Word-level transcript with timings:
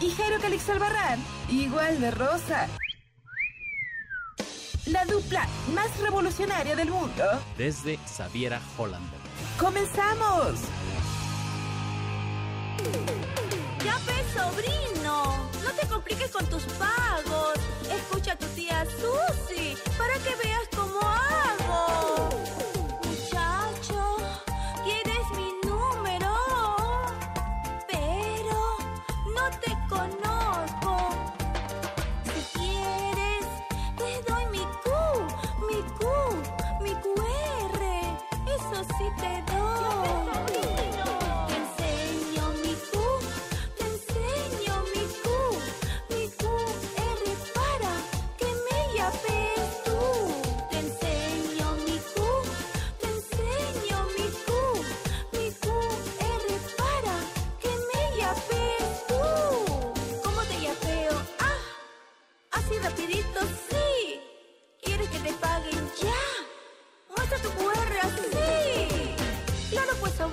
Y 0.00 0.10
Jairo 0.10 0.38
Calix 0.40 0.68
Albarrán, 0.68 1.18
igual 1.48 2.00
de 2.00 2.10
rosa. 2.10 2.68
La 4.86 5.04
dupla 5.06 5.46
más 5.74 5.98
revolucionaria 6.00 6.76
del 6.76 6.90
mundo. 6.90 7.24
desde 7.58 7.98
Xaviera 8.06 8.60
Hollander. 8.76 9.18
¡Comenzamos! 9.58 10.60
Ya 13.84 13.96
ves, 14.06 14.26
sobrino. 14.34 15.24
No 15.64 15.70
te 15.80 15.86
compliques 15.88 16.30
con 16.30 16.46
tus 16.46 16.62
pagos. 16.74 17.54
Escucha 17.90 18.32
a 18.32 18.36
tu 18.38 18.46
tía 18.48 18.84
Susi 18.84 19.35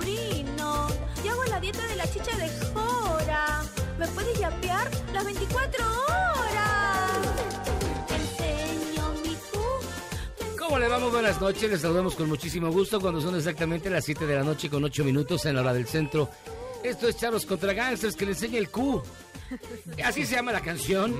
sobrino. 0.04 0.88
Yo 1.24 1.32
hago 1.32 1.44
la 1.44 1.60
dieta 1.60 1.86
de 1.86 1.96
la 1.96 2.06
chicha 2.06 2.36
de 2.36 2.48
Jora. 2.72 3.62
¿Me 3.98 4.06
puedes 4.08 4.38
yapear 4.38 4.90
las 5.12 5.24
24 5.24 5.84
horas? 5.84 7.18
Te 8.08 8.14
enseño 8.14 9.12
mi 9.22 9.34
Q. 9.34 9.58
te 10.38 10.56
¿Cómo 10.56 10.78
le 10.78 10.88
vamos? 10.88 11.12
Buenas 11.12 11.40
noches, 11.40 11.70
les 11.70 11.80
saludamos 11.80 12.14
con 12.14 12.28
muchísimo 12.28 12.70
gusto 12.70 13.00
cuando 13.00 13.20
son 13.20 13.36
exactamente 13.36 13.90
las 13.90 14.04
7 14.04 14.26
de 14.26 14.36
la 14.36 14.42
noche 14.42 14.68
con 14.68 14.84
8 14.84 15.04
minutos 15.04 15.46
en 15.46 15.54
la 15.54 15.62
hora 15.62 15.72
del 15.72 15.86
centro. 15.86 16.28
Esto 16.82 17.08
es 17.08 17.16
Charlos 17.16 17.46
contra 17.46 17.72
Gangsters 17.72 18.16
que 18.16 18.26
le 18.26 18.32
enseña 18.32 18.58
el 18.58 18.68
Q. 18.68 19.02
Así 20.04 20.26
se 20.26 20.34
llama 20.34 20.52
la 20.52 20.60
canción. 20.60 21.14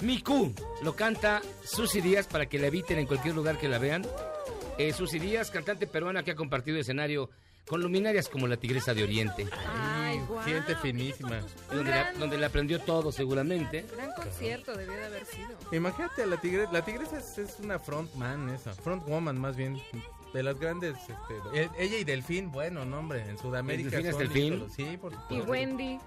Mi 0.00 0.20
Q. 0.20 0.54
Lo 0.82 0.94
canta 0.94 1.42
Susy 1.64 2.00
Díaz 2.00 2.26
para 2.26 2.46
que 2.46 2.58
la 2.58 2.68
eviten 2.68 2.98
en 2.98 3.06
cualquier 3.06 3.34
lugar 3.34 3.58
que 3.58 3.68
la 3.68 3.78
vean. 3.78 4.06
Eh, 4.76 4.92
Susy 4.92 5.18
Díaz, 5.18 5.50
cantante 5.50 5.88
peruana 5.88 6.22
que 6.22 6.32
ha 6.32 6.36
compartido 6.36 6.78
escenario 6.78 7.30
con 7.68 7.82
luminarias 7.82 8.28
como 8.28 8.46
la 8.46 8.56
Tigresa 8.56 8.94
de 8.94 9.02
Oriente. 9.04 9.46
Ay, 9.66 10.18
guau. 10.26 10.42
Gente 10.44 10.74
finísima. 10.76 11.40
Donde, 11.70 11.90
la- 11.90 12.12
donde 12.14 12.38
le 12.38 12.46
aprendió 12.46 12.80
todo 12.80 13.12
seguramente. 13.12 13.84
Gran 13.94 14.12
concierto 14.12 14.74
debió 14.76 14.94
de 14.94 15.04
haber 15.04 15.24
sido. 15.26 15.48
Imagínate, 15.72 16.26
la 16.26 16.36
tigresa, 16.40 16.72
la 16.72 16.84
tigresa 16.84 17.18
es, 17.18 17.36
es 17.38 17.58
una 17.60 17.78
frontman 17.78 18.48
esa, 18.50 18.72
frontwoman 18.72 19.38
más 19.38 19.56
bien, 19.56 19.80
de 20.32 20.42
las 20.42 20.58
grandes, 20.58 20.94
este, 20.96 21.60
e- 21.62 21.70
ella 21.78 21.98
y 21.98 22.04
Delfín, 22.04 22.50
bueno, 22.50 22.84
no 22.84 22.98
hombre, 22.98 23.22
en 23.28 23.38
Sudamérica. 23.38 23.90
¿Delfín 23.90 24.06
es 24.10 24.18
Delfín? 24.18 24.66
Sí, 24.74 24.96
por 24.98 25.12
supuesto. 25.12 25.34
Y 25.34 25.40
Wendy, 25.50 25.98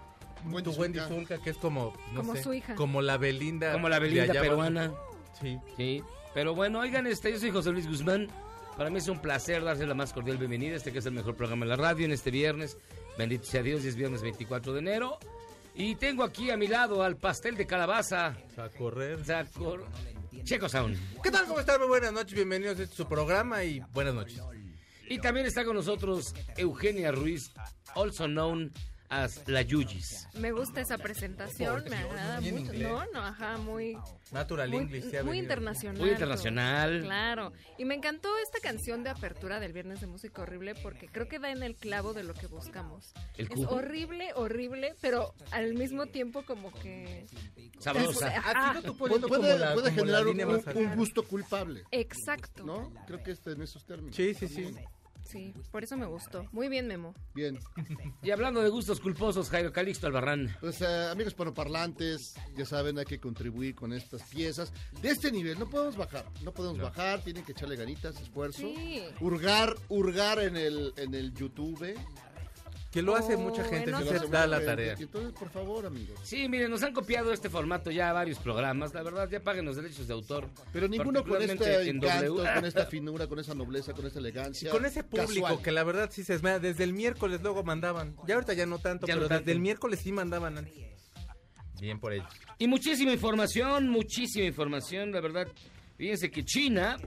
Tu 0.63 0.72
Wendy 0.72 0.99
Zulka, 1.07 1.38
que 1.38 1.51
es 1.51 1.57
como, 1.57 1.93
no 2.13 2.22
Como 2.22 2.35
sé, 2.35 2.43
su 2.43 2.53
hija. 2.53 2.73
como 2.75 3.01
la 3.01 3.17
Belinda. 3.17 3.72
Como 3.73 3.88
la 3.89 3.99
peruana. 3.99 4.85
abajo. 4.85 5.16
Sí. 5.39 5.59
Sí, 5.78 6.03
pero 6.33 6.53
bueno, 6.55 6.79
oigan, 6.79 7.05
este, 7.07 7.31
yo 7.31 7.39
soy 7.39 7.51
José 7.51 7.72
Luis 7.72 7.88
Guzmán. 7.88 8.28
Para 8.77 8.89
mí 8.89 8.97
es 8.97 9.07
un 9.07 9.19
placer 9.19 9.63
darle 9.63 9.85
la 9.85 9.93
más 9.93 10.13
cordial 10.13 10.37
bienvenida 10.37 10.73
a 10.73 10.77
este 10.77 10.91
que 10.91 10.99
es 10.99 11.05
el 11.05 11.13
mejor 11.13 11.35
programa 11.35 11.65
de 11.65 11.69
la 11.69 11.75
radio 11.75 12.05
en 12.05 12.11
este 12.11 12.31
viernes. 12.31 12.77
Bendito 13.17 13.43
sea 13.45 13.61
Dios, 13.61 13.83
y 13.83 13.89
es 13.89 13.95
viernes 13.95 14.21
24 14.21 14.73
de 14.73 14.79
enero. 14.79 15.19
Y 15.75 15.95
tengo 15.95 16.23
aquí 16.23 16.49
a 16.49 16.57
mi 16.57 16.67
lado 16.67 17.03
al 17.03 17.17
pastel 17.17 17.55
de 17.55 17.67
calabaza. 17.67 18.35
A 18.57 18.69
correr. 18.69 19.23
Sacor- 19.23 19.85
Checo 20.43 20.67
Sound. 20.67 20.97
¿Qué 21.21 21.29
tal? 21.29 21.45
¿Cómo 21.45 21.59
están? 21.59 21.79
Muy 21.79 21.89
buenas 21.89 22.11
noches, 22.13 22.33
bienvenidos 22.33 22.79
a 22.79 22.83
este 22.83 22.95
su 22.95 23.05
programa 23.07 23.63
y 23.63 23.81
buenas 23.93 24.13
noches. 24.15 24.41
Y 25.07 25.19
también 25.19 25.45
está 25.45 25.63
con 25.65 25.75
nosotros 25.75 26.33
Eugenia 26.57 27.11
Ruiz, 27.11 27.51
also 27.95 28.25
known 28.27 28.71
as 29.11 29.47
La 29.47 29.61
Yuyis. 29.61 30.27
me 30.35 30.51
gusta 30.53 30.79
esa 30.81 30.97
presentación, 30.97 31.83
me 31.89 31.97
agrada 31.97 32.39
mucho. 32.41 32.55
inglés. 32.57 32.81
No, 32.89 33.03
no, 33.13 33.19
ajá, 33.22 33.57
muy, 33.57 33.97
Natural 34.31 34.69
muy, 34.69 34.79
English. 34.79 35.03
muy 35.03 35.11
venido. 35.11 35.33
internacional. 35.35 35.99
Muy 36.01 36.09
internacional. 36.11 37.01
Claro. 37.01 37.51
Y 37.77 37.83
me 37.85 37.95
encantó 37.95 38.29
esta 38.38 38.59
canción 38.61 39.03
de 39.03 39.09
apertura 39.09 39.59
del 39.59 39.73
Viernes 39.73 39.99
de 39.99 40.07
Música 40.07 40.41
Horrible 40.44 40.75
porque 40.75 41.07
creo 41.09 41.27
que 41.27 41.39
da 41.39 41.51
en 41.51 41.61
el 41.61 41.75
clavo 41.75 42.13
de 42.13 42.23
lo 42.23 42.33
que 42.33 42.47
buscamos. 42.47 43.13
El 43.38 43.51
es 43.51 43.66
horrible, 43.67 44.31
horrible, 44.35 44.95
pero 45.01 45.33
al 45.51 45.73
mismo 45.73 46.05
tiempo 46.07 46.43
como 46.45 46.72
que... 46.72 47.25
Sabrosa. 47.79 48.28
Aquí 48.45 48.75
no 48.75 48.81
tú 48.81 48.97
Puede, 48.97 49.19
poniendo 49.19 49.28
como 49.28 49.41
puede- 49.41 49.59
la- 49.59 49.73
puede 49.73 49.89
como 49.89 50.05
la 50.05 50.19
generar 50.23 50.75
un, 50.78 50.83
un- 50.88 50.95
gusto 50.95 51.23
culpable, 51.23 51.83
exacto. 51.91 52.63
¿no? 52.63 52.93
Creo 53.07 53.22
que 53.23 53.31
este 53.31 53.51
en 53.51 53.61
esos 53.61 53.85
términos. 53.85 54.16
Sí, 54.16 54.33
sí, 54.33 54.47
sí. 54.47 54.73
Sí, 55.31 55.53
por 55.71 55.83
eso 55.83 55.95
me 55.95 56.05
gustó. 56.05 56.45
Muy 56.51 56.67
bien, 56.67 56.87
Memo. 56.87 57.13
Bien. 57.33 57.57
Y 58.21 58.31
hablando 58.31 58.61
de 58.61 58.69
gustos 58.69 58.99
culposos, 58.99 59.49
Jairo 59.49 59.71
Calixto 59.71 60.07
Albarrán. 60.07 60.55
Pues 60.59 60.81
eh, 60.81 61.07
amigos 61.09 61.33
panoparlantes, 61.33 62.35
ya 62.57 62.65
saben, 62.65 62.99
hay 62.99 63.05
que 63.05 63.19
contribuir 63.19 63.75
con 63.75 63.93
estas 63.93 64.23
piezas. 64.23 64.73
De 65.01 65.09
este 65.09 65.31
nivel, 65.31 65.57
no 65.57 65.69
podemos 65.69 65.95
bajar, 65.95 66.25
no 66.43 66.53
podemos 66.53 66.79
bajar, 66.79 67.23
tienen 67.23 67.43
que 67.45 67.53
echarle 67.53 67.75
ganitas, 67.75 68.19
esfuerzo. 68.19 68.59
Sí. 68.59 69.01
Hurgar, 69.19 69.75
hurgar 69.89 70.39
en 70.39 70.57
el, 70.57 70.93
en 70.97 71.13
el 71.13 71.33
YouTube. 71.33 71.95
Que 72.91 73.02
lo 73.02 73.16
hace 73.16 73.35
Oh, 73.35 73.40
mucha 73.40 73.63
gente, 73.63 73.90
bueno, 73.90 74.06
se 74.06 74.18
hace 74.18 74.28
da 74.28 74.46
la 74.47 74.57
gente. 74.57 74.72
tarea. 74.72 74.96
Y 75.00 75.03
Entonces, 75.03 75.31
por 75.31 75.50
favor, 75.50 75.85
amigos. 75.85 76.19
Sí, 76.24 76.50
miren, 76.50 76.69
nos 76.69 76.84
han 76.84 76.91
copiado 76.94 77.31
este 77.31 77.50
formato 77.50 77.90
ya 77.90 78.12
varios 78.12 78.38
programas. 78.40 78.94
La 78.94 79.02
verdad, 79.02 79.29
ya 79.29 79.40
paguen 79.40 79.63
los 79.66 79.78
derechos 79.78 80.07
de 80.07 80.14
autor. 80.14 80.49
Pero 80.73 80.90
ninguno 80.90 81.23
con 81.23 81.41
este 81.41 81.90
encanto, 81.90 82.34
W. 82.35 82.53
con 82.55 82.66
esta 82.66 82.85
finura, 82.88 83.28
con 83.28 83.40
esa 83.40 83.53
nobleza, 83.55 83.93
con 83.93 84.05
esta 84.08 84.20
Y 84.20 84.23
elegancia. 84.23 84.72
con 84.72 84.85
ese 84.85 85.03
público 85.05 85.43
casual. 85.47 85.61
que 85.64 85.72
la 85.72 85.84
verdad 85.85 86.09
sí 86.11 86.23
se 86.26 86.34
esmera, 86.34 86.59
desde 86.59 86.84
el 86.84 86.91
miércoles 86.91 87.41
luego 87.41 87.64
mandaban. 87.64 88.16
Ya 88.28 88.35
ahorita 88.35 88.53
ya 88.53 88.66
no 88.66 88.78
tanto, 88.79 89.08
Ya 89.08 89.16
no 89.16 89.20
pero 89.22 89.29
tanto. 89.29 89.40
desde 89.44 89.52
el 89.53 89.59
miércoles 89.61 90.02
sí 90.03 90.11
mandaban 90.11 90.58
antes. 90.58 90.73
Bien 91.79 91.97
por 91.99 92.11
ellos. 92.14 92.28
Y 92.59 92.67
muchísima 92.67 93.14
información, 93.14 93.87
muchísima 93.90 94.46
información, 94.46 95.11
la 95.14 95.22
verdad. 95.22 95.47
Fíjense 95.97 96.29
que 96.29 96.44
China, 96.44 96.97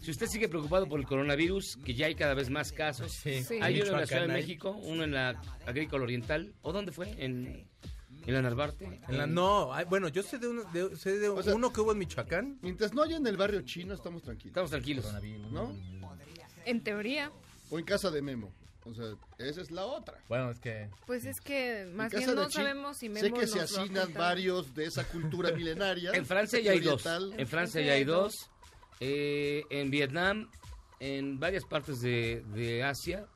si 0.00 0.10
usted 0.10 0.26
sigue 0.26 0.48
preocupado 0.48 0.86
por 0.88 1.00
el 1.00 1.06
coronavirus, 1.06 1.76
que 1.84 1.94
ya 1.94 2.06
hay 2.06 2.14
cada 2.14 2.34
vez 2.34 2.50
más 2.50 2.72
casos, 2.72 3.12
Sí. 3.12 3.42
Sí. 3.44 3.58
hay 3.60 3.80
uno 3.80 3.90
en 3.92 4.00
la 4.00 4.06
Ciudad 4.06 4.22
de. 4.22 4.28
México, 4.32 4.70
uno 4.82 5.04
en 5.04 5.12
la 5.12 5.40
Agrícola 5.66 6.04
Oriental, 6.04 6.52
¿o 6.62 6.72
dónde 6.72 6.92
fue? 6.92 7.10
En, 7.22 7.66
en 8.26 8.34
la 8.34 8.42
Narvarte. 8.42 9.00
En 9.08 9.18
la, 9.18 9.26
no, 9.26 9.72
ay, 9.72 9.84
bueno, 9.88 10.08
yo 10.08 10.22
sé 10.22 10.38
de, 10.38 10.48
uno, 10.48 10.64
de- 10.72 10.96
sé 10.96 11.18
de 11.18 11.28
O 11.28 11.42
sea- 11.42 11.54
uno 11.54 11.72
que 11.72 11.80
hubo 11.80 11.92
en 11.92 11.98
Michoacán. 11.98 12.58
Mientras 12.62 12.92
no 12.94 13.02
haya 13.02 13.16
en 13.16 13.26
el 13.26 13.36
barrio 13.36 13.62
chino, 13.62 13.94
estamos 13.94 14.22
tranquilos. 14.22 14.50
Estamos 14.50 14.70
tranquilos. 14.70 15.06
¿No? 15.50 15.74
En 16.64 16.82
teoría, 16.82 17.30
O 17.70 17.78
en 17.78 17.84
casa 17.84 18.10
de 18.10 18.20
Memo. 18.22 18.52
O 18.84 18.94
sea, 18.94 19.04
esa 19.38 19.60
es 19.60 19.70
la 19.70 19.84
otra. 19.84 20.18
Bueno, 20.28 20.50
es 20.50 20.58
que... 20.60 20.88
Pues 21.06 21.26
es 21.26 21.40
que 21.42 21.86
más 21.94 22.10
bien 22.10 22.34
no 22.34 22.48
sabemos 22.50 22.96
si 22.96 23.10
Memo 23.10 23.20
Sé 23.26 23.32
que 23.32 23.40
nos 23.42 23.50
se 23.50 23.60
asignan 23.60 24.14
varios 24.14 24.74
de 24.74 24.86
esa 24.86 25.04
cultura 25.04 25.50
milenaria. 25.56 26.12
En 26.12 26.24
Francia 26.24 26.58
ya 26.60 26.72
hay 26.72 26.80
dos. 26.80 27.04
En 27.36 27.46
Francia 27.46 27.82
ya 27.82 27.92
hay 27.92 28.04
dos. 28.04 28.32
Eh, 29.00 29.64
en 29.70 29.90
Vietnam, 29.90 30.50
en 31.00 31.38
varias 31.38 31.64
partes 31.64 32.00
de, 32.00 32.42
de 32.54 32.82
Asia, 32.82 33.26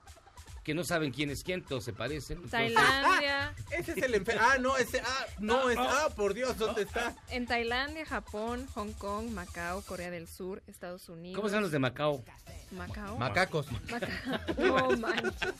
que 0.62 0.74
no 0.74 0.84
saben 0.84 1.10
quién 1.10 1.28
es 1.30 1.42
quién, 1.42 1.62
todos 1.64 1.84
se 1.84 1.92
parecen. 1.92 2.36
entonces- 2.38 2.74
Tailandia, 2.74 3.54
Ese 3.70 3.92
es 3.92 3.96
el 3.98 4.14
enfermo. 4.14 4.42
Ah, 4.44 4.58
no, 4.60 4.76
ese... 4.76 5.00
Ah, 5.00 5.26
no, 5.40 5.68
es... 5.68 5.76
Ah, 5.78 6.08
por 6.14 6.34
Dios, 6.34 6.56
¿dónde 6.56 6.82
está? 6.82 7.14
en 7.30 7.46
Tailandia, 7.46 8.06
Japón, 8.06 8.66
Hong 8.74 8.92
Kong, 8.92 9.30
Macao, 9.30 9.82
Corea 9.82 10.10
del 10.10 10.28
Sur, 10.28 10.62
Estados 10.68 11.08
Unidos. 11.08 11.36
¿Cómo 11.36 11.48
se 11.48 11.52
llaman 11.54 11.62
los 11.64 11.72
de 11.72 11.78
Macao? 11.80 12.24
Macao? 12.72 13.18
Macacos. 13.18 13.66
Macao. 13.90 14.08
No 14.56 14.96
manches. 14.98 15.52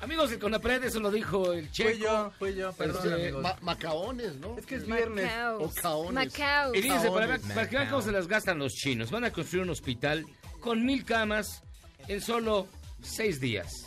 Amigos 0.00 0.30
del 0.30 0.38
Conapred, 0.38 0.82
eso 0.84 1.00
lo 1.00 1.10
dijo 1.10 1.52
el 1.52 1.70
Checo. 1.70 1.90
Fui 1.90 1.98
yo, 2.00 2.32
fui 2.38 2.54
yo, 2.54 2.72
perdón, 2.72 3.02
Este, 3.04 3.14
amigos. 3.14 3.42
Ma- 3.42 3.56
macaones, 3.62 4.36
¿no? 4.36 4.58
Es 4.58 4.66
que 4.66 4.74
es 4.74 4.86
viernes. 4.86 5.24
Macao. 5.24 5.62
O 5.62 5.70
caones. 5.72 6.12
Macao. 6.32 6.74
Y 6.74 6.82
fíjense, 6.82 7.10
para, 7.10 7.38
para 7.38 7.68
que 7.68 7.76
vean 7.76 7.88
cómo 7.88 8.02
se 8.02 8.12
las 8.12 8.26
gastan 8.28 8.58
los 8.58 8.74
chinos. 8.74 9.10
Van 9.10 9.24
a 9.24 9.32
construir 9.32 9.62
un 9.64 9.70
hospital 9.70 10.26
con 10.60 10.84
mil 10.84 11.04
camas 11.04 11.62
en 12.06 12.20
solo 12.20 12.66
seis 13.02 13.40
días. 13.40 13.86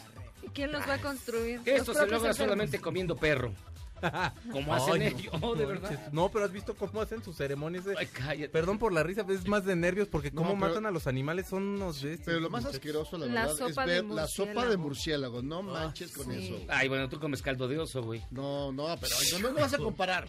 ¿Y 0.51 0.53
quién 0.53 0.71
los 0.71 0.87
va 0.87 0.95
a 0.95 1.01
construir? 1.01 1.61
Esto 1.65 1.93
se 1.93 1.99
logra 2.01 2.15
enfermos. 2.17 2.37
solamente 2.37 2.79
comiendo 2.81 3.15
perro. 3.15 3.53
Como 4.51 4.73
hacen 4.73 4.93
Ay, 5.01 5.11
no, 5.13 5.19
ellos. 5.19 5.33
Oh, 5.41 5.53
de 5.55 5.63
verdad. 5.65 6.09
No, 6.11 6.29
pero 6.29 6.45
has 6.45 6.51
visto 6.51 6.73
cómo 6.75 7.01
hacen 7.01 7.23
sus 7.23 7.37
ceremonias. 7.37 7.85
de- 7.85 7.95
Ay, 7.97 8.07
cállate. 8.07 8.49
Perdón 8.49 8.79
por 8.79 8.91
la 8.91 9.03
risa, 9.03 9.23
pero 9.27 9.37
es 9.37 9.47
más 9.47 9.63
de 9.63 9.75
nervios 9.75 10.07
porque 10.07 10.31
No, 10.31 10.37
cómo 10.41 10.55
pero- 10.55 10.69
matan 10.69 10.85
a 10.87 10.91
los 10.91 11.05
animales 11.05 11.47
son 11.47 11.63
unos 11.63 12.01
de 12.01 12.13
estos, 12.13 12.25
Pero 12.25 12.39
lo 12.39 12.49
más 12.49 12.65
asqueroso, 12.65 13.17
la 13.19 13.27
La 13.27 13.45
verdad, 13.45 13.69
es 13.69 13.75
ver 13.75 14.03
la 14.05 14.27
sopa 14.27 14.65
de 14.67 14.77
murciélago. 14.77 15.43
No 15.43 15.61
manches 15.61 16.11
con 16.13 16.25
sí. 16.31 16.47
eso. 16.47 16.65
Ay, 16.67 16.87
bueno, 16.89 17.07
tú 17.09 17.19
comes 17.19 17.41
caldo 17.43 17.67
de 17.67 17.77
oso, 17.77 18.01
güey. 18.01 18.23
No, 18.31 18.71
no, 18.71 18.87
pero 18.99 19.15
no, 19.33 19.39
no, 19.39 19.49
no 19.51 19.59
vas 19.61 19.73
a 19.73 19.77
comparar. 19.77 20.27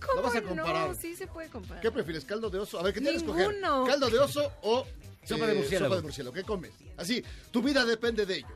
¿Cómo 0.00 0.16
No 0.16 0.22
vas 0.22 0.36
a 0.36 0.42
comparar. 0.42 0.88
no? 0.90 0.94
Sí 0.94 1.16
se 1.16 1.26
puede 1.26 1.48
comparar. 1.48 1.82
¿Qué 1.82 1.90
prefieres, 1.90 2.24
caldo 2.26 2.50
de 2.50 2.58
oso? 2.58 2.78
A 2.78 2.82
ver, 2.82 2.92
¿qué 2.94 3.00
tienes 3.00 3.22
que 3.22 3.30
escoger? 3.30 3.60
¿Caldo 3.60 4.10
de 4.10 4.18
oso 4.18 4.52
o 4.62 4.86
Sopa 5.24 5.46
de 5.46 5.54
murciélago. 5.54 5.86
sopa 5.86 5.96
de 5.96 6.02
murciélago? 6.02 6.34
¿Qué 6.34 6.42
comes? 6.44 6.72
Así, 6.98 7.24
tu 7.50 7.62
vida 7.62 7.84
depende 7.84 8.24
de 8.26 8.36
ello. 8.36 8.46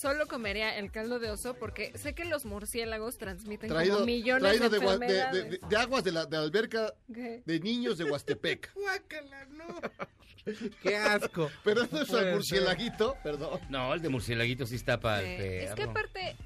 Solo 0.00 0.28
comería 0.28 0.78
el 0.78 0.92
caldo 0.92 1.18
de 1.18 1.28
oso 1.30 1.54
porque 1.54 1.90
sé 1.98 2.14
que 2.14 2.24
los 2.24 2.44
murciélagos 2.44 3.18
transmiten 3.18 3.68
Traído, 3.68 3.94
como 3.94 4.06
millones 4.06 4.42
traído 4.42 4.68
de 4.70 4.78
de, 4.78 4.84
gua- 4.86 4.98
de- 4.98 5.06
enfermedades. 5.06 5.50
de- 5.50 5.60
de 5.68 5.76
aguas 5.76 6.04
de 6.04 6.12
la 6.12 6.24
de 6.26 6.36
alberca 6.36 6.94
¿Qué? 7.12 7.42
de 7.44 7.60
niños 7.60 7.98
de 7.98 8.04
Huastepec. 8.04 8.72
Guácala, 8.74 9.44
no. 9.46 9.66
Qué 10.82 10.96
asco. 10.96 11.50
Pero 11.64 11.86
no 11.90 12.02
es 12.02 12.10
el 12.10 12.32
murciélaguito, 12.34 13.16
perdón. 13.24 13.60
No, 13.70 13.92
el 13.92 14.00
de 14.00 14.08
murciélaguito 14.08 14.66
sí 14.66 14.76
está 14.76 15.00
para 15.00 15.20
el 15.20 15.26
Eh, 15.26 15.36
perro. 15.38 15.68
es 15.70 15.74
que 15.74 15.82
aparte, 15.82 16.36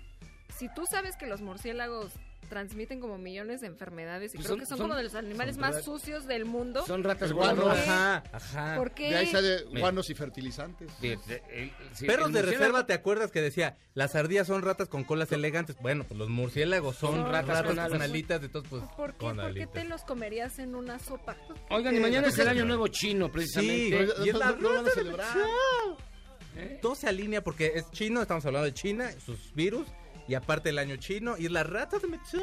si 0.56 0.72
tú 0.74 0.86
sabes 0.90 1.16
que 1.16 1.26
los 1.26 1.42
murciélagos 1.42 2.12
transmiten 2.52 3.00
como 3.00 3.16
millones 3.16 3.62
de 3.62 3.66
enfermedades 3.66 4.34
y 4.34 4.36
Pues 4.36 4.46
creo 4.46 4.56
son- 4.56 4.60
que 4.60 4.66
son, 4.66 4.76
son- 4.76 4.88
como 4.88 4.96
de 4.98 5.04
los 5.04 5.14
animales 5.14 5.56
más 5.56 5.82
sucios 5.82 6.26
del 6.26 6.44
mundo. 6.44 6.84
Son 6.86 7.02
ratas 7.02 7.32
guano. 7.32 7.70
Ajá, 7.70 8.22
ajá. 8.30 8.76
¿Por 8.76 8.90
qué? 8.90 9.08
De 9.08 9.16
ahí 9.16 9.26
sale 9.28 9.64
Mira. 9.68 9.80
guanos 9.80 10.10
y 10.10 10.14
fertilizantes. 10.14 10.90
De- 11.00 11.16
de- 11.26 11.42
el- 11.50 11.72
sí, 11.94 12.04
Perros 12.06 12.30
de 12.30 12.42
reserva, 12.42 12.84
¿te 12.86 12.92
acuerdas 12.92 13.30
que 13.30 13.40
decía? 13.40 13.78
Las 13.94 14.14
ardillas 14.16 14.46
son 14.48 14.60
ratas 14.60 14.90
con 14.90 15.02
colas 15.04 15.32
elegantes. 15.32 15.76
Bueno, 15.80 16.04
pues 16.04 16.18
los 16.18 16.28
murciélagos 16.28 16.96
son, 16.96 17.14
Son 17.22 17.32
ratas, 17.32 17.64
ratas 17.64 17.88
con 17.88 18.02
alitas, 18.02 18.42
de 18.42 18.50
todos, 18.50 18.66
pues 18.68 18.82
¿Por 18.94 19.12
qué? 19.12 19.18
con 19.18 19.36
¿Por 19.38 19.54
qué 19.54 19.66
te 19.66 19.84
los 19.84 20.02
comerías 20.02 20.58
en 20.58 20.74
una 20.74 20.98
sopa? 20.98 21.34
Oigan, 21.70 21.96
y 21.96 22.00
mañana 22.00 22.28
es 22.28 22.38
el 22.38 22.48
año 22.48 22.66
nuevo 22.66 22.86
chino, 22.88 23.26
Sí, 23.28 23.32
precisamente. 23.32 24.06
No, 24.18 24.26
y 24.26 24.28
es 24.28 24.34
la 24.34 24.50
no 24.52 24.60
lo 24.60 24.74
van 24.74 24.86
a 24.88 24.90
celebrar. 24.90 25.36
Mechao. 25.36 26.78
Todo 26.82 26.94
se 26.94 27.08
alinea 27.08 27.42
porque 27.42 27.72
es 27.76 27.90
chino, 27.92 28.20
estamos 28.20 28.44
hablando 28.44 28.66
de 28.66 28.74
China, 28.74 29.10
sus 29.24 29.54
virus, 29.54 29.86
y 30.28 30.34
aparte 30.34 30.70
el 30.70 30.78
año 30.78 30.96
chino, 30.96 31.36
y 31.38 31.48
la 31.48 31.62
rata 31.64 31.98
de 31.98 32.08
metal. 32.08 32.42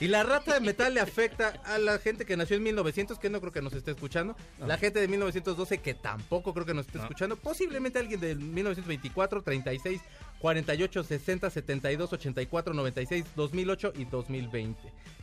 Y 0.00 0.06
la 0.08 0.22
rata 0.22 0.54
de 0.54 0.60
metal 0.60 0.94
le 0.94 1.00
afecta 1.00 1.60
a 1.64 1.76
la 1.78 1.98
gente 1.98 2.24
que 2.24 2.36
nació 2.36 2.56
en 2.56 2.62
1900, 2.62 3.18
que 3.18 3.28
no 3.28 3.40
creo 3.40 3.52
que 3.52 3.60
nos 3.60 3.72
esté 3.74 3.90
escuchando. 3.90 4.34
La 4.60 4.78
gente 4.78 4.98
de 5.00 5.08
1912, 5.08 5.78
que 5.78 5.94
tampoco 5.94 6.54
creo 6.54 6.64
que 6.64 6.72
nos 6.74 6.86
esté 6.86 6.98
No. 6.98 7.04
escuchando. 7.04 7.36
Posiblemente 7.36 7.98
alguien 7.98 8.20
de 8.20 8.34
1924, 8.36 9.42
36, 9.42 10.00
48, 10.38 11.02
60, 11.04 11.50
72, 11.50 12.12
84, 12.12 12.72
96, 12.72 13.24
2008 13.36 13.92
y 13.96 14.04
2020. 14.06 14.78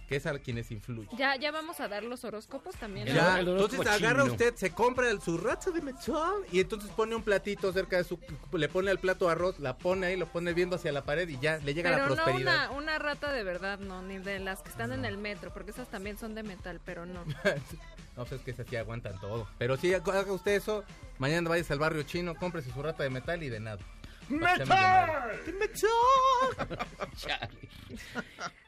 Que 0.08 0.16
es 0.16 0.26
a 0.26 0.40
quienes 0.40 0.72
influye. 0.72 1.10
Ya, 1.18 1.36
ya 1.36 1.52
vamos 1.52 1.82
a 1.82 1.88
dar 1.90 2.04
los 2.04 2.24
horóscopos 2.24 2.76
también. 2.76 3.08
Entonces 3.10 3.86
agarra 3.86 4.24
usted, 4.24 4.56
se 4.56 4.72
compra 4.72 5.10
el, 5.10 5.22
su 5.22 5.38
rata 5.38 5.70
de 5.72 5.82
metal 5.82 6.46
y 6.52 6.62
entonces 6.62 6.90
pone 6.92 7.14
un 7.16 7.24
platito 7.24 7.74
cerca 7.74 7.98
de 7.98 8.06
su, 8.06 8.18
le 8.54 8.70
pone 8.70 8.90
al 8.90 9.00
plato 9.00 9.30
arroz, 9.30 9.60
la 9.60 9.78
pone 9.78 10.08
ahí, 10.08 10.16
lo 10.16 10.28
pone 10.28 10.54
viendo 10.54 10.78
hacia 10.78 10.92
la 10.94 11.04
pared 11.04 11.28
y 11.28 11.38
ya 11.40 11.58
le 11.58 11.74
llega 11.74 11.92
la 11.92 11.98
Pero 11.98 12.10
no 12.10 12.16
prosperidad. 12.16 12.70
una, 12.72 12.78
una 12.78 13.00
rata 13.00 13.34
de 13.34 13.44
verdad, 13.44 13.80
no, 13.80 14.02
ni 14.02 14.18
de 14.18 14.40
las 14.40 14.62
que 14.62 14.70
están 14.70 14.94
en 14.94 15.04
el 15.04 15.18
metro, 15.18 15.52
porque 15.54 15.72
esas 15.72 15.90
también 15.90 16.18
son 16.18 16.36
de 16.36 16.44
metal, 16.44 16.80
pero 16.86 17.06
no. 17.06 17.26
no, 18.16 18.26
pues 18.26 18.32
es 18.32 18.42
que 18.42 18.52
esas 18.52 18.68
sí 18.70 18.78
aguantan 18.78 19.20
todo. 19.20 19.48
Pero 19.58 19.76
si 19.76 19.94
haga 19.94 20.32
usted 20.32 20.54
eso, 20.54 20.86
mañana 21.18 21.50
vayas 21.50 21.70
al 21.72 21.80
barrio 21.80 22.04
chino, 22.04 22.36
cómprese 22.36 22.72
su 22.72 22.82
rata 22.82 23.04
de 23.04 23.10
metal 23.10 23.44
y 23.44 23.50
de 23.50 23.60
nada. 23.60 23.80
¡Metal! 24.30 25.40
Chale. 27.16 27.70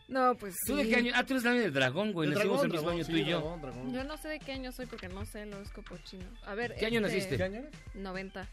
No, 0.08 0.36
pues 0.36 0.56
¿Tú 0.66 0.76
de 0.76 0.88
qué 0.88 0.96
año? 0.96 1.12
Ah, 1.16 1.24
tú 1.24 1.34
eres 1.34 1.44
también 1.44 1.66
del 1.66 1.74
dragón, 1.74 2.14
güey. 2.14 2.30
El 2.30 2.34
Nacimos 2.36 2.62
dragón, 2.62 2.66
el 2.66 2.72
mismo 2.72 2.90
dragón, 2.90 2.96
año 2.96 3.04
sí, 3.06 3.12
tú 3.12 3.18
y 3.18 3.26
yo. 3.26 3.40
dragón, 3.40 3.62
dragón. 3.62 3.94
Yo 3.94 4.04
no 4.06 4.18
sé 4.18 4.28
de 4.30 4.40
qué 4.40 4.52
año 4.54 4.72
soy 4.72 4.86
porque 4.88 5.08
no 5.10 5.26
sé 5.26 5.42
el 5.44 5.54
horóscopo 5.54 5.98
chino. 6.00 6.26
A 6.46 6.56
ver, 6.56 6.76
¿Qué 6.76 6.86
año 6.88 7.00
este, 7.00 7.16
naciste? 7.16 7.38
¿Qué 7.38 7.44
año 7.44 7.60
eres? 7.60 7.72
90. 7.96 8.48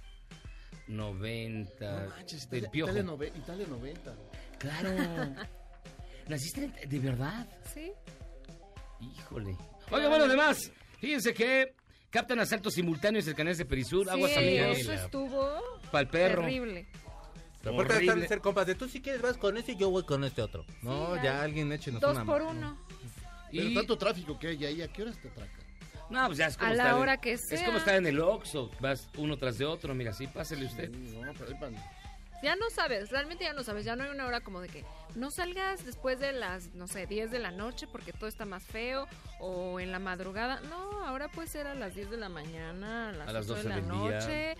90. 0.88 1.90
No 1.90 2.08
manches, 2.10 2.50
del 2.50 2.58
Italia, 2.58 2.70
piojo. 2.70 2.90
Italia, 2.92 3.10
nove- 3.12 3.32
Italia 3.36 3.66
90. 3.68 4.14
Claro. 4.58 4.90
¿Naciste 6.28 6.64
en- 6.64 6.88
de 6.90 6.98
verdad? 6.98 7.46
¿Sí? 7.72 7.92
Híjole. 9.00 9.56
Oiga, 9.90 10.08
bueno, 10.08 10.24
además, 10.24 10.70
fíjense 10.98 11.32
que 11.32 11.74
captan 12.16 12.40
asaltos 12.40 12.72
simultáneos 12.74 13.26
el 13.26 13.34
canal 13.34 13.54
de 13.56 13.64
Perisur, 13.66 14.08
aguas 14.08 14.32
sí, 14.32 14.38
amigos, 14.38 14.78
eso 14.78 14.92
estuvo 14.94 15.52
para 15.90 16.00
el 16.02 16.08
perro. 16.08 16.42
terrible. 16.42 16.86
Pero 17.62 17.74
aparte 17.74 18.00
están 18.04 18.20
de 18.20 18.28
ser 18.28 18.40
compas 18.40 18.66
de 18.66 18.74
tú 18.74 18.88
si 18.88 19.02
quieres 19.02 19.20
vas 19.20 19.36
con 19.36 19.56
ese 19.58 19.72
y 19.72 19.76
yo 19.76 19.90
voy 19.90 20.04
con 20.04 20.24
este 20.24 20.40
otro. 20.40 20.64
No, 20.82 21.14
Sí, 21.16 21.20
ya 21.24 21.42
alguien 21.42 21.70
échenos 21.72 22.00
Dos 22.00 22.16
una 22.16 22.24
por 22.24 22.40
uno. 22.42 22.78
Pero 23.50 23.64
Y- 23.68 23.74
tanto 23.74 23.98
tráfico 23.98 24.38
que 24.38 24.48
hay 24.48 24.64
ahí, 24.64 24.82
¿a 24.82 24.88
qué 24.88 25.02
horas 25.02 25.20
te 25.20 25.28
atracan? 25.28 25.60
No, 26.08 26.26
pues 26.26 26.38
ya 26.38 26.46
es 26.46 26.56
como 26.56 26.70
A 26.70 26.74
la 26.74 26.82
estar 26.84 26.94
en- 26.96 27.02
hora 27.02 27.16
que 27.20 27.32
Es 27.32 27.40
sea. 27.48 27.66
como 27.66 27.78
estar 27.78 27.96
en 27.96 28.06
el 28.06 28.20
Oxxo, 28.20 28.70
vas 28.80 29.08
uno 29.18 29.36
tras 29.36 29.58
de 29.58 29.64
otro, 29.66 29.94
mira, 29.94 30.12
sí, 30.12 30.26
pásele 30.26 30.64
usted. 30.66 30.88
No, 30.90 31.32
pero 31.34 31.46
ahí 31.48 31.56
van. 31.60 31.74
Ya 32.42 32.54
no 32.54 32.68
sabes, 32.70 33.10
realmente 33.10 33.44
ya 33.44 33.52
no 33.54 33.62
sabes, 33.64 33.84
ya 33.84 33.96
no 33.96 34.04
hay 34.04 34.10
una 34.10 34.26
hora 34.26 34.40
como 34.40 34.60
de 34.60 34.68
que 34.68 34.84
no 35.14 35.30
salgas 35.30 35.84
después 35.86 36.20
de 36.20 36.32
las, 36.32 36.74
no 36.74 36.86
sé, 36.86 37.06
10 37.06 37.30
de 37.30 37.38
la 37.38 37.50
noche 37.50 37.86
porque 37.90 38.12
todo 38.12 38.28
está 38.28 38.44
más 38.44 38.62
feo 38.62 39.08
o 39.40 39.80
en 39.80 39.90
la 39.90 39.98
madrugada. 39.98 40.60
No, 40.68 41.04
ahora 41.06 41.28
puede 41.28 41.48
ser 41.48 41.66
a 41.66 41.74
las 41.74 41.94
10 41.94 42.10
de 42.10 42.16
la 42.18 42.28
mañana, 42.28 43.08
a 43.08 43.12
las, 43.12 43.28
A 43.28 43.32
las 43.32 43.44
8 43.50 43.54
de 43.54 43.62
12 43.62 43.68
la 43.68 43.76
día. 43.76 43.92
noche. 43.92 44.50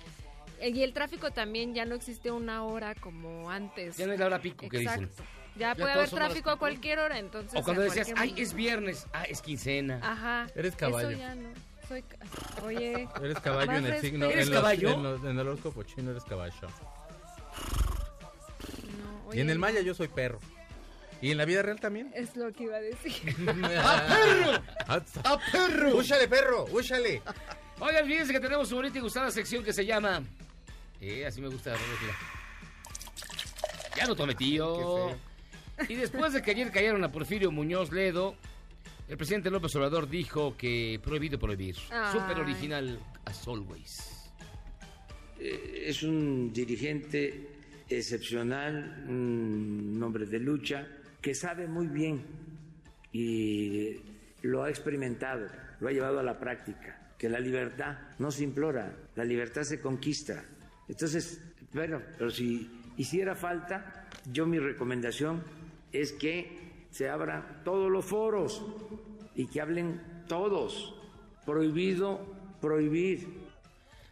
Eh, 0.58 0.70
Y 0.70 0.82
el 0.82 0.94
tráfico 0.94 1.30
también 1.32 1.74
ya 1.74 1.84
no 1.84 1.94
existe 1.94 2.30
una 2.30 2.64
hora 2.64 2.94
como 2.94 3.50
antes. 3.50 3.98
Ya 3.98 4.06
no 4.06 4.14
es 4.14 4.20
la 4.20 4.26
hora 4.26 4.40
pico 4.40 4.68
que 4.70 4.78
dicen. 4.78 5.10
Ya, 5.56 5.74
puede 5.74 5.92
haber 5.92 6.10
tráfico 6.10 6.50
a 6.50 6.58
cualquier 6.58 6.98
hora, 6.98 7.18
entonces. 7.18 7.58
O 7.58 7.62
cuando 7.62 7.82
decías, 7.82 8.08
ay, 8.08 8.14
momento". 8.30 8.42
es 8.42 8.54
viernes, 8.54 9.06
ah, 9.12 9.24
es 9.24 9.40
quincena. 9.42 10.00
Ajá. 10.02 10.46
Eres 10.54 10.74
caballo. 10.76 11.10
Eso 11.10 11.18
ya 11.18 11.34
no. 11.34 11.48
Soy. 11.88 12.04
Oye. 12.64 13.08
Eres 13.22 13.38
caballo 13.40 13.72
en 13.72 13.86
el 13.86 14.00
signo. 14.00 14.26
¿Eres 14.26 14.46
en 14.48 14.52
los- 14.54 14.60
caballo? 14.62 14.90
en, 14.90 15.02
los- 15.02 15.20
en 15.24 15.28
el 15.30 15.38
horóscopo 15.40 15.82
chino 15.84 16.10
eres 16.10 16.24
caballo. 16.24 16.68
No, 19.26 19.34
Y 19.34 19.40
en 19.40 19.50
el 19.50 19.58
maya 19.58 19.80
yo 19.80 19.94
soy 19.94 20.08
perro. 20.08 20.38
¿Y 21.22 21.30
en 21.30 21.38
la 21.38 21.44
vida 21.44 21.62
real 21.62 21.80
también? 21.80 22.12
Es 22.14 22.36
lo 22.36 22.52
que 22.52 22.64
iba 22.64 22.76
a 22.76 22.80
decir. 22.80 23.34
¡Ah, 23.78 25.00
¡A 25.25 25.38
perro! 25.50 25.96
¡Úchale, 25.96 26.28
perro! 26.28 26.66
¡Úchale! 26.70 27.22
Oigan, 27.80 28.06
fíjense 28.06 28.32
que 28.32 28.40
tenemos 28.40 28.68
su 28.68 28.76
bonita 28.76 28.98
y 28.98 29.00
gustada 29.00 29.30
sección 29.30 29.64
que 29.64 29.72
se 29.72 29.84
llama... 29.84 30.22
Eh, 31.00 31.26
así 31.26 31.40
me 31.40 31.48
gusta 31.48 31.70
la 31.70 31.76
mira. 31.76 32.16
Ya 33.96 34.06
no 34.06 34.14
tome 34.14 34.34
tío. 34.34 35.16
Y 35.88 35.94
después 35.94 36.32
de 36.32 36.42
que 36.42 36.50
ayer 36.52 36.70
cayeron 36.70 37.04
a 37.04 37.12
Porfirio 37.12 37.50
Muñoz 37.50 37.92
Ledo, 37.92 38.34
el 39.08 39.16
presidente 39.16 39.50
López 39.50 39.75
Obrador 39.76 40.08
dijo 40.08 40.56
que 40.56 40.98
prohibido 41.02 41.38
prohibir. 41.38 41.76
Ay. 41.90 42.12
Super 42.12 42.40
original 42.40 42.98
as 43.25 43.46
always. 43.46 44.25
Eh, 45.38 45.84
es 45.86 46.02
un 46.02 46.52
dirigente 46.52 47.48
excepcional, 47.88 49.04
un 49.08 50.00
hombre 50.02 50.26
de 50.26 50.40
lucha, 50.40 50.86
que 51.20 51.34
sabe 51.34 51.66
muy 51.66 51.86
bien 51.86 52.22
y 53.12 53.96
lo 54.42 54.64
ha 54.64 54.70
experimentado, 54.70 55.46
lo 55.80 55.88
ha 55.88 55.92
llevado 55.92 56.20
a 56.20 56.22
la 56.22 56.38
práctica, 56.38 57.14
que 57.18 57.28
la 57.28 57.40
libertad 57.40 57.98
no 58.18 58.30
se 58.30 58.44
implora, 58.44 58.94
la 59.14 59.24
libertad 59.24 59.62
se 59.62 59.80
conquista. 59.80 60.44
Entonces, 60.88 61.40
bueno, 61.72 62.00
pero 62.18 62.30
si 62.30 62.70
hiciera 62.96 63.34
falta, 63.34 64.08
yo 64.32 64.46
mi 64.46 64.58
recomendación 64.58 65.42
es 65.92 66.12
que 66.12 66.86
se 66.90 67.08
abran 67.08 67.62
todos 67.64 67.90
los 67.90 68.04
foros 68.04 68.64
y 69.34 69.46
que 69.46 69.60
hablen 69.60 70.00
todos. 70.28 70.94
Prohibido 71.44 72.20
prohibir. 72.60 73.45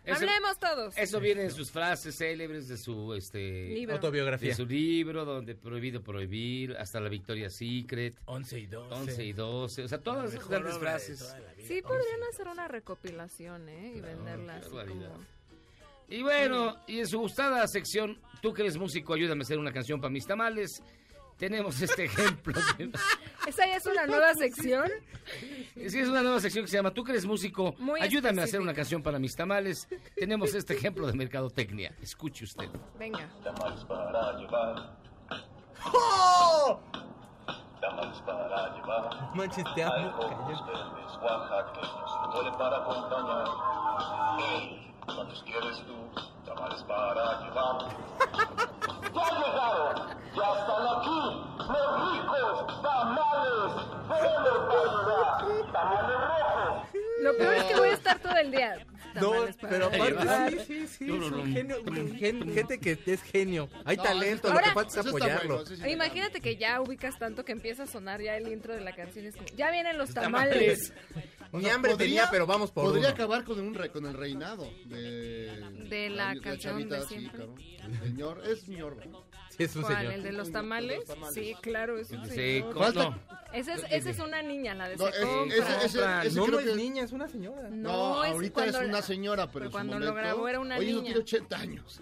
Eso- 0.04 0.16
Hablemos 0.16 0.58
todos. 0.58 0.98
Eso 0.98 1.18
viene 1.20 1.44
en 1.44 1.50
sus 1.50 1.70
frases 1.70 2.14
célebres 2.16 2.68
de 2.68 2.76
su 2.76 3.14
este 3.14 3.68
Libro. 3.68 3.94
Autobiografía. 3.94 4.50
de 4.50 4.54
su 4.54 4.66
libro, 4.66 5.24
donde 5.24 5.54
prohibido 5.54 6.02
prohibir, 6.02 6.76
hasta 6.76 7.00
la 7.00 7.08
Victoria 7.08 7.48
Secret, 7.48 8.14
11 8.26 8.58
y 8.60 8.66
12. 8.66 8.94
11 8.94 9.24
y 9.24 9.32
12, 9.32 9.82
o 9.84 9.88
sea, 9.88 9.98
todas 9.98 10.32
esas 10.34 10.46
grandes 10.48 10.76
frases. 10.78 11.34
Sí, 11.66 11.80
podrían 11.80 12.22
hacer 12.30 12.48
una 12.48 12.68
recopilación, 12.68 13.68
¿eh? 13.68 13.92
Y 13.96 14.00
venderla 14.00 14.56
así 14.56 14.70
barbaridad. 14.70 15.10
como... 15.12 15.24
Y 16.06 16.22
bueno, 16.22 16.76
y 16.86 16.98
en 17.00 17.06
su 17.08 17.18
gustada 17.18 17.66
sección, 17.66 18.20
tú 18.42 18.52
que 18.52 18.60
eres 18.60 18.76
músico, 18.76 19.14
ayúdame 19.14 19.40
a 19.40 19.44
hacer 19.44 19.58
una 19.58 19.72
canción 19.72 20.00
para 20.02 20.10
mis 20.10 20.26
tamales. 20.26 20.82
Tenemos 21.38 21.80
este 21.82 22.04
ejemplo. 22.04 22.54
¿Esa 23.46 23.66
ya 23.66 23.76
es 23.76 23.86
una 23.86 24.06
nueva 24.06 24.34
sección? 24.34 24.88
Sí, 25.74 25.98
es 25.98 26.08
una 26.08 26.22
nueva 26.22 26.40
sección 26.40 26.64
que 26.64 26.70
se 26.70 26.76
llama 26.76 26.92
Tú 26.92 27.02
que 27.04 27.12
eres 27.12 27.26
músico, 27.26 27.74
Muy 27.78 28.00
ayúdame 28.00 28.40
a 28.40 28.44
hacer 28.44 28.60
una 28.60 28.72
canción 28.74 29.02
para 29.02 29.18
mis 29.18 29.34
tamales. 29.34 29.88
Tenemos 30.16 30.54
este 30.54 30.74
ejemplo 30.74 31.06
de 31.06 31.12
mercadotecnia. 31.14 31.94
Escuche 32.00 32.44
usted. 32.44 32.68
Venga. 32.98 33.28
Tamales 33.42 33.84
para 33.84 34.38
llevar. 34.38 34.96
Tamales 37.80 38.18
para 38.24 38.74
llevar. 38.76 39.34
Manches, 39.34 39.64
te 39.74 39.82
Hay 39.84 39.90
amo. 40.04 40.16
rojos, 40.22 40.66
verdes, 40.66 41.18
oaxaqueños, 41.22 42.34
mole 42.34 42.50
para 42.56 42.76
acompañar. 42.78 43.46
¿cuántos 45.06 45.42
quieres 45.42 45.78
tú? 45.84 46.20
Tamales 46.46 46.82
para 46.84 47.40
llevar. 47.44 48.93
¡Ya 49.14 49.26
llegaron! 49.30 49.94
¡Ya 50.34 50.46
están 50.58 50.82
aquí! 50.94 51.20
¡Los 51.58 51.88
ricos 52.12 52.82
tamales! 52.82 53.72
¡Vengan, 54.10 55.72
¡Tamales 55.72 56.16
rojos! 56.20 56.88
Lo 57.22 57.36
peor 57.36 57.54
es 57.54 57.64
que 57.64 57.74
voy 57.76 57.88
a 57.88 57.92
estar 57.94 58.18
todo 58.18 58.36
el 58.36 58.50
día. 58.50 58.76
No, 59.14 59.32
pero 59.60 59.86
aparte, 59.86 60.58
sí, 60.66 60.66
sí, 60.66 60.86
sí, 60.88 61.04
es 61.16 61.30
un 61.30 61.52
genio, 61.52 61.76
un 61.86 62.16
gen- 62.18 62.52
gente 62.52 62.80
que 62.80 62.98
es 63.06 63.22
genio. 63.22 63.68
Hay 63.84 63.96
talento, 63.96 64.48
lo 64.48 64.54
Ahora- 64.54 64.64
que 64.68 64.74
falta 64.74 64.88
es 64.90 64.96
Eso 65.06 65.16
está 65.16 65.24
apoyarlo. 65.26 65.54
bueno, 65.56 65.70
eso 65.72 65.76
sí. 65.84 65.88
Imagínate 65.90 66.40
que 66.40 66.56
ya 66.56 66.80
ubicas 66.80 67.16
tanto 67.18 67.44
que 67.44 67.52
empieza 67.52 67.84
a 67.84 67.86
sonar 67.86 68.20
ya 68.20 68.36
el 68.36 68.48
intro 68.48 68.74
de 68.74 68.80
la 68.80 68.92
canción. 68.92 69.24
y 69.24 69.28
Es 69.28 69.36
como, 69.36 69.46
ya 69.54 69.70
vienen 69.70 69.96
los 69.98 70.12
Tamales. 70.12 70.92
tamales. 71.62 71.62
Ni 71.68 71.70
hambre 71.74 71.96
tenía, 71.96 72.28
pero 72.30 72.46
vamos 72.46 72.70
por 72.70 72.84
Podría 72.84 73.06
uno. 73.08 73.14
acabar 73.14 73.44
con, 73.44 73.60
un 73.60 73.74
re- 73.74 73.90
con 73.90 74.06
el 74.06 74.14
reinado 74.14 74.68
de... 74.86 75.50
De 75.88 76.10
la 76.10 76.34
canción 76.40 76.88
de 76.88 77.02
sí, 77.06 77.28
claro. 77.28 77.54
Señor, 78.02 78.42
es 78.46 78.60
señor. 78.62 78.96
Sí, 79.56 79.62
es 79.64 79.76
un 79.76 79.82
¿Cuál? 79.82 79.96
señor. 79.98 80.12
¿El 80.14 80.22
de 80.22 80.32
los 80.32 80.50
tamales? 80.50 81.00
Sí, 81.32 81.54
claro, 81.62 81.98
es 81.98 82.10
un 82.10 82.24
Sí, 82.26 82.34
señor. 82.34 82.72
¿cómo 82.72 82.84
Falta- 82.86 83.10
no? 83.10 83.18
Esa 83.52 83.74
es, 83.74 83.84
esa 83.90 84.10
es 84.10 84.18
una 84.18 84.42
niña, 84.42 84.74
la 84.74 84.88
de 84.88 84.96
No, 84.96 85.04
se 85.06 85.10
es- 85.18 85.24
compra. 85.24 85.56
ese- 85.56 85.86
ese- 85.86 86.26
ese 86.26 86.36
No, 86.40 86.46
no 86.48 86.58
es 86.58 86.66
que- 86.66 86.74
niña, 86.74 87.04
es 87.04 87.12
una 87.12 87.28
señora. 87.28 87.68
No, 87.70 88.16
No, 88.16 88.24
es 88.24 88.32
ahorita 88.32 88.54
cuando 88.54 88.78
es 88.78 88.84
una 88.88 88.92
la- 88.98 89.02
señora, 89.02 89.46
pero, 89.46 89.52
pero 89.60 89.70
cuando 89.70 89.92
lo 90.00 90.06
momento... 90.06 90.20
grabó 90.20 90.48
era 90.48 90.58
una 90.60 90.76
Oye, 90.78 90.86
no 90.90 90.96
niña. 90.96 91.04
tiene 91.04 91.20
80 91.20 91.56
años. 91.58 92.00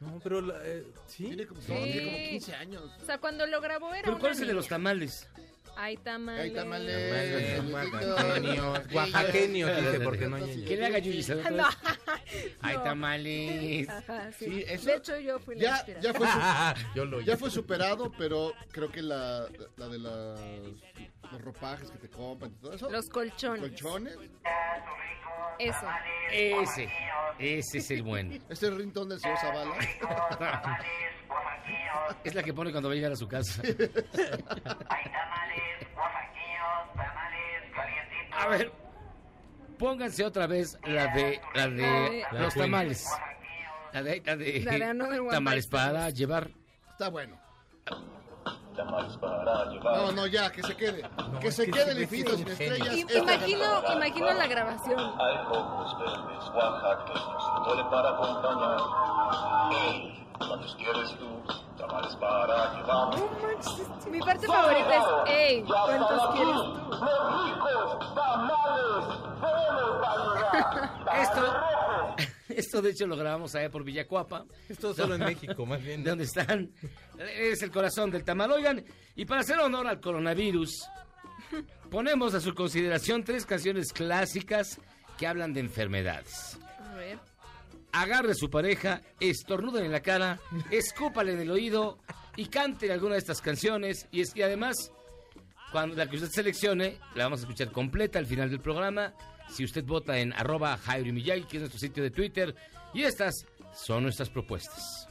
No, 0.00 0.18
pero 0.22 0.40
la- 0.40 0.60
eh, 0.64 0.86
sí. 1.06 1.24
Tiene 1.26 1.46
como, 1.46 1.60
Sí. 1.60 1.72
no, 1.72 1.82
tiene 1.84 2.04
como 2.04 2.28
15 2.30 2.54
años. 2.54 2.82
O 3.02 3.04
sea, 3.04 3.18
cuando 3.18 3.46
lo 3.46 3.60
grabó 3.60 3.90
era 3.92 4.00
¿Pero 4.02 4.12
una 4.12 4.20
cuál 4.20 4.32
es 4.32 4.40
el 4.40 4.48
de 4.48 4.54
los 4.54 4.68
tamales? 4.68 5.28
Hay 5.76 5.96
tamales. 5.98 6.42
Hay 6.44 6.50
tamales. 6.52 7.60
Oaxaqueños, 7.72 8.80
oaxaqueños, 8.92 9.76
dice, 9.76 10.00
porque 10.00 10.28
no 10.28 10.36
hay 10.36 10.64
Que 10.64 10.76
le 10.76 10.86
haga 10.86 10.98
Yuyi, 10.98 11.22
¿sabes? 11.22 11.50
No. 11.50 11.64
Hay 12.62 12.76
tamales. 12.78 13.88
Ajá, 13.88 14.32
sí. 14.32 14.44
Sí, 14.46 14.64
eso- 14.66 14.86
De 14.86 14.96
hecho, 14.96 15.18
yo 15.18 15.38
fui 15.38 15.56
la 15.56 15.84
Ya, 15.86 16.00
ya, 16.00 16.14
fue 16.14 16.26
Yo 16.94 17.04
lo 17.04 17.20
ya 17.20 17.36
fue 17.36 17.50
superado, 17.50 18.12
pero 18.16 18.52
creo 18.72 18.90
que 18.90 19.02
la, 19.02 19.46
la 19.76 19.88
de 19.88 19.98
las, 19.98 20.40
los 21.32 21.40
ropajes 21.42 21.90
que 21.90 21.98
te 21.98 22.08
compran 22.08 22.52
y 22.52 22.54
todo 22.56 22.72
eso. 22.72 22.90
Los 22.90 23.08
colchones. 23.08 23.60
colchones. 23.60 24.16
Eso. 25.58 25.86
Ese, 26.30 26.88
ese 27.38 27.78
es 27.78 27.90
el 27.90 28.02
bueno. 28.02 28.38
Este 28.48 28.70
rintón 28.70 29.08
del 29.08 29.20
señor 29.20 29.38
Zavala. 29.38 29.74
Es 32.22 32.34
la 32.34 32.42
que 32.42 32.52
pone 32.52 32.70
cuando 32.70 32.90
va 32.90 32.92
a 32.92 32.96
llegar 32.96 33.12
a 33.12 33.16
su 33.16 33.26
casa. 33.26 33.62
A 38.32 38.48
ver, 38.48 38.70
pónganse 39.78 40.22
otra 40.24 40.46
vez 40.46 40.78
la 40.84 41.06
de, 41.14 41.40
la 41.54 41.68
de 41.68 42.24
La 42.30 42.40
los 42.40 42.54
tamales. 42.54 43.06
La 43.92 44.02
de, 44.02 44.22
la 44.24 44.36
de 44.36 44.60
La 44.60 44.92
de 44.92 45.28
tamales 45.30 45.66
para 45.66 46.10
llevar. 46.10 46.50
Está 46.90 47.08
bueno. 47.08 47.43
No, 48.76 50.12
no, 50.12 50.26
ya, 50.26 50.50
que 50.50 50.62
se 50.62 50.76
quede. 50.76 51.08
que 51.40 51.52
se 51.52 51.66
que 51.66 51.70
quede 51.70 51.92
el 51.92 52.02
infinito 52.02 52.36
sin 52.36 52.48
estrellas. 52.48 52.96
Imagino, 52.96 53.92
imagino 53.92 54.32
la 54.32 54.46
grabación. 54.46 54.98
Hay 54.98 55.36
rojos, 55.46 55.98
verdes, 55.98 56.48
oaxaqueños, 56.54 57.44
mole 57.66 57.84
para 57.90 58.08
acompañar. 58.10 58.78
Hey, 59.70 60.26
¿cuántos 60.38 60.74
quieres 60.76 61.10
tú? 61.18 61.26
Tamales 61.78 62.16
para 62.16 62.74
llevar. 62.74 63.16
No 63.16 63.28
manches, 63.42 64.06
Mi 64.10 64.20
parte 64.20 64.46
favorita 64.46 64.96
es, 64.96 65.04
hey, 65.26 65.64
¿cuántos 65.66 66.34
quieres 66.34 66.56
tú? 66.56 66.90
Los 66.90 67.44
ricos 67.44 68.14
tamales, 68.14 69.06
vengan 69.40 70.00
para 70.00 71.22
Esto, 71.22 71.42
esto 72.58 72.82
de 72.82 72.90
hecho 72.90 73.06
lo 73.06 73.16
grabamos 73.16 73.54
allá 73.54 73.70
por 73.70 73.84
Villacuapa. 73.84 74.44
Esto 74.68 74.94
solo 74.94 75.14
en 75.14 75.20
México, 75.24 75.66
más 75.66 75.82
bien. 75.82 76.02
de 76.02 76.10
donde 76.10 76.24
están. 76.24 76.70
Es 77.18 77.62
el 77.62 77.70
corazón 77.70 78.10
del 78.10 78.24
tamal. 78.24 78.50
Oigan, 78.52 78.84
y 79.16 79.24
para 79.24 79.40
hacer 79.42 79.58
honor 79.58 79.86
al 79.86 80.00
coronavirus, 80.00 80.88
ponemos 81.90 82.34
a 82.34 82.40
su 82.40 82.54
consideración 82.54 83.24
tres 83.24 83.46
canciones 83.46 83.92
clásicas 83.92 84.80
que 85.18 85.26
hablan 85.26 85.52
de 85.52 85.60
enfermedades. 85.60 86.58
A 86.80 86.94
ver. 86.94 87.18
Agarre 87.92 88.32
a 88.32 88.34
su 88.34 88.50
pareja, 88.50 89.00
estornuda 89.20 89.84
en 89.84 89.92
la 89.92 90.00
cara, 90.00 90.40
escúpale 90.70 91.32
en 91.32 91.40
el 91.40 91.50
oído 91.50 91.98
y 92.36 92.46
cante 92.46 92.90
alguna 92.90 93.14
de 93.14 93.20
estas 93.20 93.40
canciones. 93.40 94.08
Y, 94.10 94.22
es, 94.22 94.34
y 94.34 94.42
además, 94.42 94.90
cuando 95.70 95.94
la 95.94 96.08
que 96.08 96.16
usted 96.16 96.30
seleccione, 96.30 96.98
la 97.14 97.24
vamos 97.24 97.40
a 97.40 97.42
escuchar 97.42 97.70
completa 97.70 98.18
al 98.18 98.26
final 98.26 98.50
del 98.50 98.60
programa. 98.60 99.14
Si 99.50 99.64
usted 99.64 99.84
vota 99.84 100.18
en 100.18 100.32
arroba 100.32 100.76
Jairo 100.76 101.12
Miyagi, 101.12 101.44
que 101.44 101.56
es 101.56 101.60
nuestro 101.60 101.78
sitio 101.78 102.02
de 102.02 102.10
Twitter. 102.10 102.54
Y 102.92 103.02
estas 103.02 103.46
son 103.74 104.04
nuestras 104.04 104.30
propuestas. 104.30 105.08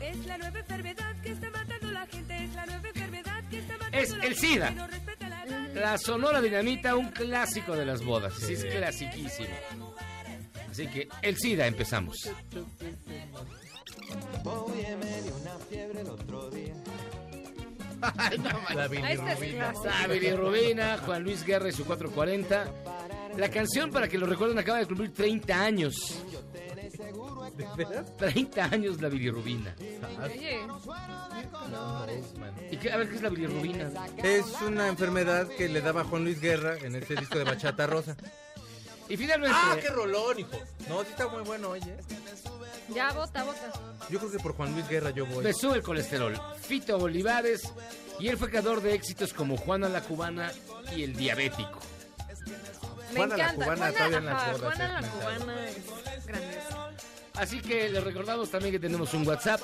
Es 0.00 0.26
la 0.26 0.38
nueva 0.38 0.58
enfermedad 0.58 1.16
que 1.22 1.32
está 1.32 1.50
matando 1.50 1.88
a 1.88 1.92
la 1.92 2.06
gente. 2.06 2.44
Es 2.44 2.54
la 2.54 2.66
nueva 2.66 2.88
enfermedad 2.88 3.48
que 3.48 3.58
está 3.58 3.78
matando 3.78 3.98
Es 3.98 4.12
a 4.12 4.16
la 4.16 4.24
el. 4.24 4.36
SIDA. 4.36 4.70
No 4.70 4.86
la 5.74 5.98
Sonora 5.98 6.40
Dinamita, 6.40 6.94
un 6.96 7.10
clásico 7.10 7.74
de 7.74 7.84
las 7.84 8.04
bodas. 8.04 8.34
Sí, 8.34 8.52
es 8.54 8.64
clasiquísimo. 8.64 9.48
Así 10.70 10.86
que 10.86 11.08
el 11.22 11.36
SIDA 11.36 11.66
empezamos. 11.66 12.16
Ah, 18.02 18.30
bilirrubina. 18.88 19.72
clásica. 19.72 19.72
La 20.00 20.06
bilirrubina, 20.08 20.98
Juan 20.98 21.22
Luis 21.22 21.44
Guerra 21.44 21.68
y 21.68 21.72
su 21.72 21.84
440. 21.84 22.66
La 23.36 23.48
canción, 23.48 23.90
para 23.90 24.08
que 24.08 24.18
lo 24.18 24.26
recuerden, 24.26 24.58
acaba 24.58 24.78
de 24.78 24.86
cumplir 24.86 25.12
30 25.14 25.62
años. 25.62 25.94
30 28.18 28.64
años 28.64 29.00
la 29.00 29.08
bilirrubina. 29.08 29.74
Oye, 30.22 30.60
¿Y 32.70 32.76
qué, 32.76 32.92
a 32.92 32.96
ver 32.96 33.08
qué 33.08 33.16
es 33.16 33.22
la 33.22 33.28
bilirrubina? 33.28 33.90
Es 34.22 34.46
una 34.66 34.88
enfermedad 34.88 35.48
que 35.48 35.68
le 35.68 35.80
daba 35.80 36.04
Juan 36.04 36.24
Luis 36.24 36.40
Guerra 36.40 36.76
en 36.78 36.96
este 36.96 37.14
disco 37.14 37.38
de 37.38 37.44
Bachata 37.44 37.86
Rosa. 37.86 38.16
Y 39.08 39.16
finalmente, 39.16 39.56
¡Ah, 39.58 39.76
qué 39.80 39.88
rolón, 39.90 40.38
hijo! 40.38 40.58
No, 40.88 41.02
sí 41.02 41.08
está 41.10 41.28
muy 41.28 41.42
bueno, 41.42 41.70
oye. 41.70 41.94
Ya 42.94 43.12
vota, 43.12 43.44
vota. 43.44 43.72
Yo 44.10 44.18
creo 44.18 44.30
que 44.30 44.38
por 44.38 44.54
Juan 44.54 44.72
Luis 44.72 44.88
Guerra 44.88 45.10
yo 45.10 45.26
voy. 45.26 45.44
me 45.44 45.52
sube 45.52 45.76
el 45.76 45.82
colesterol. 45.82 46.38
Fito 46.60 46.96
Olivares. 46.98 47.62
Y 48.18 48.28
él 48.28 48.36
fue 48.36 48.50
creador 48.50 48.80
de 48.82 48.94
éxitos 48.94 49.32
como 49.32 49.56
Juana 49.56 49.88
la 49.88 50.02
Cubana 50.02 50.52
y 50.94 51.02
El 51.02 51.14
Diabético. 51.16 51.80
Me 53.12 53.16
Juana 53.16 53.36
la. 53.36 53.54
Cubana, 53.54 53.92
todavía 53.92 54.18
en 54.18 54.24
las 54.24 54.34
ajá, 54.34 54.52
bodas, 54.52 54.60
Juana 54.60 54.84
es 54.84 54.92
la 54.92 55.00
mental. 55.00 55.20
cubana 55.20 55.68
es 56.16 56.26
grandiosa. 56.26 56.90
Así 57.34 57.60
que 57.60 57.88
les 57.88 58.04
recordamos 58.04 58.50
también 58.50 58.72
que 58.72 58.78
tenemos 58.78 59.14
un 59.14 59.26
WhatsApp 59.26 59.60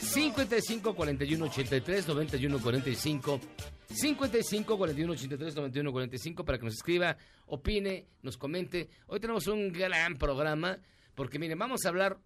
55 0.00 0.94
41 0.94 1.44
83 1.44 2.08
91 2.08 2.58
45 2.60 3.40
55 3.88 4.76
41 4.76 5.12
83 5.12 5.54
91 5.54 5.92
45 5.92 6.44
para 6.44 6.58
que 6.58 6.64
nos 6.64 6.74
escriba, 6.74 7.16
opine, 7.46 8.06
nos 8.22 8.36
comente. 8.36 8.88
Hoy 9.06 9.20
tenemos 9.20 9.46
un 9.46 9.72
gran 9.72 10.16
programa 10.16 10.78
porque 11.14 11.38
miren, 11.38 11.58
vamos 11.58 11.84
a 11.86 11.88
hablar 11.88 12.18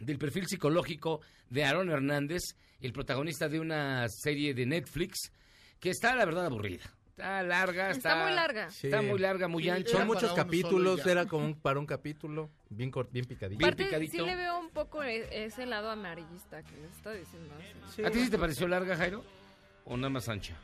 del 0.00 0.18
perfil 0.18 0.46
psicológico 0.46 1.20
de 1.48 1.64
Aaron 1.64 1.90
Hernández, 1.90 2.42
el 2.80 2.92
protagonista 2.92 3.48
de 3.48 3.60
una 3.60 4.08
serie 4.08 4.54
de 4.54 4.66
Netflix 4.66 5.32
que 5.78 5.90
está 5.90 6.14
la 6.14 6.24
verdad 6.24 6.46
aburrida. 6.46 6.84
Está 7.10 7.42
larga, 7.42 7.90
está, 7.90 8.10
Está 8.12 8.24
muy 8.24 8.34
larga. 8.34 8.70
Sí. 8.70 8.86
Está 8.86 9.02
muy 9.02 9.18
larga, 9.18 9.46
muy 9.48 9.62
Sí, 9.64 9.68
ancha. 9.70 9.90
Son 9.90 10.06
muchos 10.06 10.32
capítulos, 10.32 11.04
era 11.06 11.26
como 11.26 11.44
un- 11.44 11.54
para 11.54 11.78
un 11.78 11.84
capítulo, 11.84 12.48
bien, 12.70 12.90
cort- 12.90 13.10
bien 13.12 13.26
picadito. 13.26 13.58
Bien 13.58 14.10
sí 14.10 14.18
le 14.18 14.36
veo 14.36 14.58
un 14.58 14.70
poco 14.70 15.02
e- 15.02 15.44
ese 15.44 15.66
lado 15.66 15.90
amarillista 15.90 16.62
que 16.62 16.76
les 16.80 16.90
está 16.96 17.12
diciendo. 17.12 17.54
así. 17.86 17.96
Sí. 17.96 18.04
¿A 18.04 18.10
ti 18.10 18.24
sí 18.24 18.30
te 18.30 18.38
pareció 18.38 18.66
larga, 18.68 18.96
Jairo? 18.96 19.22
¿O 19.84 19.96
nada 19.98 20.08
más 20.08 20.28
ancha? 20.30 20.56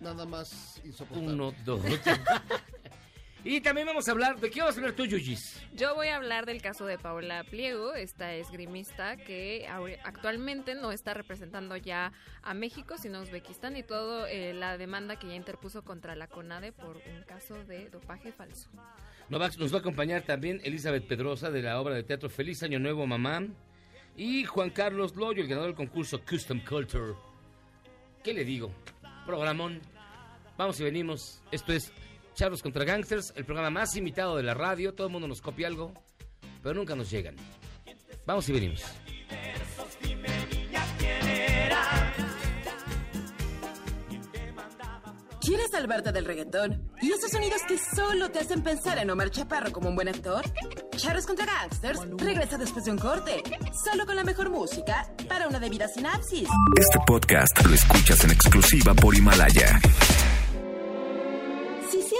Nada 0.00 0.24
más 0.26 0.80
insoportable. 0.84 1.32
Uno, 1.34 1.54
dos. 1.64 1.80
y 3.44 3.60
también 3.60 3.86
vamos 3.86 4.06
a 4.08 4.12
hablar, 4.12 4.38
¿de 4.38 4.50
qué 4.50 4.60
vas 4.60 4.76
a 4.76 4.80
hablar 4.80 4.94
tú, 4.94 5.06
Yuyis? 5.06 5.60
Yo 5.74 5.94
voy 5.94 6.08
a 6.08 6.16
hablar 6.16 6.46
del 6.46 6.60
caso 6.60 6.84
de 6.86 6.98
Paola 6.98 7.44
Pliego, 7.44 7.94
esta 7.94 8.34
esgrimista 8.34 9.16
que 9.16 9.66
actualmente 10.04 10.74
no 10.74 10.92
está 10.92 11.14
representando 11.14 11.76
ya 11.76 12.12
a 12.42 12.54
México, 12.54 12.96
sino 12.98 13.18
a 13.18 13.22
Uzbekistán 13.22 13.76
y 13.76 13.82
todo 13.82 14.26
eh, 14.26 14.52
la 14.52 14.76
demanda 14.76 15.18
que 15.18 15.28
ya 15.28 15.34
interpuso 15.34 15.82
contra 15.82 16.14
la 16.14 16.26
CONADE 16.26 16.72
por 16.72 16.96
un 16.96 17.22
caso 17.26 17.64
de 17.64 17.88
dopaje 17.88 18.32
falso. 18.32 18.68
Nos 19.28 19.40
va, 19.40 19.48
nos 19.58 19.72
va 19.72 19.76
a 19.76 19.80
acompañar 19.80 20.22
también 20.22 20.60
Elizabeth 20.64 21.06
Pedrosa 21.06 21.50
de 21.50 21.62
la 21.62 21.80
obra 21.80 21.94
de 21.94 22.02
teatro 22.02 22.28
Feliz 22.28 22.62
Año 22.62 22.78
Nuevo, 22.78 23.06
Mamá. 23.06 23.46
Y 24.16 24.44
Juan 24.44 24.70
Carlos 24.70 25.14
Loyo, 25.16 25.40
el 25.40 25.48
ganador 25.48 25.68
del 25.68 25.76
concurso 25.76 26.20
Custom 26.28 26.60
Culture. 26.64 27.14
¿Qué 28.22 28.34
le 28.34 28.44
digo? 28.44 28.70
Programón. 29.24 29.80
Vamos 30.58 30.78
y 30.80 30.84
venimos. 30.84 31.42
Esto 31.52 31.72
es 31.72 31.92
Charlos 32.40 32.62
contra 32.62 32.86
Gangsters, 32.86 33.34
el 33.36 33.44
programa 33.44 33.68
más 33.68 33.94
imitado 33.96 34.38
de 34.38 34.42
la 34.42 34.54
radio. 34.54 34.94
Todo 34.94 35.08
el 35.08 35.12
mundo 35.12 35.28
nos 35.28 35.42
copia 35.42 35.66
algo, 35.66 35.92
pero 36.62 36.74
nunca 36.74 36.96
nos 36.96 37.10
llegan. 37.10 37.36
Vamos 38.24 38.48
y 38.48 38.52
venimos. 38.52 38.82
¿Quieres 45.42 45.70
salvarte 45.70 46.12
del 46.12 46.24
reggaetón? 46.24 46.90
¿Y 47.02 47.12
esos 47.12 47.30
sonidos 47.30 47.60
que 47.68 47.76
solo 47.76 48.30
te 48.30 48.38
hacen 48.38 48.62
pensar 48.62 48.96
en 48.96 49.10
Omar 49.10 49.30
Chaparro 49.30 49.70
como 49.70 49.90
un 49.90 49.94
buen 49.94 50.08
actor? 50.08 50.42
Charros 50.96 51.26
contra 51.26 51.44
Gangsters 51.44 52.00
regresa 52.16 52.56
después 52.56 52.86
de 52.86 52.92
un 52.92 52.98
corte, 52.98 53.42
solo 53.84 54.06
con 54.06 54.16
la 54.16 54.24
mejor 54.24 54.48
música 54.48 55.12
para 55.28 55.46
una 55.46 55.60
debida 55.60 55.88
sinapsis. 55.88 56.48
Este 56.78 56.98
podcast 57.06 57.62
lo 57.66 57.74
escuchas 57.74 58.24
en 58.24 58.30
exclusiva 58.30 58.94
por 58.94 59.14
Himalaya. 59.14 59.78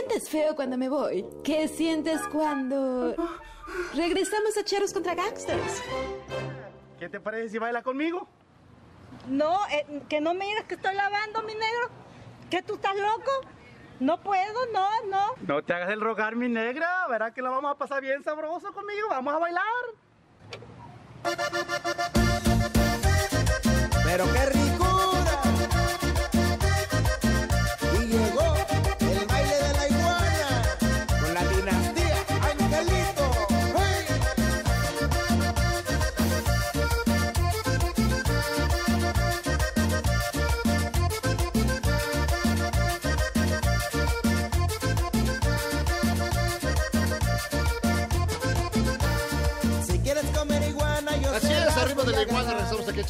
Si 0.00 0.07
sientes 0.07 0.30
feo 0.30 0.57
cuando 0.57 0.78
me 0.78 0.88
voy, 0.88 1.26
¿qué 1.45 1.69
sientes 1.69 2.23
cuando 2.33 3.14
regresamos 3.95 4.57
a 4.57 4.64
Charros 4.64 4.95
contra 4.95 5.14
Gangsters? 5.14 5.83
¿Qué 6.99 7.11
te 7.11 7.21
parece 7.21 7.50
si 7.50 7.59
baila 7.59 7.83
conmigo? 7.83 8.26
No, 9.28 9.59
eh, 9.71 10.00
que 10.09 10.23
no 10.23 10.33
me 10.33 10.47
digas 10.47 10.64
que 10.64 10.76
estoy 10.76 10.95
lavando, 10.95 11.42
mi 11.42 11.52
negro. 11.52 11.90
¿Que 12.49 12.62
tú 12.62 12.76
estás 12.76 12.97
loco? 12.97 13.30
No 14.00 14.23
puedo, 14.23 14.64
no, 14.73 14.88
no. 15.11 15.35
No 15.47 15.62
te 15.62 15.75
hagas 15.75 15.90
el 15.90 16.00
rogar, 16.00 16.35
mi 16.35 16.49
negra. 16.49 17.07
Verás 17.11 17.35
que 17.35 17.42
la 17.42 17.50
vamos 17.50 17.71
a 17.71 17.76
pasar 17.76 18.00
bien 18.00 18.25
sabroso 18.25 18.73
conmigo. 18.73 19.09
Vamos 19.11 19.35
a 19.35 19.38
bailar. 19.38 19.64
Pero 24.04 24.25
qué 24.33 24.47
ricura. 24.47 24.69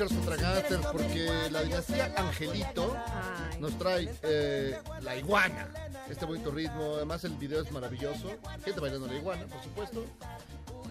Charles 0.01 0.17
contra 0.17 0.37
Gangsters 0.37 0.87
porque 0.93 1.29
la 1.51 1.63
dinastía 1.63 2.15
Angelito 2.17 2.97
nos 3.59 3.79
trae 3.79 4.09
eh, 4.23 4.79
la 5.03 5.17
iguana. 5.17 5.69
Este 6.09 6.25
bonito 6.25 6.51
ritmo, 6.51 6.95
además 6.97 7.23
el 7.25 7.33
video 7.35 7.63
es 7.63 7.71
maravilloso. 7.71 8.31
Gente 8.65 8.81
bailando 8.81 9.07
la 9.07 9.15
iguana, 9.17 9.45
por 9.47 9.63
supuesto. 9.63 10.05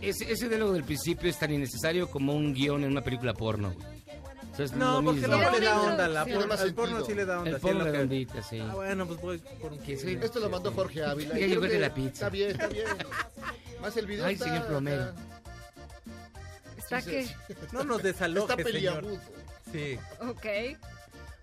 Ese, 0.02 0.32
ese 0.32 0.48
diálogo 0.48 0.74
del 0.74 0.84
principio 0.84 1.28
es 1.30 1.40
tan 1.40 1.52
innecesario 1.52 2.08
como 2.10 2.34
un 2.36 2.54
guion 2.54 2.84
en 2.84 2.92
una 2.92 3.02
película 3.02 3.34
porno. 3.34 3.74
O 4.54 4.56
sea, 4.56 4.66
es 4.66 4.74
No, 4.74 5.02
lo 5.02 5.06
porque 5.06 5.22
mismo. 5.22 5.38
no 5.38 5.52
le 5.52 5.60
da 5.60 5.82
onda. 5.82 6.08
La, 6.08 6.22
introducción. 6.22 6.26
por- 6.26 6.26
Tiene 6.26 6.42
el 6.44 6.48
más 6.48 6.60
porno 6.60 6.86
sentido. 6.86 7.06
sí 7.08 7.14
le 7.16 7.26
da 7.26 7.38
onda. 7.40 7.50
El 7.50 7.56
sí, 7.56 7.62
porno 7.62 7.80
lo 7.80 7.86
que- 7.86 7.92
redondita, 7.92 8.44
sí. 8.44 8.60
Ah, 8.60 8.72
bueno, 8.76 9.08
pues 9.08 9.22
voy 9.22 9.38
por 9.40 9.72
un 9.74 9.80
Que 9.80 9.98
soy- 9.98 10.20
Esto 10.22 10.40
lo 10.40 10.50
mandó 10.52 10.72
Jorge 10.72 11.04
Ávila. 11.04 11.34
y 11.34 11.38
creo 11.38 11.48
llegó 11.50 11.62
de 11.62 11.70
que 11.70 11.80
la 11.80 11.94
pizza. 11.94 12.10
Está 12.12 12.30
bien, 12.30 12.52
está 12.52 12.68
bien. 12.68 12.86
Más 13.82 13.98
el 13.98 14.06
video 14.06 14.26
Ay, 14.26 14.34
está 14.36 14.46
señor 14.46 14.68
plomero. 14.68 15.04
acá. 15.04 15.14
¿Está 15.20 15.39
No 17.72 17.84
nos 17.84 18.04
desaloje, 18.04 18.54
Está 18.54 18.72
señor. 18.72 19.06
Sí. 19.72 19.98
Ok. 20.22 20.46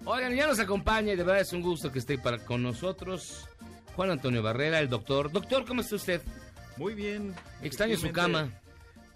Oigan, 0.05 0.35
ya 0.35 0.47
nos 0.47 0.59
acompaña 0.59 1.13
y 1.13 1.17
de 1.17 1.25
verdad 1.25 1.41
es 1.41 1.53
un 1.53 1.63
gusto 1.63 1.91
que 1.91 1.99
esté 1.99 2.19
para, 2.19 2.39
con 2.39 2.63
nosotros 2.63 3.49
Juan 3.97 4.11
Antonio 4.11 4.43
Barrera, 4.43 4.79
el 4.79 4.89
doctor. 4.89 5.33
Doctor, 5.33 5.65
¿cómo 5.65 5.81
está 5.81 5.97
usted? 5.97 6.21
Muy 6.77 6.95
bien. 6.95 7.35
Extraño 7.63 7.97
su 7.97 8.13
cama. 8.13 8.51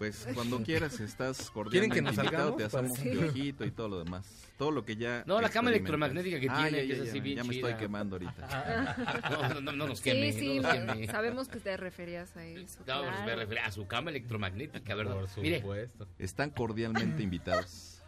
Pues 0.01 0.27
cuando 0.33 0.63
quieras 0.63 0.99
estás 0.99 1.37
¿Quieren 1.37 1.53
cordialmente 1.53 1.95
que 1.95 2.01
nos 2.01 2.17
invitado, 2.17 2.55
te 2.55 2.63
hacemos 2.63 2.97
Para- 2.97 3.03
un 3.03 3.11
piojito 3.19 3.65
y 3.65 3.69
todo 3.71 3.87
lo 3.87 4.03
demás. 4.03 4.47
Todo 4.57 4.71
lo 4.71 4.83
que 4.83 4.95
ya 4.95 5.23
No, 5.27 5.39
la 5.39 5.49
cama 5.49 5.69
electromagnética 5.69 6.39
que 6.39 6.47
Ah, 6.49 6.63
tiene, 6.63 6.71
ya, 6.71 6.81
que 6.81 6.87
ya, 6.87 6.93
es 6.95 7.03
ya, 7.03 7.09
así 7.11 7.19
bien 7.19 7.37
Ya 7.37 7.43
me 7.43 7.49
chida. 7.53 7.67
estoy 7.69 7.79
quemando 7.85 8.15
ahorita. 8.15 9.17
No, 9.29 9.49
no, 9.53 9.61
no, 9.61 9.71
no 9.73 9.87
nos 9.89 9.99
Sí, 9.99 10.05
queme. 10.05 10.33
sí, 10.33 10.59
nos 10.59 10.73
queme. 10.73 11.05
sabemos 11.05 11.47
que 11.49 11.59
te 11.59 11.77
referías 11.77 12.35
a 12.35 12.43
eso. 12.45 12.79
No, 12.79 12.85
pues 12.85 13.09
claro. 13.11 13.25
me 13.27 13.35
refiero 13.35 13.61
a 13.63 13.71
su 13.71 13.85
cama 13.85 14.09
electromagnética, 14.09 14.95
¿verdad? 14.95 15.13
Por 15.19 15.43
Mire, 15.43 15.59
supuesto. 15.59 16.07
Están 16.17 16.49
cordialmente 16.49 17.21
invitados. 17.21 18.01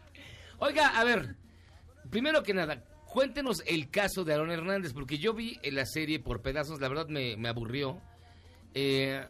Oiga, 0.58 0.88
a 0.99 1.03
ver, 1.03 1.36
primero 2.10 2.41
que 2.41 2.56
nada, 2.56 2.84
cuéntenos 3.06 3.62
el 3.67 3.91
caso 3.91 4.23
de 4.23 4.34
Aaron 4.34 4.49
Hernández, 4.49 4.93
porque 4.93 5.19
yo 5.19 5.36
vi 5.36 5.60
en 5.62 5.75
la 5.75 5.86
serie 5.86 6.19
por 6.19 6.41
pedazos, 6.41 6.82
la 6.82 6.88
verdad 6.88 7.08
me, 7.08 7.38
me 7.38 7.49
aburrió. 7.49 8.01
Eh, 8.73 9.23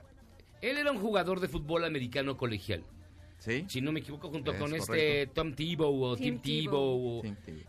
él 0.69 0.77
era 0.77 0.91
un 0.91 0.99
jugador 0.99 1.39
de 1.39 1.47
fútbol 1.47 1.83
americano 1.85 2.37
colegial, 2.37 2.83
¿Sí? 3.39 3.65
si 3.67 3.81
no 3.81 3.91
me 3.91 3.99
equivoco, 3.99 4.29
junto 4.29 4.51
Es 4.53 4.59
con 4.59 4.73
este. 4.73 5.27
Tom 5.27 5.53
Tebow 5.53 6.03
o 6.03 6.15
Tim 6.15 6.39
Tim, 6.39 6.63
Tebow. 6.65 7.21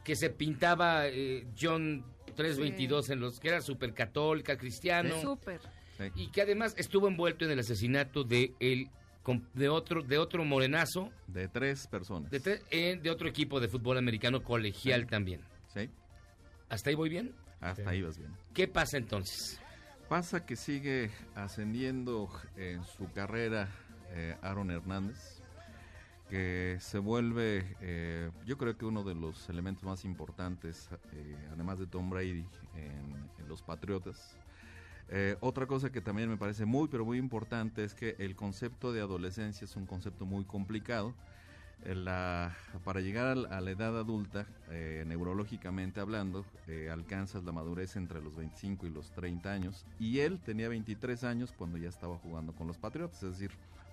Que 0.04 0.14
se 0.16 0.30
pintaba 0.30 1.08
eh, 1.08 1.46
John 1.60 2.04
322 2.36 3.10
en 3.10 3.20
los 3.20 3.40
que 3.40 3.48
era 3.48 3.60
súper 3.60 3.92
católica, 3.94 4.56
cristiano, 4.56 5.20
Súper. 5.20 5.60
Sí. 5.98 6.04
y 6.16 6.26
que 6.28 6.42
además 6.42 6.74
estuvo 6.76 7.06
envuelto 7.08 7.44
en 7.44 7.52
el 7.52 7.58
asesinato 7.60 8.24
de 8.24 8.52
el 8.60 8.88
com- 9.22 9.44
de 9.54 9.68
otro 9.68 10.02
de 10.02 10.18
otro 10.18 10.44
morenazo 10.44 11.10
De 11.28 11.46
tres 11.48 11.86
personas. 11.86 12.30
de, 12.32 12.40
tre- 12.42 12.60
eh, 12.72 12.98
de 13.00 13.10
otro 13.10 13.28
equipo 13.28 13.60
de 13.60 13.68
fútbol 13.68 13.98
americano 13.98 14.42
colegial 14.42 15.02
Sí. 15.02 15.06
también. 15.06 15.40
Sí. 15.72 15.88
¿Hasta 16.68 16.90
ahí 16.90 16.96
voy 16.96 17.08
bien? 17.10 17.32
Hasta 17.60 17.88
ahí 17.88 18.02
vas 18.02 18.18
bien. 18.18 18.30
¿Qué 18.52 18.66
pasa 18.68 18.96
entonces? 18.98 19.60
Pasa 20.08 20.44
que 20.44 20.54
sigue 20.54 21.10
ascendiendo 21.34 22.28
en 22.56 22.84
su 22.84 23.10
carrera 23.12 23.68
eh, 24.10 24.36
Aaron 24.42 24.70
Hernández, 24.70 25.40
que 26.28 26.76
se 26.80 26.98
vuelve, 26.98 27.74
eh, 27.80 28.30
yo 28.44 28.58
creo 28.58 28.76
que 28.76 28.84
uno 28.84 29.02
de 29.02 29.14
los 29.14 29.48
elementos 29.48 29.82
más 29.82 30.04
importantes, 30.04 30.90
eh, 31.12 31.36
además 31.50 31.78
de 31.78 31.86
Tom 31.86 32.10
Brady, 32.10 32.46
en, 32.76 33.14
en 33.38 33.48
los 33.48 33.62
Patriotas. 33.62 34.36
Otra 35.40 35.66
cosa 35.66 35.90
que 35.90 36.00
también 36.00 36.28
me 36.28 36.36
parece 36.36 36.64
muy, 36.64 36.88
pero 36.88 37.04
muy 37.04 37.18
importante 37.18 37.82
es 37.82 37.94
que 37.94 38.14
el 38.18 38.36
concepto 38.36 38.92
de 38.92 39.00
adolescencia 39.00 39.64
es 39.64 39.74
un 39.76 39.86
concepto 39.86 40.26
muy 40.26 40.44
complicado. 40.44 41.14
La- 41.82 42.56
para 42.82 43.00
llegar 43.00 43.36
a 43.50 43.60
la 43.60 43.70
edad 43.70 43.98
adulta, 43.98 44.46
eh, 44.70 45.04
neurológicamente 45.06 46.00
hablando, 46.00 46.46
eh, 46.66 46.88
alcanzas 46.90 47.44
la 47.44 47.52
madurez 47.52 47.96
entre 47.96 48.22
los 48.22 48.36
25 48.36 48.86
y 48.86 48.90
los 48.90 49.10
30 49.10 49.52
años. 49.52 49.84
Y 49.98 50.20
él 50.20 50.40
tenía 50.40 50.68
23 50.70 51.24
años 51.24 51.52
cuando 51.52 51.76
ya 51.76 51.90
estaba 51.90 52.16
jugando 52.16 52.54
con 52.54 52.66
los 52.66 52.78
Patriotas, 52.78 53.22
es 53.22 53.32
decir, 53.32 53.50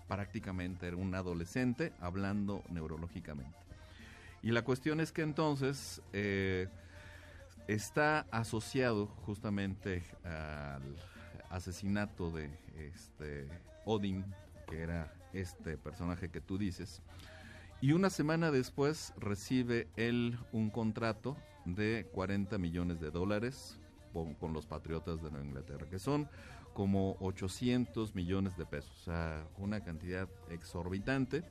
prácticamente 0.08 0.88
era 0.88 0.96
un 0.96 1.14
adolescente 1.16 1.92
hablando 2.00 2.64
neurológicamente. 2.70 3.58
Y 4.42 4.52
la 4.52 4.62
cuestión 4.64 5.02
es 5.02 5.12
que 5.12 5.22
entonces 5.22 6.02
eh, 6.14 6.70
está 7.68 8.26
asociado 8.32 9.08
justamente 9.26 10.04
al 10.24 10.96
asesinato 11.50 12.32
de 12.32 12.50
este 12.78 13.50
Odin, 13.84 14.24
que 14.70 14.82
era 14.82 15.14
este 15.34 15.78
personaje 15.78 16.30
que 16.30 16.40
tú 16.40 16.58
dices. 16.58 17.02
Y 17.82 17.94
una 17.94 18.12
semana 18.12 18.52
después 18.52 19.12
recibe 19.18 19.88
él 19.96 20.38
un 20.52 20.70
contrato 20.70 21.36
de 21.66 22.08
40 22.14 22.60
millones 22.60 23.00
de 23.00 23.10
dólares 23.10 23.80
con, 24.14 24.54
los 24.54 24.68
Patriotas 24.68 25.24
de 25.24 25.32
Nueva 25.32 25.48
Inglaterra, 25.48 25.88
que 25.90 25.98
son 25.98 26.30
como 26.76 27.18
800 27.22 28.14
millones 28.14 28.56
de 28.56 28.68
pesos, 28.68 28.92
o 29.02 29.04
sea, 29.06 29.48
una 29.58 29.84
cantidad 29.84 30.30
exorbitante. 30.52 31.44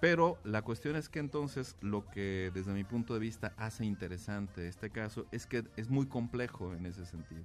Pero 0.00 0.38
la 0.44 0.62
cuestión 0.62 0.96
es 0.96 1.10
que 1.10 1.18
entonces 1.18 1.76
lo 1.82 2.06
que 2.06 2.50
desde 2.54 2.72
mi 2.72 2.84
punto 2.84 3.12
de 3.12 3.20
vista 3.20 3.52
hace 3.58 3.84
interesante 3.84 4.68
este 4.68 4.88
caso 4.88 5.26
es 5.30 5.46
que 5.46 5.64
es 5.76 5.90
muy 5.90 6.06
complejo 6.06 6.72
en 6.72 6.86
ese 6.86 7.04
sentido. 7.04 7.44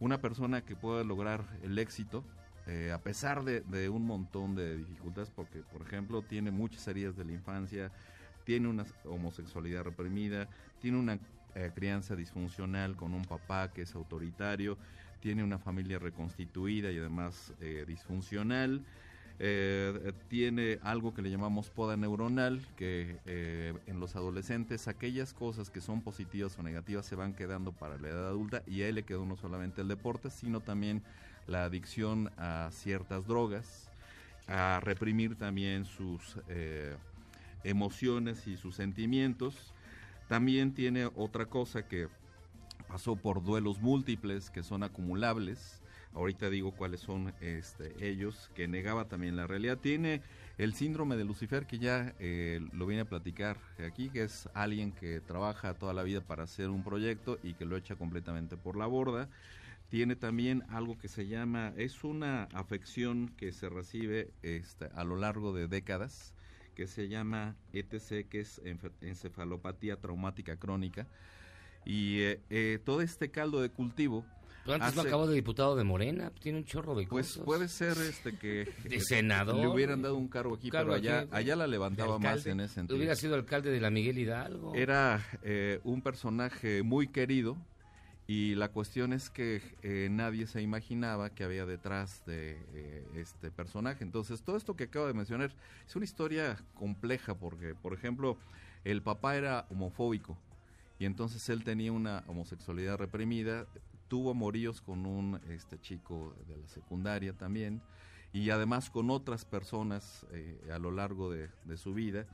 una 0.00 0.20
persona 0.20 0.64
que 0.64 0.74
pueda 0.74 1.04
lograr 1.04 1.44
el 1.62 1.78
éxito 1.78 2.24
eh, 2.66 2.92
a 2.92 2.98
pesar 2.98 3.44
de, 3.44 3.88
un 3.90 4.06
montón 4.06 4.54
de 4.54 4.76
dificultades, 4.76 5.30
porque 5.30 5.60
por 5.60 5.82
ejemplo 5.82 6.22
tiene 6.22 6.50
muchas 6.50 6.86
heridas 6.88 7.14
de 7.16 7.24
la 7.24 7.32
infancia, 7.32 7.92
tiene 8.44 8.68
una 8.68 8.86
homosexualidad 9.04 9.84
reprimida, 9.84 10.48
tiene 10.80 10.98
una 10.98 11.18
eh, 11.54 11.70
crianza 11.74 12.16
disfuncional 12.16 12.96
con 12.96 13.12
un 13.12 13.24
papá 13.26 13.70
que 13.70 13.82
es 13.82 13.94
autoritario, 13.94 14.78
tiene 15.20 15.44
una 15.44 15.58
familia 15.58 15.98
reconstituida 15.98 16.90
y 16.90 16.98
además 16.98 17.52
eh, 17.60 17.84
disfuncional, 17.86 18.84
tiene 20.28 20.78
algo 20.84 21.12
que 21.12 21.20
le 21.20 21.28
llamamos 21.28 21.68
poda 21.68 21.96
neuronal, 21.96 22.64
que 22.76 23.18
en 23.26 23.98
los 23.98 24.14
adolescentes 24.14 24.86
aquellas 24.86 25.34
cosas 25.34 25.70
que 25.70 25.80
son 25.80 26.02
positivas 26.02 26.56
o 26.56 26.62
negativas 26.62 27.04
se 27.04 27.16
van 27.16 27.34
quedando 27.34 27.72
para 27.72 27.98
la 27.98 28.10
edad 28.10 28.28
adulta 28.28 28.62
y 28.64 28.82
a 28.82 28.88
él 28.88 28.94
le 28.94 29.02
quedó 29.02 29.26
no 29.26 29.36
solamente 29.36 29.80
el 29.80 29.88
deporte, 29.88 30.30
sino 30.30 30.60
también 30.60 31.02
la 31.46 31.64
adicción 31.64 32.30
a 32.36 32.70
ciertas 32.72 33.26
drogas, 33.26 33.90
a 34.46 34.80
reprimir 34.80 35.36
también 35.36 35.84
sus 35.84 36.38
eh, 36.48 36.96
emociones 37.64 38.46
y 38.46 38.56
sus 38.56 38.76
sentimientos. 38.76 39.72
También 40.28 40.74
tiene 40.74 41.06
otra 41.14 41.46
cosa 41.46 41.86
que 41.86 42.08
pasó 42.88 43.16
por 43.16 43.42
duelos 43.42 43.80
múltiples 43.80 44.50
que 44.50 44.62
son 44.62 44.82
acumulables. 44.82 45.80
Ahorita 46.14 46.48
digo 46.48 46.70
cuáles 46.72 47.00
son 47.00 47.34
este, 47.40 47.92
ellos, 48.08 48.50
que 48.54 48.68
negaba 48.68 49.06
también 49.06 49.36
la 49.36 49.48
realidad. 49.48 49.78
Tiene 49.78 50.22
el 50.58 50.74
síndrome 50.74 51.16
de 51.16 51.24
Lucifer, 51.24 51.66
que 51.66 51.80
ya 51.80 52.14
eh, 52.20 52.60
lo 52.72 52.86
viene 52.86 53.02
a 53.02 53.04
platicar 53.04 53.58
aquí, 53.84 54.10
que 54.10 54.22
es 54.22 54.48
alguien 54.54 54.92
que 54.92 55.20
trabaja 55.20 55.74
toda 55.74 55.92
la 55.92 56.04
vida 56.04 56.20
para 56.20 56.44
hacer 56.44 56.70
un 56.70 56.84
proyecto 56.84 57.40
y 57.42 57.54
que 57.54 57.64
lo 57.64 57.76
echa 57.76 57.96
completamente 57.96 58.56
por 58.56 58.76
la 58.76 58.86
borda. 58.86 59.28
Tiene 59.94 60.16
también 60.16 60.64
algo 60.70 60.98
que 60.98 61.06
se 61.06 61.28
llama, 61.28 61.72
es 61.76 62.02
una 62.02 62.48
afección 62.52 63.28
que 63.36 63.52
se 63.52 63.68
recibe 63.68 64.32
este, 64.42 64.86
a 64.92 65.04
lo 65.04 65.14
largo 65.14 65.52
de 65.52 65.68
décadas, 65.68 66.34
que 66.74 66.88
se 66.88 67.06
llama 67.06 67.54
ETC, 67.72 68.28
que 68.28 68.40
es 68.40 68.60
encefalopatía 69.02 69.94
traumática 70.00 70.56
crónica. 70.56 71.06
Y 71.84 72.22
eh, 72.22 72.40
eh, 72.50 72.80
todo 72.84 73.02
este 73.02 73.30
caldo 73.30 73.62
de 73.62 73.68
cultivo... 73.68 74.26
Pero 74.64 74.74
antes 74.82 74.98
hace- 74.98 75.06
acabó 75.06 75.28
de 75.28 75.36
diputado 75.36 75.76
de 75.76 75.84
Morena, 75.84 76.32
tiene 76.40 76.58
un 76.58 76.64
chorro 76.64 76.96
de 76.96 77.06
pues 77.06 77.28
cosas. 77.28 77.44
puede 77.44 77.68
ser 77.68 77.96
este 77.98 78.36
que 78.36 78.68
De 78.88 78.98
senador. 78.98 79.54
le 79.60 79.68
hubieran 79.68 80.02
dado 80.02 80.16
un 80.16 80.26
cargo 80.26 80.56
aquí, 80.56 80.70
Cargo 80.70 80.90
pero 80.94 80.96
allá, 81.02 81.20
aquí, 81.20 81.30
allá 81.34 81.54
la 81.54 81.68
levantaba 81.68 82.18
más 82.18 82.44
en 82.46 82.58
ese 82.58 82.74
sentido. 82.74 82.96
Hubiera 82.96 83.14
sido 83.14 83.36
alcalde 83.36 83.70
de 83.70 83.80
la 83.80 83.90
Miguel 83.90 84.18
Hidalgo. 84.18 84.74
Era 84.74 85.24
eh, 85.44 85.78
un 85.84 86.02
personaje 86.02 86.82
muy 86.82 87.06
querido 87.06 87.56
y 88.26 88.54
la 88.54 88.68
cuestión 88.70 89.12
es 89.12 89.28
que 89.28 89.60
eh, 89.82 90.08
nadie 90.10 90.46
se 90.46 90.62
imaginaba 90.62 91.30
que 91.30 91.44
había 91.44 91.66
detrás 91.66 92.24
de 92.24 92.58
eh, 92.72 93.06
este 93.16 93.50
personaje. 93.50 94.02
Entonces, 94.02 94.42
todo 94.42 94.56
esto 94.56 94.76
que 94.76 94.84
acabo 94.84 95.06
de 95.06 95.14
mencionar 95.14 95.52
es 95.86 95.94
una 95.94 96.04
historia 96.04 96.56
compleja 96.74 97.34
porque, 97.34 97.74
por 97.74 97.92
ejemplo, 97.92 98.38
el 98.84 99.02
papá 99.02 99.36
era 99.36 99.66
homofóbico 99.70 100.38
y 100.98 101.04
entonces 101.04 101.48
él 101.48 101.64
tenía 101.64 101.92
una 101.92 102.24
homosexualidad 102.26 102.96
reprimida, 102.96 103.66
tuvo 104.08 104.30
amoríos 104.30 104.80
con 104.80 105.06
un 105.06 105.40
este 105.50 105.78
chico 105.80 106.34
de 106.46 106.56
la 106.56 106.68
secundaria 106.68 107.32
también 107.32 107.82
y 108.32 108.50
además 108.50 108.90
con 108.90 109.10
otras 109.10 109.44
personas 109.44 110.26
eh, 110.32 110.58
a 110.72 110.78
lo 110.78 110.90
largo 110.90 111.30
de, 111.30 111.48
su 111.76 111.94
vida. 111.94 112.26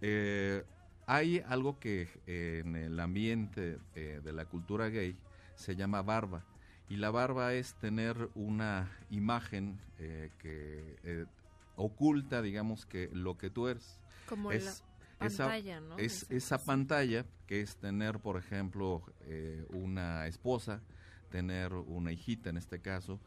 Eh, 0.00 0.64
hay 1.06 1.42
algo 1.48 1.78
que 1.78 2.08
eh, 2.26 2.62
en 2.64 2.76
el 2.76 2.98
ambiente 3.00 3.78
eh, 3.94 4.20
de 4.22 4.32
la 4.32 4.44
cultura 4.46 4.88
gay 4.88 5.16
se 5.54 5.76
llama 5.76 6.02
barba. 6.02 6.42
Y 6.88 6.96
la 6.96 7.10
barba 7.10 7.54
es 7.54 7.74
tener 7.74 8.28
una 8.34 8.90
imagen 9.10 9.78
eh, 9.98 10.30
que 10.38 11.26
oculta, 11.76 12.42
digamos, 12.42 12.86
que 12.86 13.10
lo 13.12 13.36
que 13.36 13.50
tú 13.50 13.68
eres. 13.68 13.98
Como 14.28 14.52
es, 14.52 14.64
la 15.20 15.26
esa- 15.26 15.44
pantalla, 15.44 15.80
¿no? 15.80 15.98
Es, 15.98 16.22
Esa 16.24 16.34
esa 16.56 16.58
pantalla 16.64 17.24
que 17.46 17.60
es 17.60 17.76
tener, 17.76 18.18
por 18.20 18.36
ejemplo, 18.36 19.02
una 19.70 20.26
esposa, 20.26 20.80
tener 21.30 21.72
una 21.72 22.12
hijita 22.12 22.50
en 22.50 22.56
este 22.56 22.80
caso. 22.80 23.18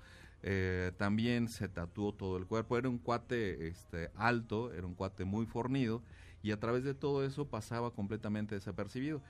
Eh, 0.42 0.94
también 0.98 1.50
se 1.50 1.68
tatuó 1.68 2.14
todo 2.14 2.38
el 2.38 2.46
cuerpo. 2.46 2.78
Era 2.78 2.90
un 2.90 2.98
cuate 2.98 3.68
este, 3.68 4.10
alto, 4.16 4.72
era 4.74 4.86
un 4.88 4.96
cuate 4.96 5.26
muy 5.26 5.46
fornido 5.46 6.02
y 6.44 6.52
a 6.52 6.60
través 6.60 6.84
de 6.84 6.94
todo 6.94 7.24
eso 7.26 7.46
pasaba 7.46 7.92
completamente 7.92 8.56
desapercibido. 8.56 9.22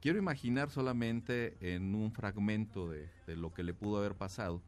Quiero 0.00 0.18
imaginar 0.18 0.70
solamente 0.70 1.56
en 1.60 1.94
un 1.94 2.12
fragmento 2.12 2.88
de, 2.90 3.08
de 3.26 3.36
lo 3.36 3.52
que 3.54 3.62
le 3.62 3.72
pudo 3.72 3.98
haber 3.98 4.14
pasado 4.14 4.60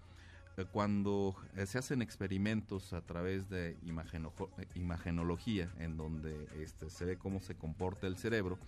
eh, 0.57 0.65
cuando 0.71 1.35
eh, 1.57 1.67
se 1.67 1.79
hacen 1.79 2.03
experimentos 2.03 2.93
a 2.93 3.01
través 3.01 3.49
de 3.49 3.77
imagenojo- 3.85 4.51
eh, 4.59 4.67
imagenología, 4.77 5.73
en 5.79 5.97
donde 5.97 6.47
este, 6.61 6.89
se 6.89 7.05
ve 7.05 7.17
cómo 7.19 7.41
se 7.41 7.57
comporta 7.57 8.07
el 8.07 8.17
cerebro, 8.17 8.59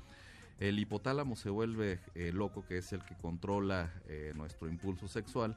el 0.58 0.78
hipotálamo 0.78 1.36
se 1.36 1.50
vuelve 1.50 2.00
eh, 2.14 2.32
loco, 2.32 2.64
que 2.66 2.78
es 2.78 2.92
el 2.92 3.04
que 3.04 3.14
controla 3.14 3.92
eh, 4.08 4.32
nuestro 4.34 4.68
impulso 4.68 5.06
sexual, 5.06 5.56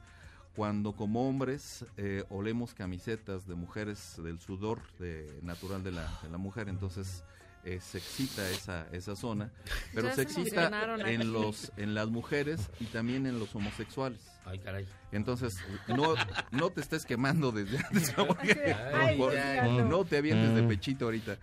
cuando 0.55 0.93
como 0.93 1.27
hombres 1.29 1.85
eh, 1.97 2.23
olemos 2.29 2.73
camisetas 2.73 3.47
de 3.47 3.55
mujeres 3.55 4.21
del 4.21 4.39
sudor 4.39 4.81
de- 4.99 5.39
natural 5.41 5.83
de 5.83 5.93
la, 5.93 6.19
de 6.21 6.29
la 6.29 6.37
mujer, 6.37 6.67
entonces 6.69 7.23
eh, 7.65 7.79
se 7.81 7.97
excita 7.97 8.49
esa, 8.49 8.87
esa 8.91 9.15
zona, 9.15 9.51
pero 9.93 10.07
Ya 10.07 10.15
se 10.15 10.21
excita 10.23 10.71
en 11.07 11.33
los 11.33 11.71
en 11.77 11.93
las 11.93 12.07
mujeres 12.09 12.69
y 12.79 12.85
también 12.85 13.25
en 13.25 13.39
los 13.39 13.53
homosexuales. 13.55 14.19
Ay, 14.45 14.59
caray. 14.59 14.87
Entonces, 15.11 15.53
no, 15.87 16.15
no 16.51 16.69
te 16.71 16.81
estés 16.81 17.05
quemando 17.05 17.51
desde 17.51 17.77
antes. 17.77 18.11
porque- 18.15 18.73
Ay, 18.93 19.17
por- 19.17 19.33
ya, 19.33 19.63
no, 19.63 19.85
no. 19.85 20.05
te 20.05 20.17
avientes 20.17 20.55
de 20.55 20.61
Mm. 20.63 20.67
pechito 20.67 21.05
ahorita. 21.05 21.37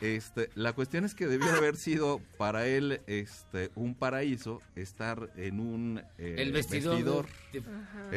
Este, 0.00 0.50
la 0.54 0.74
cuestión 0.74 1.06
es 1.06 1.14
que 1.14 1.26
debió 1.26 1.50
haber 1.52 1.76
sido 1.76 2.20
para 2.36 2.66
él 2.66 3.00
este 3.06 3.70
un 3.76 3.94
paraíso 3.94 4.60
estar 4.74 5.30
en 5.36 5.58
un 5.58 6.02
eh, 6.18 6.34
El 6.38 6.52
vestidor 6.52 7.26
de- 7.50 7.62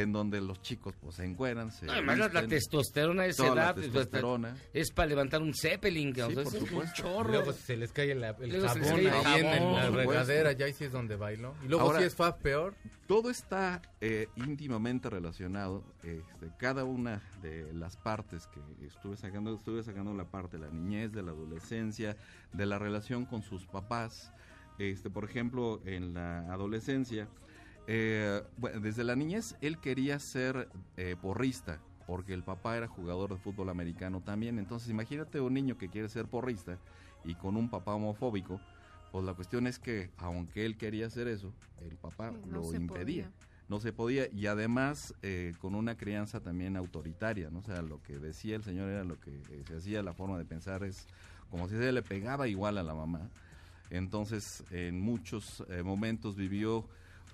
en 0.02 0.12
donde 0.12 0.42
los 0.42 0.60
chicos 0.60 0.94
pues 1.00 1.16
se 1.16 1.24
encueran, 1.24 1.72
se 1.72 1.86
No, 1.86 1.92
además 1.92 2.18
la, 2.18 2.24
la 2.28 2.40
visten, 2.42 2.48
testosterona 2.50 3.22
a 3.22 3.26
esa 3.26 3.46
la 3.54 3.62
edad 3.62 3.74
pues, 3.76 3.86
testosterona. 3.86 4.56
es 4.74 4.90
para 4.92 5.08
levantar 5.08 5.40
un 5.40 5.54
Zeppelin, 5.54 6.12
cabrón. 6.12 6.44
por 6.44 6.54
Eso 6.54 6.66
es 6.66 6.70
un 6.72 6.92
chorro. 6.92 7.30
Luego 7.32 7.52
si 7.54 7.62
se 7.62 7.76
les 7.78 7.92
cae 7.92 8.12
el, 8.12 8.22
el 8.24 8.34
Luego 8.50 8.68
se 8.68 8.78
les 8.78 8.88
jabón 8.88 9.00
cae 9.00 9.00
el 9.00 9.26
ahí 9.26 9.40
en- 9.40 9.46
en 9.46 9.52
jabón. 9.58 9.74
la 9.76 9.86
Por 9.88 9.96
regadera, 9.96 10.52
ya 10.52 10.66
ahí 10.66 10.74
sí 10.74 10.84
es 10.84 10.92
donde 10.92 11.16
bailo. 11.16 11.54
Y 11.64 11.68
luego 11.68 11.84
Ahora, 11.86 12.00
si 12.00 12.04
es 12.04 12.14
fab 12.14 12.38
peor. 12.40 12.74
Todo 13.06 13.28
está 13.30 13.80
eh, 14.00 14.09
íntimamente 14.36 15.10
relacionado. 15.10 15.82
este, 16.02 16.50
cada 16.58 16.84
una 16.84 17.20
de 17.42 17.72
las 17.72 17.96
partes 17.96 18.46
que 18.48 18.60
estuve 18.86 19.16
sacando, 19.16 19.54
estuve 19.54 19.82
sacando 19.82 20.12
la 20.14 20.24
parte 20.24 20.56
de 20.58 20.66
la 20.66 20.72
niñez, 20.72 21.12
de 21.12 21.22
la 21.22 21.32
adolescencia, 21.32 22.16
de 22.52 22.66
la 22.66 22.78
relación 22.78 23.24
con 23.26 23.42
sus 23.42 23.66
papás. 23.66 24.32
Este, 24.78 25.10
por 25.10 25.24
ejemplo, 25.24 25.80
en 25.84 26.14
la 26.14 26.40
adolescencia, 26.52 27.28
eh, 27.86 28.42
bueno, 28.56 28.80
desde 28.80 29.04
la 29.04 29.16
niñez 29.16 29.56
él 29.60 29.78
quería 29.78 30.18
ser 30.18 30.68
eh, 30.96 31.16
porrista, 31.20 31.80
porque 32.06 32.32
el 32.34 32.42
papá 32.42 32.76
era 32.76 32.88
jugador 32.88 33.30
de 33.30 33.36
fútbol 33.38 33.68
americano 33.68 34.20
también. 34.22 34.58
Entonces, 34.58 34.88
imagínate 34.90 35.40
un 35.40 35.54
niño 35.54 35.76
que 35.76 35.88
quiere 35.88 36.08
ser 36.08 36.26
porrista 36.26 36.78
y 37.24 37.34
con 37.34 37.56
un 37.56 37.68
papá 37.68 37.94
homofóbico. 37.94 38.60
Pues 39.12 39.24
la 39.24 39.34
cuestión 39.34 39.66
es 39.66 39.78
que, 39.78 40.10
aunque 40.18 40.64
él 40.64 40.76
quería 40.76 41.06
hacer 41.06 41.26
eso, 41.28 41.52
el 41.80 41.96
papá 41.96 42.30
No 42.30 42.60
lo 42.60 42.74
impedía. 42.74 43.28
podía. 43.28 43.49
No 43.70 43.78
se 43.78 43.92
podía, 43.92 44.28
y 44.32 44.46
además 44.46 45.14
eh, 45.22 45.54
con 45.60 45.76
una 45.76 45.96
crianza 45.96 46.40
también 46.40 46.76
autoritaria, 46.76 47.50
¿no? 47.50 47.60
O 47.60 47.62
sea, 47.62 47.82
lo 47.82 48.02
que 48.02 48.18
decía 48.18 48.56
el 48.56 48.64
señor 48.64 48.90
era 48.90 49.04
lo 49.04 49.20
que 49.20 49.30
eh, 49.30 49.62
se 49.64 49.76
hacía, 49.76 50.02
la 50.02 50.12
forma 50.12 50.36
de 50.38 50.44
pensar 50.44 50.82
es 50.82 51.06
como 51.50 51.68
si 51.68 51.76
se 51.76 51.92
le 51.92 52.02
pegaba 52.02 52.48
igual 52.48 52.78
a 52.78 52.82
la 52.82 52.94
mamá. 52.94 53.30
Entonces, 53.90 54.64
en 54.72 55.00
muchos 55.00 55.62
eh, 55.68 55.84
momentos 55.84 56.34
vivió 56.34 56.84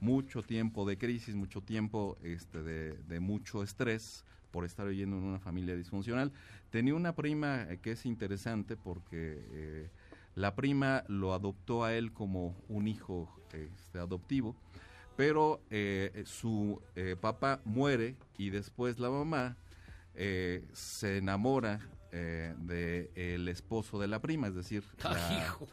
mucho 0.00 0.42
tiempo 0.42 0.86
de 0.86 0.98
crisis, 0.98 1.34
mucho 1.34 1.62
tiempo 1.62 2.18
este, 2.22 2.62
de, 2.62 3.18
mucho 3.20 3.62
estrés 3.62 4.22
por 4.50 4.66
estar 4.66 4.86
viviendo 4.86 5.16
en 5.16 5.24
una 5.24 5.38
familia 5.38 5.74
disfuncional. 5.74 6.32
Tenía 6.68 6.94
una 6.94 7.14
prima 7.14 7.66
que 7.80 7.92
es 7.92 8.04
interesante 8.04 8.76
porque 8.76 9.88
la 10.34 10.54
prima 10.54 11.02
lo 11.08 11.32
adoptó 11.32 11.82
a 11.82 11.94
él 11.94 12.12
como 12.12 12.54
un 12.68 12.88
hijo 12.88 13.34
este, 13.54 13.98
adoptivo, 13.98 14.54
pero 15.16 15.60
eh, 15.70 16.22
su 16.26 16.80
eh, 16.94 17.16
papá 17.20 17.60
muere 17.64 18.16
y 18.38 18.50
después 18.50 18.98
la 18.98 19.10
mamá 19.10 19.56
eh, 20.14 20.64
se 20.72 21.18
enamora 21.18 21.80
eh, 22.12 22.54
del 22.58 23.48
esposo 23.48 23.98
de 23.98 24.08
la 24.08 24.20
prima, 24.20 24.48
es 24.48 24.54
decir, 24.54 24.82
Ay, 25.04 25.14
la- 25.14 25.44
hijo. 25.44 25.66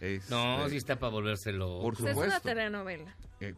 este, 0.00 0.30
No, 0.34 0.68
sí 0.68 0.76
está 0.76 0.98
para 0.98 1.12
volvérselo. 1.12 1.80
por 1.80 1.94
Es 1.94 2.00
una 2.00 2.10
supuesto. 2.12 2.40
telenovela. 2.42 3.14
Eh, 3.40 3.54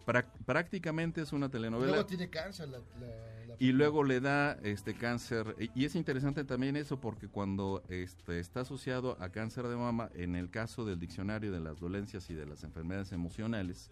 prácticamente 0.46 1.22
es 1.22 1.32
una 1.32 1.48
telenovela. 1.48 1.92
Luego 1.92 2.06
tiene 2.06 2.28
cáncer 2.28 2.68
la, 2.68 2.78
la- 2.78 3.06
la- 3.46 3.56
Y 3.58 3.72
luego 3.72 4.04
le 4.04 4.20
da 4.20 4.58
este 4.62 4.94
cáncer. 4.94 5.54
Y- 5.58 5.70
Y 5.74 5.84
es 5.86 5.94
interesante 5.94 6.44
también 6.44 6.76
eso 6.76 7.00
porque 7.00 7.28
cuando 7.28 7.82
este, 7.88 8.40
está 8.40 8.60
asociado 8.60 9.16
a 9.20 9.30
cáncer 9.30 9.66
de 9.68 9.76
mama, 9.76 10.10
en 10.14 10.36
el 10.36 10.50
caso 10.50 10.84
del 10.84 10.98
diccionario 10.98 11.50
de 11.52 11.60
las 11.60 11.80
dolencias 11.80 12.28
y 12.30 12.34
de 12.34 12.46
las 12.46 12.62
enfermedades 12.64 13.12
emocionales, 13.12 13.90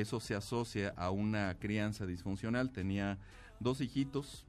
eso 0.00 0.20
se 0.20 0.34
asocia 0.34 0.94
a 0.96 1.10
una 1.10 1.56
crianza 1.58 2.06
disfuncional. 2.06 2.70
Tenía 2.70 3.18
dos 3.60 3.80
hijitos, 3.80 4.46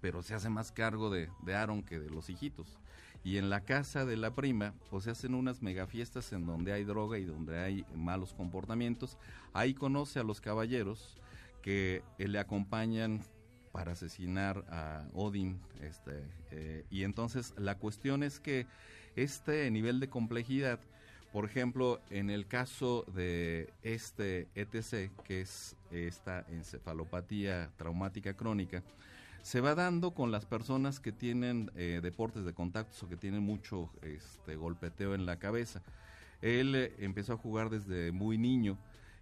pero 0.00 0.22
se 0.22 0.34
hace 0.34 0.48
más 0.48 0.72
cargo 0.72 1.10
de, 1.10 1.28
Aaron 1.54 1.82
que 1.82 1.98
de 1.98 2.10
los 2.10 2.30
hijitos. 2.30 2.78
Y 3.22 3.36
en 3.36 3.50
la 3.50 3.60
casa 3.60 4.06
de 4.06 4.16
la 4.16 4.34
prima, 4.34 4.74
pues 4.88 5.04
se 5.04 5.10
hacen 5.10 5.34
unas 5.34 5.62
megafiestas 5.62 6.32
en 6.32 6.46
donde 6.46 6.72
hay 6.72 6.84
droga 6.84 7.18
y 7.18 7.24
donde 7.24 7.58
hay 7.58 7.84
malos 7.94 8.32
comportamientos. 8.32 9.18
Ahí 9.52 9.74
conoce 9.74 10.18
a 10.18 10.22
los 10.22 10.40
caballeros 10.40 11.18
que 11.60 12.02
eh, 12.18 12.28
le 12.28 12.38
acompañan 12.38 13.20
para 13.72 13.92
asesinar 13.92 14.64
a 14.70 15.06
Odin. 15.12 15.60
Este, 15.82 16.24
eh, 16.50 16.84
y 16.90 17.04
entonces 17.04 17.54
la 17.58 17.76
cuestión 17.76 18.22
es 18.22 18.40
que 18.40 18.66
este 19.16 19.70
nivel 19.70 20.00
de 20.00 20.08
complejidad, 20.08 20.80
por 21.32 21.44
ejemplo, 21.44 22.00
en 22.10 22.28
el 22.30 22.46
caso 22.46 23.04
de 23.14 23.72
este 23.82 24.48
ETC, 24.54 25.10
que 25.22 25.40
es 25.42 25.76
esta 25.90 26.44
encefalopatía 26.50 27.70
traumática 27.76 28.34
crónica, 28.34 28.82
se 29.42 29.60
va 29.60 29.74
dando 29.74 30.12
con 30.12 30.30
las 30.30 30.44
personas 30.44 31.00
que 31.00 31.12
tienen 31.12 31.70
eh, 31.76 32.00
deportes 32.02 32.44
de 32.44 32.52
contactos 32.52 33.02
o 33.02 33.08
que 33.08 33.16
tienen 33.16 33.42
mucho 33.42 33.90
este, 34.02 34.56
golpeteo 34.56 35.14
en 35.14 35.24
la 35.24 35.38
cabeza. 35.38 35.82
Él 36.42 36.74
eh, 36.74 36.94
empezó 36.98 37.34
a 37.34 37.38
jugar 37.38 37.70
desde 37.70 38.12
muy 38.12 38.36
niño 38.36 38.76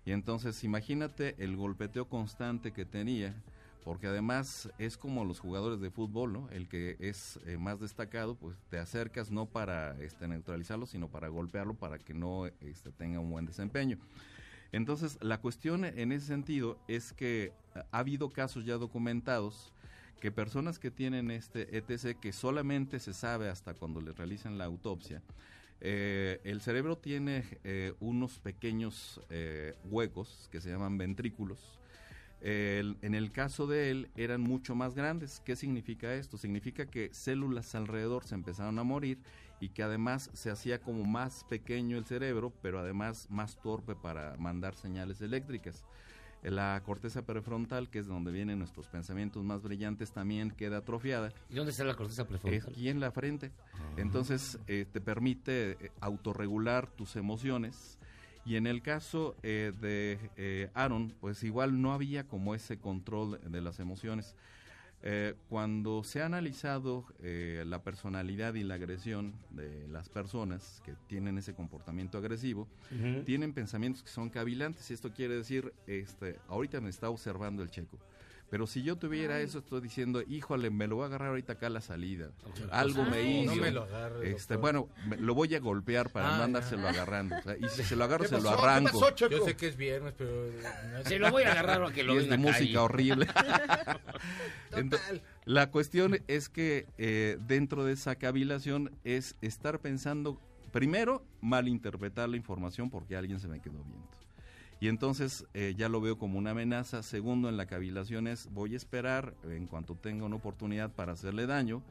y 0.04 0.12
entonces 0.12 0.64
imagínate 0.64 1.34
el 1.38 1.56
golpeteo 1.56 2.08
constante 2.08 2.72
que 2.72 2.84
tenía, 2.84 3.34
porque 3.84 4.06
además 4.06 4.70
es 4.78 4.96
como 4.96 5.24
los 5.24 5.40
jugadores 5.40 5.80
de 5.80 5.90
fútbol, 5.90 6.32
¿no? 6.32 6.48
El 6.50 6.68
que 6.68 6.96
es 7.00 7.38
eh, 7.46 7.56
más 7.56 7.80
destacado, 7.80 8.34
pues 8.34 8.56
te 8.68 8.78
acercas 8.78 9.30
no 9.30 9.46
para 9.46 10.00
este, 10.00 10.28
neutralizarlo, 10.28 10.86
sino 10.86 11.08
para 11.08 11.28
golpearlo 11.28 11.74
para 11.74 11.98
que 11.98 12.14
no 12.14 12.46
este, 12.46 12.90
tenga 12.92 13.20
un 13.20 13.30
buen 13.30 13.46
desempeño. 13.46 13.98
Entonces, 14.72 15.18
la 15.22 15.40
cuestión 15.40 15.84
en 15.84 16.12
ese 16.12 16.26
sentido 16.26 16.78
es 16.88 17.12
que 17.12 17.52
ha 17.74 17.98
habido 17.98 18.30
casos 18.30 18.64
ya 18.66 18.74
documentados 18.74 19.72
que 20.20 20.30
personas 20.32 20.78
que 20.78 20.90
tienen 20.90 21.30
este 21.30 21.76
ETC, 21.76 22.18
que 22.18 22.32
solamente 22.32 22.98
se 22.98 23.14
sabe 23.14 23.48
hasta 23.48 23.74
cuando 23.74 24.00
le 24.00 24.12
realizan 24.12 24.58
la 24.58 24.64
autopsia, 24.64 25.22
eh, 25.80 26.40
el 26.44 26.60
cerebro 26.60 26.98
tiene 26.98 27.44
eh, 27.62 27.94
unos 28.00 28.40
pequeños 28.40 29.20
eh, 29.30 29.74
huecos 29.84 30.48
que 30.50 30.60
se 30.60 30.70
llaman 30.70 30.98
ventrículos. 30.98 31.77
En 32.40 33.14
el 33.14 33.32
caso 33.32 33.66
de 33.66 33.90
él 33.90 34.10
eran 34.16 34.40
mucho 34.40 34.74
más 34.74 34.94
grandes. 34.94 35.42
¿Qué 35.44 35.56
significa 35.56 36.14
esto? 36.14 36.38
Significa 36.38 36.86
que 36.86 37.10
células 37.12 37.74
alrededor 37.74 38.24
se 38.24 38.34
empezaron 38.34 38.78
a 38.78 38.84
morir 38.84 39.18
y 39.60 39.70
que 39.70 39.82
además 39.82 40.30
se 40.32 40.50
hacía 40.50 40.80
como 40.80 41.04
más 41.04 41.44
pequeño 41.48 41.98
el 41.98 42.04
cerebro, 42.04 42.52
pero 42.62 42.78
además 42.78 43.26
más 43.30 43.60
torpe 43.60 43.94
para 43.94 44.36
mandar 44.38 44.74
señales 44.74 45.20
eléctricas. 45.20 45.84
La 46.42 46.80
corteza 46.84 47.22
prefrontal, 47.22 47.90
que 47.90 47.98
es 47.98 48.06
donde 48.06 48.30
vienen 48.30 48.60
nuestros 48.60 48.86
pensamientos 48.86 49.42
más 49.42 49.62
brillantes, 49.62 50.12
también 50.12 50.52
queda 50.52 50.78
atrofiada. 50.78 51.32
¿Y 51.50 51.56
dónde 51.56 51.72
está 51.72 51.82
la 51.82 51.94
corteza 51.94 52.28
prefrontal? 52.28 52.70
Aquí 52.70 52.88
en 52.88 53.00
la 53.00 53.10
frente. 53.10 53.50
Entonces, 53.96 54.58
eh, 54.68 54.86
te 54.90 55.00
permite 55.00 55.72
eh, 55.72 55.90
autorregular 56.00 56.86
tus 56.86 57.16
emociones. 57.16 57.97
Y 58.48 58.56
en 58.56 58.66
el 58.66 58.80
caso 58.80 59.36
eh, 59.42 59.72
de 59.78 60.70
Aaron, 60.72 61.14
pues 61.20 61.44
igual 61.44 61.82
no 61.82 61.92
había 61.92 62.24
como 62.24 62.54
ese 62.54 62.78
control 62.78 63.38
de 63.44 63.60
las 63.60 63.78
emociones. 63.78 64.34
Eh, 65.02 65.34
cuando 65.48 66.02
se 66.02 66.22
ha 66.22 66.26
analizado 66.26 67.04
eh, 67.22 67.62
la 67.66 67.82
personalidad 67.82 68.54
y 68.54 68.64
la 68.64 68.74
agresión 68.74 69.32
de 69.50 69.86
las 69.88 70.08
personas 70.08 70.82
que 70.84 70.94
tienen 71.06 71.38
ese 71.38 71.54
comportamiento 71.54 72.18
agresivo, 72.18 72.66
tienen 73.26 73.52
pensamientos 73.52 74.02
que 74.02 74.08
son 74.08 74.30
cavilantes. 74.30 74.90
Y 74.90 74.94
esto 74.94 75.12
quiere 75.12 75.34
decir, 75.34 75.72
este, 75.86 76.38
ahorita 76.48 76.80
me 76.80 76.88
está 76.88 77.10
observando 77.10 77.62
el 77.62 77.70
checo. 77.70 77.98
Pero 78.50 78.66
si 78.66 78.82
yo 78.82 78.96
tuviera 78.96 79.40
eso, 79.40 79.58
estoy 79.58 79.82
diciendo, 79.82 80.22
híjole, 80.26 80.70
me 80.70 80.86
lo 80.86 80.96
voy 80.96 81.02
a 81.04 81.06
agarrar 81.08 81.28
ahorita 81.28 81.52
acá 81.54 81.66
a 81.66 81.70
la 81.70 81.82
salida. 81.82 82.30
Algo 82.70 83.04
me 83.04 83.22
hizo. 83.42 83.54
No 83.54 83.60
me 83.60 83.70
lo 83.70 83.82
agarre, 83.82 84.30
este, 84.30 84.56
bueno, 84.56 84.88
me- 85.06 85.18
lo 85.18 85.34
voy 85.34 85.54
a 85.54 85.60
golpear 85.60 86.08
para 86.10 86.34
Ah, 86.34 86.38
no 86.38 86.44
andárselo 86.44 86.84
ya. 86.84 86.88
agarrando. 86.88 87.36
o 87.36 87.42
sea, 87.42 87.56
y 87.58 87.68
si 87.68 87.82
se 87.82 87.94
lo 87.94 88.04
agarro, 88.04 88.22
¿Qué 88.22 88.28
se 88.30 88.36
lo 88.40 88.44
pasó? 88.44 88.56
¿Qué 88.56 88.62
arranco. 88.66 89.00
pasó? 89.00 89.28
Yo 89.28 89.44
sé 89.44 89.54
que 89.54 89.68
es 89.68 89.76
viernes, 89.76 90.14
pero... 90.16 90.30
no- 90.32 91.04
Se 91.04 91.18
lo 91.18 91.30
voy 91.30 91.42
a 91.42 91.52
agarrar 91.52 91.82
a 91.84 91.92
que 91.92 92.02
lo 92.02 92.14
Y 92.14 92.18
es 92.18 92.30
de 92.30 92.38
música 92.38 92.64
y- 92.64 92.76
horrible. 92.76 93.26
Ento- 94.72 94.98
la 95.44 95.70
cuestión 95.70 96.18
es 96.26 96.48
que 96.48 96.86
eh, 96.98 97.38
dentro 97.46 97.84
de 97.84 97.92
esa 97.92 98.16
cavilación 98.16 98.92
es 99.04 99.36
estar 99.42 99.78
pensando, 99.80 100.40
primero, 100.72 101.22
malinterpretar 101.42 102.28
la 102.28 102.36
información 102.36 102.88
porque 102.90 103.16
alguien 103.16 103.40
se 103.40 103.48
me 103.48 103.60
quedó 103.60 103.82
viendo. 103.84 104.08
Y 104.80 104.88
entonces 104.88 105.44
eh, 105.54 105.74
ya 105.76 105.88
lo 105.88 106.00
veo 106.00 106.18
como 106.18 106.38
una 106.38 106.52
amenaza. 106.52 107.02
Segundo, 107.02 107.48
en 107.48 107.56
la 107.56 107.66
cavilación 107.66 108.26
es 108.28 108.48
voy 108.52 108.74
a 108.74 108.76
esperar 108.76 109.34
en 109.44 109.66
cuanto 109.66 109.96
tenga 109.96 110.24
una 110.24 110.36
oportunidad 110.36 110.92
para 110.92 111.12
hacerle 111.12 111.46
daño. 111.46 111.82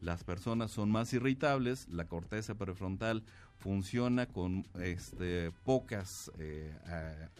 Las 0.00 0.24
personas 0.24 0.72
son 0.72 0.90
más 0.90 1.12
irritables, 1.12 1.88
la 1.88 2.06
corteza 2.06 2.56
prefrontal 2.56 3.22
funciona 3.58 4.26
con 4.26 4.66
este, 4.80 5.52
pocas 5.64 6.32
eh, 6.40 6.74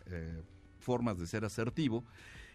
eh, 0.07 0.43
formas 0.79 1.19
de 1.19 1.27
ser 1.27 1.45
asertivo. 1.45 2.05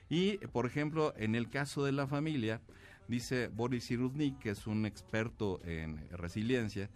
Y, 0.10 0.38
por 0.38 0.66
ejemplo, 0.66 1.14
en 1.18 1.36
el 1.36 1.50
caso 1.50 1.84
de 1.84 1.92
la 1.92 2.08
familia, 2.08 2.62
dice 3.10 3.50
Boris 3.50 3.88
Cyrulnik, 3.88 4.40
que 4.40 4.52
es 4.52 4.66
un 4.66 4.86
experto 4.86 5.60
en 5.66 6.10
resiliencia, 6.12 6.90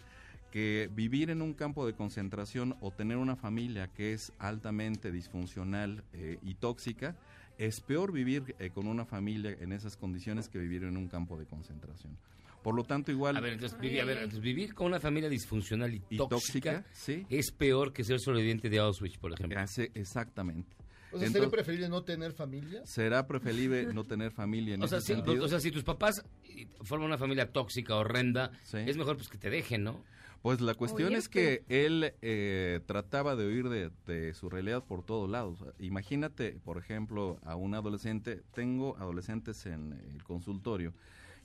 que 0.51 0.89
vivir 0.93 1.29
en 1.29 1.41
un 1.41 1.53
campo 1.53 1.85
de 1.85 1.93
concentración 1.93 2.75
o 2.81 2.91
tener 2.91 3.17
una 3.17 3.35
familia 3.35 3.87
que 3.87 4.13
es 4.13 4.31
altamente 4.37 5.11
disfuncional 5.11 6.03
eh, 6.13 6.37
y 6.43 6.55
tóxica, 6.55 7.15
es 7.57 7.79
peor 7.81 8.11
vivir 8.11 8.55
eh, 8.59 8.69
con 8.69 8.87
una 8.87 9.05
familia 9.05 9.55
en 9.59 9.71
esas 9.71 9.97
condiciones 9.97 10.49
que 10.49 10.59
vivir 10.59 10.83
en 10.83 10.97
un 10.97 11.07
campo 11.07 11.37
de 11.37 11.45
concentración. 11.45 12.17
Por 12.63 12.75
lo 12.75 12.83
tanto, 12.83 13.11
igual... 13.11 13.37
A 13.37 13.39
ver, 13.39 13.53
entonces, 13.53 13.79
vivir, 13.79 14.01
a 14.01 14.05
ver, 14.05 14.17
entonces, 14.17 14.39
vivir 14.41 14.75
con 14.75 14.87
una 14.87 14.99
familia 14.99 15.29
disfuncional 15.29 15.93
y, 15.93 16.01
Y 16.09 16.17
tóxica, 16.17 16.83
tóxica, 16.83 16.85
sí. 16.91 17.25
es 17.29 17.51
peor 17.51 17.91
que 17.91 18.03
ser 18.03 18.19
sobreviviente 18.19 18.69
de 18.69 18.77
Auschwitz, 18.79 19.17
por 19.17 19.33
ejemplo. 19.33 19.59
Hace 19.59 19.89
exactamente. 19.95 20.75
O 21.11 21.19
sea, 21.19 21.29
¿sería 21.29 21.49
preferible 21.49 21.89
no 21.89 22.03
tener 22.03 22.31
familia? 22.31 22.81
será 22.85 23.27
preferible 23.27 23.93
no 23.93 24.05
tener 24.05 24.31
familia 24.31 24.75
en 24.75 24.83
O 24.83 24.87
sea, 24.87 24.99
ese 24.99 25.07
si, 25.07 25.13
sentido. 25.13 25.43
o 25.43 25.47
sea, 25.47 25.59
si 25.59 25.71
tus 25.71 25.83
papás 25.83 26.23
eh, 26.45 26.67
forman 26.83 27.07
una 27.07 27.17
familia 27.17 27.51
tóxica, 27.51 27.95
horrenda, 27.95 28.51
es 28.73 28.95
mejor 28.95 29.17
pues 29.17 29.27
que 29.27 29.37
te 29.37 29.49
dejen, 29.49 29.83
¿no? 29.83 30.03
Pues 30.41 30.59
la 30.59 30.73
cuestión 30.73 31.13
es 31.13 31.29
que 31.29 31.63
él 31.69 32.13
eh, 32.23 32.79
trataba 32.87 33.35
de 33.35 33.47
huir 33.47 33.69
de, 33.69 33.91
de 34.07 34.33
su 34.33 34.49
realidad 34.49 34.83
por 34.83 35.03
todos 35.03 35.29
lados. 35.29 35.63
Imagínate, 35.79 36.53
por 36.65 36.77
ejemplo, 36.79 37.39
a 37.43 37.55
un 37.55 37.75
adolescente, 37.75 38.41
tengo 38.53 38.97
adolescentes 38.97 39.65
en 39.67 39.93
el 40.13 40.23
consultorio 40.23 40.93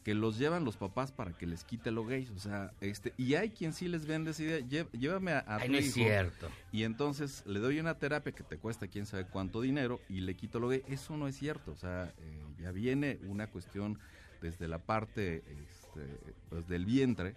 que 0.02 0.14
los 0.14 0.38
llevan 0.38 0.64
los 0.64 0.76
papás 0.76 1.10
para 1.10 1.36
que 1.36 1.46
les 1.48 1.64
quite 1.64 1.90
lo 1.90 2.04
gays, 2.06 2.30
o 2.30 2.38
sea, 2.38 2.72
este, 2.80 3.12
y 3.16 3.34
hay 3.34 3.50
quien 3.50 3.72
sí 3.72 3.88
les 3.88 4.06
vende 4.06 4.30
esa 4.30 4.44
idea, 4.44 4.60
"Lle- 4.60 4.88
llévame 4.92 5.32
a, 5.32 5.40
a 5.40 5.56
Ay, 5.56 5.66
tu 5.66 5.72
no 5.72 5.78
es 5.78 5.86
hijo", 5.86 5.94
cierto. 5.94 6.48
y 6.70 6.84
entonces 6.84 7.42
le 7.44 7.58
doy 7.58 7.80
una 7.80 7.98
terapia 7.98 8.30
que 8.32 8.44
te 8.44 8.56
cuesta 8.56 8.86
quién 8.86 9.04
sabe 9.04 9.26
cuánto 9.26 9.60
dinero 9.62 10.00
y 10.08 10.20
le 10.20 10.36
quito 10.36 10.60
lo 10.60 10.68
gay, 10.68 10.82
eso 10.86 11.16
no 11.16 11.26
es 11.26 11.36
cierto, 11.36 11.72
o 11.72 11.76
sea, 11.76 12.14
eh, 12.18 12.44
ya 12.60 12.70
viene 12.70 13.18
una 13.26 13.48
cuestión 13.48 13.98
desde 14.40 14.68
la 14.68 14.78
parte 14.78 15.38
este, 15.38 16.06
pues, 16.50 16.68
del 16.68 16.86
vientre, 16.86 17.34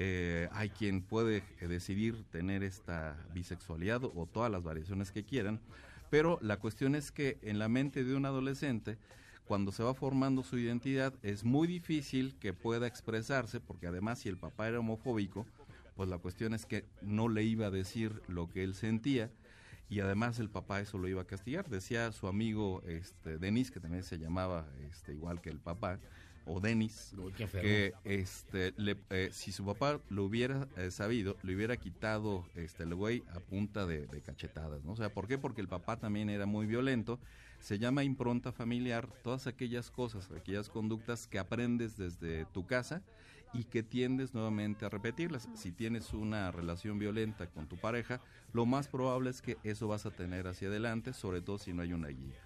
eh, 0.00 0.48
hay 0.52 0.70
quien 0.70 1.02
puede 1.02 1.42
eh, 1.58 1.66
decidir 1.66 2.22
tener 2.30 2.62
esta 2.62 3.16
bisexualidad 3.34 4.04
o 4.04 4.28
todas 4.32 4.48
las 4.48 4.62
variaciones 4.62 5.10
que 5.10 5.24
quieran, 5.24 5.58
pero 6.08 6.38
la 6.40 6.58
cuestión 6.58 6.94
es 6.94 7.10
que 7.10 7.36
en 7.42 7.58
la 7.58 7.68
mente 7.68 8.04
de 8.04 8.14
un 8.14 8.24
adolescente, 8.24 8.96
cuando 9.44 9.72
se 9.72 9.82
va 9.82 9.94
formando 9.94 10.44
su 10.44 10.56
identidad, 10.56 11.12
es 11.24 11.42
muy 11.42 11.66
difícil 11.66 12.36
que 12.38 12.52
pueda 12.52 12.86
expresarse, 12.86 13.58
porque 13.58 13.88
además 13.88 14.20
si 14.20 14.28
el 14.28 14.38
papá 14.38 14.68
era 14.68 14.78
homofóbico, 14.78 15.46
pues 15.96 16.08
la 16.08 16.18
cuestión 16.18 16.54
es 16.54 16.64
que 16.64 16.84
no 17.02 17.28
le 17.28 17.42
iba 17.42 17.66
a 17.66 17.72
decir 17.72 18.22
lo 18.28 18.48
que 18.48 18.62
él 18.62 18.76
sentía 18.76 19.32
y 19.90 19.98
además 19.98 20.38
el 20.38 20.48
papá 20.48 20.80
eso 20.80 20.96
lo 20.98 21.08
iba 21.08 21.22
a 21.22 21.26
castigar. 21.26 21.68
Decía 21.68 22.12
su 22.12 22.28
amigo 22.28 22.84
este, 22.86 23.38
Denis, 23.38 23.72
que 23.72 23.80
también 23.80 24.04
se 24.04 24.18
llamaba 24.18 24.68
este, 24.88 25.12
igual 25.12 25.40
que 25.40 25.50
el 25.50 25.58
papá, 25.58 25.98
o 26.48 26.60
Denis, 26.60 27.12
que 27.60 27.94
este, 28.04 28.72
le- 28.76 28.96
eh, 29.10 29.30
si 29.32 29.52
su 29.52 29.64
papá 29.64 30.00
lo 30.08 30.24
hubiera 30.24 30.68
eh, 30.76 30.90
sabido, 30.90 31.36
le 31.42 31.54
hubiera 31.54 31.76
quitado 31.76 32.44
este, 32.56 32.84
el 32.84 32.94
güey 32.94 33.22
a 33.34 33.40
punta 33.40 33.86
de, 33.86 34.06
de 34.06 34.20
cachetadas, 34.22 34.84
¿no? 34.84 34.92
O 34.92 34.96
sea, 34.96 35.12
¿por 35.12 35.28
qué? 35.28 35.38
Porque 35.38 35.60
el 35.60 35.68
papá 35.68 35.98
también 35.98 36.30
era 36.30 36.46
muy 36.46 36.66
violento. 36.66 37.20
Se 37.60 37.78
llama 37.78 38.04
impronta 38.04 38.52
familiar, 38.52 39.08
todas 39.22 39.46
aquellas 39.46 39.90
cosas, 39.90 40.30
aquellas 40.30 40.68
conductas 40.68 41.26
que 41.26 41.38
aprendes 41.38 41.96
desde 41.96 42.44
tu 42.46 42.66
casa 42.66 43.02
y 43.52 43.64
que 43.64 43.82
tiendes 43.82 44.34
nuevamente 44.34 44.84
a 44.84 44.88
repetirlas. 44.90 45.48
Si 45.54 45.72
tienes 45.72 46.12
una 46.12 46.50
relación 46.52 46.98
violenta 46.98 47.46
con 47.48 47.66
tu 47.66 47.76
pareja, 47.76 48.20
lo 48.52 48.66
más 48.66 48.88
probable 48.88 49.30
es 49.30 49.42
que 49.42 49.56
eso 49.64 49.88
vas 49.88 50.06
a 50.06 50.10
tener 50.10 50.46
hacia 50.46 50.68
adelante, 50.68 51.12
sobre 51.12 51.40
todo 51.40 51.58
si 51.58 51.72
no 51.72 51.82
hay 51.82 51.92
una 51.92 52.08
guía. 52.08 52.36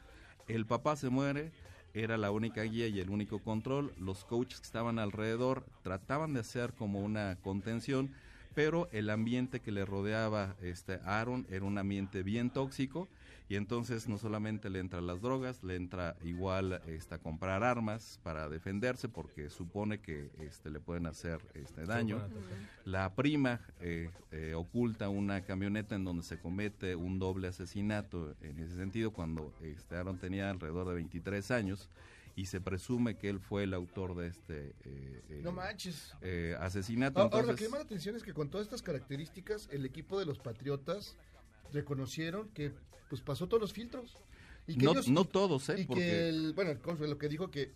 El 0.49 0.67
papá 0.67 0.97
se 0.97 1.09
muere, 1.11 1.53
era 1.95 2.17
la 2.17 2.31
única 2.31 2.63
guía 2.63 2.89
y 2.89 3.01
el 3.01 3.11
único 3.11 3.39
control. 3.39 3.93
Los 3.99 4.25
coaches 4.25 4.61
que 4.61 4.67
estaban 4.67 4.99
alrededor 4.99 5.65
trataban 5.83 6.35
de 6.35 6.41
hacer 6.41 6.73
como 6.73 7.01
una 7.01 7.37
contención, 7.43 8.11
pero 8.55 8.89
el 8.93 9.11
ambiente 9.11 9.61
que 9.61 9.73
le 9.73 9.85
rodeaba 9.85 10.57
este 10.63 10.95
a 11.05 11.21
Aaron 11.21 11.47
era 11.51 11.65
un 11.65 11.79
ambiente 11.79 12.23
bien 12.23 12.51
tóxico 12.51 13.09
y 13.53 13.57
entonces 13.57 14.09
no 14.09 14.17
solamente 14.17 14.71
le 14.71 14.79
entra 14.79 15.03
las 15.03 15.21
drogas, 15.21 15.63
le 15.63 15.77
entra 15.77 16.17
igual 16.23 16.81
este, 16.87 17.17
a 17.17 17.19
comprar 17.19 17.63
armas 17.63 18.19
para 18.23 18.49
defenderse 18.49 19.11
porque 19.11 19.51
supone 19.51 20.01
que 20.01 20.31
este, 20.41 20.71
le 20.71 20.81
pueden 20.81 21.05
hacer 21.05 21.39
este 21.53 21.85
daño. 21.85 22.19
La 22.87 23.15
prima 23.15 23.61
eh, 23.81 24.09
eh, 24.31 24.55
oculta 24.55 25.11
una 25.11 25.43
camioneta 25.43 25.95
en 25.95 26.05
donde 26.05 26.23
se 26.23 26.39
comete 26.39 26.97
un 26.97 27.19
doble 27.19 27.49
asesinato 27.49 28.35
en 28.41 28.59
ese 28.59 28.75
sentido 28.75 29.11
cuando 29.11 29.53
este 29.61 29.97
Aaron 29.97 30.17
tenía 30.17 30.49
alrededor 30.49 30.89
de 30.89 30.95
23 30.95 31.51
años 31.51 31.91
y 32.35 32.47
se 32.47 32.59
presume 32.63 33.17
que 33.17 33.29
él 33.29 33.39
fue 33.39 33.65
el 33.65 33.75
autor 33.75 34.17
de 34.17 34.29
este 34.29 34.75
eh, 34.85 35.23
eh, 35.29 35.41
No 35.45 35.53
manches. 35.53 36.15
eh, 36.23 36.57
asesinato. 36.59 37.21
Ah, 37.21 37.25
Ahora, 37.25 37.37
lo 37.37 37.41
Entonces, 37.43 37.59
que 37.59 37.65
llama 37.67 37.79
la 37.79 37.85
atención 37.85 38.17
es 38.17 38.23
que 38.23 38.33
con 38.33 38.49
todas 38.49 38.67
estas 38.67 38.81
características, 38.81 39.69
el 39.71 39.85
equipo 39.85 40.19
de 40.19 40.25
los 40.25 40.39
Patriotas 40.39 41.17
reconocieron 41.73 42.49
que 42.51 42.73
pues 43.09 43.21
pasó 43.21 43.47
todos 43.47 43.61
los 43.61 43.73
filtros. 43.73 44.17
Y 44.67 44.77
que 44.77 44.85
No- 44.85 44.93
ellos- 44.93 45.09
no 45.09 45.25
todos, 45.25 45.69
¿eh? 45.71 45.81
Y 45.81 45.85
Porque- 45.85 46.03
que, 46.03 46.29
el, 46.29 46.53
bueno, 46.55 46.71
el 46.71 46.79
cónsul 46.79 47.11
lo 47.11 47.19
que 47.19 47.29
dijo 47.29 47.51
que 47.51 47.73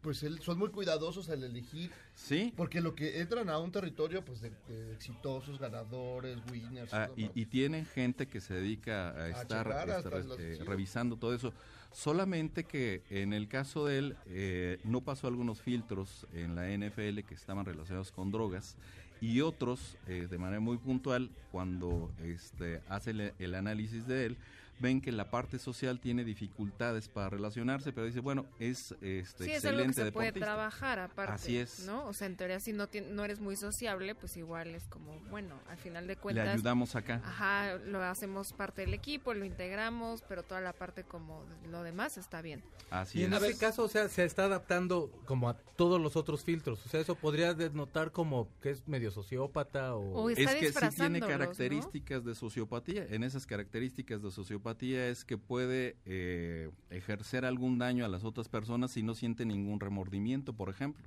pues 0.00 0.22
él, 0.22 0.38
son 0.40 0.58
muy 0.58 0.68
cuidadosos 0.68 1.30
al 1.30 1.42
elegir. 1.42 1.90
Sí. 2.14 2.52
Porque 2.56 2.82
lo 2.82 2.94
que 2.94 3.20
entran 3.20 3.48
a 3.48 3.58
un 3.58 3.72
territorio 3.72 4.22
pues 4.22 4.42
de, 4.42 4.50
de 4.68 4.92
exitosos, 4.92 5.58
ganadores, 5.58 6.38
winners. 6.52 6.92
Ah, 6.92 7.08
y, 7.16 7.46
tienen 7.46 7.86
gente 7.86 8.26
que 8.26 8.42
se 8.42 8.52
dedica 8.52 9.10
a 9.12 9.28
estar 9.30 9.88
este, 9.88 10.56
eh, 10.56 10.64
revisando 10.64 11.16
todo 11.16 11.34
eso. 11.34 11.54
Solamente 11.90 12.64
que 12.64 13.02
en 13.08 13.32
el 13.32 13.48
caso 13.48 13.86
de 13.86 13.98
él 13.98 14.16
eh, 14.26 14.78
no 14.84 15.00
pasó 15.00 15.26
algunos 15.26 15.62
filtros 15.62 16.26
en 16.34 16.54
la 16.54 16.68
NFL 16.68 17.22
que 17.24 17.34
estaban 17.34 17.64
relacionados 17.64 18.12
con 18.12 18.30
drogas 18.30 18.76
y 19.24 19.40
otros 19.40 19.96
eh, 20.06 20.26
de 20.30 20.38
manera 20.38 20.60
muy 20.60 20.76
puntual 20.76 21.30
cuando 21.50 22.10
este, 22.22 22.82
hace 22.88 23.12
el, 23.12 23.32
el 23.38 23.54
análisis 23.54 24.06
de 24.06 24.26
él 24.26 24.36
ven 24.80 25.00
que 25.00 25.12
la 25.12 25.30
parte 25.30 25.58
social 25.58 26.00
tiene 26.00 26.24
dificultades 26.24 27.08
para 27.08 27.30
relacionarse, 27.30 27.92
pero 27.92 28.06
dice, 28.06 28.20
bueno, 28.20 28.46
es 28.58 28.92
este, 29.00 29.44
Sí, 29.44 29.50
es 29.52 29.64
algo 29.64 29.78
que 29.82 29.88
excelente 29.88 29.94
se 30.04 30.12
puede 30.12 30.26
deportista. 30.26 30.46
trabajar 30.46 30.98
aparte. 30.98 31.32
Así 31.32 31.56
es. 31.58 31.80
¿no? 31.86 32.04
O 32.06 32.12
sea, 32.12 32.26
en 32.26 32.36
teoría, 32.36 32.58
si 32.60 32.72
no, 32.72 32.88
no 33.10 33.24
eres 33.24 33.40
muy 33.40 33.56
sociable, 33.56 34.14
pues 34.14 34.36
igual 34.36 34.74
es 34.74 34.84
como, 34.88 35.18
bueno, 35.30 35.54
al 35.68 35.78
final 35.78 36.06
de 36.06 36.14
Le 36.14 36.20
cuentas. 36.20 36.48
ayudamos 36.48 36.96
acá. 36.96 37.22
Ajá, 37.24 37.76
lo 37.78 38.02
hacemos 38.02 38.52
parte 38.52 38.82
del 38.82 38.94
equipo, 38.94 39.32
lo 39.32 39.44
integramos, 39.44 40.22
pero 40.28 40.42
toda 40.42 40.60
la 40.60 40.72
parte 40.72 41.04
como 41.04 41.44
lo 41.70 41.82
demás 41.82 42.18
está 42.18 42.42
bien. 42.42 42.62
Así 42.90 43.20
y 43.20 43.24
en 43.24 43.32
es. 43.34 43.42
ese 43.42 43.58
caso, 43.58 43.84
o 43.84 43.88
sea, 43.88 44.08
se 44.08 44.24
está 44.24 44.44
adaptando 44.44 45.10
como 45.24 45.48
a 45.48 45.54
todos 45.56 46.00
los 46.00 46.16
otros 46.16 46.44
filtros. 46.44 46.84
O 46.84 46.88
sea, 46.88 47.00
eso 47.00 47.14
podría 47.14 47.54
denotar 47.54 48.10
como 48.12 48.48
que 48.60 48.70
es 48.70 48.86
medio 48.88 49.10
sociópata 49.10 49.94
o... 49.94 50.24
O 50.24 50.30
está 50.30 50.52
es 50.52 50.72
que 50.74 50.90
sí 50.90 50.96
tiene 50.96 51.20
características 51.20 52.24
de 52.24 52.34
sociopatía. 52.34 53.06
En 53.10 53.22
esas 53.24 53.46
características 53.46 54.22
de 54.22 54.30
sociopatía 54.30 54.63
es 54.72 55.24
que 55.24 55.38
puede 55.38 55.96
eh, 56.06 56.70
ejercer 56.90 57.44
algún 57.44 57.78
daño 57.78 58.04
a 58.04 58.08
las 58.08 58.24
otras 58.24 58.48
personas 58.48 58.90
si 58.92 59.02
no 59.02 59.14
siente 59.14 59.44
ningún 59.44 59.80
remordimiento, 59.80 60.52
por 60.52 60.68
ejemplo. 60.68 61.04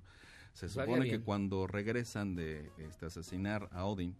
Se 0.54 0.67
Pues 0.67 0.74
supone 0.74 1.10
que 1.10 1.20
cuando 1.20 1.67
regresan 1.67 2.36
de 2.36 2.72
este, 2.78 3.06
asesinar 3.06 3.70
a 3.72 3.86
Odin, 3.86 4.15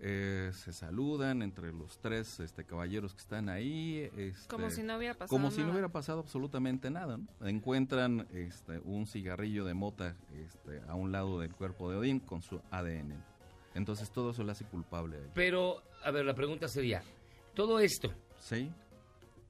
eh, 0.00 0.50
se 0.54 0.72
saludan 0.72 1.42
entre 1.42 1.72
los 1.72 1.98
tres 1.98 2.40
este, 2.40 2.64
caballeros 2.64 3.12
que 3.14 3.20
están 3.20 3.48
ahí. 3.48 4.10
este, 4.16 4.48
Como 4.48 4.70
si 4.70 4.82
no 4.82 4.96
hubiera 4.96 5.14
pasado 5.14 5.28
Como 5.28 5.50
si 5.50 5.58
no 5.58 5.64
nada. 5.64 5.72
hubiera 5.72 5.88
pasado 5.90 6.20
absolutamente 6.20 6.90
nada. 6.90 7.18
¿no? 7.18 7.46
Encuentran 7.46 8.26
este, 8.32 8.78
un 8.80 9.06
cigarrillo 9.06 9.64
de 9.64 9.74
mota 9.74 10.16
este, 10.42 10.80
a 10.88 10.94
un 10.94 11.12
lado 11.12 11.38
del 11.38 11.54
cuerpo 11.54 11.90
de 11.90 11.98
Odín 11.98 12.18
con 12.20 12.40
su 12.42 12.60
ADN. 12.70 13.14
Entonces 13.74 14.10
todo 14.10 14.30
eso 14.30 14.42
le 14.42 14.52
hace 14.52 14.64
culpable 14.64 15.18
a. 15.18 15.34
Pero, 15.34 15.82
a 16.02 16.10
ver, 16.10 16.24
la 16.24 16.34
pregunta 16.34 16.66
sería, 16.66 17.02
todo 17.54 17.78
esto, 17.78 18.12
¿Sí? 18.40 18.72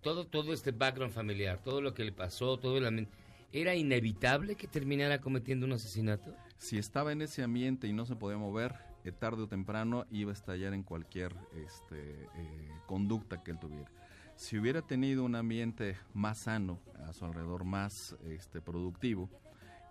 todo, 0.02 0.26
todo 0.26 0.52
este 0.52 0.72
background 0.72 1.12
familiar, 1.12 1.60
todo 1.62 1.80
lo 1.80 1.94
que 1.94 2.04
le 2.04 2.12
pasó, 2.12 2.58
todo 2.58 2.78
el 2.78 2.86
ambiente, 2.86 3.12
¿era 3.52 3.74
inevitable 3.74 4.54
que 4.54 4.66
terminara 4.66 5.20
cometiendo 5.20 5.66
un 5.66 5.72
asesinato? 5.72 6.34
Si 6.56 6.78
estaba 6.78 7.12
en 7.12 7.22
ese 7.22 7.42
ambiente 7.42 7.86
y 7.86 7.92
no 7.92 8.06
se 8.06 8.16
podía 8.16 8.38
mover, 8.38 8.74
eh, 9.04 9.12
tarde 9.12 9.42
o 9.42 9.48
temprano 9.48 10.06
iba 10.10 10.30
a 10.30 10.34
estallar 10.34 10.74
en 10.74 10.82
cualquier 10.82 11.34
este, 11.54 12.24
eh, 12.34 12.70
conducta 12.86 13.42
que 13.42 13.52
él 13.52 13.58
tuviera. 13.58 13.90
Si 14.36 14.58
hubiera 14.58 14.82
tenido 14.82 15.24
un 15.24 15.34
ambiente 15.34 15.96
más 16.14 16.38
sano 16.38 16.80
a 17.06 17.12
su 17.12 17.26
alrededor, 17.26 17.64
más 17.64 18.16
este, 18.26 18.62
productivo, 18.62 19.28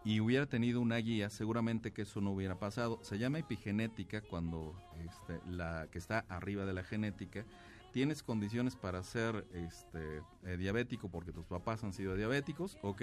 y 0.06 0.22
hubiera 0.22 0.46
tenido 0.46 0.80
una 0.80 0.96
guía, 0.98 1.30
seguramente 1.30 1.92
que 1.92 2.04
eso 2.04 2.22
no 2.22 2.32
hubiera 2.32 2.58
pasado. 2.58 3.00
Se 3.04 3.20
llama 3.20 3.40
epigenética 3.40 4.22
cuando 4.22 4.74
este, 5.06 5.40
la 5.46 5.88
que 5.92 5.98
está 5.98 6.26
arriba 6.30 6.66
de 6.66 6.74
la 6.74 6.84
genética. 6.84 7.46
Tienes 7.92 8.22
condiciones 8.22 8.76
para 8.76 9.04
ser 9.04 9.48
este, 9.54 10.22
eh, 10.46 10.58
diabético 10.58 11.10
porque 11.10 11.32
tus 11.32 11.46
papás 11.46 11.84
han 11.84 11.94
sido 11.94 12.16
diabéticos, 12.16 12.78
ok. 12.84 13.02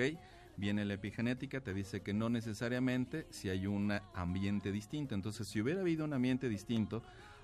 Viene 0.57 0.85
la 0.85 0.95
epigenética, 0.95 1.61
te 1.61 1.75
dice 1.75 2.03
que 2.03 2.15
no 2.15 2.31
necesariamente 2.31 3.27
si 3.31 3.49
hay 3.49 3.67
un 3.67 3.93
ambiente 4.15 4.73
distinto. 4.73 5.15
Entonces, 5.15 5.49
si 5.49 5.61
hubiera 5.61 5.81
habido 5.81 6.05
un 6.05 6.15
ambiente 6.15 6.49
distinto, 6.49 7.03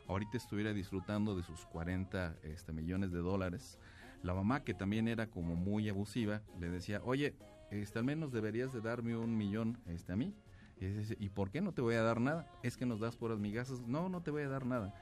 ahorita 0.09 0.37
estuviera 0.37 0.73
disfrutando 0.73 1.37
de 1.37 1.43
sus 1.43 1.67
40 1.67 2.37
este, 2.45 2.73
millones 2.73 3.13
de 3.13 3.19
dólares. 3.19 3.79
La 4.23 4.35
mamá, 4.35 4.63
que 4.63 4.73
también 4.73 5.09
era 5.09 5.27
como 5.27 5.57
muy 5.57 5.89
abusiva, 5.89 6.43
le 6.61 6.71
decía, 6.71 7.03
oye, 7.05 7.35
este, 7.71 7.99
al 7.99 8.05
menos 8.05 8.33
deberías 8.33 8.73
de 8.73 8.81
darme 8.81 9.17
un 9.17 9.37
millón 9.37 9.79
este, 9.87 10.13
a 10.13 10.17
mí. 10.17 10.33
Y, 10.81 10.87
dice, 10.87 11.17
¿Y 11.19 11.29
por 11.29 11.51
qué 11.51 11.61
no 11.61 11.73
te 11.73 11.83
voy 11.83 11.97
a 11.97 12.03
dar 12.03 12.21
nada? 12.21 12.47
Es 12.63 12.77
que 12.77 12.87
nos 12.87 13.01
das 13.01 13.17
puras 13.17 13.39
migajas. 13.39 13.81
No, 13.81 14.09
no 14.09 14.23
te 14.23 14.31
voy 14.31 14.43
a 14.43 14.49
dar 14.49 14.65
nada. 14.65 14.95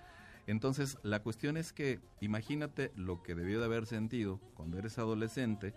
Entonces, 0.51 0.99
la 1.05 1.23
cuestión 1.23 1.57
es 1.57 1.73
que 1.73 2.01
imagínate 2.21 2.91
lo 2.97 3.23
que 3.23 3.37
debió 3.37 3.61
de 3.61 3.67
haber 3.67 3.87
sentido 3.87 4.41
cuando 4.55 4.79
eres 4.79 4.99
adolescente 4.99 5.75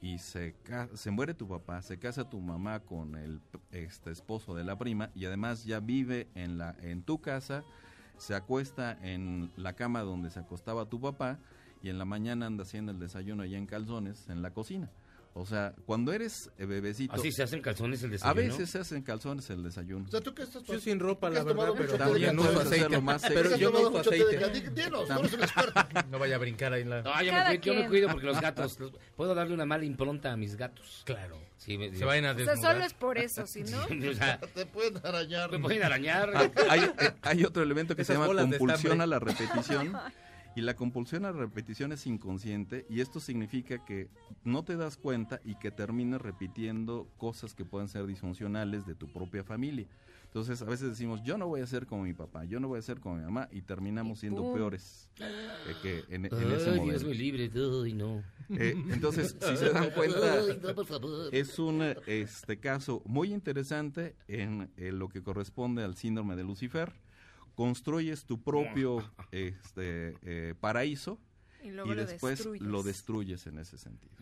y 0.00 0.18
se, 0.18 0.54
se 0.94 1.10
muere 1.10 1.34
tu 1.34 1.48
papá, 1.48 1.82
se 1.82 1.98
casa 1.98 2.30
tu 2.30 2.38
mamá 2.40 2.78
con 2.80 3.16
el 3.16 3.40
este, 3.72 4.12
esposo 4.12 4.54
de 4.54 4.62
la 4.62 4.78
prima 4.78 5.10
y 5.16 5.24
además 5.24 5.64
ya 5.64 5.80
vive 5.80 6.28
en, 6.36 6.56
la, 6.56 6.76
en 6.82 7.02
tu 7.02 7.20
casa, 7.20 7.64
se 8.16 8.36
acuesta 8.36 8.96
en 9.02 9.50
la 9.56 9.72
cama 9.72 10.02
donde 10.02 10.30
se 10.30 10.38
acostaba 10.38 10.88
tu 10.88 11.00
papá 11.00 11.40
y 11.82 11.88
en 11.88 11.98
la 11.98 12.04
mañana 12.04 12.46
anda 12.46 12.62
haciendo 12.62 12.92
el 12.92 13.00
desayuno 13.00 13.42
allá 13.42 13.58
en 13.58 13.66
calzones 13.66 14.28
en 14.28 14.40
la 14.40 14.52
cocina. 14.52 14.88
O 15.34 15.46
sea, 15.46 15.74
cuando 15.86 16.12
eres 16.12 16.50
eh, 16.58 16.66
bebecito... 16.66 17.14
¿Así 17.14 17.32
se 17.32 17.42
hacen 17.42 17.62
calzones 17.62 18.02
el 18.02 18.10
A 18.10 18.12
desayuno? 18.12 18.34
veces 18.34 18.68
se 18.70 18.78
hacen 18.80 19.02
calzones 19.02 19.48
el 19.48 19.62
desayuno. 19.62 20.04
O 20.06 20.10
sea, 20.10 20.20
tú 20.20 20.34
que 20.34 20.42
estás 20.42 20.62
Yo 20.64 20.78
sin 20.78 21.00
ropa, 21.00 21.30
la 21.30 21.42
verdad, 21.42 21.72
pero 21.74 21.96
también 21.96 22.36
cacao. 22.36 22.60
aceite. 22.60 23.00
más 23.00 23.22
Pero 23.26 23.56
yo 23.56 23.70
no 23.70 23.98
aceite. 23.98 24.60
Dinos, 24.74 25.08
tú 25.08 25.18
eres 25.20 25.32
un 25.32 25.40
experto. 25.42 25.80
No 26.10 26.18
vaya 26.18 26.34
a 26.36 26.38
brincar 26.38 26.74
ahí 26.74 26.82
en 26.82 26.90
la... 26.90 27.00
No, 27.02 27.22
yo 27.22 27.32
me, 27.32 27.44
cuido, 27.46 27.62
yo 27.62 27.74
me 27.74 27.88
cuido 27.88 28.08
porque 28.10 28.26
los 28.26 28.40
gatos, 28.42 28.78
los- 28.78 28.92
puedo 29.16 29.34
darle 29.34 29.54
una 29.54 29.64
mala 29.64 29.86
impronta 29.86 30.32
a 30.32 30.36
mis 30.36 30.54
gatos. 30.56 31.02
Claro. 31.06 31.38
Sí, 31.56 31.78
me, 31.78 31.94
Se 31.96 32.04
vayan 32.04 32.26
a 32.26 32.32
O 32.32 32.34
sea, 32.36 32.44
desnudar. 32.46 32.72
solo 32.74 32.84
es 32.84 32.92
por 32.92 33.16
eso, 33.16 33.46
si 33.46 33.62
no... 33.62 33.78
o 34.10 34.14
sea, 34.14 34.38
Te 34.54 34.66
pueden 34.66 34.98
arañar. 35.02 35.50
me 35.50 35.58
pueden 35.60 35.82
arañar. 35.82 36.30
Ah, 36.34 36.50
hay, 36.68 36.80
eh, 36.80 37.12
hay 37.22 37.44
otro 37.44 37.62
elemento 37.62 37.96
que 37.96 38.04
se 38.04 38.12
Esas 38.12 38.16
llama 38.16 38.26
bolas 38.26 38.50
de 38.50 38.58
compulsión 38.58 39.00
a 39.00 39.06
la 39.06 39.18
repetición. 39.18 39.96
Y 40.54 40.60
la 40.60 40.76
compulsión 40.76 41.24
a 41.24 41.32
repetición 41.32 41.92
es 41.92 42.06
inconsciente 42.06 42.84
y 42.90 43.00
esto 43.00 43.20
significa 43.20 43.84
que 43.84 44.08
no 44.44 44.64
te 44.64 44.76
das 44.76 44.96
cuenta 44.96 45.40
y 45.44 45.54
que 45.54 45.70
terminas 45.70 46.20
repitiendo 46.20 47.08
cosas 47.16 47.54
que 47.54 47.64
pueden 47.64 47.88
ser 47.88 48.06
disfuncionales 48.06 48.86
de 48.86 48.94
tu 48.94 49.10
propia 49.10 49.44
familia. 49.44 49.86
Entonces 50.26 50.62
a 50.62 50.64
veces 50.64 50.88
decimos, 50.88 51.22
yo 51.22 51.36
no 51.36 51.46
voy 51.46 51.60
a 51.60 51.66
ser 51.66 51.86
como 51.86 52.04
mi 52.04 52.14
papá, 52.14 52.44
yo 52.44 52.58
no 52.58 52.68
voy 52.68 52.78
a 52.78 52.82
ser 52.82 53.00
como 53.00 53.16
mi 53.16 53.22
mamá 53.22 53.48
y 53.52 53.60
terminamos 53.60 54.18
siendo 54.18 54.40
pum. 54.42 54.54
peores 54.54 55.10
eh, 55.20 55.74
que 55.82 56.04
en, 56.08 56.24
en 56.24 56.32
ese 56.52 56.70
modelo. 56.70 56.84
Dios 56.84 57.04
me 57.04 57.14
libre. 57.14 57.50
Ay, 57.54 57.92
no. 57.92 58.22
Eh, 58.48 58.74
entonces, 58.90 59.36
si 59.40 59.56
se 59.58 59.70
dan 59.70 59.90
cuenta, 59.90 60.34
Ay, 60.34 60.58
no, 60.62 60.74
por 60.74 60.86
favor. 60.86 61.28
es 61.34 61.58
un 61.58 61.82
este 62.06 62.58
caso 62.58 63.02
muy 63.04 63.32
interesante 63.32 64.16
en, 64.26 64.70
eh, 64.78 64.92
lo 64.92 65.08
que 65.08 65.22
corresponde 65.22 65.82
al 65.84 65.96
síndrome 65.96 66.34
de 66.34 66.44
Lucifer. 66.44 66.92
Construyes 67.54 68.24
tu 68.24 68.42
propio 68.42 68.98
este, 69.32 70.16
eh, 70.22 70.54
paraíso 70.60 71.18
Y 71.62 71.70
luego 71.70 71.92
y 71.92 71.96
lo 71.96 72.04
después 72.04 72.38
destruyes. 72.38 72.62
lo 72.62 72.82
destruyes 72.82 73.46
en 73.46 73.58
ese 73.58 73.78
sentido. 73.78 74.12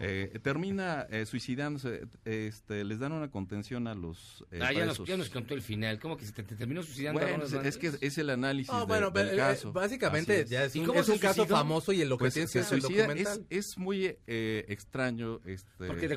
Eh, 0.00 0.38
termina 0.42 1.06
eh, 1.10 1.26
suicidándose, 1.26 2.02
este, 2.24 2.84
les 2.84 2.98
dan 2.98 3.12
una 3.12 3.30
contención 3.30 3.86
a 3.86 3.94
los 3.94 4.44
eh, 4.50 4.60
Ah, 4.62 4.72
ya 4.72 4.86
nos, 4.86 5.02
ya 5.04 5.16
nos 5.16 5.30
contó 5.30 5.54
el 5.54 5.62
final. 5.62 5.98
¿Cómo 5.98 6.16
que 6.16 6.24
se 6.26 6.32
te, 6.32 6.42
te 6.42 6.56
terminó 6.56 6.82
suicidando? 6.82 7.20
Bueno, 7.20 7.44
es, 7.44 7.52
es 7.52 7.76
que 7.78 7.92
es 8.00 8.18
el 8.18 8.30
análisis 8.30 8.70
Ah, 8.72 8.80
de- 8.80 8.86
bueno, 8.86 9.10
del 9.10 9.30
eh, 9.30 9.36
caso. 9.36 9.72
básicamente 9.72 10.44
ya 10.46 10.64
es 10.64 10.76
¿Y 10.76 10.80
un, 10.80 10.86
cómo 10.86 11.00
es 11.00 11.08
un 11.08 11.18
caso 11.18 11.46
famoso 11.46 11.92
y 11.92 12.02
en 12.02 12.08
lo 12.08 12.16
que 12.18 12.24
Pues 12.24 12.34
tienes 12.34 12.50
se 12.50 12.64
suicida, 12.64 13.12
es, 13.14 13.40
es 13.50 13.78
muy 13.78 14.16
eh, 14.26 14.64
extraño. 14.68 15.40
Este, 15.44 15.86
Porque 15.86 16.08
de 16.08 16.16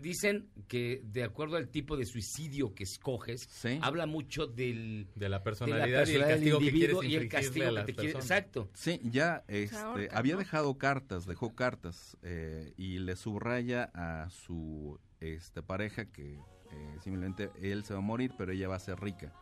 dicen 0.00 0.48
que 0.66 1.02
de 1.04 1.24
acuerdo 1.24 1.56
al 1.56 1.68
tipo 1.68 1.96
de 1.96 2.06
suicidio 2.06 2.74
que 2.74 2.84
escoges, 2.84 3.48
Sí. 3.50 3.78
habla 3.82 4.06
mucho 4.06 4.46
del, 4.46 5.08
de 5.14 5.28
la 5.28 5.38
de 5.38 5.44
personalidad, 5.44 5.78
la 5.80 5.88
y 5.88 5.92
el 5.92 5.96
personalidad 5.98 6.26
del 6.28 6.34
castigo 6.36 6.58
que 6.58 6.70
quieres 6.70 6.96
y 7.04 7.16
el 7.16 7.28
castigo 7.28 7.66
a 7.66 7.70
que 7.86 7.92
te 7.92 7.94
quiere. 7.94 8.12
personas. 8.14 8.24
Exacto. 8.38 8.70
Sí, 8.74 9.00
ya 9.04 9.44
este, 9.64 10.08
había 10.12 10.34
¿no? 10.34 10.38
dejado 10.40 10.78
cartas, 10.78 11.26
dejó 11.26 11.54
cartas 11.54 12.16
eh, 12.22 12.72
y 12.76 12.98
le 12.98 13.16
subraya 13.16 13.90
a 13.94 14.28
su 14.30 14.98
este, 15.20 15.62
pareja 15.62 16.06
que 16.06 16.34
eh, 16.34 16.98
simplemente 17.02 17.50
él 17.60 17.84
se 17.84 17.94
va 17.94 18.00
a 18.00 18.02
morir, 18.02 18.32
pero 18.36 18.52
ella 18.52 18.68
va 18.68 18.76
a 18.76 18.80
ser 18.80 19.00
rica. 19.00 19.32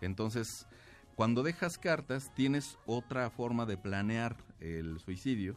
Entonces, 0.00 0.66
cuando 1.14 1.42
dejas 1.42 1.78
cartas 1.78 2.32
tienes 2.34 2.78
otra 2.86 3.30
forma 3.30 3.64
de 3.66 3.76
planear 3.76 4.36
el 4.60 4.98
suicidio. 5.00 5.56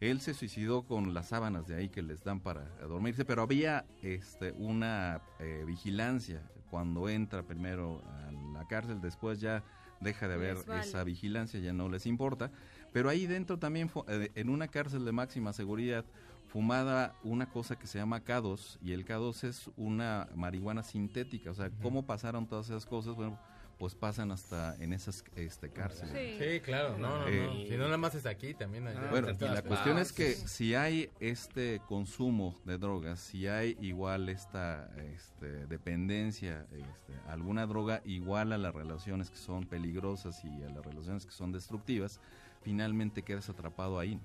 Él 0.00 0.20
se 0.20 0.32
suicidó 0.32 0.82
con 0.82 1.12
las 1.12 1.28
sábanas 1.28 1.66
de 1.66 1.76
ahí 1.76 1.88
que 1.90 2.02
les 2.02 2.24
dan 2.24 2.40
para 2.40 2.64
dormirse, 2.78 3.24
pero 3.24 3.42
había 3.42 3.84
este, 4.02 4.52
una 4.52 5.20
eh, 5.38 5.64
vigilancia 5.66 6.42
cuando 6.70 7.08
entra 7.08 7.42
primero 7.42 8.02
a 8.06 8.32
la 8.32 8.66
cárcel, 8.66 9.00
después 9.00 9.40
ya 9.40 9.62
deja 10.00 10.28
de 10.28 10.34
haber 10.34 10.64
vale. 10.64 10.80
esa 10.80 11.04
vigilancia, 11.04 11.60
ya 11.60 11.72
no 11.72 11.88
les 11.88 12.06
importa. 12.06 12.50
Pero 12.92 13.08
ahí 13.08 13.26
dentro 13.26 13.58
también, 13.58 13.88
fu- 13.88 14.04
eh, 14.08 14.30
en 14.34 14.48
una 14.50 14.68
cárcel 14.68 15.04
de 15.04 15.12
máxima 15.12 15.52
seguridad, 15.52 16.04
fumada 16.48 17.14
una 17.22 17.48
cosa 17.48 17.76
que 17.78 17.86
se 17.86 17.98
llama 17.98 18.24
K2 18.24 18.78
y 18.82 18.92
el 18.92 19.04
K2 19.06 19.44
es 19.44 19.70
una 19.76 20.28
marihuana 20.34 20.82
sintética. 20.82 21.50
O 21.50 21.54
sea, 21.54 21.70
¿cómo 21.82 22.04
pasaron 22.06 22.46
todas 22.48 22.66
esas 22.66 22.86
cosas? 22.86 23.14
Bueno, 23.14 23.38
pues 23.78 23.94
pasan 23.94 24.30
hasta 24.30 24.74
en 24.82 24.92
esas 24.92 25.24
este, 25.36 25.70
cárceles. 25.70 26.38
Sí, 26.38 26.60
claro, 26.60 26.98
no, 26.98 27.20
no, 27.20 27.28
Eh, 27.28 27.46
no. 27.46 27.54
Si 27.66 27.76
no 27.78 27.84
nada 27.84 27.96
más 27.96 28.14
es 28.14 28.26
aquí, 28.26 28.52
también 28.52 28.86
hay. 28.88 28.96
bueno, 29.08 29.28
y 29.30 29.44
la 29.44 29.62
cuestión 29.62 29.96
es 29.98 30.12
que 30.12 30.34
si 30.34 30.74
hay 30.74 31.08
este 31.20 31.80
consumo 31.88 32.60
de 32.66 32.76
drogas, 32.76 33.20
si 33.20 33.46
hay 33.46 33.78
igual 33.80 34.28
esta 34.28 34.90
este, 35.14 35.66
dependencia, 35.66 36.66
este, 36.72 37.14
a 37.26 37.32
alguna 37.32 37.64
droga 37.66 38.02
igual 38.04 38.52
a 38.52 38.58
las 38.58 38.74
relaciones 38.74 39.30
que 39.30 39.38
son 39.38 39.64
peligrosas 39.66 40.44
y 40.44 40.62
a 40.62 40.68
las 40.68 40.84
relaciones 40.84 41.24
que 41.24 41.32
son 41.32 41.50
destructivas, 41.52 42.20
finalmente 42.62 43.22
quedas 43.22 43.48
atrapado 43.48 43.98
ahí. 43.98 44.20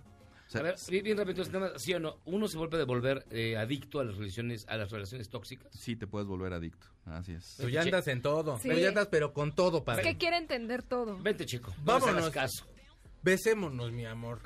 O 0.48 0.50
sea, 0.50 0.62
a 0.62 0.64
ver, 0.64 0.76
bien, 0.90 1.04
bien 1.04 1.18
rápido, 1.18 1.44
¿sí 1.78 1.94
o 1.94 2.00
no? 2.00 2.18
¿Uno 2.26 2.48
se 2.48 2.58
vuelve 2.58 2.76
a 2.76 2.80
devolver 2.80 3.26
eh, 3.32 3.58
adicto 3.58 4.00
a 4.00 4.04
las 4.04 4.16
relaciones 4.16 4.66
a 4.68 4.78
las 4.78 4.92
relaciones 4.92 5.30
tóxicas? 5.30 5.68
Sí, 5.74 5.96
te 5.96 6.06
puedes 6.06 6.28
volver 6.28 6.54
adicto, 6.54 6.86
así 7.06 7.34
es. 7.34 7.58
Tú 7.60 7.68
ya 7.68 7.82
andas 7.82 8.08
en 8.08 8.22
todo. 8.22 8.60
Sí. 8.60 8.70
Tú 8.70 8.76
ya 8.76 8.90
andas, 8.90 9.08
pero 9.08 9.34
con 9.34 9.56
todo, 9.56 9.84
Es 9.88 10.00
que 10.02 10.18
quiere 10.18 10.38
entender 10.38 10.84
todo. 10.84 11.18
Vente, 11.18 11.46
chico. 11.46 11.74
Vámonos. 11.84 12.32
Besémonos, 13.24 13.92
mi 13.92 14.06
amor. 14.06 14.40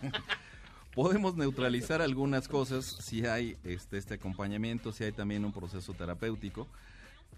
Podemos 0.94 1.36
neutralizar 1.36 2.00
algunas 2.00 2.46
cosas 2.46 2.84
si 2.84 3.26
hay 3.26 3.56
este, 3.64 3.98
este 3.98 4.14
acompañamiento, 4.14 4.92
si 4.92 5.04
hay 5.04 5.12
también 5.12 5.44
un 5.44 5.52
proceso 5.52 5.94
terapéutico. 5.94 6.68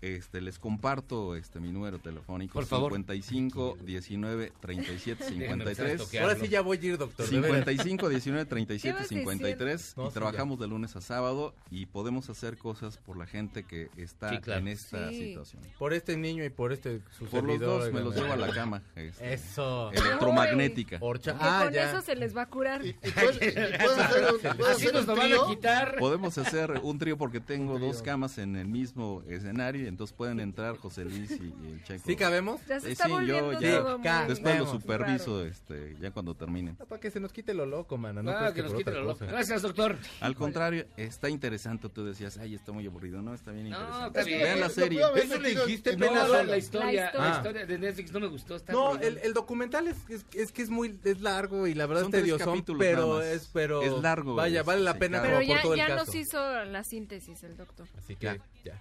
Este, 0.02 0.40
les 0.40 0.58
comparto 0.58 1.36
este 1.36 1.60
mi 1.60 1.70
número 1.70 2.00
telefónico 2.00 2.54
Por 2.54 2.66
favor. 2.66 2.90
55 2.90 3.78
19 3.84 4.52
37 4.60 5.24
Déjame 5.24 5.38
53 5.46 5.78
empezar 5.78 5.86
a 5.86 5.96
toquearlo. 5.96 6.28
Ahora 6.30 6.40
sí 6.44 6.48
ya 6.50 6.60
voy 6.60 6.76
a 6.78 6.84
ir, 6.84 6.98
doctor. 6.98 7.24
de 7.26 7.40
veras. 7.40 7.46
55 7.64 8.08
19 8.08 8.44
¿Qué 8.44 8.50
37 8.50 8.98
vas 8.98 9.06
53 9.08 9.94
No, 9.96 10.08
y 10.08 10.10
trabajamos 10.12 10.58
de 10.58 10.66
lunes 10.66 10.96
a 10.96 11.00
sábado 11.00 11.54
y 11.70 11.86
podemos 11.86 12.28
hacer 12.28 12.58
cosas 12.58 12.96
por 12.98 13.16
la 13.16 13.26
gente 13.26 13.62
que 13.62 13.90
está 13.96 14.30
Sí, 14.30 14.38
claro. 14.38 14.60
en 14.62 14.68
esta 14.68 15.08
Sí. 15.10 15.28
situación. 15.28 15.62
Por 15.78 15.92
este 15.92 16.16
niño 16.16 16.44
y 16.44 16.50
por 16.50 16.72
este 16.72 17.00
su 17.16 17.26
Por 17.26 17.44
los 17.44 17.52
servidor, 17.52 17.82
dos 17.84 17.92
me 17.92 18.00
los 18.00 18.16
llevo 18.16 18.32
a 18.32 18.36
la 18.36 18.50
cama. 18.52 18.82
este, 18.96 19.34
Eso. 19.34 19.92
Electromagnética. 19.92 20.98
Orcha- 21.00 21.36
Ah, 21.38 21.60
con 21.64 21.74
ya. 21.74 21.90
eso 21.90 22.00
se 22.02 22.16
les 22.16 22.36
va 22.36 22.42
a 22.42 22.46
curar. 22.48 22.82
Así 24.68 24.86
nos 24.92 25.06
lo 25.06 25.14
van 25.16 25.32
a 25.32 25.36
quitar. 25.48 25.96
Podemos 25.98 26.36
hacer 26.38 26.80
un 26.82 26.98
trío 26.98 27.16
porque 27.16 27.38
tengo 27.40 27.78
dos 27.78 28.02
camas 28.02 28.38
en 28.38 28.56
el 28.56 28.66
mismo 28.66 29.22
escenario 29.28 29.91
entonces 29.92 30.16
pueden 30.16 30.40
entrar 30.40 30.76
José 30.78 31.04
Luis 31.04 31.30
y, 31.30 31.44
y 31.44 31.72
el 31.72 31.84
Checo. 31.84 32.02
¿Sí 32.06 32.16
cabemos? 32.16 32.60
Ya 32.66 32.80
se 32.80 32.88
Eh, 32.88 32.92
está 32.92 33.04
sí, 33.06 33.12
yo 33.26 33.52
ya 33.60 33.78
todo 33.82 33.98
muy 33.98 34.08
después 34.28 34.58
lo 34.58 34.66
superviso 34.66 35.44
este, 35.44 35.96
ya 36.00 36.10
cuando 36.10 36.34
terminen. 36.34 36.76
Para 36.76 37.00
que 37.00 37.10
se 37.10 37.20
nos 37.20 37.32
quite 37.32 37.54
lo 37.54 37.66
loco, 37.66 37.96
mano. 37.98 38.22
No 38.22 38.30
Ah, 38.32 38.52
que 38.52 38.62
nos 38.62 38.74
quite 38.74 38.90
lo 38.90 39.04
loco. 39.04 39.24
Gracias, 39.26 39.62
doctor. 39.62 39.96
Al 40.20 40.34
contrario, 40.34 40.86
está 40.96 41.28
interesante. 41.28 41.88
Tú 41.88 42.04
decías, 42.04 42.38
ay, 42.38 42.54
está 42.54 42.72
muy 42.72 42.86
aburrido. 42.86 43.22
No, 43.22 43.34
está 43.34 43.52
bien 43.52 43.68
interesante. 43.68 44.06
está 44.20 44.22
bien. 44.24 44.42
Vean 44.42 44.60
la 44.60 44.68
serie. 44.68 45.00
Eso 45.16 45.38
le 45.40 45.50
dijiste 45.50 45.96
No, 45.96 46.06
la, 46.44 46.56
historia, 46.56 47.12
la 47.14 47.32
Ah. 47.32 47.36
historia 47.36 47.66
de 47.66 47.78
Netflix 47.78 48.12
no 48.12 48.20
me 48.20 48.26
gustó. 48.26 48.56
Está 48.56 48.72
No, 48.72 48.96
el, 48.98 49.18
el 49.18 49.32
documental 49.34 49.86
es, 49.88 49.96
es, 50.08 50.24
es 50.32 50.52
que 50.52 50.62
es 50.62 50.70
muy 50.70 50.98
es 51.04 51.20
largo 51.20 51.66
y 51.66 51.74
la 51.74 51.86
verdad 51.86 52.02
Son 52.02 52.14
es 52.14 52.20
tedioso, 52.20 52.54
pero 52.78 53.22
es 53.22 53.48
pero 53.52 53.82
Es 53.82 53.92
largo, 54.02 54.34
Vaya, 54.34 54.62
vale 54.62 54.82
la 54.82 54.94
pena 54.94 55.20
Pero 55.22 55.42
ya, 55.74 55.94
nos 55.94 56.14
hizo 56.14 56.64
la 56.64 56.84
síntesis 56.84 57.42
el 57.44 57.56
doctor. 57.56 57.86
Así 57.98 58.16
que 58.16 58.40
Ya. 58.64 58.78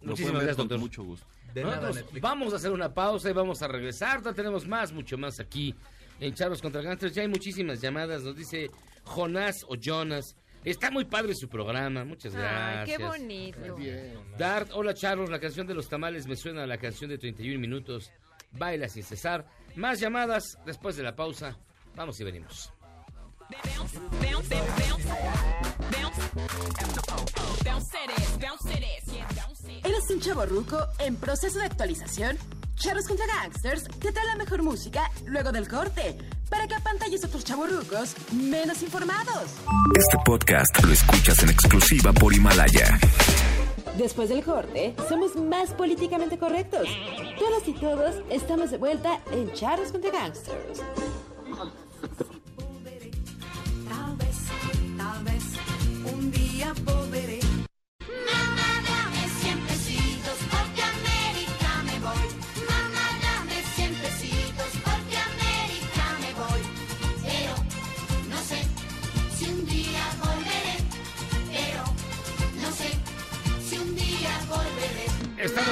Muchísimas 0.00 0.34
gracias, 0.42 0.56
con 0.56 0.68
doctor. 0.68 0.78
mucho 0.80 1.02
gusto. 1.04 1.26
De 1.54 1.62
nada, 1.64 1.76
Nosotros 1.76 1.96
Netflix. 1.96 2.22
vamos 2.22 2.52
a 2.52 2.56
hacer 2.56 2.70
una 2.72 2.92
pausa 2.94 3.30
y 3.30 3.32
vamos 3.32 3.62
a 3.62 3.68
regresar. 3.68 4.18
Todavía 4.18 4.36
tenemos 4.36 4.66
más, 4.66 4.92
mucho 4.92 5.16
más 5.18 5.40
aquí 5.40 5.74
en 6.20 6.34
Charlos 6.34 6.60
contra 6.62 6.82
Gangsters. 6.82 7.14
Ya 7.14 7.22
hay 7.22 7.28
muchísimas 7.28 7.80
llamadas. 7.80 8.22
Nos 8.22 8.36
dice 8.36 8.70
Jonás 9.04 9.64
o 9.68 9.74
Jonas. 9.76 10.36
Está 10.64 10.90
muy 10.90 11.04
padre 11.04 11.34
su 11.34 11.48
programa. 11.48 12.04
Muchas 12.04 12.34
Ay, 12.34 12.40
gracias. 12.40 12.98
qué 12.98 13.04
bonito. 13.04 13.58
Dart, 14.36 14.70
hola 14.74 14.92
Charlos, 14.94 15.30
la 15.30 15.38
canción 15.40 15.66
de 15.66 15.74
los 15.74 15.88
tamales 15.88 16.26
me 16.26 16.36
suena 16.36 16.64
a 16.64 16.66
la 16.66 16.78
canción 16.78 17.08
de 17.10 17.18
31 17.18 17.58
minutos. 17.58 18.10
Baila 18.52 18.88
sin 18.88 19.02
cesar. 19.02 19.46
Más 19.76 20.00
llamadas 20.00 20.58
después 20.66 20.96
de 20.96 21.02
la 21.02 21.14
pausa. 21.14 21.56
Vamos 21.94 22.18
y 22.20 22.24
venimos. 22.24 22.72
¿Eres 29.84 30.10
un 30.10 30.20
chavo 30.20 30.46
ruco 30.46 30.78
en 30.98 31.16
proceso 31.16 31.58
de 31.58 31.66
actualización? 31.66 32.38
Charros 32.76 33.06
contra 33.06 33.26
Gangsters 33.26 33.84
te 33.98 34.12
trae 34.12 34.26
la 34.26 34.36
mejor 34.36 34.62
música 34.62 35.10
luego 35.26 35.50
del 35.52 35.68
corte 35.68 36.16
para 36.48 36.66
que 36.66 36.74
apantalles 36.74 37.24
a 37.24 37.26
otros 37.26 37.44
chavos 37.44 37.70
rucos 37.70 38.14
menos 38.32 38.82
informados. 38.82 39.50
Este 39.96 40.16
podcast 40.24 40.82
lo 40.82 40.92
escuchas 40.92 41.42
en 41.42 41.50
exclusiva 41.50 42.12
por 42.12 42.32
Himalaya. 42.32 42.98
Después 43.96 44.28
del 44.28 44.44
corte, 44.44 44.94
somos 45.08 45.34
más 45.34 45.70
políticamente 45.70 46.38
correctos. 46.38 46.88
Todos 47.38 47.66
y 47.66 47.72
todos 47.72 48.14
estamos 48.30 48.70
de 48.70 48.78
vuelta 48.78 49.20
en 49.32 49.52
Charros 49.52 49.90
contra 49.90 50.12
Gangsters. 50.12 50.80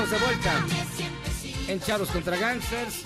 Estamos 0.06 0.10
de 0.10 0.26
vuelta 0.26 0.66
en 1.68 1.80
contra 2.12 2.36
Gangsters. 2.36 3.02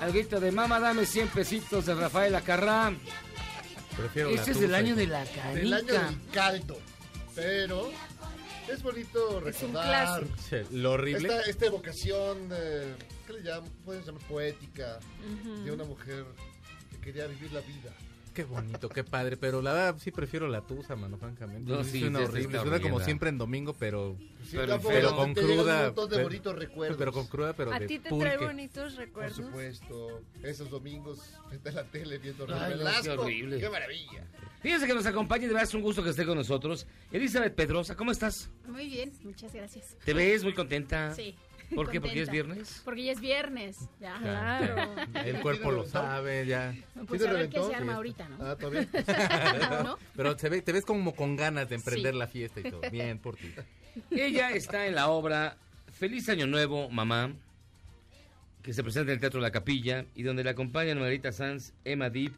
Al 0.00 0.12
grito 0.12 0.38
de 0.40 0.52
Mama, 0.52 0.78
dame 0.78 1.06
100 1.06 1.28
pesitos 1.28 1.86
de 1.86 1.94
Rafael 1.94 2.34
Acarrá. 2.34 2.92
Prefiero 3.96 4.28
Este 4.28 4.50
es 4.50 4.60
del 4.60 4.66
tusa. 4.70 4.76
año 4.78 4.94
de 4.96 5.06
la 5.06 5.24
Del 5.24 5.72
año 5.72 5.86
canica. 5.86 6.10
del 6.10 6.30
caldo. 6.32 6.78
Pero 7.34 7.90
es 8.70 8.82
bonito 8.82 9.40
recordar. 9.40 10.24
Sí, 10.50 10.56
Lo 10.72 10.92
horrible. 10.92 11.28
Esta, 11.28 11.50
esta 11.50 11.66
evocación, 11.66 12.48
de, 12.50 12.94
¿qué 13.26 13.32
le 13.32 13.42
llaman? 13.42 13.70
Pueden 13.84 14.04
llamar 14.04 14.22
poética, 14.24 14.98
Ujú. 15.42 15.64
de 15.64 15.72
una 15.72 15.84
mujer 15.84 16.26
que 16.90 16.98
quería 17.00 17.26
vivir 17.26 17.52
la 17.52 17.60
vida. 17.60 17.90
Qué 18.34 18.42
bonito, 18.42 18.88
qué 18.88 19.04
padre, 19.04 19.36
pero 19.36 19.62
la 19.62 19.72
verdad 19.72 19.96
sí 20.00 20.10
prefiero 20.10 20.48
la 20.48 20.60
tusa, 20.60 20.96
mano, 20.96 21.16
francamente. 21.18 21.70
No, 21.70 21.84
Sí, 21.84 22.00
suena 22.00 22.18
sí, 22.18 22.24
horrible, 22.24 22.58
suena 22.60 22.80
como 22.80 22.98
siempre 22.98 23.28
en 23.28 23.38
domingo, 23.38 23.74
pero 23.78 24.16
Sí, 24.44 24.56
pero, 24.56 24.80
con 25.14 25.28
un 25.28 25.34
cruda, 25.34 25.84
montón 25.86 26.10
de 26.10 26.16
pero, 26.16 26.28
bonitos 26.28 26.56
recuerdos. 26.56 26.98
pero 26.98 27.12
con 27.12 27.26
cruda, 27.28 27.52
pero 27.54 27.72
¿A 27.72 27.78
ti 27.78 28.00
te 28.00 28.08
pulque. 28.08 28.24
trae 28.26 28.38
bonitos 28.38 28.92
Por 28.94 29.04
recuerdos? 29.04 29.36
supuesto, 29.36 30.22
esos 30.42 30.68
domingos 30.68 31.20
frente 31.48 31.68
a 31.68 31.72
la 31.72 31.84
tele 31.84 32.18
viendo 32.18 32.44
Ay, 32.52 32.74
no, 32.76 33.02
qué 33.02 33.10
horrible. 33.10 33.60
¡Qué 33.60 33.70
maravilla! 33.70 34.26
Fíjense 34.60 34.86
que 34.86 34.94
nos 34.94 35.06
acompaña 35.06 35.44
y 35.44 35.46
de 35.46 35.52
verdad 35.54 35.68
es 35.68 35.74
un 35.74 35.82
gusto 35.82 36.02
que 36.02 36.10
esté 36.10 36.26
con 36.26 36.36
nosotros. 36.36 36.86
Elizabeth 37.12 37.54
Pedrosa, 37.54 37.94
¿cómo 37.94 38.10
estás? 38.10 38.50
Muy 38.66 38.88
bien, 38.88 39.12
muchas 39.22 39.52
gracias. 39.54 39.96
¿Te 40.04 40.12
ves 40.12 40.42
muy 40.42 40.54
contenta? 40.54 41.14
Sí. 41.14 41.36
¿Por 41.74 41.90
qué? 41.90 42.00
¿Porque 42.00 42.20
es 42.22 42.28
contenta. 42.28 42.32
viernes? 42.32 42.82
Porque 42.84 43.04
ya 43.04 43.12
es 43.12 43.20
viernes. 43.20 43.78
Ya. 44.00 44.18
Claro. 44.20 44.94
El 45.24 45.40
cuerpo 45.40 45.70
lo 45.70 45.84
sabe 45.86 46.46
ya. 46.46 46.74
Pues 47.06 47.20
¿Sí 47.22 47.26
a 47.28 47.30
te 47.30 47.36
ver 47.36 47.48
qué 47.48 47.62
se 47.62 47.74
arma 47.74 47.92
Sí, 47.92 47.96
ahorita, 47.96 48.28
¿no? 48.28 48.36
Ah, 48.44 48.56
todavía. 48.56 48.88
¿No? 49.84 49.98
Pero 50.16 50.38
se 50.38 50.48
ve, 50.48 50.62
te 50.62 50.72
ves 50.72 50.84
como 50.84 51.14
con 51.14 51.36
ganas 51.36 51.68
de 51.68 51.74
emprender 51.76 52.12
Sí. 52.12 52.18
la 52.18 52.26
fiesta 52.26 52.60
y 52.60 52.70
todo. 52.70 52.80
Bien 52.90 53.18
por 53.18 53.36
ti. 53.36 53.52
Ella 54.10 54.50
está 54.50 54.86
en 54.86 54.94
la 54.94 55.08
obra 55.08 55.56
Feliz 55.92 56.28
Año 56.28 56.46
Nuevo, 56.46 56.88
Mamá, 56.90 57.32
que 58.62 58.72
se 58.72 58.82
presenta 58.82 59.12
en 59.12 59.16
el 59.16 59.20
Teatro 59.20 59.40
La 59.40 59.50
Capilla 59.50 60.06
y 60.14 60.22
donde 60.22 60.42
la 60.42 60.52
acompañan 60.52 60.98
Margarita 60.98 61.32
Sanz, 61.32 61.72
Emma 61.84 62.10
Deep. 62.10 62.32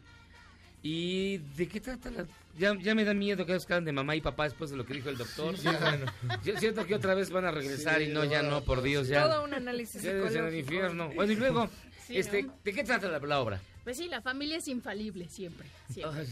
¿Y 0.87 1.39
de 1.57 1.66
qué 1.66 1.80
trata 1.80 2.11
la...? 2.12 2.26
Ya, 2.57 2.74
ya 2.80 2.95
me 2.95 3.05
da 3.05 3.12
miedo 3.12 3.45
que 3.45 3.53
ellos 3.53 3.66
quedan 3.66 3.84
de 3.84 3.91
mamá 3.93 4.14
y 4.14 4.20
papá 4.20 4.45
después 4.45 4.70
de 4.70 4.76
lo 4.76 4.87
que 4.87 4.95
dijo 4.95 5.09
el 5.09 5.16
doctor. 5.18 5.57
Sí, 5.59 5.64
ya. 5.64 5.78
Bueno. 5.80 6.07
Yo 6.45 6.57
siento 6.59 6.87
que 6.87 6.95
otra 6.95 7.14
vez 7.14 7.30
van 7.30 7.45
a 7.45 7.51
regresar 7.51 7.99
Sí, 7.99 8.05
y 8.05 8.09
no, 8.12 8.24
ya 8.24 8.43
no, 8.43 8.62
por 8.62 8.82
Dios, 8.82 9.09
ya. 9.09 9.24
Todo 9.28 9.43
un 9.45 9.53
análisis 9.53 10.01
Ya 10.01 10.14
debe 10.14 10.30
ser 10.30 10.45
el 10.45 10.55
infierno. 10.55 11.11
Bueno, 11.14 11.32
y 11.32 11.37
luego, 11.37 11.68
Sí, 12.07 12.16
este, 12.16 12.45
¿no? 12.45 12.55
¿de 12.62 12.72
qué 12.72 12.84
trata 12.84 13.09
la, 13.09 13.18
la 13.18 13.41
obra? 13.41 13.61
Pues 13.82 13.97
sí, 13.97 14.09
la 14.09 14.22
familia 14.22 14.59
es 14.59 14.68
infalible 14.68 15.28
siempre. 15.28 15.66
siempre. 15.93 16.20
Ay, 16.20 16.28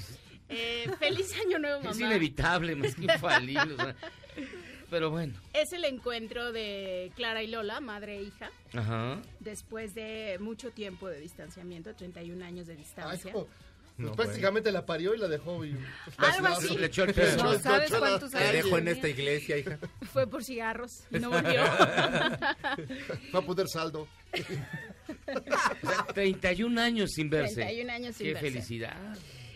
Eh, 0.51 0.89
feliz 1.01 1.35
año 1.45 1.59
nuevo, 1.59 1.79
mamá. 1.81 1.91
es 1.91 1.99
inevitable, 2.01 2.77
más 2.77 2.95
que 2.95 3.03
infalible. 3.03 3.75
o 3.75 3.77
sea. 3.77 3.97
pero 4.91 5.11
bueno. 5.11 5.35
Es 5.53 5.73
el 5.73 5.85
encuentro 5.85 6.53
de 6.53 7.11
Clara 7.17 7.43
y 7.43 7.49
Lola, 7.49 7.81
madre 7.81 8.19
e 8.19 8.23
hija, 8.23 8.51
Ajá. 8.73 9.21
después 9.41 9.95
de 9.95 10.37
mucho 10.41 10.71
tiempo 10.71 11.09
de 11.09 11.19
distanciamiento, 11.21 11.95
31 11.95 12.45
años 12.45 12.67
de 12.69 12.75
Ay, 12.75 12.79
distancia. 12.79 13.33
jo, 13.33 13.49
pues 13.97 14.09
No, 14.09 14.13
prácticamente 14.17 14.73
la 14.73 14.85
parió 14.87 15.15
y 15.15 15.19
la 15.19 15.29
dejó. 15.29 15.65
Y, 15.65 15.77
Algo 16.17 16.47
así. 16.49 16.77
Le 16.77 16.87
echó 16.87 17.05
el 17.05 17.15
pedo. 17.15 17.43
No 17.45 17.59
sabes 17.59 17.91
cuántos 17.91 18.35
años 18.35 18.53
dejo 18.53 18.79
en 18.79 18.89
esta 18.89 19.09
iglesia, 19.09 19.57
hija. 19.57 19.79
Fue 20.13 20.27
por 20.27 20.43
cigarros, 20.45 21.05
no 21.11 21.31
volvió. 21.31 21.63
Va 23.35 23.39
a 23.39 23.43
poner 23.43 23.69
saldo. 23.69 24.09
31 26.15 26.81
años 26.81 27.11
sin 27.13 27.31
verse. 27.31 27.55
31 27.57 27.93
años 27.93 28.17
sin 28.17 28.27
Qué 28.27 28.33
verse. 28.35 28.51
felicidad. 28.51 28.97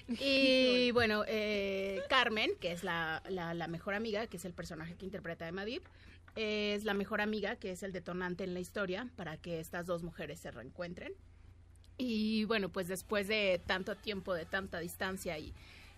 Y 0.09 0.91
bueno, 0.93 1.25
eh, 1.27 2.01
Carmen, 2.09 2.53
que 2.61 2.73
es 2.73 2.83
la, 2.83 3.23
la- 3.29 3.55
la 3.55 3.69
mejor 3.69 3.95
amiga, 3.95 4.27
que 4.27 4.39
es 4.39 4.45
el 4.45 4.55
personaje 4.55 4.95
que 4.95 5.05
interpreta 5.05 5.47
Emma 5.47 5.65
Deep, 5.65 5.83
es 6.37 6.85
la 6.85 6.95
mejor 6.95 7.21
amiga, 7.21 7.57
que 7.57 7.73
es 7.73 7.83
el 7.83 7.93
detonante 7.93 8.45
en 8.45 8.55
la 8.55 8.61
historia 8.61 9.09
para 9.17 9.37
que 9.37 9.61
estas 9.61 9.87
dos 9.87 10.03
mujeres 10.03 10.41
se 10.41 10.51
reencuentren. 10.51 11.13
Y 11.99 12.45
bueno, 12.45 12.69
pues 12.69 12.89
después 12.89 13.27
de 13.29 13.61
tanto 13.67 13.97
tiempo, 13.97 14.33
de 14.35 14.45
tanta 14.47 14.79
distancia 14.79 15.37
y, 15.39 15.53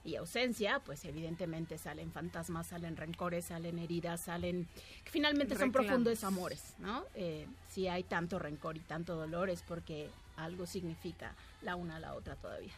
y 0.04 0.16
ausencia, 0.16 0.80
pues 0.84 1.04
evidentemente 1.04 1.76
salen 1.76 2.10
fantasmas, 2.10 2.68
salen 2.68 2.96
rencores, 2.96 3.44
salen 3.46 3.78
heridas, 3.78 4.22
salen... 4.22 4.66
que 5.04 5.10
finalmente 5.10 5.54
son 5.56 5.68
Reclamos. 5.68 5.86
profundos 5.88 6.24
amores, 6.24 6.74
¿no? 6.78 7.04
Eh, 7.14 7.46
si 7.70 7.86
hay 7.86 8.02
tanto 8.04 8.38
rencor 8.38 8.76
y 8.78 8.80
tanto 8.80 9.14
dolor 9.14 9.50
es 9.50 9.62
porque 9.62 10.08
algo 10.36 10.66
significa 10.66 11.34
la 11.62 11.76
una 11.76 11.96
a 11.96 12.00
la 12.00 12.14
otra 12.14 12.34
todavía. 12.36 12.72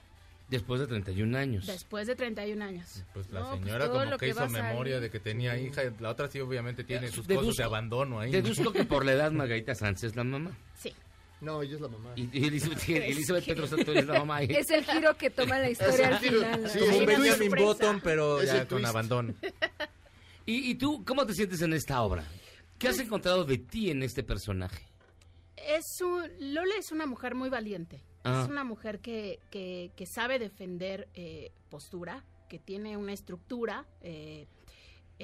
Después 0.50 0.80
de 0.80 0.88
31 0.88 1.38
años. 1.38 1.66
Después 1.66 2.06
de 2.08 2.16
31 2.16 2.62
años. 2.64 3.04
Pues 3.14 3.30
la 3.30 3.40
No, 3.40 3.50
pues 3.50 3.60
señora 3.62 3.88
como 3.88 4.10
que, 4.10 4.16
que 4.18 4.28
hizo 4.30 4.48
memoria 4.48 4.98
de 5.00 5.08
que 5.10 5.20
tenía 5.20 5.56
hija. 5.56 5.82
La 6.00 6.10
otra 6.10 6.28
sí 6.28 6.40
obviamente 6.40 6.82
tiene 6.84 7.08
sus 7.08 7.26
Deduzco- 7.26 7.36
cosas 7.46 7.56
de 7.58 7.62
abandono 7.64 8.18
ahí. 8.20 8.32
Deduzco 8.32 8.72
que 8.72 8.84
por 8.84 9.06
la 9.06 9.12
edad 9.12 9.30
Margarita 9.32 9.74
Sánchez 9.76 10.02
es 10.10 10.16
la 10.16 10.24
mamá. 10.24 10.50
Sí. 10.76 10.92
No, 11.42 11.60
ella 11.60 11.74
es 11.74 11.80
la 11.80 11.88
mamá. 11.88 12.12
Y, 12.14 12.28
y 12.38 12.46
Elizabeth, 12.46 12.78
Elizabeth 12.88 13.44
Petro 13.44 13.66
Santos 13.66 13.96
es 13.96 14.06
la 14.06 14.20
mamá. 14.20 14.42
Es 14.42 14.70
el 14.70 14.84
giro 14.84 15.16
que 15.16 15.28
toma 15.28 15.58
la 15.58 15.70
historia 15.70 16.08
al 16.08 16.18
final. 16.20 16.70
Sí, 16.70 16.78
Como 16.78 16.98
un 16.98 17.06
Benjamin. 17.06 17.50
Button, 17.50 18.00
pero 18.00 18.40
Es 18.40 18.52
ya 18.52 18.66
con 18.68 18.86
abandono. 18.86 19.34
¿Y, 20.46 20.70
y 20.70 20.74
tú 20.76 21.04
cómo 21.04 21.26
te 21.26 21.34
sientes 21.34 21.60
en 21.62 21.72
esta 21.72 22.00
obra? 22.02 22.24
¿Qué 22.78 22.88
has 22.88 22.98
encontrado 23.00 23.44
de 23.44 23.58
ti 23.58 23.90
en 23.90 24.04
este 24.04 24.22
personaje? 24.22 24.86
Es 25.56 26.00
un, 26.00 26.22
Lola 26.54 26.74
es 26.78 26.92
una 26.92 27.06
mujer 27.06 27.34
muy 27.34 27.48
valiente. 27.48 28.04
Ah. 28.24 28.42
Es 28.44 28.48
una 28.48 28.62
mujer 28.62 29.00
que, 29.00 29.40
que, 29.50 29.90
que 29.96 30.06
sabe 30.06 30.38
defender 30.38 31.08
eh, 31.14 31.50
postura, 31.68 32.24
que 32.48 32.60
tiene 32.60 32.96
una 32.96 33.12
estructura 33.12 33.84
eh, 34.00 34.46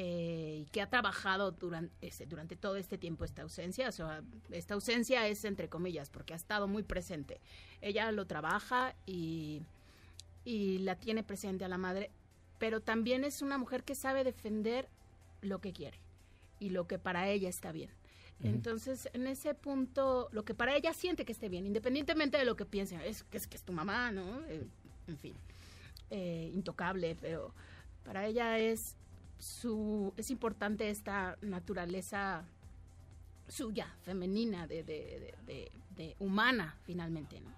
eh, 0.00 0.62
y 0.62 0.66
que 0.66 0.80
ha 0.80 0.88
trabajado 0.88 1.50
durante, 1.50 2.08
durante 2.26 2.54
todo 2.54 2.76
este 2.76 2.98
tiempo 2.98 3.24
esta 3.24 3.42
ausencia. 3.42 3.88
O 3.88 3.90
sea, 3.90 4.22
esta 4.52 4.74
ausencia 4.74 5.26
es 5.26 5.44
entre 5.44 5.68
comillas 5.68 6.08
porque 6.08 6.34
ha 6.34 6.36
estado 6.36 6.68
muy 6.68 6.84
presente. 6.84 7.40
Ella 7.80 8.12
lo 8.12 8.24
trabaja 8.24 8.94
y, 9.06 9.60
y 10.44 10.78
la 10.78 10.94
tiene 10.94 11.24
presente 11.24 11.64
a 11.64 11.68
la 11.68 11.78
madre, 11.78 12.12
pero 12.60 12.80
también 12.80 13.24
es 13.24 13.42
una 13.42 13.58
mujer 13.58 13.82
que 13.82 13.96
sabe 13.96 14.22
defender 14.22 14.88
lo 15.40 15.60
que 15.60 15.72
quiere 15.72 15.98
y 16.60 16.70
lo 16.70 16.86
que 16.86 17.00
para 17.00 17.28
ella 17.28 17.48
está 17.48 17.72
bien. 17.72 17.90
Entonces, 18.44 19.08
en 19.14 19.26
ese 19.26 19.52
punto, 19.54 20.28
lo 20.30 20.44
que 20.44 20.54
para 20.54 20.76
ella 20.76 20.94
siente 20.94 21.24
que 21.24 21.32
esté 21.32 21.48
bien, 21.48 21.66
independientemente 21.66 22.38
de 22.38 22.44
lo 22.44 22.54
que 22.54 22.66
piense, 22.66 22.94
es 23.04 23.24
que 23.24 23.36
es, 23.36 23.48
que 23.48 23.56
es 23.56 23.64
tu 23.64 23.72
mamá, 23.72 24.12
¿no? 24.12 24.44
Eh, 24.46 24.64
en 25.08 25.18
fin, 25.18 25.34
eh, 26.10 26.52
intocable, 26.54 27.16
pero 27.20 27.52
para 28.04 28.28
ella 28.28 28.60
es 28.60 28.96
su 29.38 30.12
es 30.16 30.30
importante 30.30 30.90
esta 30.90 31.36
naturaleza 31.42 32.44
suya, 33.48 33.86
femenina, 34.02 34.66
de, 34.66 34.82
de, 34.82 35.34
de- 35.46 35.52
de- 35.54 35.72
de 35.96 36.16
humana, 36.18 36.76
finalmente, 36.84 37.40
¿no? 37.40 37.50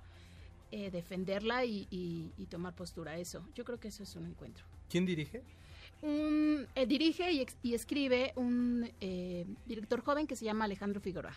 Eh, 0.72 0.90
defenderla 0.90 1.64
y, 1.64 1.86
y- 1.90 2.32
y 2.38 2.46
tomar 2.46 2.74
postura, 2.74 3.18
eso. 3.18 3.44
Yo 3.54 3.64
creo 3.64 3.80
que 3.80 3.88
eso 3.88 4.02
es 4.04 4.14
un 4.16 4.26
encuentro. 4.26 4.64
¿Quién 4.88 5.04
dirige? 5.04 5.42
Un, 6.02 6.66
eh, 6.74 6.86
dirige 6.86 7.32
y 7.62 7.74
escribe 7.74 8.32
un 8.36 8.90
eh, 9.00 9.44
director 9.66 10.00
joven 10.00 10.26
que 10.26 10.36
se 10.36 10.44
llama 10.44 10.64
Alejandro 10.64 11.00
Figueroa. 11.00 11.34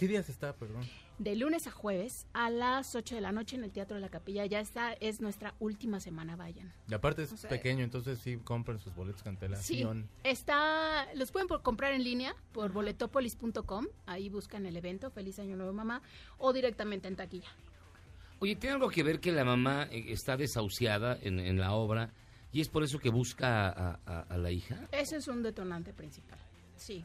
¿Qué 0.00 0.08
días 0.08 0.30
está, 0.30 0.54
perdón? 0.54 0.82
De 1.18 1.36
lunes 1.36 1.66
a 1.66 1.70
jueves 1.70 2.26
a 2.32 2.48
las 2.48 2.94
8 2.94 3.16
de 3.16 3.20
la 3.20 3.32
noche 3.32 3.54
en 3.56 3.64
el 3.64 3.70
Teatro 3.70 3.96
de 3.96 4.00
la 4.00 4.08
Capilla. 4.08 4.46
Ya 4.46 4.58
está, 4.58 4.94
es 4.94 5.20
nuestra 5.20 5.54
última 5.60 6.00
semana, 6.00 6.36
vayan. 6.36 6.72
Y 6.88 6.94
aparte 6.94 7.24
es 7.24 7.32
O 7.34 7.36
sea, 7.36 7.50
pequeño, 7.50 7.84
entonces 7.84 8.18
sí 8.18 8.38
compren 8.38 8.78
sus 8.78 8.94
boletos 8.94 9.22
con 9.22 9.36
Sí, 9.56 9.86
está, 10.24 11.06
los 11.14 11.30
pueden 11.32 11.48
por- 11.48 11.60
comprar 11.60 11.92
en 11.92 12.02
línea 12.02 12.34
por 12.52 12.72
boletopolis.com. 12.72 13.88
Ahí 14.06 14.30
buscan 14.30 14.64
el 14.64 14.74
evento, 14.74 15.10
Feliz 15.10 15.38
Año 15.38 15.54
Nuevo 15.54 15.74
Mamá, 15.74 16.00
o 16.38 16.54
directamente 16.54 17.06
en 17.06 17.16
taquilla. 17.16 17.50
Oye, 18.38 18.56
¿tiene 18.56 18.76
algo 18.76 18.88
que 18.88 19.02
ver 19.02 19.20
que 19.20 19.32
la 19.32 19.44
mamá 19.44 19.86
eh, 19.90 20.06
está 20.08 20.38
desahuciada 20.38 21.18
en, 21.20 21.40
en 21.40 21.60
la 21.60 21.74
obra 21.74 22.08
y 22.52 22.62
es 22.62 22.70
por 22.70 22.82
eso 22.84 22.98
que 23.00 23.10
busca 23.10 23.68
a, 23.68 24.00
a- 24.06 24.20
a 24.22 24.38
la 24.38 24.50
hija? 24.50 24.88
Ese 24.92 25.16
es 25.18 25.28
un 25.28 25.42
detonante 25.42 25.92
principal. 25.92 26.38
Sí. 26.78 27.04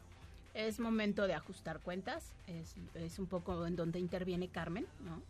Es 0.55 0.79
momento 0.79 1.27
de 1.27 1.33
ajustar 1.33 1.81
cuentas. 1.81 2.31
Es, 2.47 2.75
es 2.95 3.19
un 3.19 3.27
poco 3.27 3.67
en 3.67 3.75
donde 3.75 3.99
interviene 3.99 4.47
Carmen, 4.47 4.87
¿no? 5.01 5.21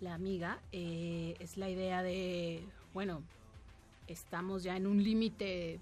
La 0.00 0.12
amiga. 0.12 0.60
Eh, 0.72 1.34
es 1.40 1.56
la 1.56 1.70
idea 1.70 2.02
de, 2.02 2.62
bueno, 2.92 3.22
estamos 4.08 4.62
ya 4.62 4.76
en 4.76 4.86
un 4.86 5.02
límite 5.02 5.80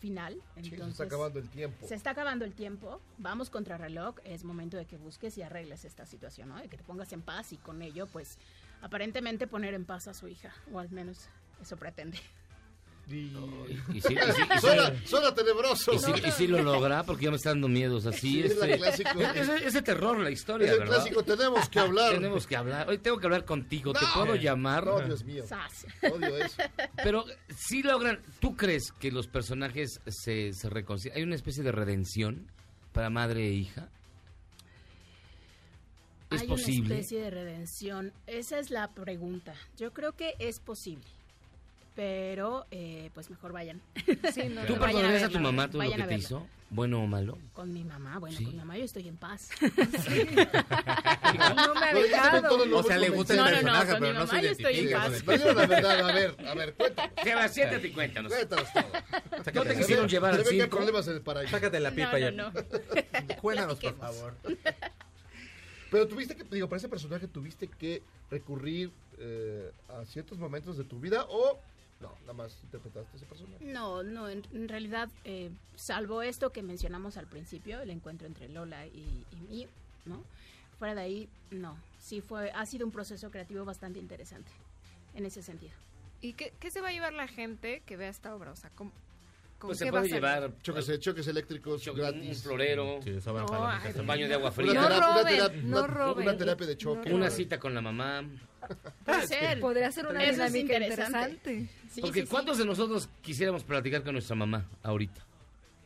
final. 0.00 0.34
Sí, 0.56 0.70
se 0.70 0.74
Entonces, 0.76 0.92
está 0.92 1.04
acabando 1.04 1.38
el 1.38 1.48
tiempo. 1.50 1.86
Se 1.86 1.94
está 1.94 2.10
acabando 2.10 2.44
el 2.46 2.54
tiempo. 2.54 3.02
Vamos 3.18 3.50
contra 3.50 3.76
reloj. 3.76 4.16
Es 4.24 4.44
momento 4.44 4.78
de 4.78 4.86
que 4.86 4.96
busques 4.96 5.36
y 5.36 5.42
arregles 5.42 5.84
esta 5.84 6.06
situación, 6.06 6.48
¿no? 6.48 6.56
De 6.56 6.68
que 6.68 6.78
te 6.78 6.84
pongas 6.84 7.12
en 7.12 7.20
paz 7.20 7.52
y 7.52 7.58
con 7.58 7.82
ello, 7.82 8.06
pues, 8.06 8.38
aparentemente 8.80 9.46
poner 9.46 9.74
en 9.74 9.84
paz 9.84 10.08
a 10.08 10.14
su 10.14 10.26
hija. 10.26 10.54
O 10.72 10.78
al 10.78 10.90
menos 10.90 11.28
eso 11.60 11.76
pretende. 11.76 12.18
Y... 13.08 13.12
Y 13.14 13.30
sí, 13.30 13.38
y 13.94 14.00
sí, 14.00 14.14
y 14.14 14.32
sí- 14.32 14.60
suena, 14.60 14.92
suena 15.06 15.32
tenebroso. 15.34 15.92
y 15.94 16.30
sí- 16.32 16.46
lo 16.48 16.60
logra 16.62 17.04
porque 17.04 17.24
ya 17.26 17.30
me 17.30 17.36
está 17.36 17.50
dando 17.50 17.68
miedos 17.68 18.04
así. 18.06 18.18
Sí, 18.18 18.40
es 18.42 18.56
la 18.58 18.66
este, 18.66 18.78
clásico. 19.04 19.20
es, 19.20 19.48
es- 19.48 19.62
es 19.62 19.72
de 19.74 19.82
terror 19.82 20.18
la 20.18 20.30
historia, 20.30 20.66
Es 20.66 20.72
el 20.72 20.78
¿verdad? 20.80 20.94
clásico, 20.96 21.22
tenemos 21.22 21.68
que 21.68 21.78
hablar. 21.78 22.12
Tenemos 22.14 22.46
que 22.48 22.56
hablar. 22.56 22.88
Hoy 22.88 22.98
tengo 22.98 23.18
que 23.18 23.26
hablar 23.26 23.44
contigo. 23.44 23.92
¿Te 23.92 24.00
puedo 24.12 24.34
llamar? 24.34 24.86
No, 24.86 25.00
Dios 25.00 25.22
mío. 25.24 25.44
Sas. 25.46 25.86
Odio 26.02 26.36
eso. 26.36 26.62
Pero 26.96 27.24
sí 27.56 27.82
logran. 27.84 28.20
¿Tú 28.40 28.56
crees 28.56 28.90
que 28.98 29.12
los 29.12 29.28
personajes 29.28 30.00
se, 30.08 30.52
se 30.52 30.68
reconcilian? 30.68 31.18
¿Hay 31.18 31.22
una 31.22 31.36
especie 31.36 31.62
de 31.62 31.70
redención 31.72 32.50
para 32.92 33.08
madre 33.08 33.46
e 33.46 33.52
hija? 33.52 33.88
¿Es 36.30 36.40
Hay 36.42 36.48
posible? 36.48 36.86
una 36.86 36.94
especie 36.96 37.20
de 37.22 37.30
redención. 37.30 38.12
Esa 38.26 38.58
es 38.58 38.70
la 38.70 38.88
pregunta. 38.92 39.54
Yo 39.76 39.92
creo 39.92 40.12
que 40.12 40.34
es 40.40 40.58
posible. 40.58 41.06
Pero, 41.96 42.66
eh, 42.70 43.10
pues 43.14 43.30
mejor 43.30 43.52
vayan. 43.52 43.80
Sí, 44.32 44.48
no, 44.50 44.62
¿Tú 44.66 44.74
no. 44.74 44.80
Perdonarías 44.80 45.22
a, 45.22 45.26
verla, 45.26 45.28
tu 45.30 45.40
mamá 45.40 45.70
todo 45.70 45.82
lo 45.82 45.90
que 45.90 46.02
a 46.02 46.06
te 46.06 46.14
hizo? 46.14 46.46
¿Bueno 46.68 47.02
o 47.02 47.06
malo? 47.06 47.38
Con 47.54 47.72
mi 47.72 47.84
mamá, 47.84 48.18
bueno, 48.18 48.36
Sí. 48.36 48.44
con 48.44 48.52
mi 48.52 48.58
mamá 48.58 48.76
yo 48.76 48.84
estoy 48.84 49.08
en 49.08 49.16
paz. 49.16 49.50
No 51.56 51.74
me 51.74 51.86
ha 51.86 51.94
dejado. 51.94 52.76
O 52.76 52.82
sea, 52.82 52.98
le 52.98 53.08
gusta 53.10 53.34
el 53.34 53.38
No, 53.38 53.44
no, 53.44 53.50
no, 53.50 53.56
personaje, 53.56 53.90
con 53.92 54.00
pero 54.00 54.12
mi 54.12 54.18
no 54.18 54.26
se 54.26 54.32
mamá 54.32 54.42
yo 54.42 54.50
estoy 54.50 54.78
en 54.78 54.92
paz. 54.92 55.24
No 55.26 55.52
la 55.52 55.66
verdad, 55.66 56.08
a 56.08 56.12
ver, 56.12 56.36
a 56.46 56.54
ver, 56.54 56.74
cuéntanos. 56.74 57.12
Jeva, 57.22 57.48
siéntate 57.48 57.86
y 57.86 57.90
cuéntanos. 57.92 58.32
Cuéntanos 58.32 58.72
todo. 58.72 59.54
¿No 59.54 59.64
te 59.64 59.76
quisieron 59.76 60.08
llevar 60.08 60.34
al 60.34 60.44
circo? 60.44 60.76
problemas 60.76 61.06
en 61.08 61.14
el 61.14 61.22
paraíso. 61.22 61.50
sácate 61.50 61.80
la 61.80 61.90
pipa 61.92 62.12
no, 62.12 62.18
ya. 62.18 62.30
no, 62.30 62.50
no. 62.50 63.36
Cuéntanos, 63.40 63.78
por 63.78 63.96
favor. 63.96 64.34
Pero 65.90 66.08
tuviste 66.08 66.36
que, 66.36 66.44
digo, 66.44 66.68
para 66.68 66.78
ese 66.78 66.88
personaje 66.88 67.28
tuviste 67.28 67.68
que 67.68 68.02
recurrir 68.30 68.90
eh, 69.18 69.70
a 69.88 70.04
ciertos 70.04 70.38
momentos 70.38 70.76
de 70.76 70.84
tu 70.84 70.98
vida 71.00 71.24
o 71.28 71.58
no, 72.00 72.12
nada 72.22 72.32
más 72.34 72.58
interpretaste 72.62 73.16
ese 73.16 73.26
personaje. 73.26 73.64
No, 73.64 74.02
no, 74.02 74.28
en, 74.28 74.42
en 74.52 74.68
realidad, 74.68 75.08
eh, 75.24 75.50
salvo 75.76 76.22
esto 76.22 76.50
que 76.50 76.62
mencionamos 76.62 77.16
al 77.16 77.26
principio, 77.26 77.80
el 77.80 77.90
encuentro 77.90 78.26
entre 78.26 78.48
Lola 78.48 78.86
y, 78.86 79.24
y 79.32 79.36
mí, 79.48 79.66
¿no? 80.04 80.22
Fuera 80.78 80.94
de 80.94 81.00
ahí, 81.00 81.28
no. 81.50 81.76
Sí 81.98 82.20
fue, 82.20 82.50
ha 82.52 82.66
sido 82.66 82.84
un 82.86 82.92
proceso 82.92 83.30
creativo 83.30 83.64
bastante 83.64 83.98
interesante 83.98 84.50
en 85.14 85.24
ese 85.24 85.42
sentido. 85.42 85.72
¿Y 86.20 86.34
qué, 86.34 86.52
qué 86.60 86.70
se 86.70 86.80
va 86.80 86.88
a 86.88 86.92
llevar 86.92 87.12
la 87.14 87.28
gente 87.28 87.82
que 87.86 87.96
vea 87.96 88.08
esta 88.10 88.34
obra? 88.34 88.52
O 88.52 88.56
sea, 88.56 88.70
¿cómo, 88.74 88.92
Pues 89.58 89.78
se 89.78 89.90
va 89.90 89.98
a 90.00 90.02
puede 90.02 90.12
llevar 90.14 90.52
Choques, 90.62 91.00
choques 91.00 91.26
eléctricos 91.28 91.82
choque- 91.82 92.00
gratis. 92.00 92.36
un 92.38 92.42
florero, 92.42 93.00
Sí, 93.02 93.10
No, 93.24 94.00
un 94.00 94.06
baño 94.06 94.28
de 94.28 94.34
agua 94.34 94.52
fría, 94.52 94.74
No 94.74 94.86
una 94.86 95.00
roben, 95.00 95.26
terapia- 95.34 95.62
no 95.62 95.78
una- 95.78 95.86
roben. 95.86 96.28
una 96.28 96.36
terapia 96.36 96.66
de 96.66 96.76
choque. 96.76 97.12
una 97.12 97.30
cita 97.30 97.58
con 97.58 97.74
la 97.74 97.80
mamá. 97.80 98.22
Puede 99.04 99.26
ser. 99.26 99.60
Podría 99.60 99.92
ser 99.92 100.06
una 100.06 100.22
Eso 100.22 100.44
es 100.44 100.52
dinámica 100.52 100.84
interesante. 100.84 101.30
interesante. 101.30 101.68
Sí, 101.90 102.00
Porque 102.00 102.20
sí, 102.20 102.26
sí. 102.26 102.30
¿cuántos 102.30 102.58
de 102.58 102.64
nosotros 102.64 103.08
quisiéramos 103.22 103.64
platicar 103.64 104.02
con 104.02 104.12
nuestra 104.12 104.36
mamá 104.36 104.66
ahorita? 104.82 105.22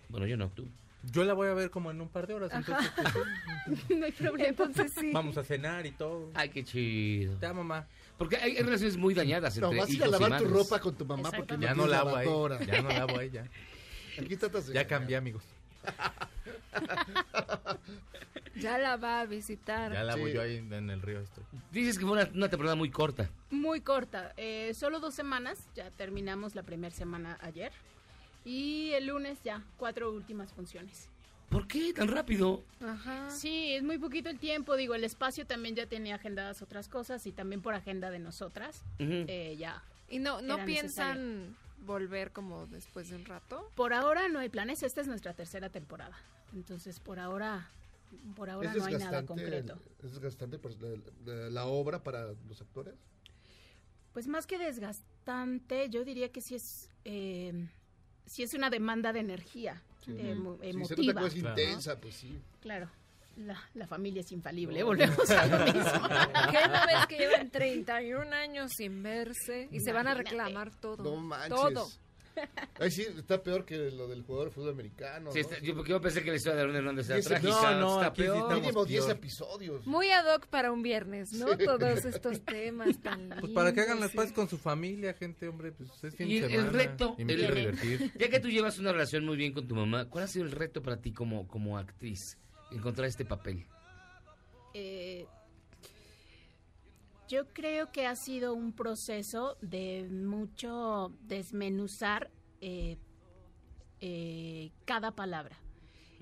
Bueno, 0.08 0.26
yo 0.26 0.36
no, 0.36 0.48
tú. 0.48 0.66
Yo 1.02 1.24
la 1.24 1.32
voy 1.32 1.48
a 1.48 1.54
ver 1.54 1.70
como 1.70 1.90
en 1.90 2.00
un 2.00 2.08
par 2.08 2.26
de 2.26 2.34
horas. 2.34 2.52
Entonces, 2.52 2.90
pues, 2.94 3.90
no 3.98 4.04
hay 4.04 4.12
problema. 4.12 4.48
Entonces 4.48 4.92
sí. 4.98 5.10
vamos 5.12 5.38
a 5.38 5.44
cenar 5.44 5.86
y 5.86 5.92
todo. 5.92 6.30
Ay, 6.34 6.50
qué 6.50 6.62
chido. 6.62 7.36
Te 7.36 7.46
amo, 7.46 7.64
mamá. 7.64 7.86
Porque 8.18 8.36
hay, 8.36 8.56
relaciones 8.56 8.98
muy 8.98 9.14
dañadas 9.14 9.56
No, 9.56 9.68
entre 9.68 9.80
vas 9.80 9.88
a 9.88 9.92
ir 9.92 10.02
a 10.02 10.06
hijos 10.06 10.18
y 10.18 10.22
lavar 10.22 10.42
tu 10.42 10.48
ropa 10.48 10.78
con 10.78 10.94
tu 10.94 11.06
mamá 11.06 11.30
porque. 11.30 11.56
Ya 11.58 11.74
no 11.74 11.86
lavo 11.86 12.16
ahí. 12.16 12.28
Ya 12.66 12.82
no 12.82 12.90
lavo 12.90 13.18
ahí, 13.18 13.30
ya. 13.30 13.46
Aquí 14.20 14.36
tratas 14.36 14.66
de 14.66 14.74
Ya 14.74 14.86
cambié, 14.86 15.16
amigos. 15.16 15.42
Ya 18.60 18.78
la 18.78 18.96
va 18.96 19.20
a 19.20 19.26
visitar. 19.26 19.92
Ya 19.92 20.02
la 20.04 20.16
voy 20.16 20.30
Sí. 20.30 20.36
yo 20.36 20.42
ahí 20.42 20.56
en 20.56 20.90
el 20.90 21.02
río. 21.02 21.20
Estoy. 21.20 21.44
Dices 21.70 21.98
que 21.98 22.04
fue 22.06 22.12
una, 22.12 22.30
una 22.34 22.48
temporada 22.48 22.76
muy 22.76 22.90
corta. 22.90 23.30
Muy 23.50 23.80
corta, 23.80 24.32
eh, 24.36 24.72
solo 24.74 25.00
dos 25.00 25.14
semanas, 25.14 25.58
ya 25.74 25.90
terminamos 25.90 26.54
la 26.54 26.62
primera 26.62 26.94
semana 26.94 27.38
ayer. 27.40 27.72
Y 28.44 28.90
el 28.92 29.06
lunes 29.06 29.38
ya, 29.42 29.62
cuatro 29.76 30.10
últimas 30.12 30.52
funciones. 30.52 31.08
¿Por 31.50 31.66
qué 31.66 31.92
tan 31.92 32.06
rápido? 32.08 32.62
Ajá. 32.80 33.28
Sí, 33.28 33.72
es 33.74 33.82
muy 33.82 33.98
poquito 33.98 34.30
el 34.30 34.38
tiempo, 34.38 34.76
digo, 34.76 34.94
el 34.94 35.02
espacio 35.02 35.46
también 35.46 35.74
ya 35.74 35.86
tenía 35.86 36.14
agendadas 36.14 36.62
otras 36.62 36.88
cosas 36.88 37.26
y 37.26 37.32
también 37.32 37.60
por 37.60 37.74
agenda 37.74 38.10
de 38.10 38.20
nosotras, 38.20 38.84
eh, 39.00 39.56
ya. 39.58 39.82
¿Y 40.08 40.20
no, 40.20 40.40
no 40.42 40.64
piensan 40.64 41.56
volver 41.84 42.30
como 42.30 42.66
después 42.66 43.08
de 43.10 43.16
un 43.16 43.24
rato? 43.24 43.68
Por 43.74 43.92
ahora 43.92 44.28
no 44.28 44.38
hay 44.38 44.48
planes, 44.48 44.84
esta 44.84 45.00
es 45.00 45.08
nuestra 45.08 45.34
tercera 45.34 45.70
temporada. 45.70 46.16
Entonces, 46.54 47.00
por 47.00 47.18
ahora, 47.18 47.68
por 48.34 48.50
ahora 48.50 48.70
¿Es 48.70 48.76
no 48.76 48.84
hay 48.84 48.94
nada 48.96 49.24
concreto. 49.26 49.78
¿Es 50.02 50.12
desgastante 50.12 50.58
pues, 50.58 50.76
la, 51.24 51.66
obra 51.66 52.02
para 52.02 52.26
los 52.48 52.60
actores? 52.60 52.94
Pues 54.12 54.26
más 54.26 54.46
que 54.46 54.58
desgastante, 54.58 55.88
yo 55.88 56.04
diría 56.04 56.30
que 56.32 56.40
sí 56.40 56.56
es, 56.56 56.90
eh, 57.04 57.68
sí 58.26 58.42
es 58.42 58.54
una 58.54 58.70
demanda 58.70 59.12
de 59.12 59.20
energía 59.20 59.82
Sí. 60.04 60.12
emo- 60.12 60.54
Sí, 60.56 60.62
se 60.62 60.70
emotiva. 60.70 61.12
nota 61.20 61.20
que 61.20 61.36
es 61.38 61.42
¿no? 61.44 61.50
intensa, 61.50 62.00
pues 62.00 62.14
sí. 62.14 62.40
Claro, 62.60 62.88
la, 63.36 63.62
la 63.74 63.86
familia 63.86 64.20
es 64.22 64.32
infalible, 64.32 64.82
volvemos 64.82 65.30
a 65.30 65.46
lo 65.46 65.58
mismo. 65.72 66.08
¿Qué 66.50 66.68
no 66.68 66.86
ves 66.86 67.06
que 67.06 67.18
llevan 67.18 67.50
31 67.50 68.32
años 68.34 68.70
sin 68.76 69.02
verse 69.02 69.68
y 69.70 69.80
se 69.80 69.92
van 69.92 70.08
a 70.08 70.14
reclamar 70.14 70.74
todo? 70.80 71.04
No 71.04 71.16
manches. 71.16 71.50
Todo. 71.50 71.88
Ay, 72.78 72.90
sí, 72.90 73.02
está 73.02 73.42
peor 73.42 73.64
que 73.64 73.76
lo 73.90 74.08
del 74.08 74.22
jugador 74.22 74.48
de 74.48 74.54
fútbol 74.54 74.70
americano. 74.70 75.30
Sí, 75.32 75.40
¿no? 75.42 75.48
está- 75.48 75.58
yo, 75.60 75.74
porque 75.74 75.90
yo 75.90 76.00
pensé 76.00 76.22
que 76.22 76.30
la 76.30 76.36
historia 76.36 76.56
de 76.56 76.62
Aaron 76.62 76.76
Hernández 76.76 77.10
era 77.10 77.20
trágica. 77.20 77.50
No, 77.72 77.80
no, 77.80 77.94
está 77.96 78.06
aquí 78.06 78.22
sí 78.22 78.28
peor. 78.28 78.54
Mínimo 78.60 78.84
10 78.86 79.04
peor. 79.04 79.16
episodios. 79.16 79.86
Muy 79.86 80.10
ad 80.10 80.34
hoc 80.34 80.46
para 80.46 80.72
un 80.72 80.82
viernes, 80.82 81.32
¿no? 81.34 81.48
Sí. 81.56 81.64
Todos 81.64 82.04
estos 82.04 82.40
temas 82.44 82.98
tan 83.02 83.28
Pues 83.40 83.52
para 83.52 83.72
que 83.72 83.80
hagan 83.80 83.96
lindos 83.96 84.06
las 84.08 84.14
y- 84.14 84.16
paces 84.16 84.32
con 84.32 84.48
su 84.48 84.56
familia, 84.58 85.12
gente, 85.14 85.48
hombre, 85.48 85.72
pues 85.72 85.90
es 86.04 86.14
fin 86.16 86.30
Y 86.30 86.40
de 86.40 86.48
semana. 86.48 86.68
el 86.68 86.72
reto, 86.74 87.14
Y 87.18 87.24
me 87.24 87.32
el- 87.34 87.54
divertir. 87.54 88.12
ya 88.18 88.28
que 88.30 88.40
tú 88.40 88.48
llevas 88.48 88.78
una 88.78 88.92
relación 88.92 89.24
muy 89.26 89.36
bien 89.36 89.52
con 89.52 89.66
tu 89.68 89.74
mamá, 89.74 90.06
¿cuál 90.08 90.24
ha 90.24 90.28
sido 90.28 90.44
el 90.46 90.52
reto 90.52 90.82
para 90.82 90.96
ti 90.96 91.12
como, 91.12 91.46
como 91.48 91.76
actriz? 91.76 92.38
Encontrar 92.70 93.08
este 93.08 93.24
papel. 93.24 93.66
Eh, 94.72 95.26
yo 97.30 97.46
creo 97.52 97.92
que 97.92 98.08
ha 98.08 98.16
sido 98.16 98.54
un 98.54 98.72
proceso 98.72 99.56
de 99.60 100.08
mucho 100.10 101.12
desmenuzar 101.22 102.28
eh, 102.60 102.98
eh, 104.00 104.72
cada 104.84 105.12
palabra. 105.12 105.56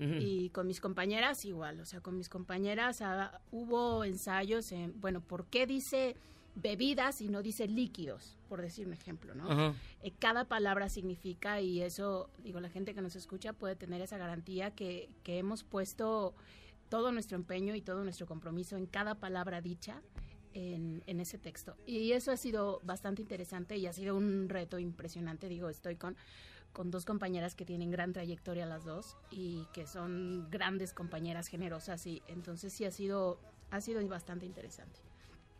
Y 0.01 0.49
con 0.51 0.65
mis 0.65 0.79
compañeras 0.79 1.43
igual, 1.43 1.81
o 1.81 1.85
sea, 1.85 1.99
con 1.99 2.15
mis 2.15 2.29
compañeras 2.29 3.01
ah, 3.01 3.41
hubo 3.51 4.05
ensayos 4.05 4.71
en, 4.71 4.97
bueno, 5.01 5.19
¿por 5.19 5.47
qué 5.47 5.67
dice 5.67 6.15
bebidas 6.55 7.19
y 7.19 7.27
no 7.27 7.41
dice 7.41 7.67
líquidos? 7.67 8.37
Por 8.47 8.61
decir 8.61 8.87
un 8.87 8.93
ejemplo, 8.93 9.35
¿no? 9.35 9.75
Eh, 10.01 10.13
cada 10.17 10.45
palabra 10.45 10.87
significa 10.87 11.59
y 11.59 11.81
eso, 11.81 12.29
digo, 12.41 12.61
la 12.61 12.69
gente 12.69 12.93
que 12.93 13.01
nos 13.01 13.17
escucha 13.17 13.51
puede 13.51 13.75
tener 13.75 13.99
esa 13.99 14.17
garantía 14.17 14.71
que, 14.71 15.09
que 15.23 15.37
hemos 15.37 15.65
puesto 15.65 16.33
todo 16.87 17.11
nuestro 17.11 17.35
empeño 17.35 17.75
y 17.75 17.81
todo 17.81 18.05
nuestro 18.05 18.25
compromiso 18.25 18.77
en 18.77 18.85
cada 18.85 19.15
palabra 19.15 19.59
dicha 19.59 20.01
en, 20.53 21.03
en 21.07 21.19
ese 21.19 21.37
texto. 21.37 21.75
Y 21.85 22.11
eso 22.11 22.31
ha 22.31 22.37
sido 22.37 22.79
bastante 22.83 23.21
interesante 23.21 23.77
y 23.77 23.87
ha 23.87 23.93
sido 23.93 24.15
un 24.15 24.49
reto 24.49 24.79
impresionante. 24.79 25.47
Digo, 25.47 25.69
estoy 25.69 25.95
con, 25.95 26.15
con 26.73 26.91
dos 26.91 27.05
compañeras 27.05 27.55
que 27.55 27.65
tienen 27.65 27.91
gran 27.91 28.13
trayectoria 28.13 28.65
las 28.65 28.85
dos 28.85 29.17
y 29.31 29.65
que 29.73 29.87
son 29.87 30.49
grandes 30.49 30.93
compañeras 30.93 31.47
generosas 31.47 32.05
y 32.05 32.21
entonces 32.27 32.73
sí 32.73 32.85
ha 32.85 32.91
sido, 32.91 33.39
ha 33.71 33.81
sido 33.81 34.05
bastante 34.07 34.45
interesante. 34.45 34.99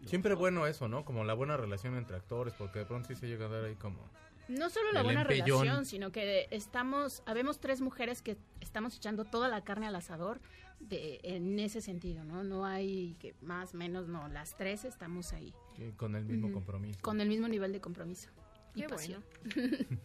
Siempre 0.05 0.33
bueno 0.33 0.65
eso, 0.65 0.87
¿no? 0.87 1.03
Como 1.03 1.25
la 1.25 1.33
buena 1.33 1.57
relación 1.57 1.97
entre 1.97 2.15
actores, 2.15 2.53
porque 2.53 2.79
de 2.79 2.85
pronto 2.85 3.09
sí 3.09 3.15
se 3.15 3.27
llega 3.27 3.47
a 3.47 3.49
dar 3.49 3.65
ahí 3.65 3.75
como... 3.75 3.99
No 4.47 4.69
solo 4.69 4.91
la 4.93 5.03
buena 5.03 5.21
empellón. 5.21 5.61
relación, 5.61 5.85
sino 5.85 6.11
que 6.11 6.47
estamos, 6.51 7.21
habemos 7.25 7.59
tres 7.59 7.81
mujeres 7.81 8.21
que 8.21 8.37
estamos 8.61 8.95
echando 8.95 9.25
toda 9.25 9.47
la 9.47 9.63
carne 9.63 9.87
al 9.87 9.95
asador 9.95 10.39
de, 10.79 11.19
en 11.23 11.59
ese 11.59 11.81
sentido, 11.81 12.23
¿no? 12.23 12.43
No 12.43 12.65
hay 12.65 13.15
que 13.19 13.35
más, 13.41 13.73
menos, 13.73 14.07
no, 14.07 14.27
las 14.29 14.55
tres 14.57 14.85
estamos 14.85 15.33
ahí, 15.33 15.53
y 15.77 15.91
con 15.91 16.15
el 16.15 16.25
mismo 16.25 16.47
Ujú. 16.47 16.55
compromiso. 16.55 16.99
con 17.01 17.19
el 17.21 17.27
mismo 17.29 17.47
nivel 17.47 17.71
de 17.73 17.81
compromiso 17.81 18.29
y 18.75 18.81
Qué 18.81 18.89
pasión. 18.89 19.23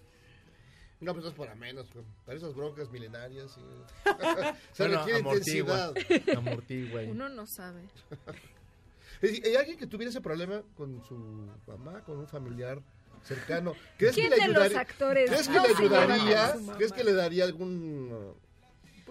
No, 1.01 1.13
pues 1.13 1.25
no 1.25 1.31
es 1.33 1.37
para 1.37 1.55
menos, 1.55 1.93
güey. 1.93 2.05
Para 2.25 2.39
esas 2.39 2.55
broncas 2.55 2.91
milenarias. 2.91 3.51
Sí. 3.53 3.61
Se 4.73 4.85
Bueno, 4.85 4.99
requiere 5.01 5.19
amortigua. 5.21 5.93
intensidad. 5.97 6.39
Amortigua 6.39 7.03
y- 7.03 7.11
Uno 7.11 7.29
no 7.29 7.45
sabe. 7.47 7.83
¿Hay 9.23 9.55
alguien 9.57 9.77
que 9.77 9.87
tuviera 9.87 10.09
ese 10.11 10.21
problema 10.23 10.63
con 10.77 11.03
su 11.05 11.15
mamá, 11.67 12.03
con 12.05 12.19
un 12.19 12.27
familiar 12.27 12.81
cercano? 13.23 13.75
¿Crees 13.99 14.15
¿Quién 14.15 14.31
que 14.31 14.37
le 14.37 14.43
de 14.43 14.49
los 14.49 14.57
ayudaría? 14.63 14.81
actores 14.81 15.31
¿Crees 15.31 15.49
que 15.49 15.55
no 15.55 15.63
le 15.67 15.75
se 15.75 15.83
lleva 15.83 16.03
ayudaría? 16.15 16.55
¿Crees 16.77 16.93
que 16.93 17.05
le 17.05 17.13
daría 17.13 17.45
algún, 17.45 18.13
uh, 18.13 18.35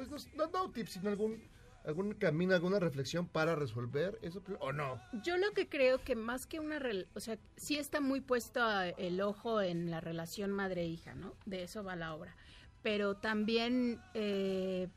pues 0.10 0.28
no, 0.36 0.47
no, 0.47 0.66
no 0.66 0.72
tip, 0.72 0.88
sino 0.88 1.10
algún, 1.10 1.41
algún 1.86 2.14
camino, 2.14 2.54
alguna 2.54 2.80
reflexión 2.80 3.28
para 3.28 3.56
resolver 3.56 4.20
eso? 4.22 4.41
¿O 4.60 4.72
no? 4.72 5.01
Yo 5.24 5.38
lo 5.38 5.51
que 5.51 5.68
creo 5.68 6.04
que 6.04 6.16
más 6.16 6.45
que 6.45 6.60
una, 6.60 6.82
o 7.14 7.20
sea, 7.20 7.38
sí 7.58 7.78
está 7.78 8.01
muy 8.01 8.22
puesto 8.22 8.62
el 8.97 9.22
ojo 9.22 9.62
en 9.62 9.91
la 9.91 10.01
relación 10.01 10.51
madre-hija, 10.51 11.16
¿no? 11.16 11.36
De 11.45 11.64
eso 11.64 11.84
va 11.84 11.95
la 11.95 12.14
obra. 12.14 12.36
Pero 12.82 13.16
también 13.16 14.01
eh, 14.14 14.89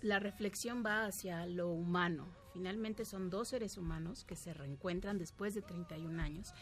la 0.00 0.18
reflexión 0.18 0.84
va 0.84 1.06
hacia 1.06 1.46
lo 1.46 1.70
humano. 1.70 2.26
Finalmente 2.52 3.04
son 3.04 3.30
dos 3.30 3.48
seres 3.48 3.76
humanos 3.76 4.24
que 4.24 4.36
se 4.36 4.54
reencuentran 4.54 5.18
después 5.18 5.54
de 5.54 5.62
31 5.62 6.22
años 6.22 6.54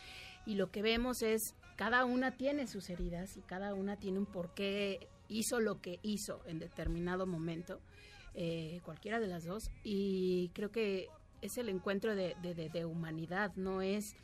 y 0.46 0.54
lo 0.54 0.70
que 0.70 0.82
vemos 0.82 1.22
es 1.22 1.54
cada 1.76 2.04
una 2.04 2.32
tiene 2.32 2.66
sus 2.66 2.90
heridas 2.90 3.36
y 3.36 3.42
cada 3.42 3.74
una 3.74 3.96
tiene 3.96 4.18
un 4.18 4.26
porqué 4.26 5.08
hizo 5.32 5.60
lo 5.60 5.80
que 5.80 5.98
hizo 6.02 6.40
en 6.46 6.58
determinado 6.58 7.26
momento, 7.26 7.80
eh, 8.34 8.80
cualquiera 8.84 9.20
de 9.20 9.26
las 9.26 9.44
dos 9.44 9.70
y 9.84 10.50
creo 10.54 10.70
que 10.70 11.08
es 11.42 11.58
el 11.58 11.68
encuentro 11.68 12.14
de, 12.14 12.36
de- 12.42 12.54
de- 12.54 12.68
de 12.68 12.84
humanidad, 12.84 13.52
no 13.56 13.82
es 13.82 14.14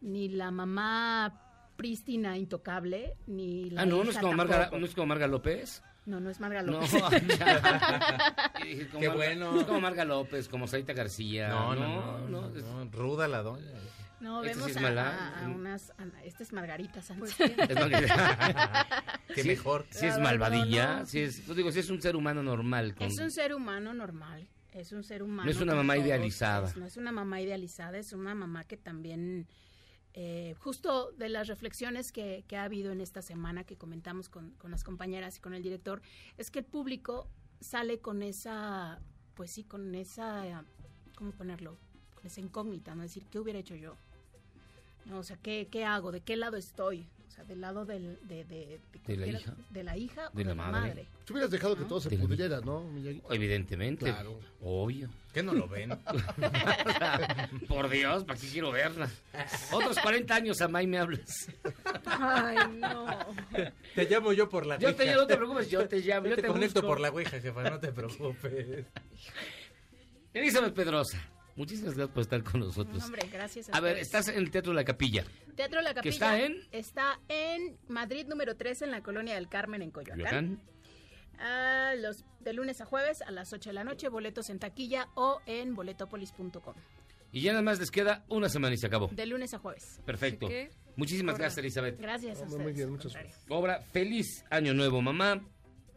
ni 0.00 0.28
la 0.28 0.50
mamá 0.50 1.42
prístina, 1.76 2.36
intocable, 2.36 3.14
ni 3.26 3.70
la 3.70 3.82
Ah, 3.82 3.86
no, 3.86 4.04
no 4.04 4.10
es 4.10 4.18
como 4.18 4.32
Marga, 4.34 4.70
no 4.76 4.84
es 4.84 4.94
como 4.94 5.06
Marga 5.06 5.26
López. 5.26 5.82
No, 6.06 6.20
no 6.20 6.30
es 6.30 6.40
Marga 6.40 6.62
No, 6.62 6.80
López. 6.80 6.90
como 8.90 9.00
Qué 9.00 9.08
Marga- 9.10 9.14
bueno. 9.14 9.60
Es 9.60 9.66
como 9.66 9.80
Marga 9.80 10.04
López, 10.04 10.48
como 10.48 10.66
Sarita 10.66 10.92
García. 10.92 11.48
No, 11.48 11.74
no, 11.74 12.28
no, 12.28 12.48
es- 12.56 12.64
no, 12.64 12.84
ruda 12.90 13.28
la 13.28 13.42
doña. 13.42 13.66
No, 14.20 14.42
Esta 14.42 14.54
vemos 14.54 14.64
sí 14.66 14.70
es 14.72 14.76
a, 14.76 14.80
mala. 14.80 15.08
a- 15.38 15.44
a 15.44 15.48
unas... 15.48 15.90
a- 15.90 16.24
esta 16.24 16.42
es 16.42 16.52
Margarita 16.52 17.00
Sánchez. 17.02 17.38
Es 17.40 17.74
Margarita. 17.76 18.86
Qué 19.34 19.42
Sí, 19.42 19.48
mejor. 19.48 19.86
Si 19.90 20.06
es 20.06 20.16
no, 20.16 20.24
malvadilla, 20.24 21.00
no. 21.00 21.06
si 21.06 21.20
es, 21.20 21.40
pues 21.42 21.56
digo, 21.56 21.70
si 21.70 21.78
es 21.80 21.90
un 21.90 22.00
ser 22.02 22.16
humano 22.16 22.42
normal. 22.42 22.94
Con, 22.94 23.06
Es 23.06 23.18
un 23.18 23.30
ser 23.30 23.54
humano 23.54 23.94
normal, 23.94 24.48
es 24.72 24.92
un 24.92 25.04
ser 25.04 25.22
humano. 25.22 25.44
No 25.44 25.50
es 25.50 25.60
una 25.60 25.74
mamá 25.74 25.94
todos, 25.94 26.06
idealizada. 26.06 26.68
es- 26.68 26.76
no 26.76 26.86
es 26.86 26.96
una 26.96 27.12
mamá 27.12 27.40
idealizada, 27.40 27.98
es 27.98 28.12
una 28.12 28.34
mamá 28.34 28.64
que 28.64 28.76
también, 28.76 29.46
eh, 30.14 30.54
justo 30.58 31.12
de 31.12 31.28
las 31.28 31.46
reflexiones 31.46 32.10
que, 32.10 32.44
que 32.48 32.56
ha 32.56 32.64
habido 32.64 32.90
en 32.90 33.00
esta 33.00 33.22
semana 33.22 33.62
que 33.64 33.76
comentamos 33.76 34.28
con, 34.28 34.50
con 34.52 34.70
las 34.72 34.82
compañeras 34.82 35.36
y 35.36 35.40
con 35.40 35.54
el 35.54 35.62
director, 35.62 36.02
es 36.38 36.50
que 36.50 36.58
el 36.60 36.64
público 36.64 37.28
sale 37.60 38.00
con 38.00 38.22
esa, 38.22 39.00
pues 39.34 39.52
sí, 39.52 39.62
con 39.64 39.94
esa, 39.94 40.64
¿cómo 41.14 41.30
ponerlo? 41.32 41.78
Con 42.14 42.26
esa 42.26 42.40
incógnita, 42.40 42.96
¿no? 42.96 43.04
Es 43.04 43.10
decir, 43.14 43.28
¿qué 43.30 43.38
hubiera 43.38 43.60
hecho 43.60 43.76
yo? 43.76 43.96
¿No? 45.08 45.18
O 45.18 45.22
sea, 45.22 45.36
¿qué, 45.42 45.68
¿qué 45.70 45.84
hago? 45.84 46.12
¿De 46.12 46.20
qué 46.20 46.36
lado 46.36 46.56
estoy? 46.56 47.06
O 47.26 47.30
sea, 47.30 47.44
del 47.44 47.60
lado 47.60 47.84
del, 47.84 48.18
de, 48.26 48.44
de, 48.44 48.80
De 49.06 49.16
la 49.16 49.26
hija. 49.28 49.54
de 49.70 49.84
la 49.84 49.96
hija 49.96 50.30
De 50.32 50.42
o 50.42 50.44
la 50.44 50.50
de 50.50 50.54
la 50.54 50.54
madre. 50.54 50.88
madre. 50.88 51.06
Tú 51.24 51.34
hubieras 51.34 51.50
dejado 51.50 51.76
que 51.76 51.84
todo 51.84 52.00
se 52.00 52.10
pudriera, 52.16 52.60
¿no? 52.60 52.84
Evidentemente. 53.30 54.06
Claro. 54.06 54.40
Obvio. 54.60 55.08
¿Qué 55.32 55.42
no 55.42 55.52
lo 55.54 55.68
ven? 55.68 55.90
Por 57.68 57.88
Dios, 57.90 58.24
¿para 58.24 58.38
qué 58.40 58.48
quiero 58.48 58.72
verla? 58.72 59.08
Otros 59.72 59.98
40 60.00 60.34
años, 60.34 60.60
Amay, 60.62 60.86
me 60.86 60.98
hablas. 60.98 61.48
Ay, 62.06 62.56
no. 62.78 63.06
Te 63.94 64.04
llamo 64.10 64.32
yo 64.32 64.48
por 64.48 64.66
la 64.66 64.78
Yo 64.78 64.94
te 64.94 65.02
ouija. 65.02 65.12
llamo, 65.12 65.20
no 65.22 65.26
te 65.28 65.36
preocupes, 65.36 65.70
yo 65.70 65.88
te 65.88 66.00
llamo, 66.00 66.24
Yo 66.24 66.30
yo 66.30 66.36
te 66.36 66.42
te 66.42 66.48
conecto 66.48 66.80
busco. 66.80 66.88
por 66.88 67.00
la 67.00 67.10
ouija, 67.10 67.40
jefa, 67.40 67.70
no 67.70 67.78
te 67.78 67.92
preocupes. 67.92 68.86
Elizabeth 70.34 70.74
Pedrosa, 70.74 71.18
muchísimas 71.58 71.94
gracias 71.94 72.14
por 72.14 72.22
estar 72.22 72.42
con 72.42 72.60
nosotros. 72.60 73.04
Hombre, 73.04 73.28
gracias 73.30 73.68
a 73.68 73.76
A 73.76 73.80
ver, 73.80 73.98
estás 73.98 74.28
en 74.28 74.38
el 74.38 74.50
Teatro 74.50 74.72
La 74.72 74.84
Capilla. 74.84 75.24
Teatro 75.56 75.82
La 75.82 75.90
¿Que 75.90 75.96
Capilla. 75.96 76.14
está 76.14 76.40
en? 76.40 76.56
Está 76.72 77.20
en 77.28 77.76
Madrid 77.88 78.26
número 78.26 78.56
3 78.56 78.82
en 78.82 78.90
la 78.92 79.02
Colonia 79.02 79.34
del 79.34 79.48
Carmen 79.48 79.82
en 79.82 79.90
Coyoacán. 79.90 80.60
Ah, 81.40 81.92
los, 81.96 82.24
de 82.40 82.52
lunes 82.52 82.80
a 82.80 82.84
jueves 82.84 83.22
a 83.22 83.30
las 83.30 83.52
8 83.52 83.70
de 83.70 83.74
la 83.74 83.84
noche, 83.84 84.08
boletos 84.08 84.50
en 84.50 84.58
taquilla 84.58 85.08
o 85.14 85.40
en 85.46 85.74
boletopolis.com. 85.74 86.74
Y 87.30 87.42
ya 87.42 87.52
nada 87.52 87.62
más 87.62 87.78
les 87.78 87.90
queda 87.90 88.24
una 88.28 88.48
semana 88.48 88.74
y 88.74 88.78
se 88.78 88.86
acabó. 88.86 89.08
De 89.08 89.26
lunes 89.26 89.52
a 89.52 89.58
jueves. 89.58 90.00
Perfecto. 90.06 90.48
Que, 90.48 90.70
Muchísimas 90.96 91.38
gracias, 91.38 91.58
Elizabeth. 91.58 92.00
Gracias 92.00 92.38
a 92.38 92.42
Hombre, 92.42 92.46
ustedes. 92.56 92.62
muy 92.64 92.72
bien, 92.72 92.90
muchas 92.90 93.12
contrario. 93.12 93.36
Obra 93.50 93.82
Feliz 93.92 94.44
Año 94.50 94.74
Nuevo, 94.74 95.00
mamá. 95.00 95.40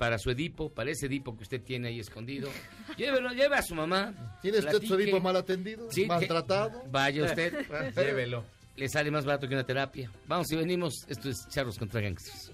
Para 0.01 0.17
su 0.17 0.31
Edipo, 0.31 0.73
para 0.73 0.89
ese 0.89 1.05
Edipo 1.05 1.37
que 1.37 1.43
usted 1.43 1.61
tiene 1.61 1.89
ahí 1.89 1.99
escondido. 1.99 2.49
Llévelo, 2.97 3.29
lleve 3.33 3.55
a 3.55 3.61
su 3.61 3.75
mamá. 3.75 4.39
¿Tiene 4.41 4.57
usted 4.57 4.81
su. 4.81 4.95
Edipo 4.95 5.19
mal 5.19 5.35
atendido? 5.35 5.91
Sí, 5.91 6.07
¿Maltratado? 6.07 6.81
Vaya 6.89 7.23
usted. 7.25 7.53
Llévelo. 7.95 8.43
Le 8.77 8.89
sale 8.89 9.11
más 9.11 9.25
barato 9.25 9.47
que 9.47 9.53
una 9.53 9.63
terapia. 9.63 10.09
Vamos 10.25 10.51
y 10.51 10.55
venimos. 10.55 11.05
Esto 11.07 11.29
es 11.29 11.47
Charlos 11.49 11.77
contra 11.77 12.01
Gangsters. 12.01 12.51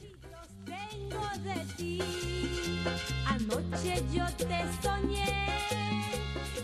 Vengo 0.65 1.25
de 1.41 1.73
ti. 1.77 2.01
Anoche 3.25 4.03
yo 4.13 4.25
te 4.35 4.83
soñé. 4.83 5.25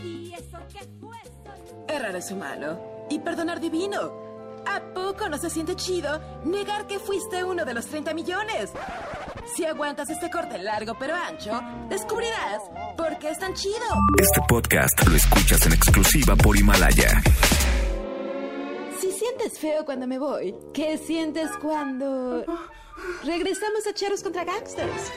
Y 0.03 0.34
eso 0.34 0.59
que 0.67 0.86
fue 0.99 1.17
soñar. 1.45 1.95
Errar 1.95 2.15
es 2.17 2.29
humano 2.29 3.07
y 3.09 3.19
perdonar 3.19 3.61
divino. 3.61 4.32
¿A 4.66 4.82
poco 4.93 5.30
no 5.30 5.38
se 5.38 5.49
siente 5.49 5.76
chido 5.76 6.20
negar 6.43 6.88
que 6.88 6.99
fuiste 6.99 7.43
uno 7.43 7.66
de 7.66 7.74
los 7.74 7.86
30 7.86 8.14
millones? 8.14 8.72
Si 9.55 9.66
aguantas 9.66 10.09
este 10.09 10.30
corte 10.30 10.57
largo 10.57 10.95
pero 10.97 11.16
ancho, 11.16 11.59
descubrirás 11.89 12.61
por 12.97 13.18
qué 13.20 13.30
es 13.30 13.39
tan 13.39 13.53
chido. 13.53 13.86
Este 14.20 14.41
podcast 14.47 15.07
lo 15.07 15.16
escuchas 15.16 15.66
en 15.66 15.74
exclusiva 15.74 16.36
por 16.36 16.57
Himalaya. 16.57 17.22
Si 18.99 19.11
sientes 19.11 19.59
feo 19.59 19.84
cuando 19.86 20.07
me 20.07 20.18
voy, 20.18 20.55
¿qué 20.74 20.97
sientes 20.97 21.49
cuando 21.61 22.45
regresamos 23.24 23.86
a 23.88 23.93
Cheros 23.93 24.24
contra 24.24 24.45
Gangsters? 24.45 25.11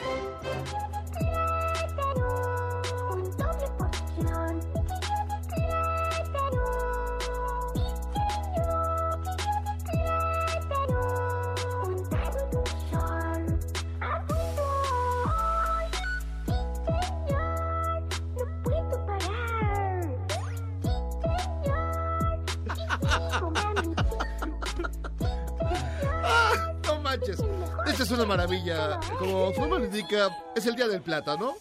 Manches. 27.17 27.39
Esta 27.87 28.03
es 28.03 28.11
una 28.11 28.25
maravilla. 28.25 28.99
Como 29.19 29.53
su 29.53 29.61
nombre 29.61 29.85
indica, 29.85 30.29
es 30.55 30.65
el 30.65 30.75
día 30.75 30.87
del 30.87 31.01
plátano. 31.01 31.55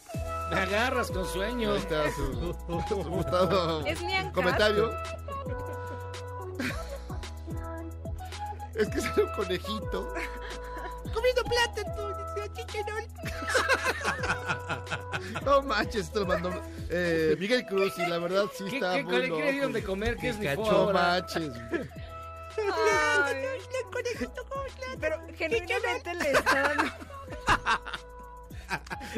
Me 0.50 0.56
agarras 0.60 1.10
con 1.10 1.26
sueño. 1.26 1.72
Ahí 1.72 1.78
está 1.78 2.10
su, 2.12 2.54
su 2.88 3.02
gustado 3.04 3.84
Es 3.84 4.00
Nian 4.02 4.30
comentario. 4.32 4.90
Es 8.74 8.88
que 8.90 9.00
sale 9.00 9.22
un 9.22 9.32
conejito. 9.32 10.12
Comiendo 11.14 11.42
plátano. 11.44 12.06
No 15.44 15.62
manches, 15.62 16.06
esto 16.06 16.20
lo 16.20 16.26
mandó 16.26 16.50
eh, 16.88 17.36
Miguel 17.38 17.64
Cruz 17.66 17.92
y 17.98 18.06
la 18.06 18.18
verdad 18.18 18.44
sí 18.56 18.64
¿Qué, 18.68 18.76
está 18.76 18.94
qué, 18.94 19.04
muy 19.04 19.12
qué 19.12 19.28
le 19.28 19.52
dieron 19.52 19.72
de 19.72 19.82
comer? 19.82 20.16
¿Qué 20.16 20.30
es 20.30 20.36
Pikachu, 20.36 20.62
ahora? 20.64 20.92
manches. 20.92 21.52
Pero 25.00 25.20
genuinamente 25.36 26.14
le 26.14 26.30
está 26.32 26.62
dando. 26.62 26.84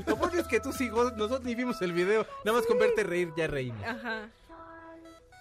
Lo 0.07 0.17
bueno 0.17 0.41
es 0.41 0.47
que 0.47 0.61
tú 0.61 0.73
sí, 0.73 0.89
nosotros 0.89 1.43
ni 1.45 1.55
vimos 1.55 1.81
el 1.83 1.93
video. 1.93 2.27
Nada 2.45 2.59
más 2.59 2.67
con 2.67 2.79
verte 2.79 3.03
reír, 3.05 3.33
ya 3.37 3.47
reímos. 3.47 3.83
Ajá. 3.85 4.29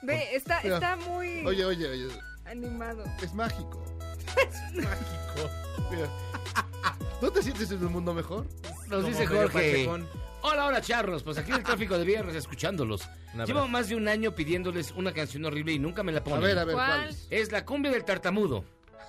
Ve, 0.03 0.35
está, 0.35 0.61
Mira. 0.63 0.75
está 0.75 0.95
muy 0.95 1.45
Oye, 1.45 1.65
oye, 1.65 1.87
oye. 1.89 2.07
animado. 2.45 3.03
Es 3.21 3.33
mágico. 3.33 3.83
Mágico. 4.73 5.49
Mira. 5.89 6.07
¿No 7.21 7.31
te 7.31 7.41
sientes 7.41 7.71
en 7.71 7.83
un 7.85 7.91
mundo 7.91 8.13
mejor? 8.13 8.45
Nos 8.87 9.01
Como 9.03 9.07
dice 9.07 9.25
Jorge. 9.25 9.89
Hola, 10.43 10.67
hola, 10.67 10.81
charros. 10.81 11.23
Pues 11.23 11.37
aquí 11.37 11.51
en 11.51 11.57
el 11.57 11.63
tráfico 11.63 11.97
de 11.97 12.05
viernes 12.05 12.35
escuchándolos. 12.35 13.09
Llevo 13.45 13.67
más 13.67 13.89
de 13.89 13.95
un 13.95 14.07
año 14.07 14.33
pidiéndoles 14.35 14.91
una 14.91 15.11
canción 15.11 15.43
horrible 15.45 15.73
y 15.73 15.79
nunca 15.79 16.03
me 16.03 16.11
la 16.11 16.23
ponen. 16.23 16.39
A 16.43 16.47
ver, 16.47 16.59
a 16.59 16.65
ver, 16.65 16.75
¿Cuál? 16.75 16.87
¿cuál? 17.01 17.09
es? 17.09 17.27
Es 17.31 17.51
la 17.51 17.65
cumbia 17.65 17.91
del 17.91 18.05
tartamudo. 18.05 18.63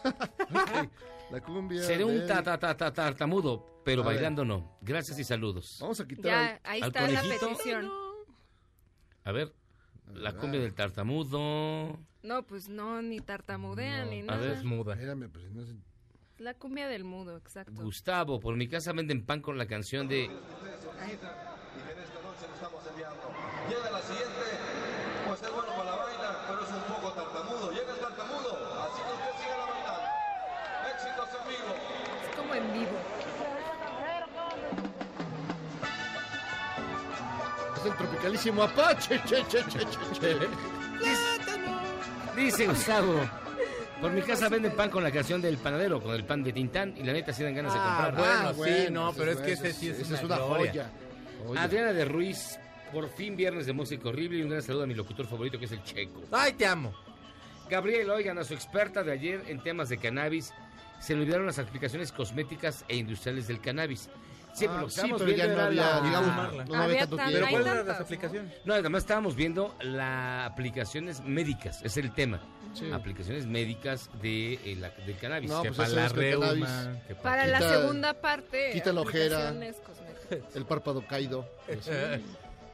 La 1.31 1.43
cumbia. 1.43 1.83
Seré 1.83 2.05
un 2.05 2.21
del- 2.21 2.27
ta, 2.27 2.43
ta, 2.43 2.59
ta, 2.59 2.75
ta- 2.75 2.91
tartamudo, 2.91 3.83
pero 3.85 4.01
A 4.01 4.07
ver. 4.07 4.15
bailando 4.15 4.47
no. 4.47 4.79
Gracias 4.81 5.19
y 5.19 5.25
saludos. 5.25 5.77
Vamos 5.79 6.01
a 6.01 6.07
quitar. 6.09 6.25
Ya, 6.25 6.61
ahí 6.65 6.81
al 6.81 6.89
está 6.89 7.03
la 7.03 7.21
conejito. 7.21 7.49
petición. 7.51 7.91
A 9.25 9.33
ver, 9.33 9.53
la 10.15 10.33
cumbia 10.33 10.59
del 10.61 10.73
tartamudo. 10.73 11.99
No, 12.23 12.43
pues 12.47 12.71
no, 12.71 13.03
ni 13.03 13.21
tartamudea 13.21 14.07
ni 14.07 14.21
a 14.21 14.23
nada. 14.23 14.39
ver. 14.41 14.53
Es 14.53 14.65
muda. 14.65 14.95
Espérame, 14.95 15.29
pues 15.31 15.51
no. 15.51 15.65
La 16.39 16.55
cumbia 16.55 16.87
del 16.87 17.03
mudo, 17.03 17.37
exacto. 17.37 17.73
Gustavo, 17.83 18.39
por 18.39 18.55
mi 18.55 18.69
casa 18.69 18.93
venden 18.93 19.27
pan 19.27 19.41
con 19.41 19.59
la 19.59 19.67
canción 19.67 20.07
de 20.07 20.31
Llega 23.69 23.91
la 23.91 24.01
siguiente, 24.01 24.45
pues 25.27 25.43
es 25.43 25.53
bueno 25.53 25.69
para 25.69 25.85
la 25.85 25.97
vaina, 25.97 26.39
pero 26.47 26.63
es 26.63 26.71
un 26.71 26.83
poco 26.95 27.13
tartamudo. 27.13 27.71
Llega 27.73 27.93
el 27.93 27.99
tartamudo, 27.99 28.57
así 28.83 29.03
que 29.03 29.13
usted 29.13 29.33
siga 29.43 29.57
la 29.59 29.67
bailando. 29.67 30.09
Éxitos 30.95 31.29
en 31.35 31.45
vivo. 31.49 31.71
Es 32.23 32.37
como 32.37 32.55
en 32.55 32.73
vivo. 32.73 32.97
Es 37.77 37.85
el 37.85 37.97
tropicalísimo 37.97 38.63
Apache. 38.63 39.21
Che, 39.27 39.45
che, 39.49 39.65
che, 39.65 39.85
che, 39.85 40.19
che. 40.19 40.49
Dice 42.37 42.67
Gustavo. 42.67 43.48
Por 44.01 44.13
mi 44.13 44.23
casa 44.23 44.49
venden 44.49 44.73
pan 44.77 44.91
con 44.91 45.03
la 45.03 45.11
canción 45.11 45.43
del 45.43 45.59
panadero, 45.59 46.01
con 46.01 46.15
el 46.15 46.25
pan 46.25 46.45
de 46.45 46.53
Tintán, 46.53 46.95
y 46.97 47.03
la 47.03 47.13
neta 47.13 47.33
sí 47.33 47.43
dan 47.43 47.55
ganas 47.55 47.73
de 47.75 47.81
Ah, 47.83 48.05
comprar. 48.13 48.55
bueno, 48.55 48.65
sí, 48.65 48.91
no, 48.93 49.11
ese 49.11 49.19
pero 49.19 49.33
es 49.33 49.39
que 49.39 49.53
ese 49.53 49.73
sí 49.73 49.89
es 49.89 49.99
esa 49.99 50.09
una 50.09 50.19
es 50.19 50.25
una 50.25 50.37
joya. 50.37 50.91
Joya. 51.45 51.63
Adriana 51.63 51.93
de 51.93 52.05
Ruiz, 52.05 52.59
por 52.93 53.09
fin 53.11 53.37
viernes 53.37 53.67
de 53.67 53.73
música 53.73 54.09
horrible 54.09 54.39
y 54.39 54.43
un 54.43 54.51
gran 54.51 54.63
saludo 54.63 54.85
a 54.85 54.87
mi 54.87 54.95
locutor 54.95 55.27
favorito 55.27 55.59
que 55.59 55.65
es 55.65 55.73
el 55.73 55.83
Checo. 55.83 56.23
Ay, 56.31 56.53
te 56.53 56.65
amo. 56.67 56.93
Gabriel, 57.69 58.09
oigan, 58.11 58.39
a 58.39 58.45
su 58.45 58.55
experta 58.55 59.03
de 59.03 59.13
ayer 59.13 59.43
en 59.49 59.61
temas 59.63 59.89
de 59.89 59.99
cannabis, 59.99 60.55
se 61.01 61.15
le 61.15 61.23
olvidaron 61.23 61.47
las 61.47 61.59
aplicaciones 61.59 62.13
cosméticas 62.13 62.85
e 62.89 62.97
industriales 62.97 63.49
del 63.49 63.61
cannabis. 63.61 64.09
Siempre 64.59 64.79
Ah, 64.79 64.81
lo 64.83 64.87
que 64.89 64.93
sí, 64.93 65.01
pero 65.03 65.19
ya 65.19 65.25
viendo 65.27 65.47
no 65.47 65.53
era 65.53 65.67
había, 65.67 65.83
la- 65.83 66.01
digamos, 66.01 66.31
fumarla. 66.31 66.65
no 66.65 66.75
había 66.75 66.85
Había 66.85 67.01
tanto 67.01 67.17
tan- 67.17 67.29
tiempo. 67.29 67.33
Pero 67.39 67.47
hay 67.47 67.53
¿cuáles 67.53 67.67
eran 67.67 67.77
tantas, 67.79 67.95
las 67.99 68.05
aplicaciones? 68.07 68.53
No, 68.65 68.75
además 68.75 69.03
estábamos 69.03 69.37
viendo 69.37 69.75
las 69.81 70.51
aplicaciones 70.51 71.21
médicas, 71.23 71.81
es 71.83 71.97
el 71.97 72.13
tema. 72.13 72.41
Sí. 72.75 72.91
Aplicaciones 72.93 73.47
médicas 73.47 74.11
de, 74.21 74.55
eh, 74.55 74.77
la- 74.79 74.91
del 74.91 75.17
cannabis. 75.17 75.51
No, 75.51 75.63
que 75.63 75.69
pues 75.73 75.89
para 75.91 76.03
la 76.03 76.09
reuma. 76.09 76.47
cannabis- 76.49 77.03
que 77.09 77.15
para- 77.15 77.23
Para 77.31 77.47
la 77.47 77.59
Quita- 77.59 77.71
segunda 77.81 78.15
parte. 78.15 78.71
quita 78.73 78.93
la 78.93 79.01
ojera. 79.01 79.55
El 80.55 80.65
párpado 80.67 81.07
caído. 81.07 81.49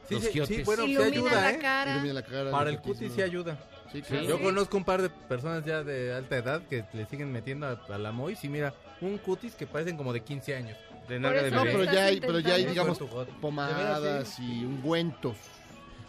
Sí, 0.07 0.13
Los 0.15 0.23
sí, 0.23 0.41
sí, 0.45 0.63
bueno, 0.63 0.85
sí 0.85 0.97
ayuda, 0.97 1.31
la 1.41 1.51
¿eh? 1.51 1.59
cara. 1.59 1.91
Ilumina 1.95 2.13
la 2.13 2.21
cara. 2.23 2.51
Para 2.51 2.69
el 2.69 2.79
cutis, 2.79 3.09
¿no? 3.09 3.15
sí 3.15 3.21
ayuda. 3.23 3.57
Sí, 3.91 4.01
claro. 4.03 4.23
Yo 4.25 4.41
conozco 4.41 4.77
un 4.77 4.83
par 4.83 5.01
de 5.01 5.09
personas 5.09 5.63
ya 5.65 5.83
de 5.83 6.13
alta 6.13 6.37
edad 6.37 6.61
que 6.69 6.83
le 6.93 7.05
siguen 7.07 7.31
metiendo 7.31 7.65
a, 7.67 7.79
a 7.93 7.97
la 7.97 8.11
Mois 8.11 8.43
y 8.43 8.49
mira, 8.49 8.73
un 9.01 9.17
cutis 9.17 9.55
que 9.55 9.65
parecen 9.65 9.97
como 9.97 10.13
de 10.13 10.21
15 10.21 10.55
años. 10.55 10.77
De 11.07 11.15
Por 11.15 11.21
nalga 11.21 11.41
de 11.43 11.47
eso 11.49 11.55
No, 11.57 11.63
pero 11.63 11.83
ya 11.83 12.05
hay, 12.05 12.19
pero 12.19 12.39
ya 12.39 12.53
hay, 12.55 12.65
digamos, 12.65 12.99
pomadas 13.41 14.39
y 14.39 14.63
ungüentos. 14.65 15.37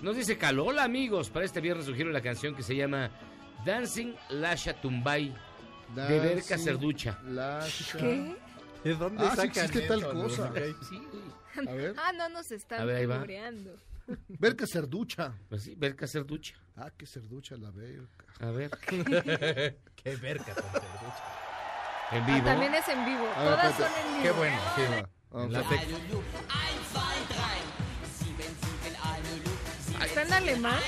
Nos 0.01 0.17
dice 0.17 0.37
Calola, 0.39 0.85
amigos. 0.85 1.31
Para 1.31 1.45
este 1.45 1.61
viernes 1.61 1.87
sugiero 1.87 2.11
la 2.11 2.21
canción 2.21 2.55
que 2.55 2.63
se 2.63 2.77
llama 2.77 3.11
Dancing 3.65 4.15
Lasha 4.31 4.75
Tumbay 4.81 5.35
de 5.95 6.21
Berca 6.21 6.59
Cerducha. 6.59 7.19
Lasha. 7.25 7.99
¿Qué? 7.99 8.37
¿De 8.85 8.95
dónde 8.95 9.23
Ah, 9.25 9.31
sí 9.31 9.37
sacan 9.37 9.65
existe 9.65 9.81
tal 9.89 10.03
cosa. 10.13 10.53
Sí, 10.89 11.03
A 11.67 11.73
ver. 11.73 11.95
Ah, 11.97 12.13
no 12.13 12.29
nos 12.29 12.51
están 12.51 12.81
A 12.83 12.85
ver, 12.85 12.97
ahí 12.97 13.07
va. 13.07 13.15
albureando. 13.17 13.75
Berca 14.29 14.67
Cerducha. 14.67 15.33
pues 15.49 15.63
sí, 15.65 15.75
Berca 15.77 16.07
Cerducha. 16.07 16.55
Ah, 16.77 16.91
qué 16.97 17.07
cerducha 17.07 17.57
la 17.57 17.71
Berca. 17.71 18.25
A 18.41 18.51
ver, 18.51 18.71
Qué 18.87 20.17
verga 20.17 20.55
con 20.55 20.65
cerducha. 20.71 21.25
En 22.13 22.23
Ah, 22.23 22.27
vivo. 22.27 22.45
también 22.47 22.75
es 22.75 22.89
en 22.89 23.05
vivo. 23.05 23.27
A 23.37 23.43
ver, 23.43 23.51
Todas 23.51 23.65
espérate. 23.71 23.95
son 23.95 24.07
en 24.07 24.13
vivo. 24.13 24.23
Qué 24.23 24.31
bueno, 24.33 24.59
sí. 24.77 24.83
Vamos 25.31 25.55
a- 25.55 25.75
¿Está 30.05 30.23
en 30.23 30.33
alemán? 30.33 30.79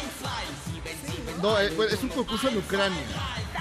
No, 1.43 1.59
eh, 1.61 1.71
bueno, 1.77 1.93
es 1.93 2.03
un 2.03 2.09
concurso 2.11 2.49
en 2.49 2.59
Ucrania. 2.59 3.03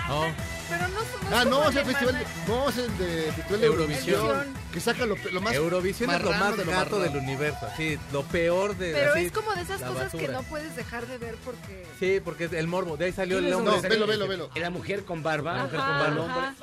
Oh, 0.09 0.25
Pero 0.69 0.87
no 0.89 0.99
somos 0.99 1.33
Ah, 1.33 1.45
no, 1.45 1.69
es 1.69 1.75
el 1.77 1.85
festival 1.85 2.17
de, 2.17 2.25
no, 2.47 2.69
es 2.69 2.77
el 2.77 2.97
de 2.97 3.31
festival 3.33 3.61
de 3.61 3.67
Eurovisión. 3.67 4.19
Eurovisión. 4.21 4.53
Que 4.73 4.79
saca 4.81 5.05
lo, 5.05 5.15
pe- 5.15 5.31
lo 5.31 5.41
más 5.41 5.53
Eurovisión 5.53 6.09
es 6.09 6.21
lo 6.21 6.25
marrano 6.31 6.45
más 6.45 6.57
de 6.57 6.65
lo 6.65 6.71
gato 6.71 6.95
marrano. 6.97 7.13
del 7.13 7.23
universo. 7.23 7.67
Sí, 7.77 7.97
lo 8.11 8.23
peor 8.23 8.75
de. 8.77 8.91
Pero 8.93 9.13
así, 9.13 9.25
es 9.25 9.31
como 9.31 9.53
de 9.53 9.61
esas 9.61 9.81
la 9.81 9.87
cosas 9.87 10.11
que 10.11 10.17
basura. 10.17 10.33
no 10.33 10.43
puedes 10.43 10.75
dejar 10.75 11.07
de 11.07 11.17
ver 11.17 11.35
porque... 11.45 11.85
Sí, 11.99 12.19
porque 12.23 12.45
es 12.45 12.53
el 12.53 12.67
morbo. 12.67 12.97
De 12.97 13.05
ahí 13.05 13.11
salió 13.13 13.37
¿Quién 13.37 13.45
el 13.47 13.51
es? 13.53 13.57
hombre. 13.57 13.73
No, 13.73 13.79
ese 13.79 13.89
velo, 13.89 14.07
velo, 14.07 14.27
velo. 14.27 14.49
La 14.55 14.69
mujer 14.69 15.03
con 15.05 15.23
barba. 15.23 15.53
La 15.55 15.63
mujer 15.63 15.79
con 15.79 15.89
Ajá, 15.89 15.99
barba. 16.03 16.25
ajá. 16.25 16.55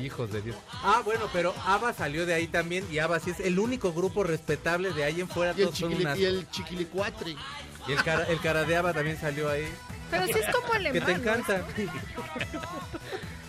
Hijos 0.00 0.32
de 0.32 0.42
Dios. 0.42 0.56
Ah, 0.72 1.02
bueno, 1.04 1.28
pero 1.32 1.54
ABBA 1.66 1.92
salió 1.92 2.26
de 2.26 2.34
ahí 2.34 2.46
también 2.46 2.84
y 2.90 2.98
ABBA 2.98 3.20
sí 3.20 3.30
es 3.30 3.40
el 3.40 3.58
único 3.58 3.92
grupo 3.92 4.24
respetable 4.24 4.92
de 4.92 5.04
ahí 5.04 5.20
en 5.20 5.28
fuera. 5.28 5.52
Y 5.56 5.60
el, 5.60 5.66
todos 5.68 5.78
son 5.78 5.94
unas- 5.94 6.18
y 6.18 6.24
el 6.24 6.48
chiquilicuatre. 6.50 7.36
y 7.86 7.92
el 7.92 8.02
cara, 8.02 8.24
el 8.24 8.40
cara 8.40 8.64
de 8.64 8.76
ABBA 8.76 8.92
también 8.94 9.18
salió 9.18 9.48
ahí. 9.48 9.66
Pero 10.10 10.26
sí 10.26 10.32
es 10.38 10.54
como 10.54 10.72
alemán. 10.72 10.92
Que 11.00 11.00
te 11.00 11.12
¿no? 11.12 11.18
encanta. 11.18 11.62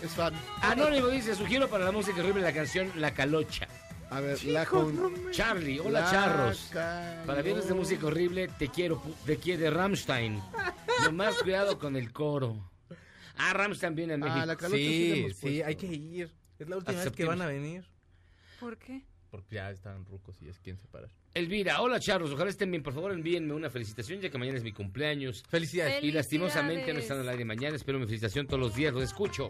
Es 0.04 0.12
fan. 0.12 0.34
Anónimo 0.62 1.08
dice, 1.08 1.36
sugiero 1.36 1.68
para 1.70 1.86
la 1.86 1.92
música 1.92 2.20
horrible 2.22 2.42
la 2.42 2.54
canción 2.54 2.92
La 2.96 3.14
Calocha. 3.14 3.68
A 4.12 4.22
ver, 4.22 4.44
la 4.46 4.66
con... 4.66 5.32
Charlie, 5.32 5.80
hola 5.80 6.00
La 6.02 6.12
charros. 6.12 6.72
Para 7.28 7.42
viernes 7.44 7.68
de 7.68 7.76
música 7.76 8.08
horrible, 8.08 8.48
te 8.48 8.70
quiero, 8.70 9.00
pu- 9.02 9.14
te 9.26 9.38
quiere 9.38 9.70
Rammstein. 9.70 10.42
Nomás 11.04 11.36
cuidado 11.36 11.78
con 11.78 11.96
el 11.96 12.12
coro. 12.12 12.58
Ah, 13.38 13.54
Rammstein 13.54 13.94
viene 13.96 14.16
a 14.16 14.18
México. 14.18 14.46
la 14.46 14.56
calocha 14.56 14.78
sí 14.78 14.88
Sí, 15.14 15.20
hemos 15.20 15.34
sí, 15.38 15.42
puesto. 15.42 15.66
hay 15.68 15.76
que 15.76 15.86
ir. 15.88 16.32
Es 16.60 16.68
la 16.70 16.78
última 16.78 17.02
vez 17.04 17.12
que 17.12 17.26
van 17.26 17.42
a 17.42 17.48
venir. 17.48 17.84
¿Por 18.60 18.78
qué? 18.78 19.02
Porque 19.32 19.56
ya 19.56 19.70
están 19.72 20.06
rucos 20.06 20.42
y 20.42 20.50
es 20.50 20.60
quien 20.60 20.78
separar. 20.78 21.10
Elvira, 21.36 21.82
hola 21.82 22.00
charros, 22.00 22.32
ojalá 22.32 22.50
estén 22.50 22.72
bien. 22.72 22.82
Por 22.84 22.94
favor, 22.94 23.12
envíenme 23.12 23.54
una 23.54 23.70
felicitación 23.70 24.20
ya 24.20 24.30
que 24.30 24.38
mañana 24.38 24.58
es 24.58 24.64
mi 24.64 24.72
cumpleaños. 24.74 25.44
Felicidades. 25.48 26.04
Y 26.04 26.12
lastimosamente 26.12 26.92
no 26.92 27.00
están 27.00 27.20
al 27.20 27.30
aire 27.30 27.46
mañana. 27.46 27.76
Espero 27.76 28.00
mi 28.00 28.06
felicitación 28.06 28.48
todos 28.48 28.60
los 28.60 28.76
días, 28.76 28.92
los 28.94 29.04
escucho. 29.04 29.48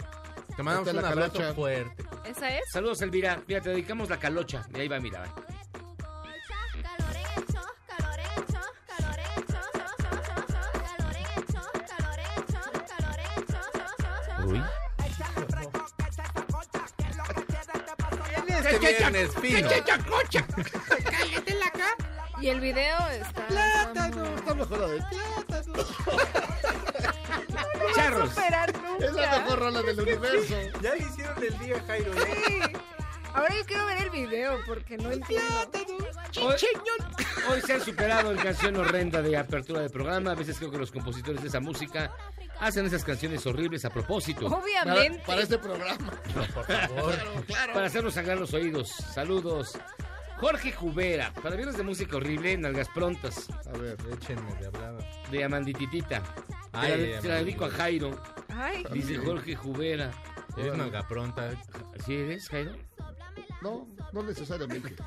Te 0.55 0.61
mandamos 0.63 0.89
un 0.89 1.01
la 1.01 1.09
abrazo 1.09 1.33
calocha. 1.33 1.53
fuerte. 1.55 2.03
¿Esa 2.25 2.57
es? 2.57 2.63
Saludos, 2.71 3.01
Elvira. 3.01 3.41
Mira, 3.47 3.61
te 3.61 3.69
dedicamos 3.69 4.09
la 4.09 4.19
calocha. 4.19 4.67
Y 4.75 4.79
ahí 4.81 4.87
va, 4.89 4.99
mira. 4.99 5.21
va. 5.21 5.45
Viernes 18.97 19.31
fino. 19.41 19.69
Y 22.41 22.47
el 22.47 22.61
video 22.61 22.97
está... 23.09 23.47
Plátano, 23.47 24.23
está 24.35 24.53
mejor 24.53 24.79
la 24.79 24.87
de 24.87 25.03
plátano. 25.09 25.73
Charros. 27.95 28.29
superar 28.29 28.69
Es 28.99 29.13
la 29.13 29.21
nunca. 29.21 29.39
mejor 29.39 29.59
rola 29.59 29.81
del 29.81 29.99
universo. 29.99 30.55
Ya 30.81 30.93
le 30.95 31.03
hicieron 31.03 31.43
el 31.43 31.59
día, 31.59 31.83
Jairo. 31.85 32.13
¿eh? 32.13 32.17
Sí. 32.47 32.98
Ahora 33.33 33.55
yo 33.55 33.65
quiero 33.65 33.85
ver 33.85 33.97
el 34.03 34.09
video 34.09 34.59
porque 34.65 34.97
no 34.97 35.11
entiendo. 35.11 35.45
Hoy, 36.41 36.55
hoy 37.49 37.61
se 37.61 37.73
ha 37.73 37.79
superado 37.79 38.31
en 38.31 38.37
canción 38.37 38.75
horrenda 38.77 39.21
de 39.21 39.37
apertura 39.37 39.81
del 39.81 39.89
programa. 39.91 40.31
A 40.31 40.35
veces 40.35 40.57
creo 40.57 40.71
que 40.71 40.77
los 40.77 40.91
compositores 40.91 41.41
de 41.41 41.47
esa 41.47 41.59
música 41.59 42.11
hacen 42.59 42.85
esas 42.85 43.03
canciones 43.03 43.45
horribles 43.45 43.85
a 43.85 43.89
propósito. 43.89 44.47
Obviamente. 44.47 45.19
Para, 45.19 45.25
para 45.27 45.41
este 45.41 45.57
programa. 45.57 46.11
Por 46.53 46.65
favor. 46.65 47.15
Para 47.73 47.85
hacernos 47.85 48.13
sangrar 48.13 48.37
los 48.37 48.53
oídos. 48.53 48.89
Saludos. 48.89 49.77
Jorge 50.37 50.71
Jubera, 50.71 51.33
para 51.33 51.57
viernes 51.57 51.75
de 51.75 51.83
música 51.83 52.15
horrible, 52.15 52.55
nalgas 52.57 52.87
prontas, 52.87 53.49
A 53.67 53.77
ver, 53.77 53.97
Échenme 54.09 54.53
de 54.55 54.67
hablada. 54.67 54.97
de 55.29 55.43
Amandititita. 55.43 56.23
Ay, 56.71 56.91
de 56.97 57.17
te 57.19 57.27
la 57.27 57.35
dedico 57.35 57.65
a. 57.65 57.69
Jairo, 57.69 58.17
Ay, 58.47 58.85
dice 58.93 59.17
Jorge 59.17 59.55
Jubera. 59.57 60.11
Es 60.55 60.73
nalga 60.77 61.05
pronta. 61.07 61.51
¿Sí 62.05 62.15
eres, 62.15 62.47
Jairo? 62.47 62.71
No, 63.61 63.87
no 64.13 64.23
necesariamente. 64.23 64.95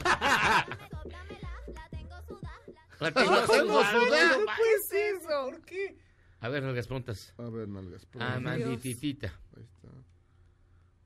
La 3.01 3.11
tengo 3.11 3.33
Ah, 3.33 3.45
tengo 3.49 3.83
sudada. 3.83 3.91
sudado. 4.07 4.45
¿qué 4.57 4.63
es 4.77 4.93
eso? 5.23 5.45
¿Por 5.51 5.61
qué? 5.63 5.97
A 6.41 6.49
ver, 6.49 6.63
nalgas 6.63 6.87
prontas. 6.87 7.35
A 7.39 7.43
ver, 7.49 7.69
nalgas 7.69 8.07
prontas. 8.07 8.37
Amandititita. 8.37 9.27
Ahí 9.57 9.63
está. 9.65 9.89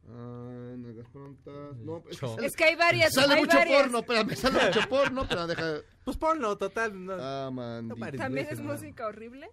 Ah, 0.08 0.74
nalgas 0.76 1.08
prontas. 1.08 1.76
No, 1.78 2.02
es 2.10 2.18
que 2.20 2.26
sale, 2.26 2.46
Es 2.46 2.56
que 2.56 2.64
hay 2.64 2.74
varias. 2.76 3.14
sale 3.14 3.34
hay 3.34 3.40
mucho 3.40 3.56
varias. 3.56 3.82
porno, 3.82 3.98
espérame, 4.00 4.36
sale 4.36 4.66
mucho 4.66 4.88
porno, 4.88 5.26
pero 5.28 5.46
deja. 5.46 5.74
Pues 6.04 6.16
ponlo, 6.18 6.56
total. 6.58 7.04
No, 7.04 7.14
Ah, 7.18 7.50
man. 7.50 7.88
varias 7.96 8.20
¿También 8.22 8.46
es 8.50 8.60
no. 8.60 8.72
música 8.74 9.06
horrible? 9.06 9.48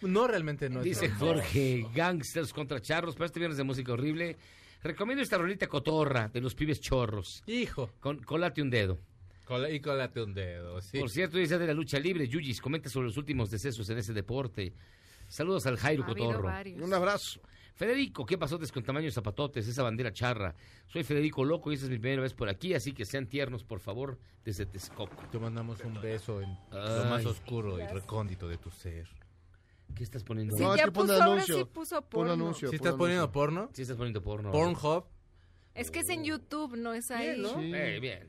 No, 0.00 0.26
realmente 0.26 0.68
no. 0.70 0.82
Dice 0.82 1.10
Jorge, 1.10 1.86
gangsters 1.94 2.52
contra 2.52 2.80
charros. 2.80 3.14
Para 3.14 3.26
este 3.26 3.38
viernes 3.38 3.56
de 3.58 3.64
música 3.64 3.92
horrible, 3.92 4.36
recomiendo 4.82 5.22
esta 5.22 5.38
rolita 5.38 5.66
cotorra 5.66 6.28
de 6.28 6.40
los 6.40 6.54
pibes 6.54 6.80
chorros. 6.80 7.42
Hijo. 7.46 7.90
Con, 8.00 8.22
colate 8.22 8.62
un 8.62 8.70
dedo. 8.70 8.98
Cola- 9.44 9.70
y 9.70 9.80
colate 9.80 10.22
un 10.22 10.34
dedo, 10.34 10.80
sí. 10.80 10.98
Por 10.98 11.10
cierto, 11.10 11.36
dice 11.38 11.58
de 11.58 11.66
la 11.66 11.74
lucha 11.74 11.98
libre, 11.98 12.28
Yuyis, 12.28 12.60
comenta 12.60 12.88
sobre 12.88 13.08
los 13.08 13.16
últimos 13.16 13.50
decesos 13.50 13.88
en 13.90 13.98
ese 13.98 14.12
deporte. 14.12 14.72
Saludos 15.28 15.66
al 15.66 15.76
Jairo 15.78 16.04
Ha 16.04 16.06
Cotorro. 16.06 16.42
varios. 16.42 16.80
Un 16.80 16.92
abrazo. 16.94 17.40
Federico, 17.74 18.26
¿qué 18.26 18.36
pasó 18.36 18.58
con 18.72 18.82
tamaños 18.82 19.14
zapatotes? 19.14 19.66
Esa 19.66 19.82
bandera 19.82 20.12
charra. 20.12 20.54
Soy 20.86 21.04
Federico 21.04 21.42
Loco 21.44 21.70
y 21.70 21.74
esta 21.74 21.86
es 21.86 21.90
mi 21.90 21.98
primera 21.98 22.20
vez 22.22 22.34
por 22.34 22.48
aquí, 22.50 22.74
así 22.74 22.92
que 22.92 23.06
sean 23.06 23.26
tiernos, 23.26 23.64
por 23.64 23.80
favor, 23.80 24.18
desde 24.44 24.66
Texcoco. 24.66 25.16
Te 25.30 25.38
mandamos 25.38 25.80
un 25.80 26.00
beso 26.00 26.42
en 26.42 26.50
lo 26.70 27.04
más 27.06 27.24
oscuro 27.24 27.80
y 27.82 27.86
recóndito 27.86 28.46
de 28.46 28.58
tu 28.58 28.70
ser. 28.70 29.08
¿Qué 29.94 30.04
estás 30.04 30.24
poniendo? 30.24 30.56
Sí, 30.56 30.62
No, 30.62 30.72
es 30.74 30.78
ya 30.80 30.84
que 30.86 30.92
pon 30.92 31.06
puso, 31.06 31.14
ahora 31.14 31.32
anuncio. 31.34 31.56
sí 31.58 31.64
puso 31.64 32.00
Pon 32.02 32.08
porno. 32.10 32.32
anuncio. 32.32 32.70
¿Sí 32.70 32.78
pon 32.78 32.86
estás 32.86 32.98
poniendo 32.98 33.22
anuncio. 33.24 33.32
porno? 33.32 33.70
Sí, 33.72 33.82
estás 33.82 33.96
poniendo 33.96 34.22
porno. 34.22 34.50
Pornhub. 34.52 35.04
Es 35.74 35.90
que 35.90 36.00
es 36.00 36.08
en 36.08 36.24
YouTube, 36.24 36.76
no 36.76 36.92
es 36.92 37.10
ahí. 37.10 37.28
Bien, 37.30 37.42
¿no? 37.42 37.48
Sí. 37.60 37.72
Eh, 37.74 38.00
bien. 38.00 38.28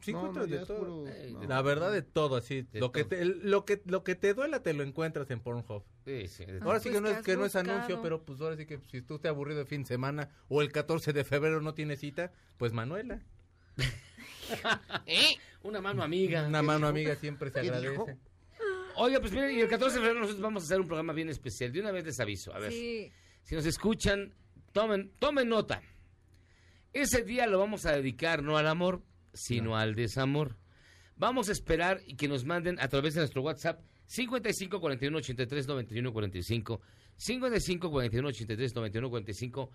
Sí, 0.00 0.12
No, 0.12 0.18
encuentras 0.18 0.48
no, 0.48 0.56
de 0.56 0.66
todo. 0.66 0.78
puro- 0.78 1.06
Eh, 1.08 1.30
no. 1.32 1.42
La 1.44 1.62
verdad 1.62 1.92
de 1.92 2.02
todo, 2.02 2.36
así. 2.36 2.62
De 2.62 2.80
Lo 2.80 2.90
que, 2.90 3.04
todo. 3.04 3.10
te, 3.10 3.22
el- 3.22 3.40
lo, 3.50 3.64
que, 3.64 3.80
lo 3.86 4.02
que 4.02 4.14
te 4.16 4.34
duela 4.34 4.60
te 4.62 4.74
lo 4.74 4.82
encuentras 4.82 5.30
en 5.30 5.38
Pornhub. 5.40 5.84
Sí, 6.04 6.26
sí. 6.26 6.44
de- 6.44 6.58
Ahora 6.60 6.80
sí 6.80 6.88
pues, 6.90 6.94
que 6.96 7.00
no, 7.00 7.08
¿qué 7.14 7.18
es, 7.20 7.24
que 7.24 7.36
no 7.36 7.44
es 7.44 7.54
anuncio, 7.56 8.02
pero 8.02 8.22
pues 8.24 8.40
ahora 8.40 8.56
sí 8.56 8.66
que 8.66 8.80
si 8.90 9.00
tú 9.02 9.18
te 9.20 9.28
aburrido 9.28 9.60
de 9.60 9.66
fin 9.66 9.82
de 9.82 9.88
semana 9.88 10.28
o 10.48 10.60
el 10.60 10.72
14 10.72 11.12
de 11.12 11.22
febrero 11.24 11.60
no 11.60 11.74
tienes 11.74 12.00
cita, 12.00 12.32
pues 12.58 12.72
Manuela. 12.72 13.22
Una 15.62 15.80
mano 15.80 16.02
amiga. 16.02 16.46
Una 16.46 16.62
mano 16.62 16.88
amiga 16.88 17.14
siempre 17.16 17.50
se 17.50 17.60
agradece. 17.60 18.18
Oiga, 18.96 19.20
pues 19.20 19.32
miren, 19.32 19.56
y 19.56 19.60
el 19.60 19.68
14 19.68 19.94
de 19.94 20.00
febrero 20.00 20.20
nosotros 20.20 20.42
vamos 20.42 20.62
a 20.62 20.66
hacer 20.66 20.80
un 20.80 20.86
programa 20.86 21.12
bien 21.12 21.28
especial. 21.28 21.72
De 21.72 21.80
una 21.80 21.90
vez 21.92 22.04
les 22.04 22.20
aviso. 22.20 22.54
A 22.54 22.58
ver. 22.58 22.72
Sí. 22.72 23.10
Si 23.42 23.54
nos 23.54 23.66
escuchan, 23.66 24.34
tomen, 24.72 25.12
tomen 25.18 25.48
nota. 25.48 25.82
Ese 26.92 27.22
día 27.22 27.46
lo 27.46 27.58
vamos 27.58 27.86
a 27.86 27.92
dedicar 27.92 28.42
no 28.42 28.56
al 28.58 28.66
amor, 28.66 29.02
sino 29.32 29.76
al 29.76 29.94
desamor. 29.94 30.56
Vamos 31.16 31.48
a 31.48 31.52
esperar 31.52 32.00
y 32.06 32.16
que 32.16 32.28
nos 32.28 32.44
manden 32.44 32.78
a 32.80 32.88
través 32.88 33.14
de 33.14 33.20
nuestro 33.20 33.42
WhatsApp 33.42 33.80
55 34.06 34.80
41 34.80 35.18
83 35.18 35.66
91 35.68 36.12
45 36.12 36.80
55 37.16 37.90
41 37.90 38.28
83 38.28 38.74
91 38.74 39.10
45 39.10 39.70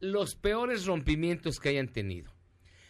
los 0.00 0.36
peores 0.36 0.86
rompimientos 0.86 1.58
que 1.60 1.70
hayan 1.70 1.88
tenido. 1.88 2.32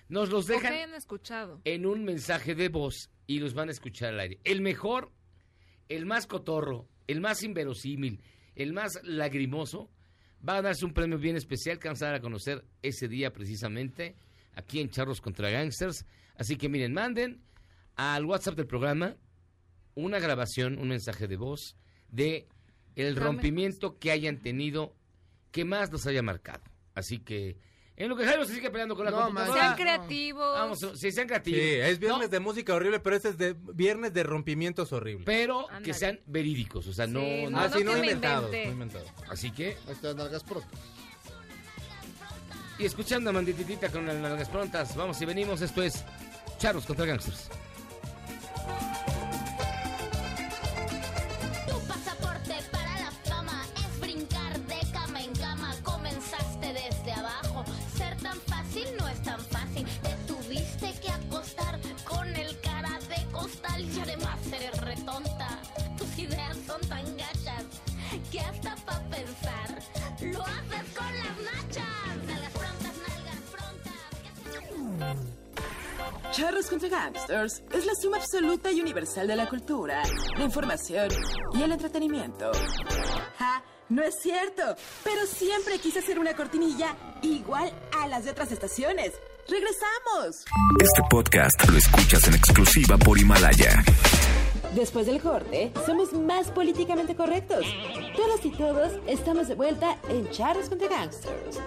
Nos 0.08 0.30
los 0.30 0.44
¿O 0.44 0.48
que 0.48 0.54
dejan 0.54 0.72
hayan 0.72 0.94
escuchado? 0.94 1.60
en 1.64 1.86
un 1.86 2.04
mensaje 2.04 2.54
de 2.54 2.68
voz 2.68 3.10
y 3.26 3.38
los 3.40 3.54
van 3.54 3.68
a 3.68 3.72
escuchar 3.72 4.10
al 4.12 4.20
aire. 4.20 4.38
El 4.44 4.60
mejor, 4.60 5.10
el 5.88 6.06
más 6.06 6.26
cotorro, 6.26 6.88
el 7.06 7.20
más 7.20 7.42
inverosímil, 7.42 8.22
el 8.54 8.72
más 8.72 9.00
lagrimoso, 9.02 9.90
va 10.46 10.56
a 10.56 10.62
darse 10.62 10.84
un 10.84 10.92
premio 10.92 11.18
bien 11.18 11.36
especial 11.36 11.78
que 11.78 11.88
vamos 11.88 12.02
a 12.02 12.06
dar 12.06 12.14
a 12.16 12.20
conocer 12.20 12.64
ese 12.82 13.08
día 13.08 13.32
precisamente 13.32 14.16
aquí 14.54 14.80
en 14.80 14.90
Charros 14.90 15.20
contra 15.20 15.50
Gangsters. 15.50 16.04
Así 16.36 16.56
que 16.56 16.68
miren, 16.68 16.92
manden 16.92 17.42
al 17.96 18.24
WhatsApp 18.24 18.56
del 18.56 18.66
programa 18.66 19.16
una 19.94 20.18
grabación, 20.18 20.78
un 20.78 20.88
mensaje 20.88 21.28
de 21.28 21.36
voz 21.36 21.76
de 22.08 22.48
el 22.96 23.16
rompimiento 23.16 23.98
que 23.98 24.10
hayan 24.10 24.40
tenido 24.40 24.94
que 25.50 25.64
más 25.64 25.90
los 25.90 26.06
haya 26.06 26.22
marcado. 26.22 26.64
Así 26.94 27.18
que 27.18 27.56
en 27.96 28.08
lo 28.08 28.16
que 28.16 28.24
Jairo 28.24 28.44
se 28.44 28.54
sigue 28.54 28.70
peleando 28.70 28.96
con 28.96 29.04
la 29.04 29.10
No, 29.12 29.22
computadora. 29.22 29.60
Sean 29.60 29.74
creativos. 29.76 30.52
Vamos, 30.58 30.78
sí, 30.80 31.12
sean 31.12 31.12
Sí, 31.12 31.26
creativos. 31.26 31.60
es 31.60 31.98
viernes 31.98 32.22
No, 32.22 32.28
de 32.28 32.40
música 32.40 32.74
horrible, 32.74 32.98
pero 33.00 33.16
ese 33.16 33.28
es 33.30 33.38
de 33.38 33.54
viernes 33.74 34.12
de 34.12 34.22
rompimientos 34.24 34.92
horribles. 34.92 35.24
pero 35.24 35.66
que 35.84 35.94
sean 35.94 36.18
verídicos, 36.26 36.86
o 36.88 36.92
sea, 36.92 37.06
no, 37.06 37.20
Sí, 37.20 37.46
no- 37.48 37.58
ah, 37.58 37.68
no 37.68 37.76
sí, 37.78 37.84
no 37.84 37.96
inventados, 37.96 38.50
no 38.50 38.56
inventados. 38.72 39.08
así 39.28 39.50
que 39.52 39.76
Ahí 39.86 39.92
está, 39.92 40.12
nalgas 40.14 40.42
prontas. 40.42 40.70
y 42.78 42.84
escuchando 42.84 43.30
a 43.30 43.32
Mandititita 43.32 43.88
con 43.90 44.04
las 44.06 44.16
nalgas 44.16 44.48
prontas, 44.48 44.96
vamos 44.96 45.20
y 45.22 45.24
venimos, 45.24 45.60
esto 45.62 45.82
es 45.82 46.04
Charros 46.58 46.86
contra 46.86 47.06
Gangsters. 47.06 47.48
Hasta 68.48 68.76
para 68.84 69.00
pensar 69.08 69.82
lo 70.32 70.42
haces 70.42 70.96
con 70.96 71.18
las 71.18 71.36
nachas. 71.52 72.16
Nalgas 72.26 72.52
prontas, 72.52 72.94
nalgas 73.08 73.40
prontas. 74.96 75.16
Charros 76.32 76.66
contra 76.66 76.88
Gangsters 76.88 77.62
es 77.72 77.86
la 77.86 77.94
suma 77.94 78.16
absoluta 78.16 78.72
y 78.72 78.80
universal 78.80 79.26
de 79.26 79.36
la 79.36 79.48
cultura, 79.48 80.02
la 80.36 80.44
información 80.44 81.08
y 81.54 81.62
el 81.62 81.72
entretenimiento. 81.72 82.50
¡Ja! 83.38 83.62
No 83.90 84.02
es 84.02 84.14
cierto, 84.20 84.62
pero 85.04 85.26
siempre 85.26 85.78
quise 85.78 85.98
hacer 85.98 86.18
una 86.18 86.34
cortinilla 86.34 86.96
igual 87.22 87.70
a 88.00 88.08
las 88.08 88.24
de 88.24 88.30
otras 88.30 88.50
estaciones. 88.50 89.12
¡Regresamos! 89.46 90.44
Este 90.80 91.02
podcast 91.10 91.68
lo 91.68 91.76
escuchas 91.76 92.26
en 92.26 92.34
exclusiva 92.34 92.96
por 92.96 93.18
Himalaya. 93.18 93.84
Después 94.72 95.06
del 95.06 95.20
corte, 95.20 95.72
somos 95.86 96.12
más 96.12 96.50
políticamente 96.50 97.14
correctos. 97.14 97.64
Todos 98.16 98.44
y 98.44 98.50
todos 98.50 98.92
estamos 99.06 99.48
de 99.48 99.54
vuelta 99.54 99.98
en 100.08 100.28
Charros 100.30 100.68
contra 100.68 100.88
Gangsters. 100.88 101.60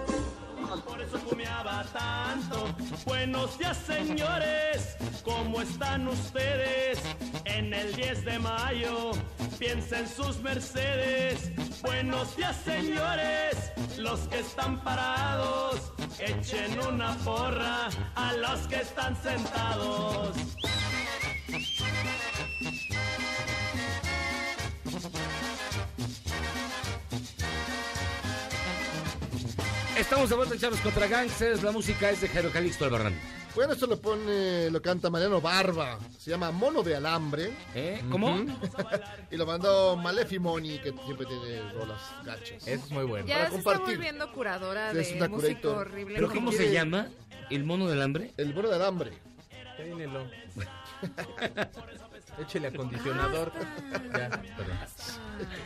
Por 0.86 1.00
eso 1.00 1.18
fumeaba 1.18 1.84
tanto. 1.92 2.66
Buenos 3.06 3.58
días, 3.58 3.78
señores. 3.78 4.96
¿Cómo 5.24 5.62
están 5.62 6.06
ustedes? 6.08 6.98
En 7.46 7.72
el 7.72 7.94
10 7.96 8.24
de 8.24 8.38
mayo, 8.38 9.12
piensa 9.58 10.00
en 10.00 10.08
sus 10.08 10.40
Mercedes. 10.40 11.50
Buenos 11.82 12.36
días, 12.36 12.56
señores. 12.64 13.72
Los 13.96 14.20
que 14.28 14.40
están 14.40 14.82
parados, 14.84 15.92
echen 16.18 16.78
una 16.86 17.16
porra 17.24 17.88
a 18.14 18.32
los 18.34 18.60
que 18.68 18.76
están 18.76 19.16
sentados. 19.22 20.36
Estamos 29.98 30.30
de 30.30 30.36
vuelta 30.36 30.54
en 30.54 30.60
Charlos 30.60 30.80
contra 30.80 31.06
Gangsters. 31.08 31.62
La 31.62 31.72
música 31.72 32.10
es 32.10 32.20
de 32.20 32.28
Jairo 32.28 32.50
Calixto 32.52 32.84
Albarrán. 32.84 33.18
Bueno, 33.54 33.72
esto 33.72 33.88
lo 33.88 34.00
pone, 34.00 34.70
lo 34.70 34.80
canta 34.80 35.10
Mariano 35.10 35.40
Barba. 35.40 35.98
Se 36.18 36.30
llama 36.30 36.52
Mono 36.52 36.82
de 36.84 36.94
Alambre. 36.94 37.52
¿Eh? 37.74 38.00
¿Cómo? 38.10 38.38
y 39.30 39.36
lo 39.36 39.46
mandó 39.46 39.96
Malefimoni, 39.96 40.78
que 40.78 40.92
siempre 41.04 41.26
tiene 41.26 41.72
rolas 41.72 42.00
gachas. 42.24 42.66
Es 42.68 42.88
muy 42.90 43.04
bueno. 43.04 43.26
Ya 43.26 43.38
Para 43.38 43.50
se 43.50 43.56
está 43.56 43.70
compartir. 43.72 43.96
volviendo 43.96 44.32
curadora 44.32 44.92
Sí, 44.92 44.98
es 44.98 45.08
de 45.10 45.16
una 45.16 45.28
música 45.28 45.68
horrible. 45.68 46.14
¿Pero 46.14 46.28
cómo 46.30 46.52
se 46.52 46.72
llama? 46.72 47.08
¿El 47.50 47.64
mono 47.64 47.88
del 47.88 48.00
hambre? 48.00 48.32
El 48.36 48.54
mono 48.54 48.68
del 48.68 48.82
hambre. 48.82 49.12
Peínelo. 49.76 50.30
Échele 52.40 52.68
acondicionador. 52.68 53.52
Ya, 54.18 54.30
perdón. 54.30 54.78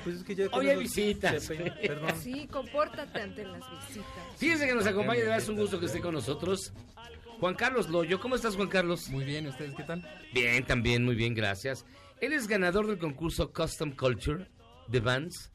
Pues 0.04 0.16
es 0.16 0.24
que 0.24 0.34
ya 0.34 0.46
Hoy 0.52 0.68
hay 0.68 0.78
visitas. 0.78 1.48
Perdón. 1.48 2.10
Sí, 2.20 2.46
compórtate 2.48 3.20
ante 3.22 3.44
las 3.44 3.60
visitas. 3.70 4.06
Fíjense 4.36 4.66
que 4.66 4.74
nos 4.74 4.86
acompaña, 4.86 5.20
de 5.20 5.26
verdad 5.26 5.38
es 5.38 5.48
un 5.48 5.56
gusto 5.56 5.78
que 5.80 5.86
esté 5.86 6.00
con 6.00 6.14
nosotros. 6.14 6.72
Juan 7.40 7.54
Carlos 7.54 7.88
Loyo, 7.88 8.20
¿cómo 8.20 8.36
estás 8.36 8.56
Juan 8.56 8.68
Carlos? 8.68 9.08
Muy 9.10 9.24
bien, 9.24 9.46
¿ustedes 9.46 9.74
qué 9.74 9.82
tal? 9.84 10.02
Bien, 10.32 10.64
también, 10.64 11.04
muy 11.04 11.14
bien, 11.14 11.34
gracias. 11.34 11.84
Él 12.20 12.32
es 12.32 12.46
ganador 12.46 12.86
del 12.86 12.98
concurso 12.98 13.52
Custom 13.52 13.92
Culture 13.96 14.48
de 14.88 15.00
Vans, 15.00 15.50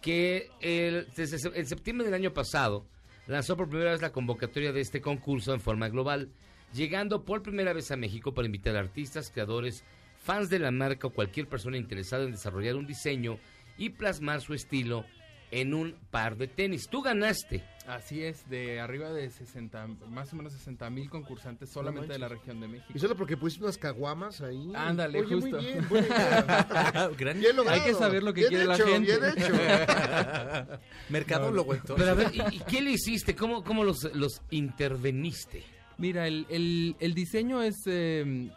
que 0.00 0.48
el, 0.60 1.06
desde 1.16 1.38
se- 1.38 1.58
en 1.58 1.66
septiembre 1.66 2.04
del 2.04 2.14
año 2.14 2.32
pasado 2.34 2.86
lanzó 3.26 3.56
por 3.56 3.68
primera 3.68 3.92
vez 3.92 4.02
la 4.02 4.12
convocatoria 4.12 4.72
de 4.72 4.80
este 4.80 5.00
concurso 5.00 5.54
en 5.54 5.60
forma 5.60 5.88
global, 5.88 6.30
llegando 6.72 7.24
por 7.24 7.42
primera 7.42 7.72
vez 7.72 7.90
a 7.90 7.96
México 7.96 8.32
para 8.34 8.46
invitar 8.46 8.76
a 8.76 8.80
artistas, 8.80 9.30
creadores, 9.30 9.84
fans 10.22 10.48
de 10.50 10.58
la 10.58 10.70
marca 10.70 11.06
o 11.08 11.10
cualquier 11.10 11.46
persona 11.48 11.76
interesada 11.76 12.24
en 12.24 12.32
desarrollar 12.32 12.76
un 12.76 12.86
diseño 12.86 13.38
y 13.78 13.90
plasmar 13.90 14.40
su 14.40 14.54
estilo 14.54 15.04
en 15.50 15.74
un 15.74 15.94
par 16.10 16.36
de 16.36 16.48
tenis. 16.48 16.88
Tú 16.88 17.02
ganaste. 17.02 17.62
Así 17.86 18.22
es, 18.22 18.48
de 18.48 18.80
arriba 18.80 19.10
de 19.12 19.28
60, 19.28 19.86
más 20.08 20.32
o 20.32 20.36
menos 20.36 20.52
60 20.54 20.88
mil 20.88 21.10
concursantes 21.10 21.68
solamente 21.68 22.12
de 22.12 22.18
la 22.18 22.28
región 22.28 22.58
de 22.60 22.68
México. 22.68 22.92
Y 22.94 22.98
solo 22.98 23.16
porque 23.16 23.36
pusiste 23.36 23.64
unas 23.64 23.76
caguamas 23.76 24.40
ahí. 24.40 24.70
Ándale, 24.74 25.20
Oye, 25.20 25.34
justo. 25.34 25.56
Muy 25.56 25.64
bien, 25.66 25.88
buena 25.90 26.06
idea. 26.06 27.10
Gran- 27.18 27.40
Bien 27.40 27.56
logrado. 27.56 27.78
Hay 27.82 27.86
que 27.86 27.94
saber 27.94 28.22
lo 28.22 28.32
que 28.32 28.42
Bien 28.42 28.50
quiere 28.50 28.64
la 28.66 28.74
hecho, 28.76 28.86
gente. 28.86 29.18
Bien 29.18 29.32
hecho. 29.36 29.52
Mercadólogo, 31.10 31.74
entonces. 31.74 31.96
Pero 32.06 32.10
a 32.10 32.14
ver, 32.14 32.34
¿y, 32.34 32.56
y 32.56 32.60
qué 32.60 32.80
le 32.80 32.92
hiciste? 32.92 33.34
¿Cómo, 33.34 33.62
cómo 33.64 33.84
los, 33.84 34.04
los 34.14 34.40
interveniste? 34.50 35.64
Mira, 35.98 36.26
el, 36.26 36.46
el- 36.50 36.96
el 37.00 37.14
diseño 37.14 37.62
es, 37.62 37.82
eh, 37.86 38.50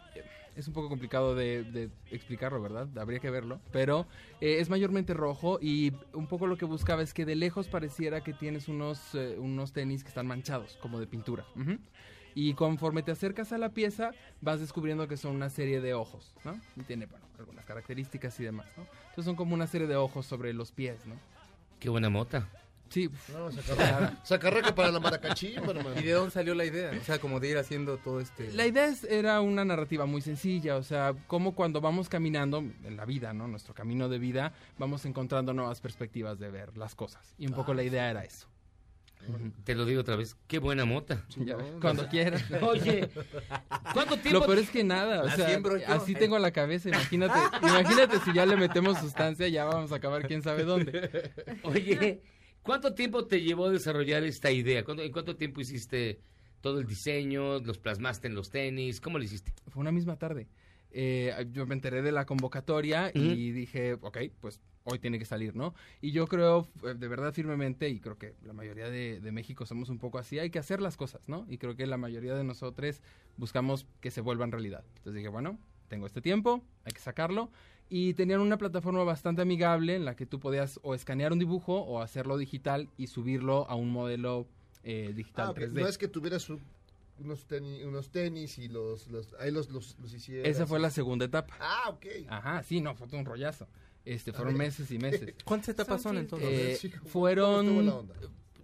es 0.56 0.66
un 0.68 0.74
poco 0.74 0.88
complicado 0.88 1.34
de, 1.34 1.64
de 1.64 1.90
explicarlo, 2.10 2.60
¿verdad? 2.62 2.88
Habría 2.98 3.20
que 3.20 3.30
verlo. 3.30 3.60
Pero 3.72 4.06
eh, 4.40 4.58
es 4.60 4.70
mayormente 4.70 5.14
rojo 5.14 5.58
y 5.60 5.92
un 6.12 6.26
poco 6.26 6.46
lo 6.46 6.56
que 6.56 6.64
buscaba 6.64 7.02
es 7.02 7.12
que 7.14 7.24
de 7.26 7.36
lejos 7.36 7.68
pareciera 7.68 8.22
que 8.22 8.32
tienes 8.32 8.68
unos, 8.68 9.14
eh, 9.14 9.36
unos 9.38 9.72
tenis 9.72 10.02
que 10.02 10.08
están 10.08 10.26
manchados, 10.26 10.78
como 10.80 10.98
de 10.98 11.06
pintura. 11.06 11.44
Ujú. 11.56 11.76
Y 12.34 12.52
conforme 12.54 13.02
te 13.02 13.12
acercas 13.12 13.52
a 13.52 13.58
la 13.58 13.70
pieza, 13.70 14.12
vas 14.42 14.60
descubriendo 14.60 15.08
que 15.08 15.16
son 15.16 15.34
una 15.34 15.48
serie 15.48 15.80
de 15.80 15.94
ojos, 15.94 16.32
¿no? 16.44 16.60
Y 16.76 16.82
tiene, 16.82 17.06
bueno, 17.06 17.24
algunas 17.38 17.64
características 17.64 18.38
y 18.40 18.44
demás, 18.44 18.66
¿no? 18.76 18.86
Entonces 19.08 19.24
son 19.24 19.36
como 19.36 19.54
una 19.54 19.66
serie 19.66 19.86
de 19.86 19.96
ojos 19.96 20.26
sobre 20.26 20.52
los 20.52 20.70
pies, 20.70 21.06
¿no? 21.06 21.14
Qué 21.80 21.88
buena 21.88 22.10
mota. 22.10 22.46
Sí. 22.88 23.10
No, 23.32 23.50
sacarraca, 23.50 24.18
sacarraca 24.24 24.74
para 24.74 24.90
la 24.92 25.00
maracachimba, 25.00 25.70
hermano. 25.72 26.00
¿Y 26.00 26.04
de 26.04 26.12
dónde 26.12 26.30
salió 26.30 26.54
la 26.54 26.64
idea? 26.64 26.92
O 27.00 27.04
sea, 27.04 27.18
como 27.18 27.40
de 27.40 27.50
ir 27.50 27.58
haciendo 27.58 27.96
todo 27.98 28.20
este... 28.20 28.52
La 28.52 28.66
idea 28.66 28.86
es- 28.86 29.04
era 29.04 29.40
una 29.40 29.64
narrativa 29.64 30.06
muy 30.06 30.20
sencilla, 30.22 30.76
o 30.76 30.82
sea, 30.82 31.14
como 31.26 31.54
cuando 31.54 31.80
vamos 31.80 32.08
caminando 32.08 32.58
en 32.58 32.96
la 32.96 33.04
vida, 33.04 33.32
¿no? 33.32 33.48
Nuestro 33.48 33.74
camino 33.74 34.08
de 34.08 34.18
vida, 34.18 34.52
vamos 34.78 35.04
encontrando 35.04 35.52
nuevas 35.52 35.80
perspectivas 35.80 36.38
de 36.38 36.50
ver 36.50 36.76
las 36.78 36.94
cosas. 36.94 37.34
Y 37.38 37.46
un 37.46 37.54
poco 37.54 37.74
la 37.74 37.82
idea 37.82 38.10
era 38.10 38.24
eso. 38.24 38.46
Te 39.64 39.74
lo 39.74 39.84
digo 39.84 40.02
otra 40.02 40.14
vez, 40.14 40.36
qué 40.46 40.60
buena 40.60 40.84
mota. 40.84 41.24
Ya 41.36 41.56
cuando 41.80 42.06
quieras. 42.08 42.44
Oye, 42.62 43.08
¿cuánto 43.92 44.16
tiempo? 44.18 44.38
Lo 44.40 44.46
peor 44.46 44.58
es 44.58 44.70
que 44.70 44.84
nada, 44.84 45.22
o 45.22 45.30
sea, 45.30 45.58
así 45.88 46.14
tengo 46.14 46.38
la 46.38 46.52
cabeza, 46.52 46.90
imagínate, 46.90 47.36
imagínate 47.62 48.20
si 48.20 48.32
ya 48.32 48.46
le 48.46 48.56
metemos 48.56 48.98
sustancia, 48.98 49.48
ya 49.48 49.64
vamos 49.64 49.90
a 49.90 49.96
acabar 49.96 50.28
quién 50.28 50.42
sabe 50.42 50.62
dónde. 50.62 51.32
Oye, 51.64 52.22
¿cuánto 52.66 52.92
tiempo 52.94 53.24
te 53.26 53.40
llevó 53.40 53.70
desarrollar 53.70 54.22
esta 54.24 54.50
idea? 54.50 54.84
¿Cuánto- 54.84 55.02
¿En 55.02 55.12
cuánto 55.12 55.36
tiempo 55.36 55.60
hiciste 55.60 56.20
todo 56.60 56.80
el 56.80 56.86
diseño? 56.86 57.60
¿Los 57.60 57.78
plasmaste 57.78 58.26
en 58.28 58.34
los 58.34 58.50
tenis? 58.50 59.00
¿Cómo 59.00 59.18
lo 59.18 59.24
hiciste? 59.24 59.52
Fue 59.68 59.80
una 59.80 59.92
misma 59.92 60.16
tarde. 60.18 60.48
Eh, 60.90 61.32
yo 61.52 61.66
me 61.66 61.74
enteré 61.74 62.02
de 62.02 62.12
la 62.12 62.26
convocatoria 62.26 63.10
y 63.14 63.50
dije, 63.52 63.94
ok, 63.94 64.18
pues 64.40 64.60
hoy 64.84 64.98
tiene 64.98 65.18
que 65.18 65.24
salir, 65.24 65.54
¿no? 65.56 65.74
Y 66.00 66.12
yo 66.12 66.26
creo 66.26 66.68
eh, 66.84 66.94
de 66.96 67.08
verdad 67.08 67.32
firmemente, 67.32 67.88
y 67.88 68.00
creo 68.00 68.16
que 68.18 68.34
la 68.42 68.52
mayoría 68.52 68.88
de, 68.88 69.20
de 69.20 69.32
México 69.32 69.66
somos 69.66 69.88
un 69.90 69.98
poco 69.98 70.18
así, 70.18 70.38
hay 70.38 70.48
que 70.50 70.58
hacer 70.60 70.80
las 70.80 70.96
cosas, 70.96 71.28
¿no? 71.28 71.44
Y 71.50 71.58
creo 71.58 71.76
que 71.76 71.86
la 71.86 71.96
mayoría 71.98 72.34
de 72.34 72.44
nosotros 72.44 73.02
buscamos 73.36 73.86
que 74.00 74.10
se 74.10 74.20
vuelvan 74.20 74.52
realidad. 74.52 74.84
Entonces 74.98 75.14
dije, 75.14 75.28
bueno, 75.28 75.58
tengo 75.88 76.06
este 76.06 76.20
tiempo, 76.22 76.64
hay 76.84 76.92
que 76.92 77.00
sacarlo. 77.00 77.50
Y 77.88 78.14
tenían 78.14 78.40
una 78.40 78.58
plataforma 78.58 79.04
bastante 79.04 79.42
amigable 79.42 79.94
en 79.94 80.04
la 80.04 80.16
que 80.16 80.26
tú 80.26 80.40
podías 80.40 80.80
o 80.82 80.94
escanear 80.94 81.32
un 81.32 81.38
dibujo 81.38 81.78
o 81.80 82.00
hacerlo 82.02 82.36
digital 82.36 82.88
y 82.96 83.06
subirlo 83.06 83.68
a 83.70 83.74
un 83.76 83.90
modelo 83.90 84.46
eh, 84.82 85.12
digital 85.14 85.48
Ah, 85.48 85.50
ok. 85.50 85.58
3D. 85.58 85.80
No 85.80 85.86
es 85.88 85.98
que 85.98 86.08
tuvieras 86.08 86.48
un- 86.50 86.60
unos, 87.18 87.46
tenis, 87.46 87.84
unos 87.84 88.10
tenis 88.10 88.58
y 88.58 88.68
los, 88.68 89.06
los 89.08 89.32
ahí 89.40 89.50
los, 89.50 89.70
los, 89.70 89.96
los 90.00 90.12
hicieras. 90.12 90.48
Esa 90.48 90.66
fue 90.66 90.78
la 90.80 90.90
segunda 90.90 91.24
etapa. 91.24 91.56
Ah, 91.60 91.90
ok. 91.90 92.06
Ajá, 92.28 92.62
sí, 92.62 92.80
no, 92.80 92.94
fue 92.94 93.06
todo 93.06 93.18
un 93.20 93.24
rollazo. 93.26 93.66
Este, 94.04 94.30
A 94.30 94.34
fueron 94.34 94.56
meses 94.56 94.90
y 94.90 94.98
meses. 94.98 95.34
¿Cuántas 95.44 95.70
etapas 95.70 96.02
son 96.02 96.18
entonces? 96.18 96.48
Eh, 96.50 96.76
Sí, 96.80 96.90
¿cómo- 96.90 97.00
cómo 97.02 97.10
fueron 97.10 98.08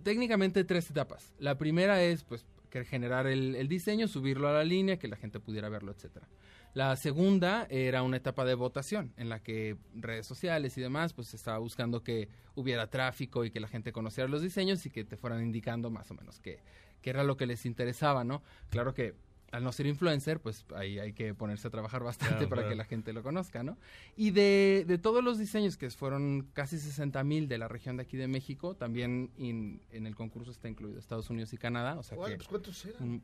técnicamente 0.03 0.65
tres 0.65 0.91
etapas. 0.91 1.33
La 1.39 1.57
primera 1.59 2.03
es 2.03 2.25
pues 2.25 2.45
que 2.73 2.85
generar 2.85 3.27
el, 3.27 3.55
el 3.55 3.69
diseño, 3.69 4.09
subirlo 4.09 4.49
a 4.49 4.53
la 4.53 4.65
línea, 4.65 4.99
que 4.99 5.07
la 5.07 5.17
gente 5.17 5.39
pudiera 5.39 5.69
verlo, 5.69 5.93
etcétera. 5.93 6.27
La 6.75 6.97
segunda 6.97 7.67
era 7.69 8.03
una 8.03 8.17
etapa 8.17 8.47
de 8.47 8.55
votación 8.55 9.13
en 9.19 9.29
la 9.29 9.43
que 9.43 9.77
redes 9.95 10.27
sociales 10.27 10.79
y 10.79 10.81
demás 10.81 11.13
pues 11.13 11.35
estaba 11.35 11.59
buscando 11.59 12.03
que 12.03 12.31
hubiera 12.55 12.89
tráfico 12.89 13.45
y 13.45 13.51
que 13.51 13.61
la 13.61 13.69
gente 13.69 13.93
conociera 13.93 14.27
los 14.27 14.41
diseños 14.41 14.87
y 14.87 14.91
que 14.91 15.05
te 15.05 15.19
fueran 15.19 15.43
indicando 15.43 15.91
más 15.91 16.11
o 16.11 16.15
menos 16.15 16.41
qué, 16.41 16.61
qué 17.03 17.11
era 17.11 17.25
lo 17.25 17.37
que 17.37 17.45
les 17.45 17.67
interesaba, 17.67 18.25
¿no? 18.25 18.43
Claro 18.71 18.95
que 18.95 19.15
al 19.53 19.63
no 19.63 19.71
ser 19.73 19.87
influencer, 19.87 20.41
pues 20.41 20.65
ahí 20.75 20.99
hay 20.99 21.13
que 21.13 21.35
ponerse 21.35 21.69
a 21.69 21.71
trabajar 21.71 22.03
bastante 22.03 22.35
Claro, 22.37 22.49
para 22.49 22.63
claro. 22.63 22.71
que 22.71 22.77
la 22.77 22.85
gente 22.85 23.13
lo 23.13 23.23
conozca, 23.23 23.63
¿no? 23.63 23.77
Y 24.17 24.31
de, 24.33 24.85
de 24.89 24.99
todos 24.99 25.23
los 25.23 25.39
diseños, 25.39 25.77
que 25.77 25.89
fueron 25.91 26.49
casi 26.55 26.79
60 26.79 27.23
mil 27.23 27.49
de 27.49 27.59
la 27.59 27.69
región 27.69 27.97
de 27.99 28.03
aquí 28.03 28.17
de 28.17 28.27
México, 28.29 28.75
también 28.75 29.31
in- 29.37 29.81
en 29.93 30.07
el 30.07 30.15
concurso 30.17 30.51
está 30.51 30.69
incluido 30.69 30.99
Estados 30.99 31.31
Unidos 31.31 31.53
y 31.53 31.59
Canadá, 31.59 31.99
o 31.99 32.03
sea 32.03 32.17
que... 32.19 32.37
pues, 32.37 32.49
¿cuántos 32.49 32.85
eran? 32.87 33.03
un- 33.03 33.23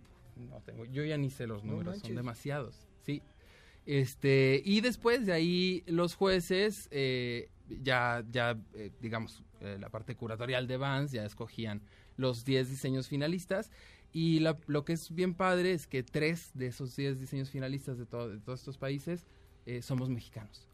no 0.50 0.60
tengo, 0.60 0.84
yo 0.84 1.04
ya 1.04 1.16
ni 1.16 1.30
sé 1.30 1.46
los 1.48 1.64
No 1.64 1.72
números, 1.72 1.98
son 1.98 2.14
demasiados, 2.14 2.86
sí. 3.04 3.22
Este, 3.86 4.60
y 4.64 4.80
después 4.82 5.24
de 5.24 5.32
ahí 5.32 5.82
los 5.86 6.14
jueces, 6.14 6.88
eh, 6.90 7.48
ya, 7.82 8.22
ya 8.30 8.56
eh, 8.74 8.90
digamos, 9.00 9.42
eh, 9.60 9.78
la 9.80 9.88
parte 9.88 10.14
curatorial 10.14 10.66
de 10.66 10.76
Vans, 10.76 11.10
ya 11.10 11.24
escogían 11.24 11.80
los 12.18 12.44
10 12.44 12.68
diseños 12.68 13.08
finalistas. 13.08 13.70
Y 14.12 14.40
la- 14.40 14.58
lo 14.66 14.84
que 14.84 14.94
es 14.94 15.14
bien 15.14 15.34
padre 15.34 15.72
es 15.72 15.86
que 15.86 16.02
tres 16.02 16.50
de 16.54 16.66
esos 16.68 16.96
10 16.96 17.20
diseños 17.20 17.50
finalistas 17.50 17.98
de, 17.98 18.06
todo- 18.06 18.28
de 18.30 18.40
todos 18.40 18.60
estos 18.60 18.78
países 18.78 19.26
eh, 19.66 19.82
somos 19.82 20.08
mexicanos. 20.10 20.67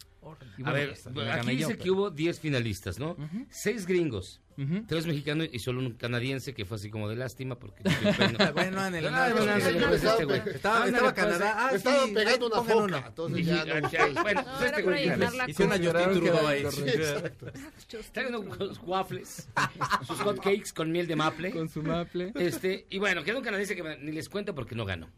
A 0.64 0.72
ver, 0.72 0.94
me 1.14 1.30
aquí 1.30 1.56
dice 1.56 1.76
que 1.78 1.90
hubo 1.90 2.10
10 2.10 2.40
finalistas, 2.40 2.98
¿no? 2.98 3.16
Seis 3.50 3.86
gringos, 3.86 4.40
tres 4.86 5.06
mexicanos 5.06 5.48
y 5.52 5.58
solo 5.58 5.80
un 5.80 5.92
canadiense 5.94 6.54
que 6.54 6.64
fue 6.64 6.76
así 6.76 6.90
como 6.90 7.08
de 7.08 7.16
lástima 7.16 7.58
porque... 7.58 7.82
Bueno, 8.54 8.86
en 8.86 8.94
el. 8.94 9.04
Estaba- 10.54 11.14
Canadá. 11.14 11.54
Ah, 11.56 11.70
Estaba 11.74 12.06
pegando 12.06 12.46
una 12.46 12.62
foca, 12.62 13.04
entonces 13.08 13.46
ya 13.46 13.64
bueno, 13.64 13.80
No, 13.80 13.88
pues 13.90 13.94
era 13.94 14.06
este 14.06 14.70
para 14.70 14.82
güey... 14.82 15.04
llenar 15.08 15.34
la 15.34 15.50
Hice 15.50 15.64
una 15.64 15.76
Trudeau 15.78 16.46
ahí. 16.46 16.62
viendo 18.14 18.56
los 18.58 18.78
waffles, 18.82 19.48
sus 20.06 20.20
hot 20.20 20.36
cakes 20.38 20.72
con 20.74 20.90
miel 20.90 21.06
de 21.06 21.16
maple. 21.16 21.50
Con 21.50 21.68
su 21.68 21.82
maple. 21.82 22.32
Este, 22.34 22.86
y 22.90 22.98
bueno, 22.98 23.22
quedó 23.24 23.38
un 23.38 23.44
canadiense 23.44 23.74
que 23.76 23.82
ni 24.00 24.12
les 24.12 24.28
cuento 24.28 24.54
porque 24.54 24.74
no 24.74 24.84
ganó. 24.84 25.08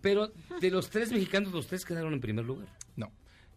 Pero 0.00 0.32
de 0.60 0.70
los 0.70 0.90
tres 0.90 1.12
mexicanos, 1.12 1.52
los 1.52 1.66
tres 1.66 1.84
quedaron 1.84 2.12
en 2.12 2.20
primer 2.20 2.44
lugar. 2.44 2.68
No. 2.96 3.12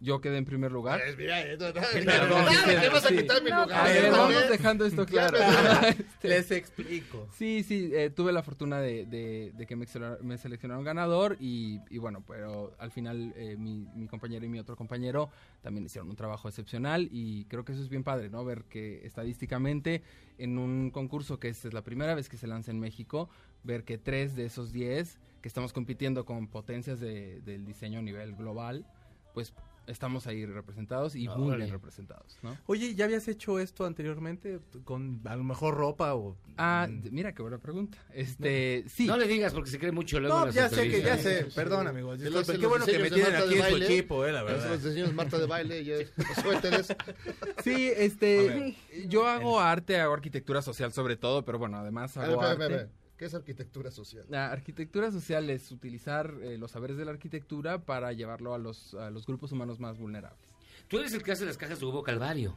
Yo 0.06 0.22
quedé 0.22 0.38
en 0.38 0.46
primer 0.46 0.72
lugar. 0.72 1.02
Pues 1.04 1.18
mira, 1.18 1.42
eh, 1.42 1.58
no, 1.58 1.66
no, 1.68 1.74
Perdón, 1.74 2.46
no, 2.46 2.52
sí, 2.52 2.58
¿qué 2.80 2.90
vas 2.90 3.06
a 3.06 3.10
sí. 3.10 3.18
quitar 3.18 3.42
mi 3.44 3.50
A 3.50 3.64
lugar? 3.64 3.88
ver, 3.88 4.12
No, 4.12 4.18
vamos 4.20 4.50
dejando 4.50 4.86
esto 4.86 5.04
claro. 5.06 5.40
Este, 5.88 6.28
Les 6.30 6.52
explico. 6.52 7.28
Sí, 7.36 7.64
sí, 7.64 7.90
eh, 7.92 8.12
tuve 8.12 8.32
la 8.32 8.44
fortuna 8.44 8.80
de, 8.80 9.06
de- 9.08 9.52
de 9.56 9.66
que 9.66 9.76
me, 9.76 9.88
me 10.22 10.38
seleccionaron 10.38 10.84
ganador 10.84 11.38
y, 11.40 11.80
y 11.90 11.98
bueno, 11.98 12.24
pero 12.28 12.76
al 12.78 12.92
final 12.92 13.34
eh, 13.36 13.56
mi, 13.58 13.88
mi 13.96 14.08
compañero 14.08 14.46
y 14.46 14.50
mi 14.50 14.60
otro 14.60 14.76
compañero 14.76 15.32
también 15.64 15.86
hicieron 15.88 16.08
un 16.10 16.16
trabajo 16.16 16.48
excepcional 16.50 17.10
y 17.12 17.46
creo 17.46 17.66
que 17.66 17.72
eso 17.72 17.82
es 17.82 17.90
bien 17.90 18.04
padre, 18.04 18.30
¿no? 18.30 18.46
Ver 18.46 18.64
que 18.66 19.04
estadísticamente 19.08 20.04
en 20.38 20.60
un 20.60 20.92
concurso 20.92 21.40
que 21.40 21.50
es, 21.50 21.66
es 21.66 21.74
la 21.74 21.84
primera 21.84 22.14
vez 22.14 22.30
que 22.30 22.38
se 22.38 22.46
lanza 22.46 22.70
en 22.70 22.80
México, 22.80 23.28
ver 23.64 23.84
que 23.84 23.98
tres 23.98 24.36
de 24.36 24.46
esos 24.46 24.72
diez 24.72 25.18
que 25.42 25.48
estamos 25.48 25.74
compitiendo 25.74 26.26
con 26.26 26.48
potencias 26.48 27.00
de- 27.00 27.42
del 27.42 27.66
diseño 27.66 28.00
a 28.00 28.02
nivel 28.04 28.36
global, 28.36 28.86
pues 29.34 29.52
estamos 29.88 30.28
ahí 30.28 30.46
representados 30.46 31.16
y 31.16 31.28
muy 31.28 31.48
Órale. 31.50 31.66
bien 31.66 31.74
representados, 31.74 32.38
¿no? 32.42 32.58
Oye, 32.66 32.96
¿ya 32.96 33.06
habías 33.06 33.28
hecho 33.28 33.60
esto 33.60 33.86
anteriormente? 33.86 34.60
Con 34.84 35.22
a 35.26 35.36
lo 35.36 35.44
mejor 35.44 35.76
ropa 35.76 36.16
o... 36.16 36.36
Ah, 36.58 36.88
d- 36.90 37.12
mira 37.12 37.34
qué 37.34 37.42
buena 37.42 37.58
pregunta. 37.58 37.98
Este, 38.14 38.86
sí. 38.88 39.06
No 39.08 39.18
le 39.18 39.28
digas 39.28 39.54
porque 39.54 39.70
se 39.70 39.78
cree 39.80 39.92
mucho 39.92 40.20
luego 40.20 40.46
No, 40.46 40.52
ya 40.52 40.70
sé 40.70 40.90
que 40.90 41.02
ya 41.02 41.18
sé. 41.18 41.48
Perdón, 41.56 41.88
amigos. 41.88 42.20
Qué 42.20 42.30
bueno 42.68 42.86
que 42.86 43.00
me 43.00 43.10
tienen 43.12 43.34
Marta 43.34 43.46
aquí 43.46 43.56
en 43.56 43.70
su 43.70 43.78
equipo, 43.84 44.26
eh, 44.26 44.32
la 44.32 44.44
verdad. 44.44 44.70
los 44.70 44.84
diseños 44.84 45.14
Marta 45.14 45.38
de 45.38 45.46
baile 45.46 45.82
y 45.82 45.92
es- 45.92 46.12
los 46.18 46.38
suéteres. 46.44 46.88
Sí, 47.64 47.92
este, 47.96 48.76
yo 49.08 49.28
hago 49.28 49.60
arte, 49.60 50.00
hago 50.00 50.14
arquitectura 50.14 50.62
social 50.62 50.94
sobre 50.94 51.16
todo, 51.18 51.44
pero 51.46 51.58
bueno, 51.58 51.78
además 51.78 52.16
A 52.18 52.22
ver, 52.22 52.30
hago 52.32 52.42
arte. 52.42 52.90
¿Qué 53.18 53.26
es 53.26 53.34
arquitectura 53.34 53.92
social? 53.92 54.26
La 54.30 54.52
arquitectura 54.52 55.10
social 55.10 55.50
es 55.50 55.72
utilizar 55.72 56.34
eh, 56.42 56.58
los 56.58 56.72
saberes 56.72 56.98
de 56.98 57.06
la 57.06 57.12
arquitectura 57.12 57.86
para 57.86 58.12
llevarlo 58.12 58.54
a 58.54 58.58
los, 58.58 58.94
a 58.96 59.10
los 59.10 59.26
grupos 59.26 59.54
humanos 59.54 59.80
más 59.80 59.98
vulnerables. 59.98 60.50
Tú 60.90 61.00
eres 61.00 61.14
el 61.14 61.24
que 61.24 61.32
hace 61.32 61.46
las 61.46 61.58
cajas 61.58 61.80
de 61.80 61.86
Hugo 61.86 62.04
Calvario. 62.04 62.56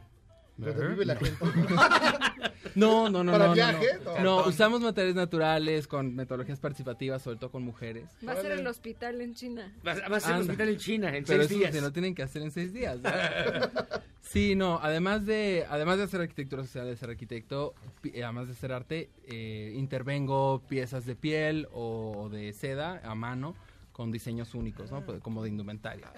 Vive 0.59 1.05
la 1.05 1.15
gente. 1.15 1.37
No, 2.75 3.09
no, 3.09 3.23
no, 3.23 3.31
¿Para 3.31 3.45
no, 3.45 3.49
no, 3.49 3.55
viaje? 3.55 3.87
no. 4.05 4.19
No. 4.19 4.45
Usamos 4.45 4.81
materiales 4.81 5.15
naturales 5.15 5.87
con 5.87 6.15
metodologías 6.15 6.59
participativas, 6.59 7.21
sobre 7.21 7.37
todo 7.37 7.51
con 7.51 7.63
mujeres. 7.63 8.09
Va 8.25 8.33
a 8.33 8.41
ser 8.41 8.51
el 8.51 8.67
hospital 8.67 9.21
en 9.21 9.33
China. 9.33 9.73
Va, 9.85 9.95
va 10.07 10.17
a 10.17 10.19
ser 10.19 10.35
el 10.35 10.41
hospital 10.41 10.69
en 10.69 10.77
China 10.77 11.07
en 11.15 11.23
Pero 11.23 11.39
seis 11.39 11.51
eso 11.51 11.59
días. 11.59 11.73
se 11.73 11.81
lo 11.81 11.91
tienen 11.91 12.13
que 12.13 12.23
hacer 12.23 12.41
en 12.41 12.51
seis 12.51 12.71
días. 12.73 12.99
sí, 14.21 14.55
no, 14.55 14.79
además 14.81 15.25
de, 15.25 15.65
además 15.69 15.97
de 15.97 16.03
hacer 16.03 16.21
arquitectura 16.21 16.63
social, 16.63 16.85
de 16.85 16.95
ser 16.95 17.09
arquitecto, 17.09 17.73
eh, 18.03 18.23
además 18.23 18.47
de 18.47 18.53
hacer 18.53 18.71
arte, 18.71 19.09
eh, 19.27 19.73
intervengo 19.75 20.61
piezas 20.67 21.05
de 21.05 21.15
piel 21.15 21.67
o 21.71 22.29
de 22.31 22.53
seda 22.53 23.01
a 23.03 23.15
mano 23.15 23.55
con 23.99 24.13
diseños 24.13 24.55
únicos, 24.55 24.91
¿no? 24.93 25.03
Pues, 25.03 25.19
Como 25.19 25.43
de 25.43 25.49
indumentaria. 25.49 26.09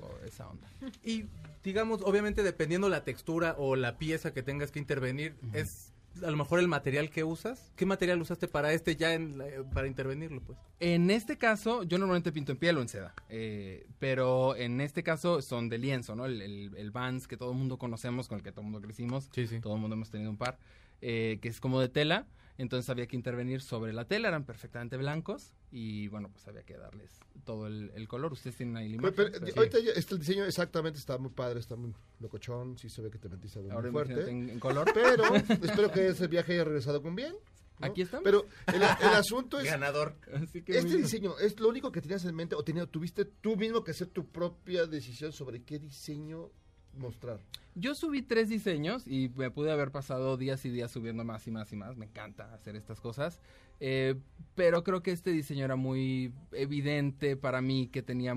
o 0.00 0.24
esa 0.24 0.48
onda. 0.48 0.66
Y 1.04 1.26
digamos, 1.62 2.00
obviamente 2.00 2.42
dependiendo 2.42 2.88
la 2.88 3.04
textura 3.04 3.54
o 3.58 3.76
la 3.76 3.98
pieza 3.98 4.32
que 4.32 4.42
tengas 4.42 4.70
que 4.70 4.78
intervenir, 4.78 5.34
es 5.52 5.92
a 6.24 6.30
lo 6.30 6.36
mejor 6.38 6.60
el 6.60 6.66
material 6.68 7.10
que 7.10 7.24
usas. 7.24 7.70
¿Qué 7.76 7.84
material 7.84 8.22
usaste 8.22 8.48
para 8.48 8.72
este 8.72 8.96
ya 8.96 9.12
en 9.12 9.36
la- 9.36 9.44
para 9.74 9.86
intervenirlo, 9.86 10.40
pues? 10.40 10.56
En 10.80 11.10
este 11.10 11.36
caso, 11.36 11.82
yo 11.82 11.98
normalmente 11.98 12.32
pinto 12.32 12.52
en 12.52 12.58
piel 12.58 12.78
o 12.78 12.80
en 12.80 12.88
seda, 12.88 13.12
eh, 13.28 13.86
pero 13.98 14.56
en 14.56 14.80
este 14.80 15.02
caso 15.02 15.42
son 15.42 15.68
de 15.68 15.76
lienzo, 15.76 16.16
¿no? 16.16 16.24
El, 16.24 16.40
el, 16.40 16.74
el 16.74 16.90
Vans 16.90 17.28
que 17.28 17.36
todo 17.36 17.50
el 17.52 17.58
mundo 17.58 17.76
conocemos, 17.76 18.28
con 18.28 18.38
el 18.38 18.42
que 18.42 18.50
todo 18.50 18.62
el 18.62 18.70
mundo 18.70 18.80
crecimos, 18.80 19.28
todo 19.60 19.74
el 19.74 19.80
mundo 19.82 19.92
hemos 19.94 20.08
tenido 20.08 20.30
un 20.30 20.38
par, 20.38 20.56
eh, 21.02 21.38
que 21.42 21.50
es 21.50 21.60
como 21.60 21.82
de 21.82 21.90
tela, 21.90 22.24
entonces 22.62 22.88
había 22.90 23.06
que 23.06 23.16
intervenir 23.16 23.60
sobre 23.62 23.92
la 23.92 24.06
tela, 24.06 24.28
eran 24.28 24.44
perfectamente 24.44 24.96
blancos 24.96 25.52
y 25.70 26.08
bueno, 26.08 26.30
pues 26.32 26.46
había 26.48 26.62
que 26.62 26.76
darles 26.76 27.18
todo 27.44 27.66
el, 27.66 27.90
el 27.94 28.08
color. 28.08 28.32
Ustedes 28.32 28.56
tienen 28.56 28.76
ahí 28.76 28.88
la 28.96 29.02
Pero, 29.02 29.08
imagen. 29.08 29.32
pero, 29.32 29.46
pero- 29.46 29.60
ahorita 29.60 29.78
ya- 29.80 29.92
este, 29.92 30.14
el 30.14 30.20
diseño 30.20 30.44
exactamente 30.44 30.98
está 30.98 31.18
muy 31.18 31.30
padre, 31.30 31.60
está 31.60 31.76
muy 31.76 31.92
locochón, 32.20 32.78
sí 32.78 32.88
se 32.88 33.02
ve 33.02 33.10
que 33.10 33.18
te 33.18 33.28
metiste 33.28 33.58
algo 33.58 33.72
Ahora 33.72 33.90
muy 33.90 34.04
fuerte. 34.04 34.30
en- 34.30 34.50
en 34.50 34.58
color. 34.60 34.90
Pero 34.94 35.24
espero 35.62 35.92
que 35.92 36.08
ese 36.08 36.26
viaje 36.28 36.54
haya 36.54 36.64
regresado 36.64 37.02
con 37.02 37.14
bien. 37.14 37.34
¿no? 37.78 37.86
Aquí 37.86 38.00
estamos. 38.00 38.24
Pero 38.24 38.46
el, 38.68 38.76
el 38.76 39.14
asunto 39.14 39.60
es... 39.60 39.66
Ganador. 39.66 40.14
Así 40.32 40.62
que 40.62 40.78
Este 40.78 40.96
diseño, 40.96 41.38
¿es 41.38 41.60
lo 41.60 41.68
único 41.68 41.92
que 41.92 42.00
tenías 42.00 42.24
en 42.24 42.34
mente 42.34 42.54
o 42.54 42.64
tenía- 42.64 42.86
tuviste 42.86 43.26
tú 43.26 43.54
mismo 43.56 43.84
que 43.84 43.90
hacer 43.90 44.06
tu 44.08 44.26
propia 44.26 44.86
decisión 44.86 45.30
sobre 45.32 45.62
qué 45.62 45.78
diseño 45.78 46.50
mostrar? 46.96 47.40
Yo 47.74 47.94
subí 47.94 48.22
tres 48.22 48.48
diseños 48.48 49.06
y 49.06 49.30
me 49.36 49.50
pude 49.50 49.70
haber 49.70 49.90
pasado 49.90 50.36
días 50.36 50.64
y 50.64 50.70
días 50.70 50.90
subiendo 50.90 51.24
más 51.24 51.46
y 51.46 51.50
más 51.50 51.72
y 51.72 51.76
más. 51.76 51.96
Me 51.96 52.06
encanta 52.06 52.52
hacer 52.54 52.74
estas 52.76 53.00
cosas. 53.00 53.40
Eh, 53.80 54.14
pero 54.54 54.82
creo 54.82 55.02
que 55.02 55.12
este 55.12 55.30
diseño 55.30 55.64
era 55.64 55.76
muy 55.76 56.32
evidente 56.52 57.36
para 57.36 57.60
mí 57.60 57.88
que 57.88 58.02
tenía 58.02 58.34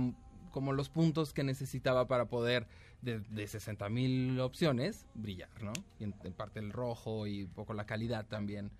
como 0.52 0.74
los 0.74 0.90
puntos 0.90 1.34
que 1.34 1.44
necesitaba 1.44 2.08
para 2.08 2.26
poder, 2.26 2.68
de, 3.02 3.20
de 3.20 3.48
60 3.48 3.88
mil 3.90 4.40
opciones, 4.42 5.06
brillar, 5.14 5.64
¿no? 5.64 5.72
Y 6.00 6.06
en, 6.06 6.16
en 6.24 6.34
parte 6.34 6.60
el 6.60 6.72
rojo 6.72 7.28
y 7.28 7.44
un 7.44 7.52
poco 7.52 7.74
la 7.74 7.86
calidad 7.86 8.26
también 8.26 8.72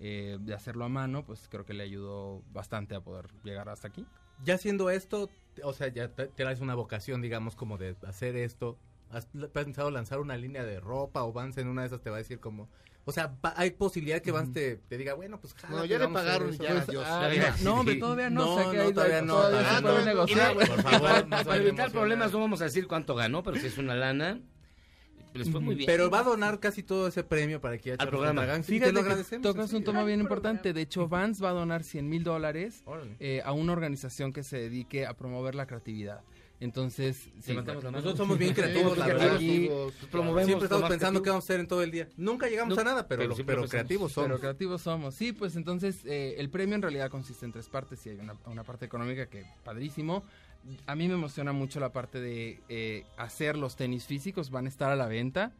eh, 0.00 0.38
de 0.40 0.54
hacerlo 0.54 0.84
a 0.84 0.88
mano, 0.88 1.24
pues 1.24 1.48
creo 1.48 1.64
que 1.64 1.74
le 1.74 1.82
ayudó 1.82 2.42
bastante 2.52 2.94
a 2.94 3.00
poder 3.00 3.26
llegar 3.42 3.68
hasta 3.68 3.88
aquí. 3.88 4.06
Ya 4.44 4.54
haciendo 4.54 4.90
esto, 4.90 5.28
o 5.64 5.72
sea, 5.72 5.88
ya 5.88 6.08
te, 6.08 6.28
te 6.28 6.44
das 6.44 6.60
una 6.60 6.76
vocación, 6.76 7.20
digamos, 7.20 7.56
como 7.56 7.78
de 7.78 7.96
hacer 8.06 8.36
esto. 8.36 8.78
¿Has 9.10 9.26
pensado 9.52 9.90
lanzar 9.90 10.20
una 10.20 10.36
línea 10.36 10.64
de 10.64 10.80
ropa 10.80 11.22
o 11.24 11.32
Vans 11.32 11.56
en 11.58 11.68
una 11.68 11.82
de 11.82 11.86
esas 11.88 12.00
te 12.02 12.10
va 12.10 12.16
a 12.16 12.18
decir 12.18 12.40
como... 12.40 12.68
O 13.04 13.12
sea, 13.12 13.34
va- 13.42 13.54
hay 13.56 13.70
posibilidad 13.70 14.20
que 14.20 14.32
Vans 14.32 14.52
te, 14.52 14.76
te 14.76 14.98
diga, 14.98 15.14
bueno, 15.14 15.40
pues... 15.40 15.54
No, 15.62 15.68
jálate, 15.76 15.88
ya 15.88 15.98
le 15.98 16.08
pagaron, 16.08 16.50
ya, 16.58 16.68
Pues, 16.74 16.88
adiós. 16.90 17.04
ah, 17.06 17.30
Ya, 17.34 17.56
no, 17.62 17.80
hombre, 17.80 17.94
todavía 17.96 18.28
no, 18.28 18.54
o 18.54 18.60
sea, 18.62 18.70
que 18.70 18.80
ahí 18.80 18.92
todavía 18.92 19.22
no. 19.22 19.34
todavía 19.34 19.76
se 19.76 19.82
puede 19.82 19.98
no. 20.00 20.04
negociar. 20.04 20.54
Por 20.54 20.82
favor, 20.82 21.26
no 21.28 21.36
para 21.44 21.56
evitar 21.56 21.90
problemas 21.90 22.32
no 22.32 22.40
vamos 22.40 22.60
a 22.60 22.64
decir 22.64 22.86
cuánto 22.86 23.14
ganó, 23.14 23.42
pero 23.42 23.56
si 23.56 23.66
es 23.66 23.78
una 23.78 23.94
lana, 23.94 24.40
les 25.32 25.50
fue 25.50 25.60
muy 25.60 25.74
bien. 25.74 25.86
Pero 25.86 26.10
va 26.10 26.18
a 26.20 26.24
donar 26.24 26.60
casi 26.60 26.82
todo 26.82 27.08
ese 27.08 27.24
premio 27.24 27.62
para 27.62 27.78
que 27.78 27.92
haya 27.92 28.02
Al 28.02 28.08
programa. 28.10 28.42
Fíjate 28.62 28.90
te 28.90 28.92
lo 28.92 29.00
que 29.00 29.06
agradecemos. 29.08 29.42
tocas 29.42 29.72
un 29.72 29.84
tema 29.84 30.04
bien 30.04 30.20
importante. 30.20 30.74
De 30.74 30.80
hecho, 30.82 31.08
Vans 31.08 31.42
va 31.42 31.48
a 31.48 31.52
donar 31.52 31.84
100 31.84 32.06
mil 32.08 32.24
dólares 32.24 32.82
eh, 33.20 33.40
a 33.42 33.52
una 33.52 33.72
organización 33.72 34.34
que 34.34 34.42
se 34.42 34.58
dedique 34.58 35.06
a 35.06 35.14
promover 35.14 35.54
la 35.54 35.66
creatividad. 35.66 36.20
Entonces, 36.60 37.16
sí, 37.40 37.50
Levantamos 37.52 37.84
la 37.84 37.90
mano. 37.92 37.98
Nosotros 38.02 38.18
somos 38.18 38.36
bien 38.38 38.52
creativos, 38.52 38.98
la 38.98 39.06
verdad. 39.06 39.36
Aquí 39.36 39.70
promovemos 40.10 40.46
Siempre 40.46 40.64
estamos 40.64 40.88
pensando 40.88 41.22
qué 41.22 41.30
vamos 41.30 41.44
a 41.44 41.46
hacer 41.46 41.60
en 41.60 41.68
todo 41.68 41.82
el 41.82 41.90
día. 41.92 42.08
Nunca 42.16 42.48
llegamos 42.48 42.74
No, 42.74 42.80
a 42.80 42.84
nada, 42.84 43.06
pero, 43.06 43.20
pero 43.20 43.28
lo- 43.28 43.34
siempre 43.36 43.54
pero 43.54 43.62
pensamos. 43.62 43.70
creativos 43.86 44.12
somos. 44.12 44.26
Pero 44.28 44.40
creativos 44.40 44.82
somos. 44.82 45.14
Sí, 45.14 45.32
pues 45.32 45.54
entonces 45.54 46.04
eh, 46.04 46.34
el 46.38 46.50
premio 46.50 46.74
en 46.74 46.82
realidad 46.82 47.10
consiste 47.10 47.46
en 47.46 47.52
tres 47.52 47.68
partes 47.68 48.04
y 48.06 48.10
hay 48.10 48.16
una, 48.18 48.34
una 48.46 48.64
parte 48.64 48.86
económica 48.86 49.26
que 49.26 49.44
padrísimo. 49.64 50.24
A 50.86 50.96
mí 50.96 51.06
me 51.06 51.14
emociona 51.14 51.52
mucho 51.52 51.78
la 51.78 51.92
parte 51.92 52.20
de 52.20 52.60
eh, 52.68 53.04
hacer 53.16 53.56
los 53.56 53.76
tenis 53.76 54.04
físicos, 54.06 54.50
van 54.50 54.66
a 54.66 54.68
estar 54.68 54.90
a 54.90 54.96
la 54.96 55.06
venta. 55.06 55.52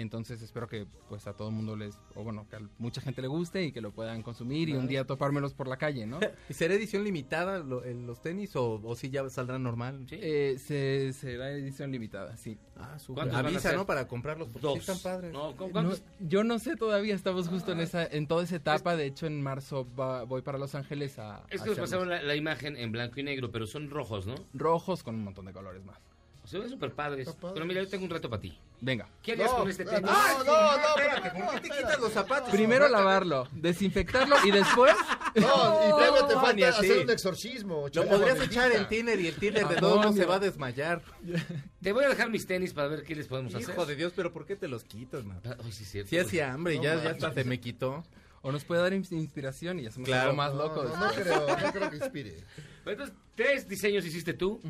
Entonces 0.00 0.42
espero 0.42 0.68
que 0.68 0.86
pues 1.08 1.26
a 1.26 1.32
todo 1.32 1.48
el 1.48 1.54
mundo 1.54 1.74
les, 1.74 1.98
o 2.14 2.22
bueno, 2.22 2.46
que 2.50 2.56
a 2.56 2.60
mucha 2.78 3.00
gente 3.00 3.22
le 3.22 3.28
guste 3.28 3.64
y 3.64 3.72
que 3.72 3.80
lo 3.80 3.92
puedan 3.92 4.22
consumir 4.22 4.68
y 4.68 4.74
un 4.74 4.86
día 4.86 5.06
topármelos 5.06 5.54
por 5.54 5.68
la 5.68 5.78
calle, 5.78 6.06
¿no? 6.06 6.20
¿Y 6.50 6.52
será 6.52 6.74
edición 6.74 7.02
limitada 7.02 7.60
lo- 7.60 7.82
en 7.82 8.06
los 8.06 8.20
tenis 8.20 8.54
o, 8.56 8.74
o 8.84 8.94
si 8.94 9.08
ya 9.08 9.26
saldrán 9.30 9.62
normal? 9.62 10.06
Eh, 10.10 10.56
se, 10.58 11.12
será 11.14 11.50
edición 11.50 11.90
limitada, 11.92 12.36
sí. 12.36 12.58
Ah, 12.76 12.98
súper. 12.98 13.24
¿Cuántos 13.24 13.36
van 13.36 13.46
a 13.46 13.48
Avisa? 13.48 13.72
¿no? 13.72 13.86
Para 13.86 14.06
comprarlos 14.06 14.48
porque 14.48 14.68
sí 14.68 14.74
Dos. 14.74 14.88
están 14.88 14.98
padres. 14.98 15.32
No, 15.32 15.56
¿cu- 15.56 15.66
No, 15.68 15.72
cuántos? 15.72 16.02
yo 16.20 16.44
no 16.44 16.58
sé 16.58 16.76
todavía, 16.76 17.14
estamos 17.14 17.48
justo 17.48 17.72
en 17.72 17.80
esa, 17.80 18.04
en 18.06 18.26
toda 18.26 18.44
esa 18.44 18.56
etapa. 18.56 18.96
De 18.96 19.06
hecho, 19.06 19.26
en 19.26 19.42
marzo 19.42 19.86
va- 19.98 20.24
voy 20.24 20.42
para 20.42 20.58
Los 20.58 20.74
Ángeles 20.74 21.18
a, 21.18 21.42
Es 21.48 21.62
que 21.62 21.70
nos 21.70 21.78
pasaron 21.78 22.10
la, 22.10 22.22
la 22.22 22.34
imagen 22.36 22.76
en 22.76 22.92
blanco 22.92 23.18
y 23.18 23.22
negro, 23.22 23.50
pero 23.50 23.66
son 23.66 23.88
rojos, 23.88 24.26
¿no? 24.26 24.34
rojos 24.52 25.02
con 25.02 25.14
un 25.14 25.24
montón 25.24 25.46
de 25.46 25.52
colores 25.54 25.82
más. 25.84 25.98
Se 26.46 26.58
ven 26.58 26.70
súper 26.70 26.92
padres. 26.92 27.28
Pero 27.54 27.66
mira, 27.66 27.82
yo 27.82 27.88
tengo 27.88 28.04
un 28.04 28.10
reto 28.10 28.30
para 28.30 28.40
ti. 28.40 28.56
Venga. 28.80 29.08
¿Qué 29.22 29.32
harías 29.32 29.50
No, 29.50 29.58
con 29.58 29.68
este 29.70 29.84
tenis? 29.84 30.02
no, 30.02 30.44
no, 30.44 30.44
no, 30.44 30.88
Espérate, 30.96 31.30
¿por 31.40 31.50
qué 31.54 31.60
te 31.68 31.76
quitas 31.76 31.98
los 32.00 32.12
zapatos? 32.12 32.50
Primero 32.50 32.88
lavarlo, 32.88 33.48
desinfectarlo 33.52 34.36
y 34.44 34.50
después. 34.50 34.94
No, 35.36 35.80
y 35.86 35.90
luego 35.90 36.26
te 36.26 36.34
falta 36.34 36.68
hacer 36.70 37.04
un 37.04 37.10
exorcismo. 37.10 37.86
Lo 37.92 38.06
podrías 38.08 38.40
echar 38.40 38.72
en 38.72 38.88
Tinder 38.88 39.20
y 39.20 39.26
el 39.26 39.36
Tinder 39.36 39.68
de 39.68 39.76
Ah, 39.76 39.80
modos 39.82 40.14
se 40.14 40.24
va 40.24 40.36
a 40.36 40.38
desmayar. 40.38 41.02
Te 41.82 41.92
voy 41.92 42.04
a 42.04 42.08
dejar 42.08 42.30
mis 42.30 42.46
tenis 42.46 42.72
para 42.72 42.88
ver 42.88 43.02
qué 43.02 43.14
les 43.14 43.26
podemos 43.28 43.54
hacer. 43.54 43.68
Hijo 43.68 43.84
de 43.84 43.96
Dios, 43.96 44.14
pero 44.16 44.32
¿por 44.32 44.46
qué 44.46 44.56
te 44.56 44.66
los 44.66 44.84
quitas, 44.84 45.24
man? 45.26 45.38
Ah, 45.44 45.56
sí. 45.70 45.84
Si 45.84 46.16
hacía 46.18 46.54
hambre, 46.54 46.76
No 46.76 46.84
ya, 46.84 47.02
ya 47.04 47.10
hasta 47.10 47.34
se 47.34 47.44
me 47.44 47.60
quitó. 47.60 48.02
O 48.40 48.50
nos 48.50 48.64
puede 48.64 48.80
dar 48.80 48.94
ins- 48.94 49.12
inspiración 49.12 49.78
y 49.78 49.86
hacemos 49.86 50.06
Claro. 50.06 50.30
algo 50.30 50.36
más 50.36 50.54
loco. 50.54 50.84
no, 50.84 51.12
creo, 51.12 51.46
no 51.48 51.72
creo 51.72 51.90
que 51.90 51.96
inspire. 51.96 52.36
Bueno, 52.84 53.02
Entonces, 53.04 53.14
tres 53.34 53.68
diseños 53.68 54.06
hiciste 54.06 54.32
tú 54.32 54.62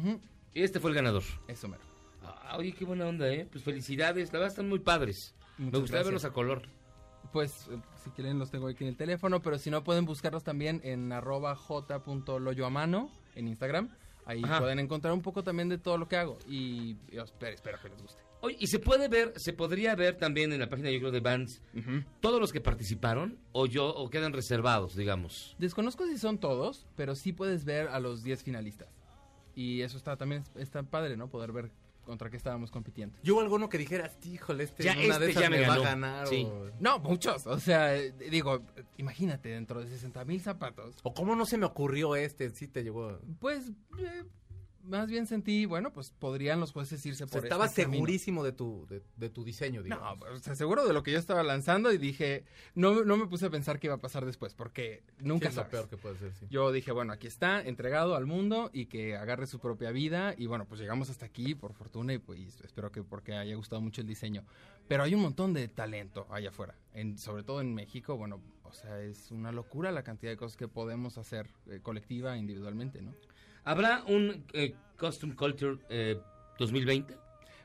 este 0.63 0.81
fue 0.81 0.91
el 0.91 0.97
ganador. 0.97 1.23
Eso 1.49 1.69
mero. 1.69 1.83
Ah, 2.23 2.57
oye, 2.59 2.73
qué 2.73 2.85
buena 2.85 3.07
onda, 3.07 3.29
¿eh? 3.29 3.47
Pues 3.51 3.63
felicidades, 3.65 4.29
la 4.33 4.39
verdad 4.39 4.49
están 4.49 4.69
muy 4.69 4.79
padres. 4.81 5.35
Me 5.59 5.67
Muchas 5.67 5.81
gustaría 5.81 6.05
gracias. 6.05 6.07
verlos 6.07 6.25
a 6.25 6.33
color. 6.33 6.63
Pues 7.33 7.69
eh, 7.71 7.79
si 8.05 8.11
quieren 8.11 8.39
los 8.39 8.51
tengo 8.51 8.69
aquí 8.69 8.85
en 8.85 8.91
el 8.91 8.97
teléfono, 8.97 9.43
pero 9.43 9.59
si 9.59 9.71
no 9.71 9.83
pueden 9.85 10.05
buscarlos 10.05 10.45
también 10.45 10.81
en 10.85 11.13
arroba 11.13 11.55
j.loyoamano 11.57 13.11
en 13.35 13.49
Instagram. 13.49 13.91
Ahí 14.25 14.43
Ajá. 14.43 14.59
pueden 14.59 14.81
encontrar 14.81 15.13
un 15.15 15.23
poco 15.23 15.45
también 15.45 15.69
de 15.69 15.79
todo 15.79 15.99
lo 15.99 16.09
que 16.09 16.17
hago 16.17 16.37
y, 16.49 16.97
y 17.13 17.19
espero, 17.19 17.55
espero 17.55 17.79
que 17.81 17.89
les 17.91 18.03
guste. 18.03 18.23
Oye, 18.41 18.57
y 18.59 18.67
se 18.67 18.79
puede 18.81 19.09
ver, 19.09 19.33
se 19.37 19.53
podría 19.53 19.95
ver 19.95 20.17
también 20.19 20.53
en 20.53 20.59
la 20.61 20.69
página, 20.69 20.91
yo 20.91 20.99
creo, 20.99 21.11
de 21.11 21.21
Vans, 21.21 21.63
todos 22.21 22.41
los 22.41 22.53
que 22.53 22.61
participaron 22.61 23.39
o 23.53 23.67
yo, 23.67 23.87
o 23.89 24.11
quedan 24.11 24.33
reservados, 24.33 24.95
digamos. 24.97 25.55
Desconozco 25.59 26.07
si 26.07 26.19
son 26.19 26.39
todos, 26.39 26.87
pero 26.97 27.15
sí 27.15 27.33
puedes 27.33 27.65
ver 27.65 27.89
a 27.89 27.99
los 28.01 28.23
10 28.25 28.43
finalistas. 28.43 28.89
Y 29.57 29.81
eso 29.83 29.97
está 29.99 30.17
también 30.17 30.45
está 30.55 30.85
padre, 30.85 31.17
¿no? 31.17 31.29
Poder 31.29 31.51
ver 31.51 31.71
contra 32.05 32.31
qué 32.31 32.37
estábamos 32.37 32.71
compitiendo. 32.71 33.17
¿Y 33.25 33.31
hubo 33.33 33.41
alguno 33.41 33.69
que 33.69 33.79
dijeras, 33.79 34.17
híjole, 34.25 34.63
este 34.63 34.85
Ya 34.85 34.93
una 34.93 35.19
de 35.19 35.27
este 35.27 35.31
esas 35.33 35.43
ya 35.43 35.51
me 35.51 35.59
me 35.59 35.67
va 35.67 35.73
a 35.75 35.77
ganó"? 35.79 35.83
ganar? 35.91 36.27
Sí. 36.29 36.45
o- 36.49 36.71
No, 36.79 37.01
muchos. 37.01 37.47
O 37.49 37.59
sea, 37.59 37.97
eh, 37.97 38.13
digo, 38.31 38.63
imagínate, 38.97 39.49
dentro 39.49 39.81
de 39.81 39.89
60 39.89 40.25
mil 40.25 40.41
zapatos. 40.41 40.95
¿O 41.03 41.13
cómo 41.13 41.35
no 41.35 41.45
se 41.47 41.59
me 41.59 41.67
ocurrió 41.67 42.15
este? 42.15 42.51
Sí 42.51 42.69
te 42.69 42.85
llegó. 42.85 43.19
Pues, 43.41 43.71
eh, 43.99 44.23
más 44.87 45.09
bien 45.09 45.27
sentí, 45.27 45.67
bueno, 45.67 45.93
pues 45.93 46.11
podrían 46.11 46.61
los 46.61 46.73
jueces 46.73 47.05
irse 47.05 47.25
O 47.25 47.29
sea, 47.29 47.39
por 47.39 47.45
estabas 47.45 47.71
este 47.71 47.83
camino. 47.83 47.99
segurísimo 47.99 48.45
de 48.45 48.53
tu, 48.53 48.87
de, 48.89 49.03
de 49.17 49.31
tu 49.31 49.45
diseño, 49.45 49.83
digamos. 49.83 50.19
No, 50.19 50.35
o 50.35 50.39
sea, 50.39 50.55
seguro 50.55 50.87
de 50.87 50.93
lo 50.93 51.03
que 51.03 51.13
yo 51.13 51.19
estaba 51.19 51.43
lanzando 51.43 51.93
y 51.93 51.99
dije, 51.99 52.45
no, 52.75 53.05
no 53.05 53.17
me 53.17 53.27
puse 53.27 53.47
a 53.47 53.51
pensar 53.51 53.79
qué 53.79 53.89
iba 53.89 53.97
a 53.97 54.01
pasar 54.01 54.25
después, 54.25 54.55
porque 54.55 55.03
nunca 55.19 55.47
Sí, 55.47 55.51
es 55.51 55.57
lo 55.57 55.69
peor 55.69 55.89
que 55.89 55.97
puede 55.97 56.17
ser, 56.17 56.33
sí. 56.35 56.47
Yo 56.51 56.73
dije, 56.73 56.93
bueno, 56.93 57.13
aquí 57.13 57.27
está, 57.27 57.61
entregado 57.63 58.17
al 58.17 58.27
mundo 58.27 58.71
y 58.73 58.87
que 58.87 59.17
agarre 59.17 59.47
su 59.47 59.59
propia 59.59 59.91
vida. 59.91 60.35
Y 60.37 60.47
bueno, 60.47 60.67
pues 60.67 60.81
llegamos 60.81 61.11
hasta 61.11 61.27
aquí, 61.27 61.55
por 61.55 61.73
fortuna, 61.73 62.15
y 62.15 62.19
pues 62.19 62.61
espero 62.63 62.93
que 62.93 63.03
porque 63.03 63.35
haya 63.35 63.55
gustado 63.57 63.81
mucho 63.81 64.01
el 64.01 64.07
diseño. 64.07 64.45
Pero 64.89 65.03
hay 65.03 65.15
un 65.15 65.23
montón 65.23 65.53
de 65.53 65.67
talento 65.69 66.27
allá 66.31 66.51
afuera, 66.51 66.77
en, 66.95 67.19
sobre 67.19 67.43
todo 67.43 67.61
en 67.61 67.75
México. 67.75 68.17
Bueno, 68.17 68.41
o 68.63 68.73
sea, 68.73 69.01
es 69.01 69.31
una 69.31 69.53
locura 69.53 69.91
la 69.93 70.03
cantidad 70.03 70.31
de 70.31 70.37
cosas 70.37 70.57
que 70.57 70.69
podemos 70.69 71.19
hacer 71.19 71.49
eh, 71.69 71.81
colectiva, 71.83 72.37
individualmente, 72.37 73.03
¿no? 73.03 73.13
¿Habrá 73.67 74.05
un 74.07 74.45
eh, 74.53 74.77
Custom 74.97 75.35
Culture 75.35 75.79
eh, 75.89 76.21
2020? 76.61 77.19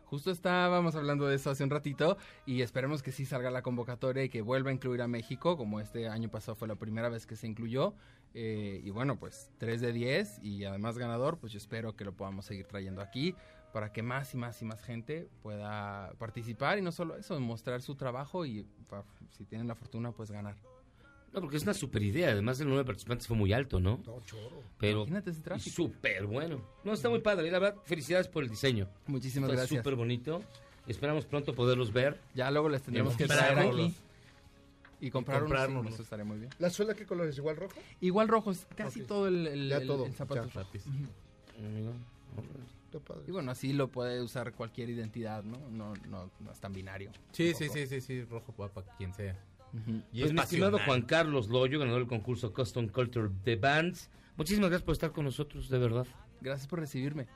Justo 0.05 0.31
estábamos 0.31 0.95
hablando 0.95 1.27
de 1.27 1.35
eso 1.35 1.51
hace 1.51 1.63
un 1.63 1.69
ratito 1.69 2.17
y 2.47 2.63
esperemos 2.63 3.03
que 3.03 3.11
sí 3.11 3.23
salga 3.23 3.51
la 3.51 3.61
convocatoria 3.61 4.23
y 4.23 4.29
que 4.29 4.41
vuelva 4.41 4.71
a 4.71 4.73
incluir 4.73 5.03
a 5.03 5.07
México, 5.07 5.57
como 5.57 5.79
este 5.79 6.09
año 6.09 6.27
pasado 6.27 6.55
fue 6.55 6.67
la 6.67 6.73
primera 6.73 7.07
vez 7.09 7.27
que 7.27 7.35
se 7.35 7.45
incluyó. 7.45 7.93
Eh, 8.33 8.81
y 8.83 8.89
bueno, 8.89 9.19
pues 9.19 9.51
3 9.59 9.79
de 9.79 9.93
10 9.93 10.39
y 10.41 10.65
además 10.65 10.97
ganador, 10.97 11.37
pues 11.37 11.53
yo 11.53 11.57
espero 11.57 11.95
que 11.95 12.03
lo 12.03 12.13
podamos 12.13 12.45
seguir 12.45 12.65
trayendo 12.65 13.01
aquí 13.01 13.35
para 13.71 13.93
que 13.93 14.01
más 14.01 14.33
y 14.33 14.37
más 14.37 14.59
y 14.59 14.65
más 14.65 14.81
gente 14.81 15.29
pueda 15.43 16.13
participar 16.17 16.79
y 16.79 16.81
no 16.81 16.91
solo 16.91 17.15
eso, 17.15 17.39
mostrar 17.39 17.83
su 17.83 17.93
trabajo 17.93 18.43
y 18.47 18.65
si 19.29 19.45
tienen 19.45 19.67
la 19.67 19.75
fortuna, 19.75 20.11
pues 20.13 20.31
ganar. 20.31 20.55
No, 21.33 21.39
porque 21.41 21.57
es 21.57 21.63
una 21.63 21.73
super 21.73 22.03
idea. 22.03 22.31
Además, 22.31 22.59
el 22.59 22.65
número 22.65 22.79
de 22.83 22.85
participantes 22.87 23.25
fue 23.27 23.37
muy 23.37 23.53
alto, 23.53 23.79
¿no? 23.79 24.01
No, 24.05 24.21
choro. 24.25 24.61
Pero 24.79 24.99
Imagínate 24.99 25.29
ese 25.31 25.41
tráfico. 25.41 25.73
súper 25.75 26.25
bueno. 26.25 26.61
No, 26.83 26.91
está 26.93 27.09
muy 27.09 27.19
padre. 27.19 27.47
y 27.47 27.51
La 27.51 27.59
verdad, 27.59 27.81
felicidades 27.85 28.27
por 28.27 28.43
el 28.43 28.49
diseño. 28.49 28.89
Muchísimas 29.07 29.49
Está 29.49 29.61
gracias. 29.61 29.79
súper 29.79 29.95
bonito. 29.95 30.43
Esperamos 30.87 31.25
pronto 31.25 31.53
poderlos 31.55 31.93
ver. 31.93 32.19
Ya 32.35 32.51
luego 32.51 32.67
les 32.67 32.81
tendremos 32.81 33.15
que 33.15 33.27
Comprarlos. 33.27 33.53
traer 33.75 33.85
aquí 33.87 33.95
y 34.99 35.09
comprar 35.09 35.43
unos, 35.43 35.93
eso 35.93 36.03
estaría 36.03 36.25
muy 36.25 36.37
bien. 36.37 36.49
¿La 36.59 36.69
suela 36.69 36.93
qué 36.93 37.05
color 37.05 37.27
es? 37.27 37.37
¿Igual 37.37 37.55
rojo? 37.55 37.73
Igual 38.01 38.27
rojo, 38.27 38.51
es 38.51 38.67
casi 38.75 39.01
Ok. 39.01 39.07
todo 39.07 39.27
el, 39.27 39.47
el, 39.47 39.69
Ya 39.69 39.77
el- 39.77 39.87
todo, 39.87 40.05
el 40.05 40.13
zapato. 40.13 40.47
ya. 40.49 40.61
Está 42.85 42.99
padre. 42.99 43.23
Y 43.27 43.31
bueno, 43.31 43.51
así 43.51 43.73
lo 43.73 43.87
puede 43.87 44.21
usar 44.21 44.53
cualquier 44.53 44.89
identidad, 44.89 45.43
¿no? 45.43 45.57
No, 45.69 45.93
no, 46.09 46.29
no 46.39 46.51
es 46.51 46.59
tan 46.59 46.73
binario. 46.73 47.11
Sí, 47.31 47.53
sí, 47.53 47.69
sí, 47.69 47.87
sí, 47.87 48.01
sí, 48.01 48.23
rojo 48.25 48.51
para 48.53 48.69
quien 48.97 49.13
sea. 49.13 49.39
Ujú. 49.73 50.01
Y 50.11 50.19
pues 50.19 50.25
es 50.25 50.33
mi 50.33 50.39
estimado. 50.39 50.79
Juan 50.85 51.03
Carlos 51.03 51.49
Loyo, 51.49 51.79
ganador 51.79 52.01
del 52.01 52.09
concurso 52.09 52.53
Custom 52.53 52.87
Culture 52.89 53.29
de 53.43 53.55
Bands. 53.55 54.09
Muchísimas 54.37 54.69
gracias 54.69 54.85
por 54.85 54.93
estar 54.93 55.11
con 55.11 55.25
nosotros, 55.25 55.69
de 55.69 55.77
verdad. 55.77 56.07
Gracias 56.41 56.67
por 56.67 56.79
recibirme. 56.79 57.27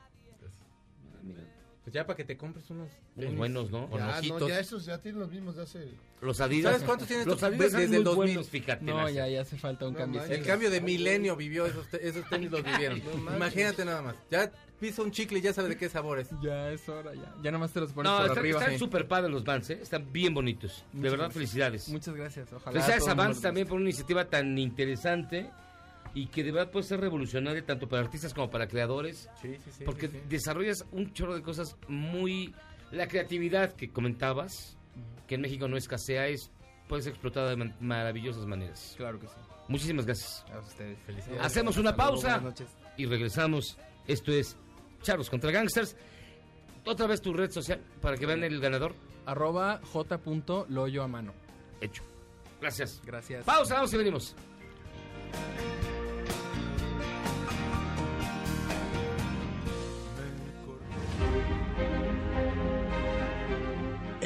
Pues 1.86 1.94
ya 1.94 2.04
para 2.04 2.16
que 2.16 2.24
te 2.24 2.36
compres 2.36 2.68
unos... 2.70 2.90
Tenis 3.16 3.36
buenos, 3.36 3.70
¿no? 3.70 3.88
con 3.88 4.00
Ya, 4.00 4.20
no, 4.22 4.48
ya 4.48 4.58
esos 4.58 4.84
ya 4.86 4.98
tienen 4.98 5.20
los 5.20 5.30
mismos 5.30 5.54
de 5.54 5.62
hace... 5.62 5.88
Los 6.20 6.40
Adidas. 6.40 6.72
¿Sabes 6.72 6.84
cuántos 6.84 7.06
tienes 7.06 7.26
Los? 7.28 7.40
Adidas 7.44 7.72
Desde 7.74 7.96
el 7.98 8.02
2000. 8.02 8.16
buenos, 8.16 8.48
fíjate. 8.48 8.84
No, 8.84 8.96
Nace. 9.02 9.14
ya, 9.14 9.28
ya 9.28 9.42
hace 9.42 9.56
falta 9.56 9.86
un 9.86 9.92
No 9.92 9.98
cambio. 10.00 10.24
El 10.24 10.42
cambio 10.42 10.68
de 10.68 10.80
milenio 10.80 11.36
vivió, 11.36 11.64
esos, 11.64 11.86
te- 11.88 12.08
esos 12.08 12.28
tenis 12.28 12.50
los 12.50 12.64
vivieron. 12.64 13.00
No. 13.24 13.36
Imagínate 13.36 13.84
nada 13.84 14.02
más. 14.02 14.16
Ya 14.32 14.50
pisa 14.80 15.02
un 15.02 15.12
chicle 15.12 15.38
y 15.38 15.42
ya 15.42 15.52
sabe 15.52 15.68
de 15.68 15.76
qué 15.76 15.88
sabor 15.88 16.18
es. 16.18 16.28
Ya 16.42 16.72
es 16.72 16.88
hora, 16.88 17.14
ya. 17.14 17.32
Ya 17.40 17.52
nomás 17.52 17.70
te 17.70 17.78
los 17.78 17.92
pones 17.92 18.10
No, 18.10 18.18
por 18.26 18.36
arriba. 18.36 18.58
están 18.58 18.72
sí. 18.72 18.78
súper 18.80 19.06
padres 19.06 19.30
los 19.30 19.44
Vans, 19.44 19.70
¿eh? 19.70 19.78
Están 19.80 20.12
bien 20.12 20.34
bonitos. 20.34 20.84
de 20.92 21.02
verdad, 21.02 21.16
gracias. 21.18 21.34
felicidades. 21.34 21.88
Muchas 21.90 22.16
gracias. 22.16 22.52
Ojalá. 22.52 22.72
Felicidades 22.72 23.06
a 23.06 23.14
Vans 23.14 23.40
también 23.40 23.68
por 23.68 23.76
una 23.76 23.84
iniciativa 23.84 24.24
tan 24.24 24.58
interesante 24.58 25.48
y 26.16 26.28
que 26.28 26.42
de 26.42 26.50
verdad 26.50 26.72
puede 26.72 26.86
ser 26.86 26.98
revolucionaria 26.98 27.62
tanto 27.66 27.90
para 27.90 28.00
artistas 28.02 28.32
como 28.32 28.48
para 28.48 28.66
creadores. 28.66 29.28
Sí, 29.42 29.54
sí, 29.62 29.70
sí. 29.70 29.84
porque 29.84 30.08
sí, 30.08 30.14
sí. 30.14 30.22
desarrollas 30.30 30.86
un 30.90 31.12
chorro 31.12 31.34
de 31.34 31.42
cosas 31.42 31.76
muy... 31.88 32.54
La 32.90 33.06
creatividad 33.06 33.74
que 33.74 33.90
comentabas, 33.90 34.78
que 35.26 35.34
en 35.34 35.42
México 35.42 35.68
no 35.68 35.76
escasea, 35.76 36.28
es, 36.28 36.50
puede 36.88 37.02
ser 37.02 37.12
explotada 37.12 37.54
de 37.54 37.70
maravillosas 37.80 38.46
maneras. 38.46 38.94
Claro 38.96 39.20
que 39.20 39.26
sí. 39.26 39.34
Muchísimas 39.68 40.06
gracias. 40.06 40.42
A 40.54 40.60
ustedes. 40.60 40.98
Felicidades. 41.00 41.42
Hacemos 41.42 41.76
una 41.76 41.94
pausa 41.94 42.38
buenas 42.38 42.42
noches. 42.44 42.68
y 42.96 43.04
regresamos. 43.04 43.76
Esto 44.06 44.32
es 44.32 44.56
Charlos 45.02 45.28
contra 45.28 45.50
Gangsters. 45.50 45.96
Otra 46.86 47.08
vez 47.08 47.20
tu 47.20 47.34
red 47.34 47.50
social 47.50 47.82
para 48.00 48.16
que 48.16 48.24
vean 48.24 48.42
el 48.42 48.58
ganador. 48.58 48.94
Arroba 49.26 49.82
j.loyo 49.92 51.02
a 51.02 51.08
mano. 51.08 51.34
Hecho. 51.82 52.04
Gracias. 52.58 53.02
Gracias. 53.04 53.44
Pausa, 53.44 53.74
vamos 53.74 53.92
y 53.92 53.96
venimos. 53.98 54.34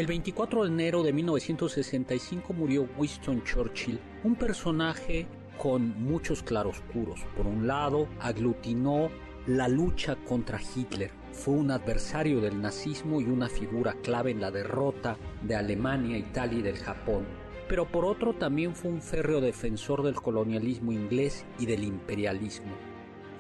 El 0.00 0.06
24 0.06 0.62
de 0.62 0.70
enero 0.70 1.02
de 1.02 1.12
1965 1.12 2.54
murió 2.54 2.88
Winston 2.96 3.44
Churchill, 3.44 4.00
un 4.24 4.34
personaje 4.34 5.26
con 5.58 6.02
muchos 6.02 6.42
claroscuros. 6.42 7.20
Por 7.36 7.46
un 7.46 7.66
lado, 7.66 8.08
aglutinó 8.18 9.10
la 9.46 9.68
lucha 9.68 10.16
contra 10.16 10.58
Hitler. 10.58 11.10
Fue 11.32 11.52
un 11.52 11.70
adversario 11.70 12.40
del 12.40 12.62
nazismo 12.62 13.20
y 13.20 13.24
una 13.24 13.50
figura 13.50 13.92
clave 14.02 14.30
en 14.30 14.40
la 14.40 14.50
derrota 14.50 15.18
de 15.42 15.54
Alemania, 15.54 16.16
Italia 16.16 16.60
y 16.60 16.62
del 16.62 16.78
Japón. 16.78 17.26
Pero 17.68 17.86
por 17.86 18.06
otro 18.06 18.32
también 18.32 18.74
fue 18.74 18.90
un 18.90 19.02
férreo 19.02 19.42
defensor 19.42 20.02
del 20.02 20.14
colonialismo 20.14 20.92
inglés 20.92 21.44
y 21.58 21.66
del 21.66 21.84
imperialismo. 21.84 22.72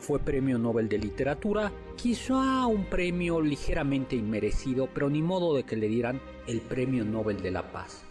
Fue 0.00 0.18
premio 0.18 0.58
Nobel 0.58 0.88
de 0.88 0.96
Literatura, 0.96 1.70
quizá 1.94 2.66
un 2.66 2.86
premio 2.86 3.42
ligeramente 3.42 4.16
inmerecido, 4.16 4.88
pero 4.94 5.10
ni 5.10 5.20
modo 5.20 5.54
de 5.54 5.64
que 5.64 5.76
le 5.76 5.88
dieran 5.88 6.22
el 6.46 6.62
premio 6.62 7.04
Nobel 7.04 7.42
de 7.42 7.50
la 7.50 7.70
Paz. 7.70 8.02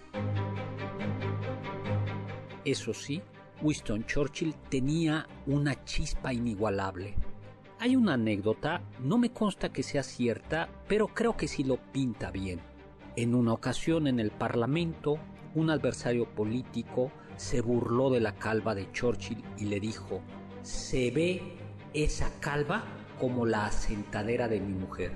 Eso 2.64 2.94
sí, 2.94 3.24
Winston 3.64 4.06
Churchill 4.06 4.54
tenía 4.70 5.28
una 5.48 5.84
chispa 5.84 6.32
inigualable. 6.32 7.16
Hay 7.80 7.96
una 7.96 8.14
anécdota, 8.14 8.84
no 9.00 9.18
me 9.18 9.32
consta 9.32 9.74
que 9.74 9.82
sea 9.82 10.04
cierta, 10.04 10.70
pero 10.88 11.08
creo 11.08 11.36
que 11.36 11.48
sí 11.48 11.64
lo 11.64 11.78
pinta 11.78 12.30
bien. 12.30 12.60
En 13.16 13.34
una 13.34 13.54
ocasión 13.54 14.06
en 14.06 14.20
el 14.20 14.30
Parlamento, 14.30 15.18
un 15.56 15.72
adversario 15.72 16.30
político 16.30 17.12
se 17.36 17.62
burló 17.62 18.12
de 18.12 18.20
la 18.20 18.36
calva 18.36 18.76
de 18.76 18.92
Churchill 18.92 19.44
y 19.58 19.66
le 19.66 19.80
dijo, 19.80 20.22
se 20.62 21.10
ve 21.10 21.59
esa 21.94 22.32
calva 22.40 22.84
como 23.20 23.46
la 23.46 23.66
asentadera 23.66 24.48
de 24.48 24.60
mi 24.60 24.74
mujer. 24.74 25.12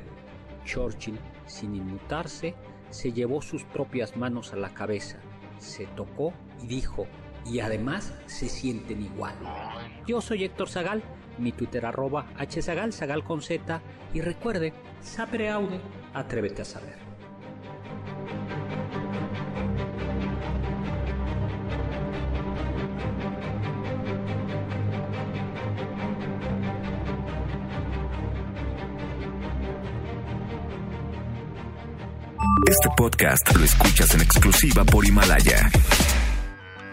Churchill, 0.66 1.20
sin 1.46 1.76
inmutarse, 1.76 2.56
se 2.90 3.12
llevó 3.12 3.42
sus 3.42 3.64
propias 3.64 4.16
manos 4.16 4.54
a 4.54 4.58
la 4.58 4.74
cabeza, 4.74 5.18
se 5.58 5.86
tocó 5.88 6.34
y 6.62 6.68
dijo, 6.68 7.08
y 7.46 7.60
además 7.60 8.14
se 8.26 8.48
sienten 8.48 9.02
igual. 9.02 9.36
Yo 10.08 10.22
soy 10.22 10.44
Héctor 10.44 10.70
Zagal, 10.70 11.04
mi 11.38 11.52
Twitter 11.52 11.86
arroba 11.86 12.28
hzagal, 12.38 12.94
y 14.14 14.22
recuerde, 14.22 14.74
sapere 15.02 15.50
aude, 15.50 15.80
atrévete 16.14 16.62
a 16.62 16.66
saber. 16.66 17.13
Podcast 32.96 33.56
lo 33.56 33.64
escuchas 33.64 34.14
en 34.14 34.22
exclusiva 34.22 34.84
por 34.84 35.06
Himalaya. 35.06 35.70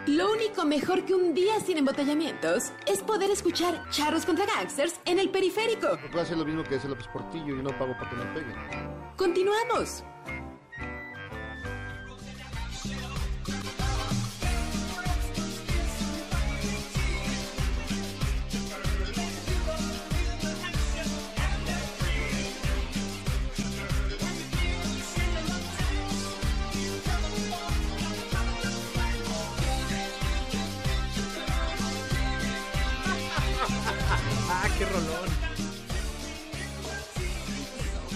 Lo 0.06 0.32
único 0.32 0.64
mejor 0.64 1.04
que 1.04 1.14
un 1.14 1.34
día 1.34 1.60
sin 1.60 1.78
embotellamientos 1.78 2.72
es 2.86 3.00
poder 3.00 3.30
escuchar 3.30 3.88
Charros 3.90 4.24
contra 4.24 4.46
Gangsters 4.46 5.00
en 5.04 5.18
el 5.18 5.30
periférico. 5.30 5.88
A 5.88 6.24
ser 6.24 6.38
lo 6.38 6.44
mismo 6.44 6.64
que 6.64 6.76
hace 6.76 6.88
López 6.88 7.06
Portillo 7.12 7.58
y 7.58 7.62
no 7.62 7.70
pago 7.78 7.92
para 7.98 8.10
que 8.10 8.16
me 8.16 8.24
peguen. 8.26 8.54
Continuamos. 9.16 10.02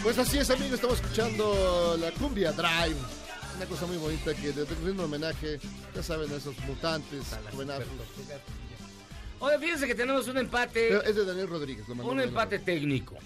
Pues 0.05 0.18
así 0.18 0.39
es, 0.39 0.51
amigos, 0.51 0.74
estamos 0.74 1.01
escuchando 1.01 1.97
la 1.98 2.10
Cumbia 2.12 2.52
Drive. 2.52 2.97
Una 3.56 3.66
cosa 3.66 3.86
muy 3.86 3.97
bonita 3.97 4.35
que 4.35 4.52
le 4.52 4.64
rindo 4.64 4.93
un 4.93 5.01
homenaje, 5.01 5.59
ya 5.94 6.02
saben, 6.02 6.31
a 6.31 6.36
esos 6.36 6.56
mutantes. 6.60 7.24
Oye, 9.40 9.59
fíjense 9.59 9.86
que 9.86 9.94
tenemos 9.94 10.28
un 10.28 10.39
empate. 10.39 10.89
Pero 10.89 11.02
es 11.02 11.16
de 11.16 11.24
Daniel 11.24 11.48
Rodríguez. 11.48 11.89
lo 11.89 11.94
mandó 11.94 12.12
Un 12.12 12.20
empate 12.20 12.59
técnico. 12.59 13.16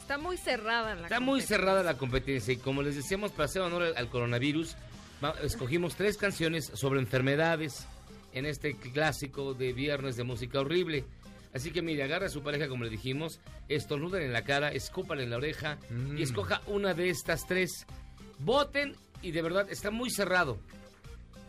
Está 0.00 0.16
muy 0.16 0.38
cerrada 0.38 0.94
la 0.94 1.02
Está 1.02 1.20
muy 1.20 1.42
cerrada 1.42 1.82
la 1.82 1.98
competencia 1.98 2.54
y 2.54 2.56
como 2.56 2.82
les 2.82 2.96
decíamos, 2.96 3.30
para 3.32 3.44
hacer 3.44 3.60
honor 3.62 3.92
al- 3.94 4.08
coronavirus, 4.08 4.74
escogimos 5.42 5.94
tres 5.96 6.16
canciones 6.16 6.70
sobre 6.74 7.00
enfermedades 7.00 7.86
en 8.32 8.46
este 8.46 8.74
clásico 8.76 9.52
de 9.52 9.74
viernes 9.74 10.16
de 10.16 10.24
música 10.24 10.60
horrible. 10.60 11.04
Así 11.58 11.72
que 11.72 11.82
mire, 11.82 12.04
agarra 12.04 12.26
a 12.26 12.30
su 12.30 12.40
pareja 12.40 12.68
como 12.68 12.84
le 12.84 12.90
dijimos, 12.90 13.40
estornuden 13.68 14.22
en 14.22 14.32
la 14.32 14.44
cara, 14.44 14.68
escúpale 14.68 15.24
en 15.24 15.30
la 15.30 15.38
oreja 15.38 15.76
y 16.16 16.22
escoja 16.22 16.62
una 16.68 16.94
de 16.94 17.10
estas 17.10 17.48
tres. 17.48 17.84
Voten 18.38 18.94
y 19.22 19.32
de 19.32 19.42
verdad 19.42 19.66
está 19.68 19.90
muy 19.90 20.08
cerrado. 20.08 20.60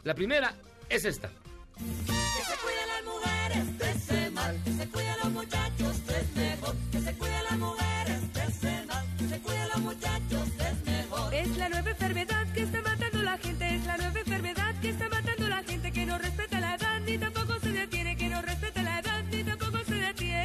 La 0.03 0.15
primera 0.15 0.56
es 0.90 1.06
esta. 1.06 1.30
Que 1.77 2.11
se 2.41 2.57
cuiden 2.64 2.88
las 2.88 3.06
mujeres 3.06 3.77
de 3.77 3.91
ese 3.91 4.31
mal, 4.31 4.64
que 4.64 4.72
se 4.72 4.90
cuiden 4.90 5.09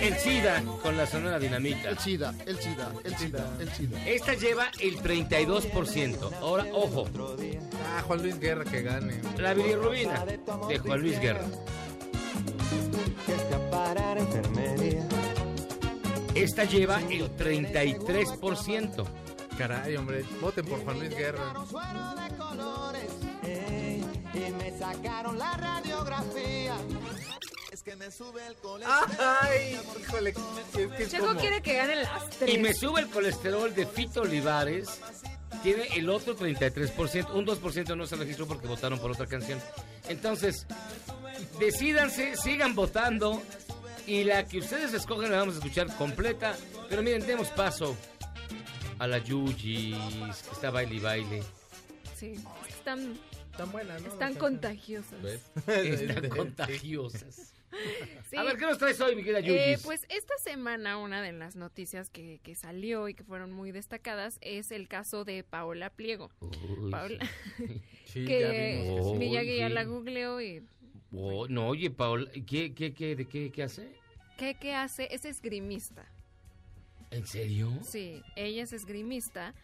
El 0.04 0.18
SIDA 0.18 0.62
con 0.82 0.98
la 0.98 1.06
sonora 1.06 1.38
dinamita. 1.38 1.88
El 1.88 1.98
SIDA, 1.98 2.34
el 2.44 2.58
SIDA, 2.58 2.92
el 3.04 3.16
SIDA, 3.16 3.56
el 3.58 3.70
SIDA. 3.70 4.06
Esta 4.06 4.34
lleva 4.34 4.70
el 4.78 4.98
32%. 4.98 6.30
Ahora, 6.42 6.66
ojo. 6.74 7.08
Ah, 7.86 8.02
Juan 8.06 8.20
Luis 8.20 8.38
Guerra 8.38 8.64
que 8.64 8.82
gane. 8.82 9.22
La 9.38 9.54
bilirrubina 9.54 10.26
de 10.26 10.78
Juan 10.78 11.00
Luis 11.00 11.18
Guerra. 11.18 11.46
Esta 16.34 16.64
lleva 16.64 17.00
el 17.08 17.34
33%. 17.34 19.06
Caray, 19.56 19.96
hombre, 19.96 20.22
voten 20.38 20.66
por 20.66 20.84
Juan 20.84 20.98
Luis 20.98 21.16
Guerra. 21.16 21.54
Y 24.34 24.52
me 24.52 24.78
sacaron 24.78 25.38
la 25.38 25.56
radiografía. 25.56 26.76
Que 27.84 27.96
me 27.96 28.10
sube 28.10 28.46
el 28.46 28.54
colesterol. 28.56 29.08
Ay, 29.42 29.78
híjole, 30.00 30.30
es 30.30 30.36
que 30.96 31.02
es 31.02 31.10
Checo 31.10 31.26
como- 31.26 31.40
quiere 31.40 31.60
que 31.60 31.74
ganen 31.74 32.02
las 32.02 32.30
tres. 32.30 32.54
Y 32.54 32.58
me 32.58 32.72
sube 32.72 33.00
el 33.02 33.08
colesterol 33.08 33.74
de 33.74 33.86
Fito 33.86 34.22
Olivares. 34.22 34.88
Tiene 35.62 35.86
el 35.96 36.08
otro 36.08 36.34
33%. 36.34 37.34
Un 37.34 37.44
2% 37.44 37.94
no 37.96 38.06
se 38.06 38.16
registró 38.16 38.46
porque 38.46 38.66
votaron 38.66 38.98
por 38.98 39.10
otra 39.10 39.26
canción. 39.26 39.60
Entonces, 40.08 40.66
decídanse, 41.58 42.36
sigan 42.36 42.74
votando. 42.74 43.42
Y 44.06 44.24
la 44.24 44.44
que 44.46 44.58
ustedes 44.58 44.92
escogen 44.94 45.30
la 45.30 45.38
vamos 45.38 45.54
a 45.56 45.58
escuchar 45.58 45.94
completa. 45.96 46.56
Pero 46.88 47.02
miren, 47.02 47.26
demos 47.26 47.48
paso 47.48 47.96
a 48.98 49.06
la 49.06 49.18
Yuyis, 49.18 49.96
que 50.42 50.50
está 50.52 50.70
baile 50.70 50.94
y 50.96 51.00
baile. 51.00 51.42
Sí, 52.18 52.34
están, 52.68 53.18
Están 53.50 53.72
buenas, 53.72 54.00
¿no? 54.02 54.08
están 54.08 54.34
contagiosas. 54.34 55.18
Están 55.66 56.28
contagiosas. 56.30 57.53
Sí. 58.30 58.36
A 58.36 58.42
ver, 58.42 58.56
¿qué 58.56 58.64
nos 58.64 58.78
traes 58.78 59.00
hoy, 59.00 59.14
mi 59.16 59.22
querida 59.22 59.40
Eh, 59.40 59.78
pues 59.84 60.06
esta 60.08 60.36
semana 60.38 60.98
una 60.98 61.20
de 61.22 61.32
las 61.32 61.56
noticias 61.56 62.08
que, 62.08 62.40
que 62.42 62.54
salió 62.54 63.08
y 63.08 63.14
que 63.14 63.22
fueron 63.22 63.52
muy 63.52 63.70
destacadas 63.70 64.38
es 64.40 64.72
el 64.72 64.88
caso 64.88 65.24
de 65.24 65.44
Paola 65.44 65.90
Pliego. 65.90 66.30
Paola, 66.90 67.18
Sí, 68.06 68.24
que 68.24 68.84
ya. 68.96 69.18
Miyagi 69.18 69.58
ya 69.58 69.66
Uy, 69.66 69.72
la 69.72 69.84
googleó 69.84 70.40
y 70.40 70.62
Oh, 71.16 71.46
no, 71.48 71.68
oye, 71.68 71.90
Paola, 71.90 72.28
¿qué, 72.46 72.74
qué, 72.74 72.92
qué, 72.92 73.14
de 73.14 73.26
qué, 73.26 73.52
qué 73.52 73.62
hace? 73.62 73.92
¿qué, 74.36 74.54
qué 74.54 74.74
hace? 74.74 75.08
Es 75.14 75.24
esgrimista. 75.24 76.04
¿En 77.10 77.26
serio? 77.26 77.70
Sí, 77.82 78.20
ella 78.34 78.64
es 78.64 78.72
esgrimista. 78.72 79.54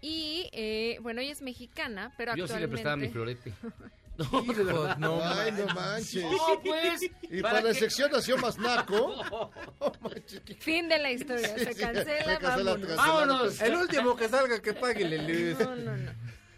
Y 0.00 0.48
eh, 0.52 0.98
bueno, 1.02 1.20
ella 1.20 1.32
es 1.32 1.42
mexicana, 1.42 2.12
pero 2.16 2.36
Yo 2.36 2.46
sí 2.46 2.52
le 2.52 2.64
actualmente... 2.64 2.68
prestaba 2.68 2.96
mi 2.96 3.08
florete. 3.08 3.52
No, 4.16 4.42
de 4.42 4.62
verdad. 4.64 4.96
no 4.98 5.20
Ay, 5.24 5.50
no 5.52 5.66
manches. 5.74 6.22
No, 6.22 6.60
pues. 6.62 7.02
Y 7.22 7.42
para 7.42 7.60
la 7.60 7.72
que- 7.72 7.80
sección 7.80 8.12
nació 8.12 8.36
más 8.38 8.56
naco. 8.58 9.50
Fin 10.60 10.88
de 10.88 10.98
la 10.98 11.10
historia, 11.10 11.48
se 11.58 11.72
sí, 11.74 11.80
cancela, 11.80 12.04
se 12.04 12.38
cancela, 12.38 12.38
vámonos. 12.40 12.78
cancelado, 12.78 12.96
Vámonos. 12.96 13.42
cancelado. 13.42 13.72
El 13.74 13.80
último 13.82 14.16
que 14.16 14.28
salga 14.28 14.62
que 14.62 14.72
pague 14.74 15.08
la 15.08 15.22
luz. 15.22 15.58
No, 15.58 15.74
no, 15.76 15.96
no. 15.96 16.12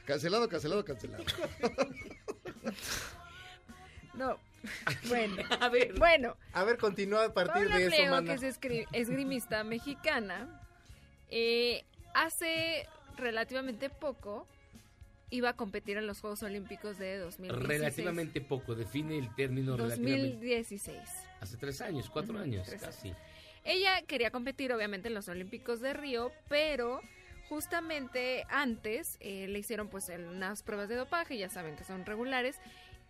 Cancelado, 0.05 0.49
cancelado, 0.49 0.85
cancelado. 0.85 1.25
No. 4.15 4.39
Bueno, 5.09 5.37
A 5.61 5.69
ver. 5.69 5.93
bueno, 5.99 6.37
A 6.53 6.65
ver, 6.65 6.79
continúa 6.79 7.27
a 7.27 7.35
partir 7.35 7.53
Paola 7.65 7.77
de 7.77 7.83
eso, 7.87 7.97
Pliego, 7.97 8.15
mana. 8.17 8.37
que 8.37 8.47
es 8.47 8.57
esgri- 8.61 8.87
esgrimista 8.93 9.63
mexicana, 9.63 10.61
eh, 11.31 11.85
hace 12.15 12.89
relativamente 13.17 13.91
poco 13.91 14.47
iba 15.31 15.51
a 15.51 15.57
competir 15.57 15.97
en 15.97 16.07
los 16.07 16.21
Juegos 16.21 16.43
Olímpicos 16.43 16.99
de 16.99 17.19
2016. 17.19 17.69
Relativamente 17.69 18.41
poco, 18.41 18.75
define 18.75 19.19
el 19.19 19.35
término 19.35 19.77
relativamente. 19.77 20.33
2016. 20.35 20.99
Hace 21.41 21.57
tres 21.57 21.81
años, 21.81 22.09
cuatro 22.11 22.39
años, 22.39 22.69
casi. 22.81 23.13
Ella 23.65 24.03
quería 24.07 24.31
competir 24.31 24.73
obviamente 24.73 25.09
en 25.09 25.15
los 25.15 25.29
Olímpicos 25.29 25.81
de 25.81 25.93
Río, 25.93 26.31
pero 26.49 27.01
justamente 27.49 28.45
antes 28.49 29.17
eh, 29.21 29.49
le 29.49 29.59
hicieron 29.59 29.89
pues 29.89 30.09
unas 30.09 30.63
pruebas 30.63 30.89
de 30.89 30.95
dopaje, 30.95 31.37
ya 31.37 31.49
saben 31.49 31.77
que 31.77 31.85
son 31.85 32.07
regulares, 32.07 32.57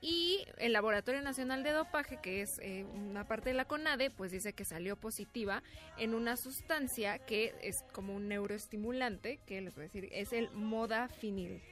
y 0.00 0.46
el 0.58 0.72
Laboratorio 0.72 1.22
Nacional 1.22 1.62
de 1.62 1.72
Dopaje, 1.72 2.18
que 2.22 2.42
es 2.42 2.58
eh, 2.58 2.84
una 2.84 3.26
parte 3.26 3.50
de 3.50 3.54
la 3.54 3.64
CONADE, 3.64 4.10
pues 4.10 4.30
dice 4.30 4.52
que 4.52 4.64
salió 4.64 4.96
positiva 4.96 5.62
en 5.96 6.14
una 6.14 6.36
sustancia 6.36 7.18
que 7.18 7.54
es 7.62 7.82
como 7.92 8.14
un 8.14 8.28
neuroestimulante, 8.28 9.40
que 9.46 9.60
les 9.60 9.74
voy 9.74 9.84
a 9.84 9.88
decir, 9.88 10.08
es 10.12 10.32
el 10.32 10.50
modafinil. 10.52 11.62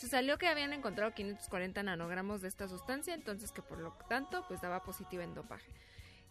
Se 0.00 0.08
salió 0.08 0.38
que 0.38 0.46
habían 0.46 0.72
encontrado 0.72 1.12
540 1.12 1.82
nanogramos 1.82 2.40
de 2.40 2.48
esta 2.48 2.68
sustancia, 2.68 3.12
entonces 3.14 3.52
que 3.52 3.60
por 3.60 3.78
lo 3.78 3.92
tanto 4.08 4.44
pues 4.48 4.60
daba 4.62 4.82
positiva 4.82 5.22
en 5.24 5.34
dopaje. 5.34 5.70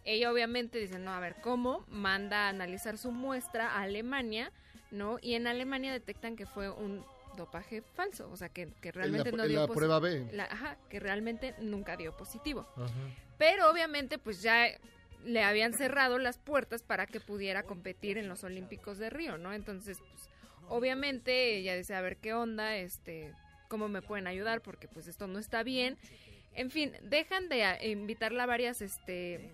Ella 0.05 0.31
obviamente 0.31 0.79
dice, 0.79 0.97
no, 0.97 1.11
a 1.13 1.19
ver, 1.19 1.35
¿cómo? 1.41 1.85
Manda 1.87 2.45
a 2.47 2.49
analizar 2.49 2.97
su 2.97 3.11
muestra 3.11 3.73
a 3.75 3.81
Alemania, 3.83 4.51
¿no? 4.89 5.19
Y 5.21 5.35
en 5.35 5.45
Alemania 5.45 5.91
detectan 5.91 6.35
que 6.35 6.47
fue 6.47 6.69
un 6.71 7.05
dopaje 7.37 7.81
falso, 7.81 8.27
o 8.31 8.37
sea, 8.37 8.49
que, 8.49 8.69
que 8.81 8.91
realmente 8.91 9.31
la- 9.31 9.37
no 9.37 9.47
dio 9.47 9.61
la 9.61 9.67
prueba 9.67 9.99
B. 9.99 10.29
la- 10.33 10.45
ajá, 10.45 10.77
que 10.89 10.99
realmente 10.99 11.53
nunca 11.59 11.95
dio 11.95 12.17
positivo. 12.17 12.67
Pero 13.37 13.69
obviamente 13.69 14.17
pues 14.17 14.41
ya 14.41 14.67
le 15.25 15.43
habían 15.43 15.73
cerrado 15.73 16.17
las 16.17 16.39
puertas 16.39 16.81
para 16.81 17.05
que 17.05 17.19
pudiera 17.19 17.61
competir 17.63 18.17
en 18.17 18.27
los 18.29 18.43
Olímpicos 18.43 18.97
de 18.97 19.09
Río, 19.11 19.37
¿no? 19.37 19.53
Entonces, 19.53 19.99
pues, 19.99 20.29
obviamente 20.69 21.57
ella 21.57 21.75
dice, 21.75 21.93
a 21.93 22.01
ver 22.01 22.17
qué 22.17 22.33
onda, 22.33 22.75
este, 22.77 23.33
cómo 23.69 23.87
me 23.87 24.01
pueden 24.01 24.27
ayudar 24.27 24.59
porque 24.61 24.89
pues 24.89 25.07
esto 25.07 25.27
no 25.27 25.39
está 25.39 25.63
bien. 25.63 25.97
En 26.53 26.69
fin, 26.71 26.91
dejan 27.03 27.47
de 27.47 27.63
a- 27.63 27.85
invitarla 27.85 28.43
a 28.43 28.47
varias 28.47 28.81
este 28.81 29.51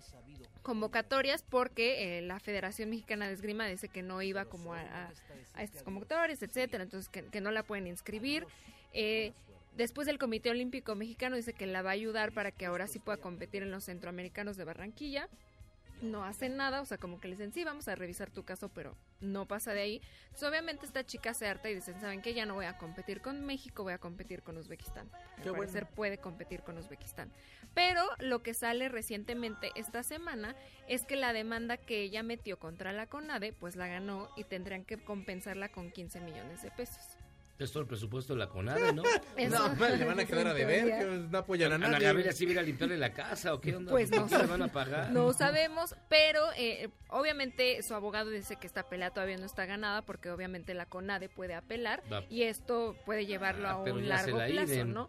convocatorias 0.62 1.44
porque 1.48 2.18
eh, 2.18 2.22
la 2.22 2.40
Federación 2.40 2.90
Mexicana 2.90 3.28
de 3.28 3.34
Esgrima 3.34 3.66
dice 3.68 3.88
que 3.88 4.02
no 4.02 4.20
iba 4.22 4.46
como 4.46 4.74
a, 4.74 4.80
a- 4.80 5.12
a 5.54 5.62
estas 5.62 5.82
convocatorias, 5.84 6.42
etcétera, 6.42 6.82
entonces 6.82 7.08
que, 7.08 7.22
que 7.24 7.40
no 7.40 7.52
la 7.52 7.62
pueden 7.62 7.86
inscribir. 7.86 8.44
Eh, 8.92 9.32
después 9.76 10.08
el 10.08 10.18
Comité 10.18 10.50
Olímpico 10.50 10.94
Mexicano 10.96 11.36
dice 11.36 11.52
que 11.52 11.66
la 11.66 11.82
va 11.82 11.90
a 11.90 11.92
ayudar 11.92 12.32
para 12.32 12.50
que 12.50 12.66
ahora 12.66 12.88
sí 12.88 12.98
pueda 12.98 13.18
competir 13.18 13.62
en 13.62 13.70
los 13.70 13.84
Centroamericanos 13.84 14.56
de 14.56 14.64
Barranquilla. 14.64 15.28
No 16.02 16.24
hacen 16.24 16.56
nada, 16.56 16.82
o 16.82 16.84
sea, 16.84 16.98
como 16.98 17.20
que 17.20 17.28
le 17.28 17.34
dicen, 17.34 17.52
sí, 17.52 17.64
vamos 17.64 17.88
a 17.88 17.94
revisar 17.94 18.30
tu 18.30 18.44
caso, 18.44 18.68
pero 18.68 18.96
no 19.20 19.46
pasa 19.46 19.72
de 19.72 19.80
ahí. 19.80 20.02
Entonces, 20.26 20.48
obviamente 20.48 20.84
esta 20.84 21.04
chica 21.04 21.32
se 21.32 21.48
harta 21.48 21.70
y 21.70 21.74
dicen, 21.74 21.98
¿saben 22.00 22.20
qué? 22.20 22.34
Ya 22.34 22.44
no 22.44 22.54
voy 22.54 22.66
a 22.66 22.76
competir 22.76 23.22
con 23.22 23.44
México, 23.46 23.82
voy 23.82 23.94
a 23.94 23.98
competir 23.98 24.42
con 24.42 24.58
Uzbekistán. 24.58 25.10
Al 25.12 25.42
Qué 25.42 25.50
bueno. 25.50 25.62
parecer 25.62 25.86
puede 25.88 26.18
competir 26.18 26.62
con 26.62 26.76
Uzbekistán. 26.76 27.32
Pero 27.74 28.02
lo 28.18 28.42
que 28.42 28.52
sale 28.52 28.88
recientemente 28.88 29.70
esta 29.74 30.02
semana 30.02 30.54
es 30.86 31.04
que 31.04 31.16
la 31.16 31.32
demanda 31.32 31.76
que 31.78 32.02
ella 32.02 32.22
metió 32.22 32.58
contra 32.58 32.92
la 32.92 33.06
CONADE, 33.06 33.52
pues 33.54 33.76
la 33.76 33.86
ganó 33.86 34.28
y 34.36 34.44
tendrían 34.44 34.84
que 34.84 35.02
compensarla 35.02 35.70
con 35.70 35.90
15 35.90 36.20
millones 36.20 36.62
de 36.62 36.70
pesos. 36.70 37.15
Es 37.58 37.72
todo 37.72 37.82
el 37.82 37.88
presupuesto 37.88 38.34
de 38.34 38.38
la 38.40 38.48
CONADE, 38.48 38.92
¿no? 38.92 39.02
Eso. 39.36 39.68
No, 39.74 39.86
le 39.88 40.04
van 40.04 40.20
a 40.20 40.24
quedar 40.26 40.46
a 40.48 40.52
deber, 40.54 40.84
que 40.98 41.04
no 41.30 41.38
apoyan 41.38 41.72
a 41.72 41.74
Ana 41.76 41.88
nadie. 41.88 42.06
Gabriela 42.06 42.32
sí 42.32 42.56
a 42.58 42.62
limpiarle 42.62 42.98
la 42.98 43.12
casa 43.14 43.54
o 43.54 43.60
qué 43.62 43.74
onda? 43.74 43.90
Pues 43.92 44.10
no, 44.10 44.18
¿Cuánto 44.26 44.38
le 44.38 44.46
van 44.46 44.62
a 44.62 44.68
pagar? 44.68 45.10
no 45.10 45.32
sabemos, 45.32 45.94
pero 46.10 46.42
eh, 46.56 46.90
obviamente 47.08 47.82
su 47.82 47.94
abogado 47.94 48.28
dice 48.30 48.56
que 48.56 48.66
esta 48.66 48.88
pelea 48.88 49.10
todavía 49.10 49.38
no 49.38 49.46
está 49.46 49.64
ganada 49.64 50.02
porque 50.02 50.30
obviamente 50.30 50.74
la 50.74 50.84
CONADE 50.86 51.28
puede 51.30 51.54
apelar 51.54 52.02
Va. 52.12 52.24
y 52.28 52.42
esto 52.42 52.94
puede 53.06 53.24
llevarlo 53.24 53.68
Ah, 53.68 53.72
a 53.80 53.84
pero 53.84 53.96
un 53.96 54.02
se 54.02 54.08
largo 54.08 54.38
la 54.38 54.46
plazo, 54.46 54.72
iden. 54.74 54.92
¿no? 54.92 55.08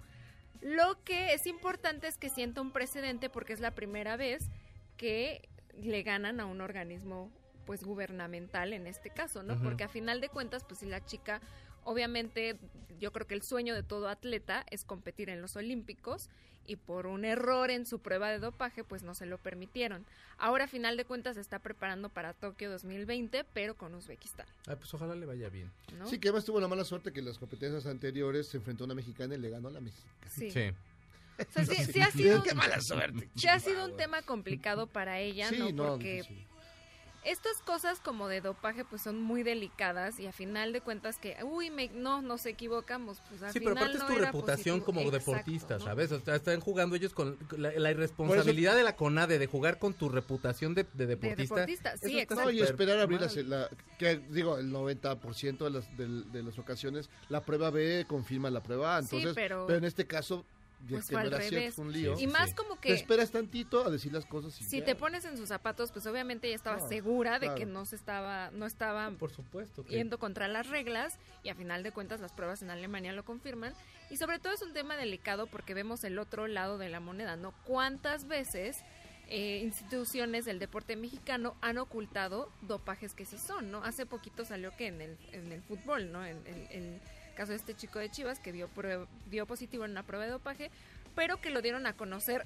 Lo 0.61 1.03
que 1.03 1.33
es 1.33 1.47
importante 1.47 2.07
es 2.07 2.17
que 2.17 2.29
sienta 2.29 2.61
un 2.61 2.71
precedente 2.71 3.29
porque 3.29 3.51
es 3.53 3.59
la 3.59 3.71
primera 3.75 4.15
vez 4.15 4.49
que 4.95 5.47
le 5.73 6.01
ganan 6.03 6.39
a 6.39 6.45
un 6.45 6.61
organismo 6.61 7.29
pues 7.65 7.83
gubernamental 7.83 8.71
en 8.71 8.87
este 8.87 9.09
caso, 9.09 9.43
¿no? 9.43 9.61
Porque 9.61 9.83
a 9.83 9.89
final 9.89 10.21
de 10.21 10.29
cuentas, 10.29 10.63
pues 10.63 10.79
si 10.79 10.85
la 10.85 11.03
chica, 11.03 11.41
obviamente, 11.87 12.57
yo 12.99 13.11
creo 13.11 13.25
que 13.27 13.33
el 13.35 13.41
sueño 13.43 13.73
de 13.73 13.83
todo 13.83 14.09
atleta 14.09 14.65
es 14.69 14.83
competir 14.83 15.29
en 15.29 15.41
los 15.41 15.55
Olímpicos 15.55 16.29
y 16.65 16.75
por 16.75 17.07
un 17.07 17.23
error 17.23 17.71
en 17.71 17.85
su 17.85 17.99
prueba 17.99 18.29
de 18.29 18.39
dopaje, 18.39 18.83
pues 18.83 19.01
no 19.01 19.15
se 19.15 19.25
lo 19.25 19.37
permitieron. 19.37 20.05
Ahora, 20.37 20.65
a 20.65 20.67
final 20.67 20.97
de 20.97 21.05
cuentas, 21.05 21.35
se 21.35 21.41
está 21.41 21.59
preparando 21.59 22.09
para 22.09 22.33
Tokio 22.33 22.69
2020, 22.69 23.45
pero 23.53 23.75
con 23.75 23.95
Uzbekistán. 23.95 24.45
Ah, 24.67 24.75
pues 24.75 24.93
ojalá 24.93 25.15
le 25.15 25.25
vaya 25.25 25.47
bien. 25.47 25.71
¿no? 25.97 26.07
Sí, 26.09 26.19
que 26.19 26.27
además 26.27 26.43
tuvo 26.43 26.59
la 26.59 26.67
mala 26.67 26.83
suerte 26.83 27.13
que 27.13 27.19
en 27.21 27.25
las 27.25 27.37
competencias 27.37 27.85
anteriores 27.85 28.47
se 28.47 28.57
enfrentó 28.57 28.83
a 28.83 28.85
una 28.85 28.95
mexicana 28.95 29.35
y 29.35 29.37
le 29.39 29.49
ganó 29.49 29.69
a 29.69 29.71
la 29.71 29.79
mexicana. 29.79 30.11
Sí. 30.29 30.51
Sí. 30.51 30.73
O 31.39 31.51
sea, 31.53 31.65
sí, 31.65 31.85
sí 31.93 32.01
ha 32.01 32.11
sido, 32.11 32.43
Qué 32.43 32.53
mala 32.53 32.81
suerte. 32.81 33.29
sí 33.35 33.47
ha 33.47 33.59
sido 33.59 33.85
un 33.85 33.95
tema 33.95 34.21
complicado 34.23 34.87
para 34.87 35.19
ella, 35.19 35.47
Sí, 35.49 35.59
¿no? 35.59 35.71
no, 35.71 35.87
Porque 35.91 36.23
sí. 36.27 36.45
Estas 37.31 37.61
cosas 37.61 37.99
como 37.99 38.27
de 38.27 38.41
dopaje 38.41 38.85
pues 38.85 39.01
son 39.01 39.21
muy 39.21 39.43
delicadas 39.43 40.19
y 40.19 40.27
a 40.27 40.31
final 40.31 40.73
de 40.73 40.81
cuentas 40.81 41.17
que, 41.17 41.35
uy, 41.43 41.69
me, 41.69 41.89
no, 41.89 42.21
nos 42.21 42.45
equivocamos, 42.45 43.21
pues 43.29 43.43
al 43.43 43.51
Sí, 43.51 43.59
pero 43.59 43.71
aparte 43.71 43.97
es 43.97 44.05
tu 44.05 44.13
reputación 44.15 44.79
positivo. 44.79 44.85
como 44.85 45.01
Exacto, 45.01 45.31
deportista, 45.31 45.77
¿no? 45.77 45.85
¿sabes? 45.85 46.11
O 46.11 46.19
sea, 46.19 46.35
están 46.35 46.59
jugando 46.59 46.95
ellos 46.95 47.13
con 47.13 47.37
la, 47.57 47.71
la 47.71 47.91
irresponsabilidad 47.91 48.75
de 48.75 48.83
la 48.83 48.95
CONADE 48.95 49.39
de 49.39 49.47
jugar 49.47 49.79
con 49.79 49.93
tu 49.93 50.09
reputación 50.09 50.73
de, 50.73 50.85
de 50.93 51.05
deportista. 51.05 51.55
deportista, 51.55 51.97
sí, 51.97 52.11
Eso 52.19 52.33
está 52.33 52.35
No, 52.35 52.49
y 52.51 52.61
esperar 52.61 52.99
a 52.99 53.03
abrir 53.03 53.19
la, 53.21 53.27
mal. 53.27 53.49
la- 53.49 53.69
que 53.97 54.17
digo, 54.29 54.57
el 54.57 54.71
90% 54.71 55.57
de 55.65 55.69
las, 55.69 55.97
del- 55.97 56.31
de, 56.31 56.43
las 56.43 56.57
ocasiones, 56.59 57.09
la 57.29 57.41
prueba 57.43 57.69
B 57.71 58.05
confirma 58.07 58.49
la 58.49 58.63
prueba 58.63 58.97
A. 58.97 59.01
Sí, 59.03 59.17
Entonces, 59.17 59.35
pero- 59.35 59.69
en 59.69 59.83
este 59.83 60.07
caso, 60.07 60.45
Pues 60.89 61.07
fue 61.07 61.19
al 61.19 61.31
revés. 61.31 61.73
fue 61.75 61.85
un 61.85 61.91
lío. 61.91 62.17
Y 62.19 62.27
más 62.27 62.53
como 62.53 62.79
que- 62.79 62.89
Te 62.89 62.95
esperas 62.95 63.31
tantito 63.31 63.85
a 63.85 63.89
decir 63.89 64.13
las 64.13 64.25
cosas 64.25 64.59
y 64.61 64.63
Si 64.63 64.79
ya. 64.79 64.85
te 64.85 64.95
pones 64.95 65.25
en 65.25 65.35
sus 65.35 65.49
zapatos, 65.49 65.91
pues 65.91 66.05
obviamente 66.07 66.47
ella 66.47 66.55
estaba 66.55 66.79
segura 66.87 67.39
de 67.39 67.47
claro. 67.47 67.55
que 67.55 67.65
no 67.65 67.85
se 67.85 67.95
estaba, 67.95 68.51
no 68.51 68.65
estaba 68.65 69.09
Por 69.11 69.31
supuesto. 69.31 69.83
que- 69.83 69.95
yendo 69.95 70.17
contra 70.19 70.47
las 70.47 70.67
reglas 70.67 71.17
y 71.43 71.49
a 71.49 71.55
final 71.55 71.83
de 71.83 71.91
cuentas 71.91 72.21
las 72.21 72.31
pruebas 72.31 72.61
en 72.61 72.69
Alemania 72.69 73.11
lo 73.13 73.25
confirman 73.25 73.73
y 74.09 74.17
sobre 74.17 74.39
todo 74.39 74.53
es 74.53 74.61
un 74.61 74.73
tema 74.73 74.95
delicado 74.95 75.47
porque 75.47 75.73
vemos 75.73 76.03
el 76.03 76.19
otro 76.19 76.47
lado 76.47 76.77
de 76.77 76.89
la 76.89 76.99
moneda, 76.99 77.35
¿no? 77.35 77.53
¿Cuántas 77.65 78.27
veces 78.27 78.77
eh, 79.29 79.59
instituciones 79.61 80.45
del 80.45 80.57
deporte 80.57 80.95
mexicano 80.95 81.57
han 81.59 81.79
ocultado 81.79 82.49
dopajes 82.61 83.13
que 83.13 83.25
sí 83.25 83.37
son, 83.37 83.71
¿no? 83.71 83.83
Hace 83.83 84.05
poquito 84.05 84.45
salió 84.45 84.73
que 84.77 84.87
en 84.87 85.01
el, 85.01 85.17
en 85.33 85.51
el 85.51 85.61
fútbol, 85.63 86.13
¿no? 86.13 86.23
En 86.25 86.37
el, 86.47 86.67
el 86.71 87.01
caso 87.37 87.51
de 87.51 87.57
este 87.57 87.73
chico 87.75 87.99
de 87.99 88.09
Chivas 88.09 88.39
que 88.39 88.51
dio, 88.51 88.69
dio 89.29 89.45
positivo 89.45 89.85
en 89.85 89.91
una 89.91 90.03
prueba 90.03 90.25
de 90.25 90.31
dopaje, 90.31 90.71
pero 91.15 91.39
que 91.39 91.49
lo 91.51 91.61
dieron 91.61 91.85
a 91.87 91.93
conocer 91.93 92.45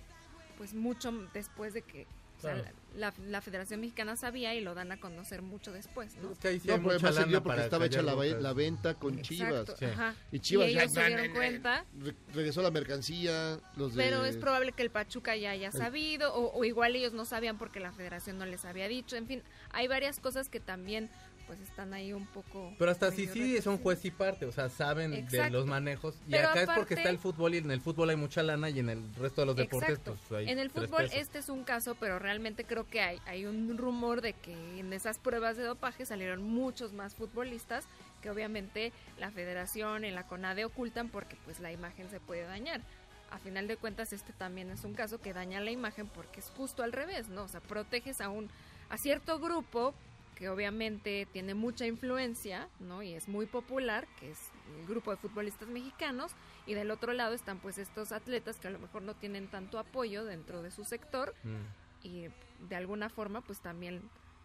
pues 0.57 0.73
mucho 0.76 1.11
después 1.34 1.73
de 1.73 1.81
que 1.81 2.05
o 2.38 2.41
sea, 2.41 2.53
Claro. 2.55 2.69
la, 2.95 3.13
la 3.27 3.39
Federación 3.41 3.81
Mexicana 3.81 4.15
sabía 4.15 4.55
y 4.55 4.61
lo 4.61 4.73
dan 4.73 4.91
a 4.91 4.99
conocer 4.99 5.43
mucho 5.43 5.72
después, 5.72 6.15
¿no? 6.15 6.31
Es 6.31 6.39
que 6.39 6.47
ahí 6.47 6.59
sí 6.59 6.68
No, 6.68 6.77
pero 6.77 6.89
además 6.91 7.13
se 7.13 7.19
lana 7.19 7.27
dio 7.27 7.43
porque 7.43 7.61
estaba 7.61 7.85
hecha 7.85 8.01
la, 8.01 8.53
venta 8.53 8.95
con 8.95 9.22
Chivas. 9.22 9.69
Ajá. 9.84 10.15
Y 10.31 10.39
Chivas 10.39 10.69
Y 10.69 10.73
ya 10.73 10.88
se 10.89 11.05
dieron 11.05 11.31
cuenta. 11.34 11.85
re- 11.99 12.15
regresó 12.34 12.63
la 12.63 12.72
mercancía, 12.72 13.59
los 13.76 13.93
de... 13.93 14.03
Pero 14.03 14.26
es 14.26 14.38
probable 14.38 14.72
que 14.72 14.81
el 14.81 14.89
Pachuca 14.89 15.35
ya 15.35 15.51
haya 15.51 15.72
sabido, 15.72 16.34
o, 16.34 16.51
o 16.57 16.63
igual 16.65 16.95
ellos 16.95 17.13
no 17.13 17.26
sabían 17.26 17.59
porque 17.59 17.80
la 17.80 17.91
federación 17.91 18.39
no 18.39 18.47
les 18.47 18.65
había 18.65 18.88
dicho. 18.88 19.15
En 19.18 19.27
fin, 19.27 19.43
hay 19.69 19.88
varias 19.88 20.19
cosas 20.19 20.49
que 20.49 20.59
también 20.59 21.11
pues 21.52 21.60
están 21.68 21.94
ahí 21.94 22.14
un 22.14 22.26
poco... 22.28 22.73
Pero 22.80 22.91
hasta 22.91 23.11
sí, 23.11 23.28
sí, 23.28 23.61
son 23.61 23.78
juez 23.78 24.06
y 24.06 24.11
parte, 24.11 24.45
o 24.45 24.53
sea, 24.53 24.69
saben 24.69 25.11
de 25.11 25.19
Exacto. 25.19 25.52
los 25.52 25.65
manejos. 25.65 26.15
Y 26.26 26.32
Pero 26.32 26.48
acá 26.48 26.61
es 26.61 26.65
porque 26.68 26.94
aparte- 26.94 26.94
está 26.95 27.10
el 27.10 27.19
fútbol 27.19 27.56
y 27.56 27.57
en 27.57 27.72
el 27.72 27.82
fútbol 27.82 28.10
hay 28.10 28.15
mucha 28.15 28.41
lana 28.41 28.69
y 28.69 28.80
en 28.80 28.88
el 28.88 29.14
resto 29.15 29.41
de 29.41 29.48
los 29.48 29.57
deportes 29.57 29.90
Exacto. 29.90 30.18
pues 30.30 30.40
hay 30.40 30.49
en 30.49 30.60
el 30.60 30.69
fútbol 30.72 31.10
este 31.11 31.40
es 31.40 31.49
un 31.49 31.65
caso, 31.65 31.95
pero 31.99 32.19
realmente 32.19 32.64
creo 32.64 32.88
que 32.88 33.02
hay, 33.02 33.19
hay 33.26 33.45
un 33.45 33.78
rumor 33.78 34.22
de 34.22 34.32
que 34.32 34.53
en 34.80 34.94
esas 34.94 35.19
pruebas 35.19 35.57
de 35.57 35.64
dopaje 35.64 36.06
salieron 36.06 36.41
muchos 36.41 36.94
más 36.94 37.15
futbolistas 37.15 37.84
que 38.22 38.30
obviamente 38.30 38.94
la 39.19 39.30
federación 39.30 40.06
y 40.06 40.11
la 40.11 40.26
CONADE 40.28 40.64
ocultan 40.64 41.10
porque 41.10 41.36
pues 41.44 41.60
la 41.60 41.73
imagen 41.73 42.10
se 42.10 42.22
puede 42.22 42.44
dañar. 42.44 42.80
A 43.30 43.40
final 43.40 43.68
de 43.68 43.76
cuentas 43.76 44.14
este 44.14 44.32
también 44.32 44.69
es 44.72 44.86
un 44.86 44.94
caso 44.94 45.19
que 45.19 45.34
daña 45.34 45.60
la 45.60 45.72
imagen 45.72 46.07
porque 46.07 46.40
es 46.40 46.49
justo 46.56 46.82
al 46.82 46.94
revés, 46.94 47.28
¿no? 47.28 47.44
O 47.44 47.48
sea, 47.49 47.60
proteges 47.60 48.22
a 48.22 48.30
un 48.30 48.49
a 48.90 48.98
cierto 48.98 49.38
grupo 49.40 49.94
que 50.41 50.49
obviamente 50.49 51.27
tiene 51.31 51.53
mucha 51.53 51.85
influencia, 51.85 52.68
¿no? 52.80 53.03
Y 53.03 53.13
es 53.13 53.27
muy 53.27 53.45
popular, 53.45 54.07
que 54.19 54.31
es 54.31 54.39
el 54.80 54.88
grupo 54.88 55.11
de 55.11 55.18
futbolistas 55.18 55.69
mexicanos, 55.69 56.31
y 56.65 56.73
del 56.73 56.89
otro 56.89 57.13
lado 57.13 57.35
están 57.35 57.59
pues 57.59 57.77
estos 57.77 58.11
atletas 58.11 58.57
que 58.57 58.68
a 58.68 58.72
lo 58.72 58.80
mejor 58.80 59.03
no 59.03 59.13
tienen 59.13 59.47
tanto 59.49 59.77
apoyo 59.77 60.26
dentro 60.26 60.63
de 60.63 60.72
su 60.72 60.84
sector 60.84 61.35
Mm. 61.43 62.07
y 62.07 62.26
de 62.69 62.76
alguna 62.76 63.09
forma 63.09 63.41
pues 63.41 63.59
también 63.59 64.01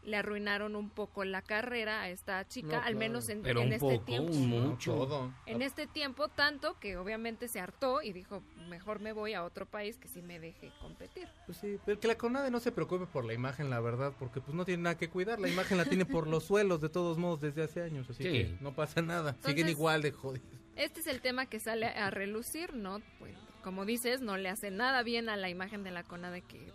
le 0.07 0.17
arruinaron 0.17 0.77
un 0.77 0.89
poco 0.89 1.25
la 1.25 1.43
carrera 1.43 2.01
a 2.03 2.09
esta 2.09 2.47
chica, 2.47 2.69
No, 2.69 2.75
al 2.77 2.83
claro. 2.83 2.99
menos 2.99 3.29
en, 3.29 3.43
Pero 3.43 3.61
en 3.61 3.67
un 3.67 3.73
este 3.75 3.87
poco, 3.95 4.05
tiempo. 4.05 4.33
un 4.33 4.49
mucho. 4.49 4.95
Todo. 4.95 5.35
En 5.47 5.63
este 5.63 5.87
tiempo, 5.89 6.29
tanto 6.29 6.79
que 6.79 6.97
obviamente 6.97 7.49
se 7.49 7.59
hartó 7.61 8.01
y 8.03 8.13
dijo, 8.13 8.43
mejor 8.69 9.01
me 9.01 9.13
voy 9.13 9.35
a 9.35 9.43
otro 9.45 9.67
país 9.67 9.99
que 9.99 10.07
sí 10.09 10.23
me 10.23 10.39
deje 10.41 10.73
competir. 10.81 11.29
Pues 11.47 11.59
sí, 11.59 11.79
pero 11.85 11.99
que 12.01 12.07
la 12.09 12.17
CONADE 12.17 12.51
no 12.53 12.61
se 12.61 12.71
preocupe 12.73 13.07
por 13.07 13.25
la 13.25 13.35
imagen, 13.35 13.69
la 13.69 13.81
verdad, 13.81 14.13
porque 14.19 14.41
pues 14.41 14.55
no 14.55 14.65
tiene 14.65 14.85
nada 14.85 14.97
que 14.97 15.11
cuidar. 15.11 15.41
La 15.41 15.49
imagen 15.49 15.77
la 15.77 15.85
tiene 15.85 16.07
por 16.07 16.29
los 16.29 16.45
suelos 16.47 16.81
de 16.81 16.89
todos 16.89 17.19
modos 17.19 17.41
desde 17.41 17.65
hace 17.65 17.83
años, 17.83 18.09
así 18.09 18.23
Sí. 18.23 18.31
que 18.31 18.57
no 18.61 18.75
pasa 18.75 19.03
nada. 19.03 19.37
Siguen 19.45 19.69
igual 19.69 20.03
de 20.03 20.13
jodidos. 20.13 20.47
Este 20.77 21.01
es 21.01 21.09
el 21.09 21.21
tema 21.21 21.47
que 21.47 21.59
sale 21.59 21.87
a 21.87 22.11
relucir, 22.11 22.75
¿no? 22.75 23.01
Pues, 23.19 23.35
como 23.65 23.85
dices, 23.85 24.21
no 24.21 24.37
le 24.37 24.49
hace 24.51 24.71
nada 24.71 25.03
bien 25.03 25.29
a 25.29 25.37
la 25.37 25.49
imagen 25.49 25.83
de 25.83 25.91
la 25.91 26.05
CONADE 26.05 26.43
que 26.43 26.71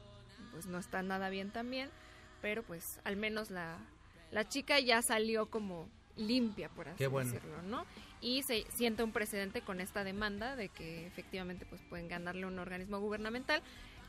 pues 0.51 0.65
no 0.65 0.79
está 0.79 1.01
nada 1.01 1.29
bien 1.29 1.49
también, 1.51 1.89
pero 2.41 2.63
pues 2.63 2.99
al 3.03 3.15
menos 3.15 3.51
la, 3.51 3.77
la 4.31 4.47
chica 4.47 4.79
ya 4.79 5.01
salió 5.01 5.47
como 5.47 5.87
limpia, 6.17 6.69
por 6.69 6.89
así 6.89 7.05
bueno. 7.07 7.31
decirlo, 7.31 7.61
¿no? 7.63 7.85
Y 8.19 8.43
se 8.43 8.65
siente 8.73 9.03
un 9.03 9.11
precedente 9.11 9.61
con 9.61 9.79
esta 9.81 10.03
demanda 10.03 10.55
de 10.55 10.69
que 10.69 11.07
efectivamente 11.07 11.65
pues 11.65 11.81
pueden 11.89 12.07
ganarle 12.07 12.43
a 12.43 12.47
un 12.47 12.59
organismo 12.59 12.99
gubernamental, 12.99 13.61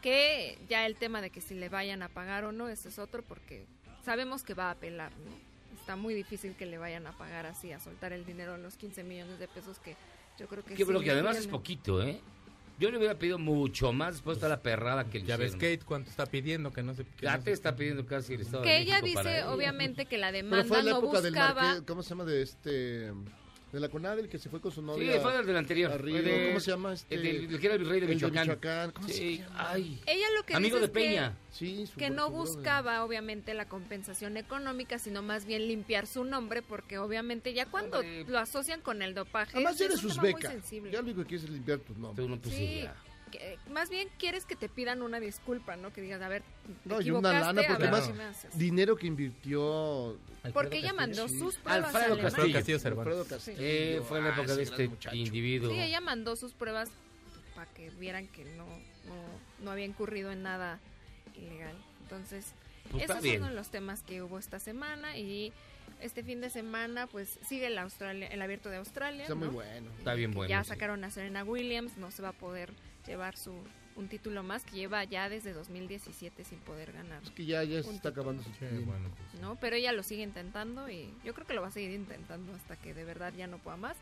que 0.03 0.59
ya 0.69 0.85
el 0.87 0.97
tema 0.97 1.23
de 1.23 1.31
que 1.31 1.41
si 1.41 1.55
le 1.55 1.69
vayan 1.69 2.03
a 2.03 2.09
pagar 2.09 2.45
o 2.45 2.53
no, 2.53 2.69
ese 2.69 2.89
es 2.89 2.99
otro, 2.99 3.23
porque 3.23 3.67
sabemos 4.05 4.43
que 4.43 4.55
va 4.55 4.67
a 4.67 4.73
apelar, 4.73 5.13
¿no? 5.13 5.53
Está 5.79 5.97
muy 5.97 6.15
difícil 6.15 6.55
que 6.55 6.67
le 6.67 6.79
vayan 6.79 7.07
a 7.07 7.13
pagar 7.13 7.47
así, 7.47 7.73
a 7.73 7.81
soltar 7.81 8.13
el 8.13 8.25
dinero, 8.25 8.57
los 8.59 8.77
15 8.77 9.03
millones 9.05 9.39
de 9.39 9.49
pesos 9.49 9.79
que 9.79 9.97
yo 10.39 10.47
creo 10.47 10.63
que 10.63 10.71
Que, 10.71 10.77
sí 10.77 10.85
pero 10.85 11.01
que 11.01 11.11
además 11.11 11.37
es 11.37 11.47
poquito, 11.47 12.03
¿eh? 12.03 12.21
Yo 12.79 12.91
le 12.91 12.99
hubiera 12.99 13.17
pedido 13.19 13.39
mucho 13.39 13.93
más 13.93 14.15
después 14.15 14.41
de 14.41 14.49
la 14.49 14.61
perrada 14.63 15.05
que 15.05 15.21
le 15.21 15.27
Ya 15.27 15.37
ves. 15.37 15.53
Kate 15.53 15.81
cuánto 15.85 16.11
está 16.11 16.27
pidiendo 16.27 16.73
que 16.73 16.83
no 16.83 16.95
se 16.95 17.05
que 17.05 17.27
Ya 17.27 17.37
no 17.37 17.45
te 17.45 17.51
se- 17.51 17.53
está 17.53 17.77
pidiendo 17.77 18.05
casi 18.07 18.35
el 18.35 18.41
Estado 18.41 18.63
Que 18.65 18.71
de 18.71 18.79
ella 18.79 19.01
México 19.01 19.21
dice, 19.23 19.39
ella. 19.39 19.53
obviamente, 19.53 20.07
que 20.07 20.19
la 20.19 20.33
Pero 20.33 20.45
demanda 20.45 20.65
fue 20.65 20.79
en 20.81 20.85
la 20.87 20.91
no 20.93 20.99
época 20.99 21.21
del 21.21 21.33
buscaba... 21.33 21.63
Marqués, 21.63 21.83
¿cómo 21.87 22.03
se 22.03 22.09
llama? 22.11 22.25
De 22.25 22.43
este... 22.43 23.13
De 23.73 23.81
la 23.81 23.89
CONADE, 23.89 24.21
el 24.21 24.29
que 24.29 24.39
se 24.39 24.51
fue 24.51 24.61
con 24.61 24.71
su 24.71 24.83
novia. 24.83 25.15
Sí, 25.15 25.19
fue 25.21 25.33
del, 25.33 25.47
del 25.47 25.57
anterior. 25.57 25.99
Río. 26.03 26.23
de- 26.23 26.49
¿Cómo 26.49 26.61
se 26.61 26.71
llama 26.73 26.93
este? 26.93 27.15
El, 27.15 27.23
del- 27.23 27.55
el 27.55 27.59
que 27.61 27.67
era 27.67 27.77
el 27.77 27.89
rey 27.89 28.01
de 28.01 28.13
El 28.13 28.19
de 28.21 28.31
Michoacán. 28.31 28.91
¿cómo 28.91 29.09
se 29.09 29.15
Sí, 29.15 29.39
llama? 29.39 29.71
ay. 29.71 30.01
Ella 30.07 30.27
lo 30.37 30.45
que 30.45 30.55
Amigo 30.55 30.77
dice 30.77 30.81
de 30.81 30.85
es 30.85 30.91
que- 30.91 31.09
Peña. 31.11 31.39
Sí, 31.51 31.87
su 31.87 31.97
que 31.97 32.11
no 32.11 32.27
su 32.27 32.33
brother. 32.33 32.55
buscaba 32.57 33.03
obviamente 33.05 33.55
la 33.55 33.67
compensación 33.69 34.37
económica, 34.37 34.99
sino 34.99 35.23
más 35.23 35.47
bien 35.47 35.67
limpiar 35.69 36.07
su 36.07 36.23
nombre, 36.25 36.61
porque 36.61 36.99
obviamente 36.99 37.55
ya 37.55 37.65
cuando 37.65 38.01
Hombre. 38.01 38.25
lo 38.29 38.39
asocian 38.39 38.83
con 38.83 39.01
el 39.01 39.15
dopaje, 39.15 39.53
Además 39.57 39.79
ya 39.79 39.87
es 39.87 39.93
eres 39.93 40.05
uzbeca. 40.05 40.51
sensible. 40.51 40.91
Ya 40.93 40.99
lo 40.99 41.05
único 41.05 41.23
que 41.23 41.29
quieres 41.29 41.45
es 41.45 41.51
limpiar 41.51 41.79
tu 41.79 41.95
nombre. 41.95 42.23
Tú 42.23 42.29
no, 42.29 42.39
pues, 42.39 42.55
sí. 42.55 42.85
Que- 43.33 43.59
más 43.71 43.91
bien 43.91 44.09
quieres 44.19 44.45
que 44.45 44.55
te 44.55 44.69
pidan 44.69 45.03
una 45.03 45.19
disculpa, 45.19 45.75
¿no? 45.77 45.93
Que 45.93 46.01
digas, 46.01 46.23
a 46.23 46.29
ver, 46.29 46.43
te 46.85 46.89
No, 46.89 47.01
y 47.01 47.11
una 47.11 47.33
lana, 47.33 47.63
porque 47.67 47.83
ver 47.83 47.95
haces. 48.23 48.57
dinero 48.57 48.95
que 48.95 49.09
invirtió... 49.09 50.17
Porque 50.53 50.79
ella 50.79 50.93
mandó 50.93 51.27
Sí. 51.29 51.39
sus 51.39 51.57
pruebas 51.57 51.93
Alfredo 51.95 52.15
a. 52.15 52.23
Castillo. 52.23 52.53
Castillo 52.55 52.79
Cervantes. 52.79 53.13
Alfredo 53.19 53.37
Castillo. 53.37 53.59
Eh, 53.61 54.03
fue 54.09 54.19
en 54.19 54.25
la 54.25 54.31
Ah, 54.31 54.35
época 54.39 54.55
de 54.55 54.63
este 54.63 54.91
individuo. 55.13 55.73
Sí, 55.73 55.81
ella 55.81 56.01
mandó 56.01 56.37
sus 56.37 56.53
pruebas 56.53 56.91
para 57.57 57.69
que 57.73 57.91
vieran 57.91 58.29
que 58.29 58.45
no, 58.45 58.67
no, 58.67 59.15
no 59.61 59.71
había 59.73 59.85
incurrido 59.85 60.31
en 60.33 60.43
nada 60.43 60.79
ilegal. 61.35 61.77
Entonces, 62.03 62.53
Pues 62.91 63.05
esos 63.05 63.23
son 63.39 63.55
los 63.55 63.71
temas 63.71 64.03
que 64.03 64.23
hubo 64.23 64.39
esta 64.39 64.59
semana 64.59 65.17
y 65.17 65.53
este 66.01 66.25
fin 66.25 66.41
de 66.41 66.51
semana 66.51 67.07
pues 67.07 67.39
sigue 67.49 67.69
el 67.69 67.79
Australia, 67.79 68.27
el 68.27 68.43
abierto 68.43 68.69
de 68.69 68.77
Australia. 68.79 69.23
Está 69.23 69.35
muy 69.37 69.47
¿no? 69.47 69.53
bueno. 69.55 69.91
Está 69.99 70.15
bien 70.15 70.33
bueno. 70.33 70.51
ya 70.51 70.65
sí. 70.65 70.71
sacaron 70.71 71.05
a 71.05 71.11
Serena 71.11 71.45
Williams, 71.45 71.97
no 71.97 72.11
se 72.11 72.23
va 72.23 72.31
a 72.31 72.33
poder 72.33 72.73
llevar 73.07 73.37
su 73.37 73.55
un 73.95 74.09
título 74.09 74.43
más 74.43 74.65
que 74.65 74.77
lleva 74.77 75.05
ya 75.05 75.29
desde 75.29 75.53
2017 75.53 76.45
sin 76.45 76.59
poder 76.61 76.93
ganar. 76.93 77.23
Es 77.23 77.31
que 77.31 77.45
ya, 77.45 77.63
ya 77.63 77.83
se 77.83 77.91
está 77.91 78.09
acabando 78.09 78.43
su 78.43 78.49
Sí, 78.55 78.65
bueno, 78.87 79.11
pues. 79.31 79.43
¿no? 79.43 79.57
Pero 79.57 79.77
ella 79.77 79.93
lo 79.93 80.03
sigue 80.03 80.23
intentando 80.23 80.89
y 80.89 81.13
yo 81.25 81.35
creo 81.35 81.47
que 81.47 81.53
lo 81.53 81.61
va 81.61 81.69
a 81.69 81.73
seguir 81.73 81.91
intentando 81.91 82.55
hasta 82.55 82.77
que 82.77 82.95
de 82.95 83.05
verdad 83.05 83.35
ya 83.37 83.47
no 83.47 83.59
pueda 83.59 83.77
más. 83.77 83.97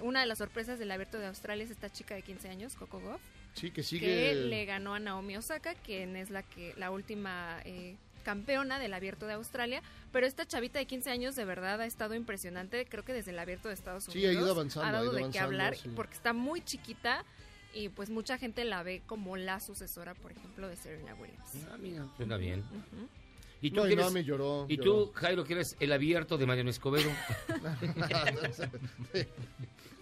Una 0.00 0.20
de 0.20 0.26
las 0.26 0.38
sorpresas 0.38 0.78
del 0.78 0.92
abierto 0.92 1.18
de 1.18 1.26
Australia 1.26 1.64
es 1.64 1.70
esta 1.72 1.90
chica 1.90 2.14
de 2.14 2.22
15 2.22 2.48
años, 2.50 2.76
Coco 2.76 3.00
Goff, 3.00 3.20
Sí, 3.54 3.70
que 3.72 4.34
le 4.34 4.64
ganó 4.64 4.94
a 4.94 5.00
Naomi 5.00 5.36
Osaka, 5.36 5.74
quien 5.74 6.14
es 6.16 6.30
la 6.30 6.42
que 6.44 6.72
la 6.78 6.90
última 6.92 7.60
eh, 7.64 7.96
campeona 8.24 8.78
del 8.78 8.94
abierto 8.94 9.26
de 9.26 9.34
Australia. 9.34 9.82
Pero 10.12 10.26
esta 10.26 10.46
chavita 10.46 10.78
de 10.78 10.86
15 10.86 11.10
años 11.10 11.34
de 11.36 11.44
verdad 11.44 11.80
ha 11.80 11.86
estado 11.86 12.14
impresionante, 12.14 12.86
creo 12.86 13.04
que 13.04 13.12
desde 13.12 13.32
el 13.32 13.38
abierto 13.40 13.68
de 13.68 13.74
Estados 13.74 14.04
Sí, 14.04 14.10
Unidos. 14.24 14.36
ha 14.36 14.40
ido 14.40 14.50
avanzando, 14.52 14.86
ha 14.86 14.88
ha 14.88 14.92
dado 14.92 15.04
ido 15.16 15.26
de 15.26 15.32
qué 15.32 15.38
hablar 15.40 15.76
sí. 15.76 15.90
porque 15.96 16.14
está 16.14 16.32
muy 16.32 16.62
chiquita 16.62 17.24
y 17.74 17.88
pues 17.88 18.10
mucha 18.10 18.38
gente 18.38 18.64
la 18.64 18.82
ve 18.82 19.02
como 19.06 19.36
la 19.36 19.60
sucesora, 19.60 20.14
por 20.14 20.32
ejemplo, 20.32 20.68
de 20.68 20.76
Serena 20.76 21.14
Williams. 21.14 21.48
Ah, 21.70 21.76
mira, 21.78 22.06
suena 22.16 22.36
bien. 22.36 22.60
Ujú. 22.60 23.08
¿Y 23.60 23.70
tú, 23.70 23.76
No, 23.76 23.82
que 23.84 23.92
y 23.92 23.96
no, 23.96 24.02
eres- 24.02 24.12
me 24.12 24.24
lloró, 24.24 24.66
¿Y 24.68 24.76
lloró. 24.76 25.04
tú, 25.06 25.12
Jairo, 25.14 25.44
que 25.44 25.52
eres 25.54 25.76
el 25.78 25.92
abierto 25.92 26.36
de 26.36 26.46
Mariano 26.46 26.70
Escobedo? 26.70 27.10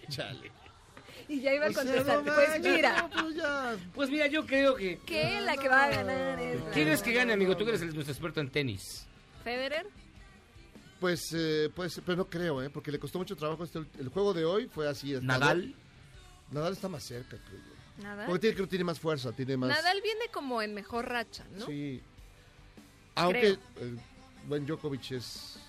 Chale. 0.09 0.51
Y 1.27 1.39
ya 1.41 1.53
iba 1.53 1.67
a 1.67 1.69
O 1.69 1.73
sea, 1.73 1.83
contestar. 1.83 2.23
no 2.25 2.33
pues 2.33 2.59
mira, 2.61 3.01
no, 3.03 3.09
pues 3.23 3.35
ya. 3.35 3.77
Pues 3.93 4.09
mira, 4.09 4.27
yo 4.27 4.45
creo 4.45 4.75
que... 4.75 4.97
que 5.05 5.39
la 5.41 5.55
que 5.55 5.69
va 5.69 5.85
a 5.85 5.89
ganar 5.89 6.39
es 6.39 6.61
la- 6.61 6.71
¿Quién 6.71 6.87
es 6.89 7.01
que 7.01 7.13
gane, 7.13 7.33
amigo? 7.33 7.55
Tú 7.55 7.63
que 7.63 7.69
eres 7.71 7.81
el- 7.81 7.93
nuestro 7.93 8.11
experto 8.11 8.41
en 8.41 8.49
tenis. 8.49 9.07
Federer. 9.43 9.87
Pues, 10.99 11.21
eh, 11.33 11.69
pues, 11.73 12.01
pero 12.05 12.17
no 12.17 12.25
creo, 12.25 12.61
¿eh? 12.61 12.69
Porque 12.69 12.91
le 12.91 12.99
costó 12.99 13.17
mucho 13.17 13.35
trabajo. 13.35 13.63
Este, 13.63 13.79
el 13.99 14.09
juego 14.09 14.33
de 14.33 14.43
hoy 14.45 14.67
fue 14.67 14.87
así. 14.89 15.13
¿Nadal? 15.21 15.73
Nadal 16.51 16.73
está 16.73 16.89
más 16.89 17.03
cerca, 17.03 17.37
creo 17.37 17.59
yo. 17.59 18.03
Nadal. 18.03 18.25
Porque 18.27 18.39
tiene, 18.41 18.55
creo 18.55 18.65
que 18.67 18.69
tiene 18.71 18.83
más 18.85 18.99
fuerza, 18.99 19.31
tiene 19.31 19.57
más... 19.57 19.69
Nadal 19.69 20.01
viene 20.01 20.25
como 20.33 20.61
en 20.61 20.73
mejor 20.73 21.07
racha, 21.07 21.45
¿no? 21.57 21.65
Sí. 21.65 22.01
Aunque 23.15 23.57
el 23.79 23.99
buen 24.47 24.65
Djokovic 24.65 25.11
es, 25.11 25.59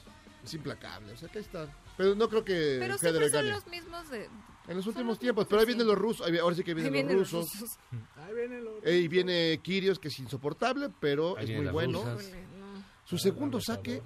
es 0.45 0.55
implacable. 0.55 1.13
O 1.13 1.17
sea, 1.17 1.29
que 1.29 1.39
ahí 1.39 1.45
está. 1.45 1.69
Pero 1.97 2.15
no 2.15 2.29
creo 2.29 2.45
que 2.45 2.77
Pero 2.81 2.97
Federer 2.99 3.31
son 3.31 3.49
los 3.51 3.67
mismos 3.67 4.09
de... 4.11 4.29
En 4.69 4.77
los 4.77 4.87
últimos 4.87 5.19
tiempos, 5.19 5.47
pero 5.49 5.61
ahí 5.61 5.67
vienen 5.67 5.87
los 5.89 5.99
rusos, 5.99 6.25
ahí- 6.25 6.39
ahora 6.39 6.55
sí 6.55 6.63
que 6.63 6.73
vienen, 6.73 6.95
Ahí 6.95 7.01
vienen 7.03 7.19
los 7.19 7.33
los 7.33 7.43
rusos. 7.45 7.61
rusos. 7.61 7.79
Ahí 8.17 8.33
viene 8.35 8.61
lo... 8.61 8.79
Eh, 8.85 8.97
y 8.99 9.09
viene 9.09 9.59
Kirios, 9.61 9.99
que 9.99 10.07
es 10.07 10.19
insoportable, 10.21 10.89
pero 11.01 11.37
Ahí 11.37 11.43
es 11.45 11.49
vienen 11.49 11.65
muy 11.67 11.73
bueno. 11.73 12.03
rusas. 12.05 12.31
Su 13.05 13.19
segundo 13.19 13.61
saque 13.61 14.01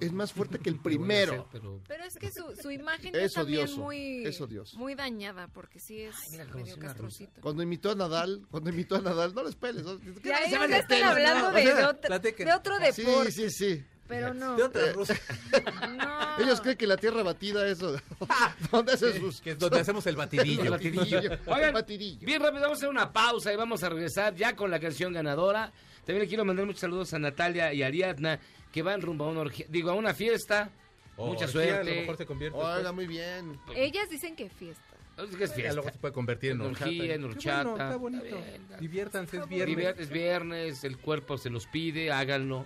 es 0.00 0.12
más 0.12 0.32
fuerte 0.32 0.58
que 0.58 0.70
el 0.70 0.76
primero. 0.78 1.48
Pero 1.86 2.04
es 2.04 2.16
que 2.16 2.30
su, 2.30 2.44
su 2.60 2.70
imagen 2.70 3.14
Es 3.14 3.22
es 3.22 3.32
también 3.34 3.64
odioso, 3.64 3.80
muy, 3.80 4.24
es 4.26 4.40
odioso. 4.40 4.78
muy 4.78 4.94
dañada 4.94 5.48
porque 5.48 5.78
sí 5.80 6.00
es 6.02 6.14
medio 6.54 6.78
castrocito. 6.78 7.40
Cuando 7.40 7.62
imitó 7.62 7.90
a 7.90 7.94
Nadal, 7.94 8.46
cuando 8.50 8.70
imitó 8.70 8.96
a 8.96 9.00
Nadal, 9.00 9.34
no 9.34 9.42
les 9.44 9.54
peles. 9.54 9.84
¿no? 9.84 9.98
¿Qué 9.98 10.14
Ya 10.28 10.46
llaman 10.48 10.70
ya 10.70 10.76
de 10.76 10.80
están 10.82 10.98
pelos? 10.98 11.10
hablando 11.12 11.50
No, 11.50 11.52
de, 11.56 11.60
o 11.60 11.64
sea, 11.64 11.74
de 11.76 11.84
otro, 11.86 12.18
de 12.44 12.52
otro 12.52 12.78
deporte. 12.78 13.30
Sí, 13.32 13.50
sí, 13.50 13.74
sí. 13.76 13.84
Pero 14.08 14.34
no. 14.34 14.56
De 14.56 14.64
otra 14.64 14.92
rusa. 14.92 15.14
Ellos 16.40 16.60
creen 16.60 16.76
que 16.76 16.86
la 16.86 16.96
tierra 16.96 17.22
batida 17.22 17.66
es 17.68 17.78
donde 18.70 18.92
hacen 18.92 19.20
sus... 19.20 19.40
Que 19.40 19.52
es 19.52 19.58
donde 19.58 19.80
hacemos 19.80 20.06
el 20.06 20.16
batidillo. 20.16 20.64
El 20.64 20.70
batidillo. 20.70 21.20
El 21.20 21.72
batidillo. 21.72 22.26
bien 22.26 22.42
rápido, 22.42 22.62
vamos 22.62 22.78
a 22.78 22.80
hacer 22.80 22.88
una 22.88 23.12
pausa 23.12 23.52
y 23.52 23.56
vamos 23.56 23.82
a 23.82 23.88
regresar 23.88 24.34
ya 24.34 24.56
con 24.56 24.70
la 24.70 24.80
canción 24.80 25.12
ganadora. 25.12 25.72
También 26.04 26.22
le 26.22 26.28
quiero 26.28 26.44
mandar 26.44 26.66
muchos 26.66 26.80
saludos 26.80 27.12
a 27.14 27.18
Natalia 27.18 27.72
y 27.72 27.82
Ariadna 27.82 28.40
que 28.72 28.82
van 28.82 29.00
rumbo 29.02 29.24
a 29.24 29.28
una 29.28 29.40
orgía- 29.40 29.66
digo 29.68 29.90
a 29.90 29.94
una 29.94 30.14
fiesta. 30.14 30.70
O 31.16 31.26
Mucha 31.26 31.44
orgía, 31.44 31.60
a 31.62 31.66
lo 31.78 31.84
suerte. 31.84 32.00
mejor 32.00 32.16
se 32.16 32.26
convierte 32.26 32.56
Oiga, 32.58 32.74
después. 32.76 32.94
muy 32.94 33.06
bien. 33.06 33.60
Ellas 33.74 34.08
dicen 34.08 34.34
que 34.36 34.48
fiesta. 34.48 34.82
Es 35.18 35.36
que 35.36 35.44
es 35.44 35.50
Ya 35.50 35.56
fiesta. 35.56 35.74
luego 35.74 35.90
se 35.90 35.98
puede 35.98 36.14
convertir 36.14 36.52
en 36.52 36.60
En 36.62 36.66
horchata. 36.68 36.86
orgía, 36.86 37.14
en 37.14 37.24
horchata. 37.24 37.62
bueno, 37.64 37.82
está 37.84 37.96
bonito. 37.98 38.36
Está. 38.38 38.76
Diviértanse, 38.78 39.36
es 39.36 39.48
Viernes. 39.48 39.94
Es 39.98 40.08
viernes, 40.08 40.84
el 40.84 40.96
cuerpo 40.96 41.36
se 41.36 41.50
los 41.50 41.66
pide, 41.66 42.10
háganlo. 42.10 42.64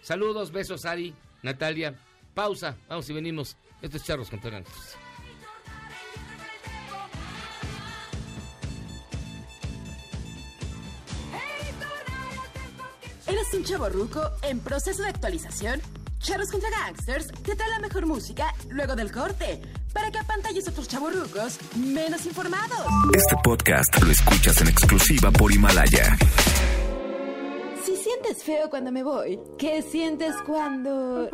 Saludos, 0.00 0.50
besos, 0.50 0.84
Ari, 0.84 1.14
Natalia. 1.42 1.94
Pausa, 2.34 2.76
vamos 2.88 3.08
y 3.08 3.12
venimos. 3.12 3.56
Esto 3.82 3.98
es 3.98 4.04
Charros 4.04 4.30
contra 4.30 4.62
¿Eres 13.26 13.54
un 13.54 13.64
chavo 13.64 13.88
ruco 13.88 14.20
en 14.42 14.58
proceso 14.60 15.02
de 15.02 15.10
actualización? 15.10 15.80
Charros 16.18 16.50
contra 16.50 16.70
Gangsters 16.70 17.28
te 17.42 17.54
trae 17.54 17.70
la 17.70 17.78
mejor 17.78 18.06
música 18.06 18.52
luego 18.68 18.96
del 18.96 19.12
corte 19.12 19.60
para 19.92 20.10
que 20.10 20.18
apantalles 20.18 20.66
a 20.66 20.70
otros 20.70 20.88
chavos 20.88 21.14
rucos 21.14 21.58
menos 21.76 22.26
informados. 22.26 22.86
Este 23.14 23.36
podcast 23.42 24.00
lo 24.02 24.10
escuchas 24.10 24.60
en 24.60 24.68
exclusiva 24.68 25.30
por 25.30 25.52
Himalaya. 25.52 26.16
Si 27.84 27.96
sientes 27.96 28.42
feo 28.42 28.70
cuando 28.70 28.90
me 28.92 29.02
voy, 29.02 29.38
¿qué 29.58 29.82
sientes 29.82 30.34
cuando 30.46 31.28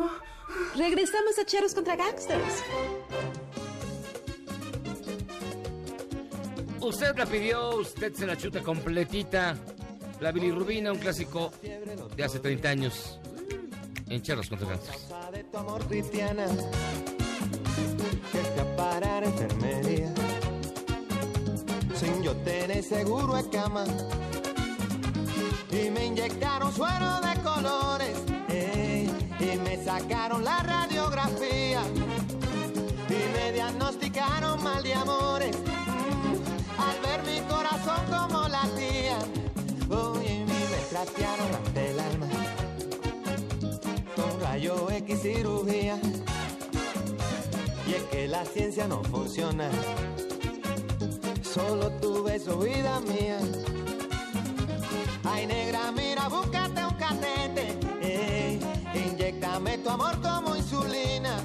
regresamos 0.75 1.37
a 1.39 1.45
Charros 1.45 1.73
contra 1.73 1.95
Gangsters? 1.95 2.63
Usted 6.81 7.15
la 7.17 7.25
pidió, 7.25 7.77
usted 7.77 8.13
se 8.13 8.25
la 8.25 8.37
chuta 8.37 8.61
completita. 8.61 9.55
La 10.19 10.31
bilirrubina, 10.31 10.91
un 10.91 10.99
clásico 10.99 11.51
de 12.15 12.23
hace 12.23 12.39
30 12.39 12.69
años. 12.69 13.19
En 14.07 14.21
Charros 14.21 14.49
contra 14.49 14.67
Gangsters. 14.67 15.07
de 15.31 15.43
tu 15.43 15.57
amor 15.57 15.85
cristiana 15.85 16.47
que 19.21 19.25
enfermería 19.27 20.13
sin 21.95 22.23
yo 22.23 22.35
tener 22.37 22.83
seguro 22.83 23.35
de 23.35 23.49
cama 23.49 23.83
y 25.71 25.89
me 25.89 26.05
inyectaron 26.05 26.73
suero 26.73 27.19
de 27.21 27.41
colores 27.41 28.17
eh, 28.49 29.09
y 29.39 29.57
me 29.59 29.83
sacaron 29.83 30.43
la 30.43 30.59
radiografía 30.63 31.81
y 33.09 33.37
me 33.37 33.51
diagnosticaron 33.51 34.63
mal 34.63 34.83
de 34.83 34.93
amores 34.93 35.68
rayo 44.69 44.89
X 44.91 45.21
cirugía. 45.21 45.99
Y 47.87 47.93
es 47.93 48.03
que 48.03 48.27
la 48.27 48.45
ciencia 48.45 48.87
no 48.87 49.03
funciona. 49.03 49.69
Solo 51.41 51.89
tu 52.01 52.23
beso, 52.23 52.59
vida 52.59 52.99
mía. 53.01 53.39
Ay, 55.23 55.47
negra, 55.47 55.91
mira, 55.91 56.27
búscate 56.27 56.85
un 56.85 56.93
catete. 56.95 57.79
Ey, 58.01 58.59
inyectame 58.93 59.77
tu 59.79 59.89
amor 59.89 60.19
como 60.21 60.55
insulina. 60.55 61.37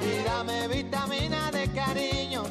Y 0.00 0.24
dame 0.24 0.68
vitamina 0.68 1.50
de 1.50 1.68
cariño. 1.72 2.44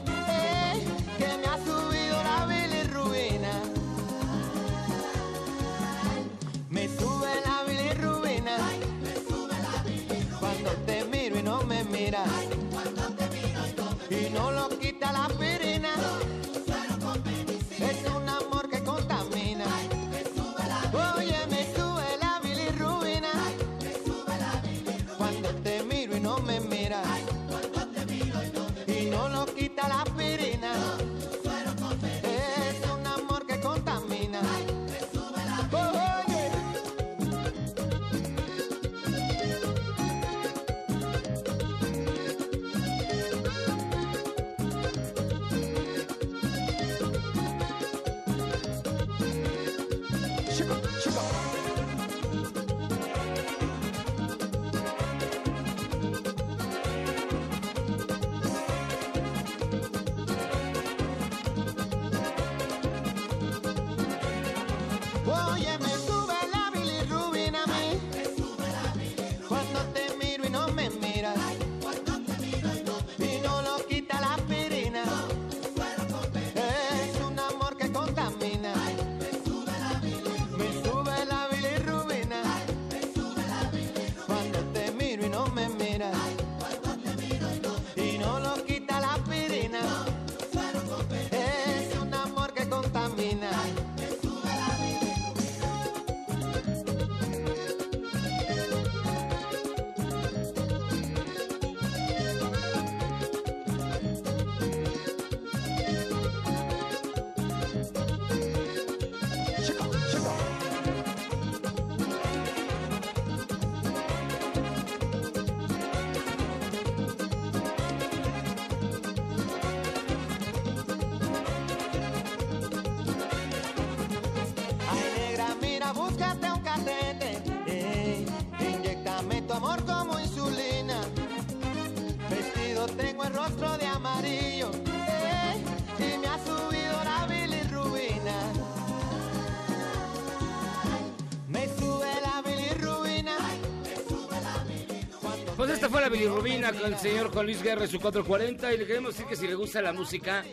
La 146.06 146.10
bilirrubina 146.12 146.72
con 146.72 146.94
el 146.94 147.00
señor 147.00 147.32
Juan 147.32 147.48
Luis 147.48 147.64
Guerra 147.64 147.88
su 147.88 148.00
440 148.00 148.76
y 148.76 148.78
le 148.78 148.86
queremos 148.86 149.14
decir 149.14 149.26
que 149.26 149.36
si 149.36 149.48
le 149.48 149.56
gusta 149.56 149.82
la 149.82 149.92
música, 149.92 150.44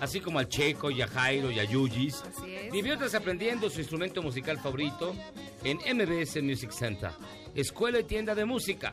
así 0.00 0.20
como 0.20 0.38
al 0.38 0.48
Checo 0.48 0.88
y 0.88 1.02
a 1.02 1.08
Jairo 1.08 1.50
y 1.50 1.58
a 1.58 1.64
Yuyis, 1.64 2.22
diviértase 2.70 3.16
aprendiendo 3.16 3.68
su 3.70 3.80
instrumento 3.80 4.22
musical 4.22 4.60
favorito 4.60 5.16
en 5.64 5.78
MBS 5.78 6.40
Music 6.44 6.70
Center, 6.70 7.10
escuela 7.56 7.98
y 7.98 8.04
tienda 8.04 8.36
de 8.36 8.44
música. 8.44 8.92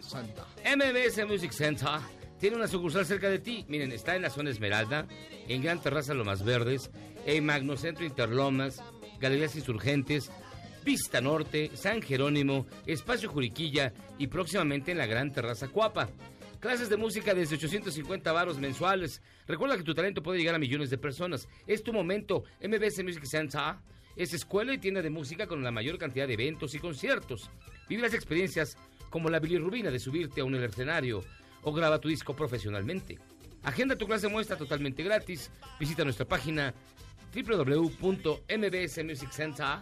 MBS 0.66 1.28
Music 1.28 1.52
Center 1.52 2.00
tiene 2.40 2.56
una 2.56 2.68
sucursal 2.68 3.06
cerca 3.06 3.30
de 3.30 3.38
ti. 3.38 3.66
Miren, 3.68 3.92
está 3.92 4.16
en 4.16 4.24
la 4.24 4.32
zona 4.32 4.50
Esmeralda, 4.50 5.06
en 5.48 5.62
Gran 5.62 5.80
Terraza 5.84 6.16
Lomas 6.16 6.44
Verdes, 6.44 6.90
en 7.28 7.46
Magnocentro 7.46 8.04
Interlomas, 8.04 8.82
Galerías 9.20 9.56
Insurgentes, 9.56 10.32
Vista 10.88 11.20
Norte, 11.20 11.70
San 11.74 12.02
Jerónimo, 12.02 12.66
Espacio 12.86 13.28
Juriquilla 13.28 13.92
y 14.18 14.28
próximamente 14.28 14.94
en 14.94 14.98
la 14.98 15.06
Gran 15.06 15.34
Terraza 15.34 15.68
Cuapa. 15.68 16.08
Clases 16.62 16.88
de 16.88 16.96
música 16.96 17.34
desde 17.34 17.56
850 17.56 18.32
varos 18.32 18.58
mensuales. 18.58 19.22
Recuerda 19.48 19.76
que 19.76 19.84
tu 19.84 19.94
talento 19.94 20.24
puede 20.24 20.40
llegar 20.40 20.56
a 20.56 20.60
millones 20.60 20.90
de 20.90 20.98
personas. 20.98 21.50
Es 21.68 21.84
tu 21.84 21.92
momento. 21.92 22.46
MBS 22.66 23.04
Music 23.04 23.26
Center 23.26 23.76
es 24.16 24.34
escuela 24.34 24.74
y 24.74 24.78
tienda 24.78 25.02
de 25.02 25.10
música 25.10 25.46
con 25.46 25.62
la 25.62 25.72
mayor 25.72 25.98
cantidad 25.98 26.26
de 26.26 26.36
eventos 26.36 26.74
y 26.74 26.80
conciertos. 26.80 27.52
Vive 27.90 28.04
las 28.04 28.14
experiencias 28.14 28.78
como 29.10 29.30
la 29.30 29.40
bilirrubina 29.40 29.92
de 29.92 30.00
subirte 30.00 30.40
a 30.40 30.46
un 30.46 30.56
escenario 30.56 31.22
o 31.64 31.74
graba 31.74 32.00
tu 32.00 32.08
disco 32.08 32.34
profesionalmente. 32.34 33.20
Agenda 33.64 33.98
tu 33.98 34.08
clase 34.08 34.30
muestra 34.30 34.56
totalmente 34.56 35.04
gratis. 35.04 35.52
Visita 35.82 36.06
nuestra 36.06 36.26
página 36.26 36.74
www.mbsmusiccenter. 37.36 39.80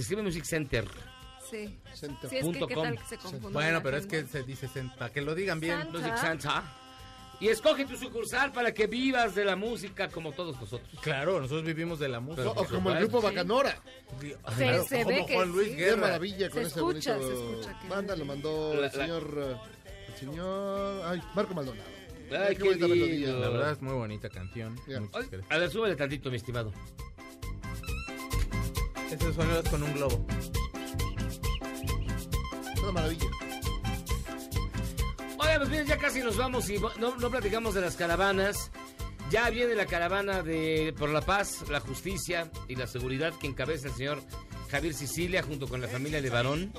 Se 0.00 0.04
escribe 0.04 0.22
Music 0.22 0.44
Center. 0.44 0.84
Sí. 1.50 1.78
Center. 1.94 2.30
Sí, 2.30 2.36
es 2.36 2.40
que 2.42 2.46
Punto 2.46 2.66
qué 2.66 2.74
com. 2.74 2.84
tal 2.84 2.98
que 2.98 3.04
se 3.04 3.16
confunde 3.18 3.48
Bueno, 3.52 3.82
pero 3.82 3.96
es 3.98 4.06
que 4.06 4.24
se 4.24 4.42
dice 4.44 4.66
para 4.98 5.12
que 5.12 5.20
lo 5.20 5.34
digan 5.34 5.60
bien. 5.60 5.78
Santa. 5.78 5.98
Music 5.98 6.16
Center. 6.16 6.50
Y 7.40 7.48
escoge 7.48 7.84
tu 7.84 7.96
sucursal 7.96 8.50
para 8.52 8.72
que 8.72 8.86
vivas 8.86 9.34
de 9.34 9.44
la 9.44 9.56
música 9.56 10.08
como 10.08 10.32
todos 10.32 10.58
nosotros. 10.60 10.88
Claro, 11.02 11.38
nosotros 11.40 11.64
vivimos 11.64 11.98
de 11.98 12.08
la 12.08 12.20
música. 12.20 12.48
O, 12.48 12.62
o 12.62 12.64
como 12.66 12.90
el 12.92 12.98
grupo 13.00 13.20
Bacanora. 13.20 13.78
Se, 14.56 14.84
se 14.84 15.02
como 15.04 15.16
ve 15.16 15.26
que 15.26 15.34
Juan 15.34 15.48
Luis 15.50 15.68
sí. 15.68 15.76
Qué 15.76 15.84
Guerra. 15.84 16.00
maravilla 16.00 16.48
con 16.50 16.60
Se 16.62 16.68
ese 16.68 16.78
escucha, 16.78 17.16
bonito 17.18 17.36
se 17.36 17.50
escucha 17.50 17.78
que- 17.80 17.88
banda, 17.88 18.16
lo 18.16 18.24
mandó 18.24 18.74
La- 18.74 18.86
el 18.86 18.92
señor, 18.92 19.34
eh, 19.38 19.56
el 20.08 20.14
señor, 20.16 21.02
ay, 21.06 21.22
Marco 21.34 21.52
Maldonado. 21.54 21.88
Ay, 22.30 22.56
qué 22.56 22.62
bonita 22.62 22.86
lindo. 22.86 23.06
melodía. 23.06 23.32
La 23.34 23.48
verdad 23.48 23.72
es 23.72 23.82
muy 23.82 23.92
bonita 23.94 24.28
canción. 24.30 24.78
Gracias. 24.86 25.42
A 25.50 25.58
ver, 25.58 25.70
súbele 25.70 25.96
tantito, 25.96 26.30
mi 26.30 26.36
estimado. 26.36 26.72
Ese 29.10 29.32
sonido 29.34 29.60
es 29.60 29.68
con 29.68 29.82
un 29.82 29.92
globo. 29.94 30.26
Es 32.74 32.80
una 32.80 32.92
maravilla. 32.92 33.26
Oye, 35.38 35.56
pues 35.56 35.68
miren, 35.68 35.86
ya 35.86 35.98
casi 35.98 36.20
nos 36.20 36.36
vamos 36.36 36.68
y 36.70 36.78
no, 36.78 37.16
no 37.16 37.30
platicamos 37.30 37.74
de 37.74 37.80
las 37.80 37.96
caravanas. 37.96 38.70
Ya 39.30 39.48
viene 39.50 39.74
la 39.74 39.86
caravana 39.86 40.42
de 40.42 40.94
por 40.98 41.08
la 41.08 41.20
paz, 41.20 41.68
la 41.68 41.80
justicia 41.80 42.50
y 42.68 42.74
la 42.74 42.86
seguridad 42.86 43.32
que 43.38 43.46
encabeza 43.46 43.88
el 43.88 43.94
señor 43.94 44.22
Javier 44.70 44.94
Sicilia 44.94 45.42
junto 45.42 45.68
con 45.68 45.80
la 45.80 45.88
familia 45.88 46.20
Levarón. 46.20 46.72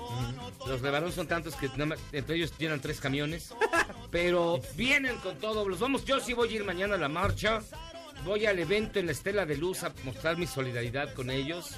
Los 0.68 0.82
Levarón 0.82 1.12
son 1.12 1.28
tantos 1.28 1.56
que 1.56 1.70
entre 2.12 2.36
ellos 2.36 2.54
llenan 2.58 2.80
tres 2.80 3.00
camiones. 3.00 3.54
Pero 4.10 4.62
vienen 4.76 5.18
con 5.18 5.38
todo. 5.38 5.68
Los 5.68 5.80
vamos, 5.80 6.06
yo 6.06 6.20
sí 6.20 6.34
voy 6.34 6.50
a 6.50 6.52
ir 6.54 6.64
mañana 6.64 6.96
a 6.96 6.98
la 6.98 7.10
marcha. 7.10 7.62
Voy 8.26 8.46
al 8.46 8.60
evento 8.60 9.00
en 9.00 9.08
la 9.08 9.14
Estela 9.14 9.46
de 9.46 9.58
Luz 9.58 9.84
a 9.84 9.94
mostrar 10.04 10.38
mi 10.38 10.48
solidaridad 10.48 11.14
con 11.14 11.30
ellos. 11.30 11.78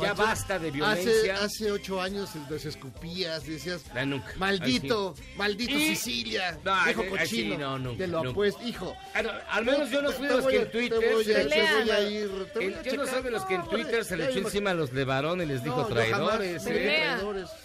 Ya 0.00 0.10
Hace- 0.12 0.22
basta 0.22 0.58
de 0.58 0.70
violencia. 0.70 1.42
hace 1.42 1.70
ocho 1.72 2.00
años 2.02 2.30
les 2.50 2.64
escupías 2.66 3.46
decías, 3.46 3.82
La 3.94 4.04
nuca. 4.04 4.30
maldito, 4.36 5.14
Así. 5.16 5.22
maldito 5.36 5.72
Y- 5.74 5.96
Sicilia, 5.96 6.58
No, 6.64 6.74
ahí 6.74 6.94
sí, 6.94 7.08
cochino. 7.08 7.58
no, 7.58 7.78
nunca, 7.78 7.98
te 7.98 8.06
lo 8.06 8.18
nunca. 8.18 8.30
apuesto, 8.30 8.62
hijo. 8.66 8.96
Ah, 9.14 9.22
al 9.50 9.64
menos 9.64 9.90
yo 9.90 10.02
no 10.02 10.12
fui 10.12 10.26
de 10.26 10.34
los 10.36 10.46
que 10.46 10.56
en 10.62 10.70
Twitter 10.70 10.98
te 10.98 11.12
voy 11.14 11.22
a- 11.22 11.26
se 11.26 11.34
te 11.34 11.44
le- 11.44 11.72
voy 11.80 11.90
a 11.90 12.00
ir, 12.10 12.28
te 12.52 12.58
voy 12.58 12.64
El- 12.66 12.74
a 12.74 12.82
yo 12.82 12.96
no 12.96 13.22
de 13.22 13.30
los 13.30 13.44
que 13.46 13.54
en 13.54 13.60
No, 13.60 13.68
Twitter 13.68 14.04
se 14.04 14.16
le 14.16 14.30
echó 14.30 14.38
encima 14.40 14.70
a 14.70 14.74
los 14.74 14.92
Levarón 14.92 15.40
y 15.42 15.46
les 15.46 15.64
dijo 15.64 15.86
traidores. 15.86 16.66
¿eh? 16.66 16.70
Pelea, 16.70 17.20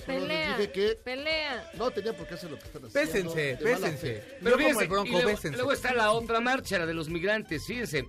pelea, 0.05 0.57
dije 0.57 0.71
que 0.71 0.95
pelea. 1.03 1.69
no 1.75 1.91
tenía 1.91 2.15
por 2.15 2.27
qué 2.27 2.35
hacer 2.35 2.49
lo 2.51 2.57
que 2.57 2.65
están 2.65 2.85
haciendo. 2.85 3.33
De 3.33 3.55
bésense. 3.61 3.97
fe. 3.97 4.37
Pero 4.43 4.57
fíjense, 4.57 5.51
luego, 5.51 5.73
está 5.73 5.93
la 5.93 6.11
otra 6.11 6.39
marcha, 6.39 6.79
la 6.79 6.85
de 6.85 6.93
los 6.93 7.09
migrantes. 7.09 7.65
Fíjense, 7.65 8.07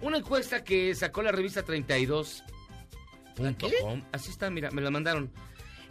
una 0.00 0.18
encuesta 0.18 0.64
que 0.64 0.94
sacó 0.94 1.22
la 1.22 1.30
revista 1.32 1.62
32.com. 3.40 4.02
Así 4.12 4.30
está, 4.30 4.50
mira, 4.50 4.70
me 4.70 4.80
la 4.82 4.90
mandaron. 4.90 5.30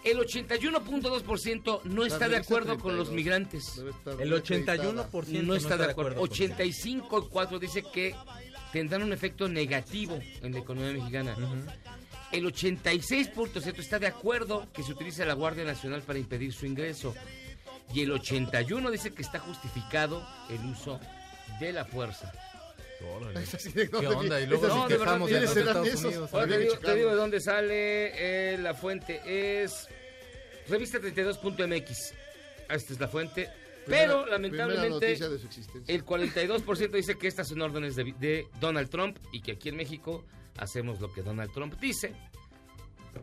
El 0.03 0.17
81.2% 0.17 1.81
no 1.84 2.05
está 2.05 2.30
de 2.30 2.38
acuerdo 2.38 2.77
con 2.80 2.95
los 2.95 3.09
32. 3.09 3.11
migrantes. 3.11 3.77
El 4.19 4.30
desacreditada. 4.30 5.09
81% 5.11 5.43
No 5.43 5.55
está 5.55 5.77
de 5.77 5.85
acuerdo. 5.85 6.19
con- 6.21 6.30
85.4 6.30 7.59
dice 7.59 7.84
que 7.93 8.15
tendrán 8.71 9.03
un 9.03 9.11
efecto 9.13 9.49
negativo 9.49 10.17
en 10.41 10.53
la 10.53 10.59
economía 10.59 10.93
mexicana. 10.93 11.35
El 12.31 12.45
86.7 12.45 13.80
está 13.80 13.99
de 13.99 14.07
acuerdo 14.07 14.67
que 14.71 14.84
se 14.84 14.91
utilice 14.93 15.26
la 15.26 15.34
Guardia 15.34 15.65
Nacional 15.65 16.01
para 16.03 16.19
impedir 16.19 16.53
su 16.53 16.65
ingreso. 16.65 17.13
Y 17.93 18.01
el 18.01 18.11
81 18.11 18.91
dice 18.91 19.11
que 19.13 19.23
está 19.23 19.39
justificado 19.39 20.26
el 20.49 20.63
uso 20.65 20.99
de 21.59 21.73
la 21.73 21.85
fuerza. 21.85 22.31
¿Qué 22.99 24.07
onda? 24.07 24.41
Y 24.41 24.47
luego 24.47 24.67
nos 24.67 24.89
de- 24.89 24.97
quejamos 24.97 25.30
de 25.30 25.34
¿quiénes 25.39 25.49
los 25.49 25.53
serán 25.53 25.67
Estados 25.69 25.88
esos? 25.88 26.05
Unidos. 26.05 26.34
Ahora 26.34 26.47
te 26.47 26.57
digo, 26.59 26.71
te 26.71 26.77
checarlo. 26.77 26.95
digo 26.97 27.09
de 27.11 27.15
dónde 27.15 27.39
sale. 27.41 28.53
eh, 28.53 28.57
la 28.57 28.73
fuente 28.73 29.21
es 29.63 29.88
revista32.mx. 30.69 32.13
Esta 32.69 32.93
es 32.93 32.99
la 32.99 33.07
fuente. 33.07 33.49
Pero 33.85 34.23
Primera- 34.23 34.31
lamentablemente 34.31 35.15
primera 35.15 35.30
de 35.85 35.93
el 35.93 36.05
42% 36.05 36.91
dice 36.91 37.17
que 37.17 37.27
estas 37.27 37.47
son 37.47 37.61
órdenes 37.61 37.95
de, 37.95 38.13
de 38.19 38.47
Donald 38.59 38.89
Trump 38.89 39.17
y 39.31 39.41
que 39.41 39.53
aquí 39.53 39.69
en 39.69 39.77
México 39.77 40.23
hacemos 40.57 40.99
lo 40.99 41.11
que 41.11 41.21
Donald 41.23 41.51
Trump 41.53 41.73
dice. 41.80 42.13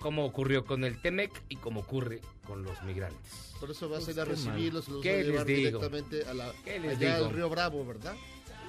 Como 0.00 0.24
ocurrió 0.24 0.64
con 0.64 0.82
el 0.84 1.00
TEMEC 1.00 1.30
y 1.48 1.56
como 1.56 1.80
ocurre 1.80 2.20
con 2.46 2.64
los 2.64 2.82
migrantes. 2.82 3.54
Por 3.60 3.70
eso 3.70 3.88
vas 3.88 4.06
a 4.08 4.10
ir 4.10 4.20
a 4.20 4.24
Pues, 4.24 4.40
qué 4.40 4.46
recibirlos, 4.50 4.88
los 4.88 5.02
¿Qué 5.02 5.10
a 5.12 5.16
les 5.18 5.26
llevar 5.26 5.46
digo? 5.46 5.58
directamente 5.78 6.24
a 6.28 6.34
la, 6.34 6.52
¿Qué 6.64 6.80
les 6.80 6.96
allá 6.98 7.14
digo? 7.14 7.28
al 7.28 7.34
Río 7.34 7.48
Bravo, 7.48 7.86
¿verdad? 7.86 8.16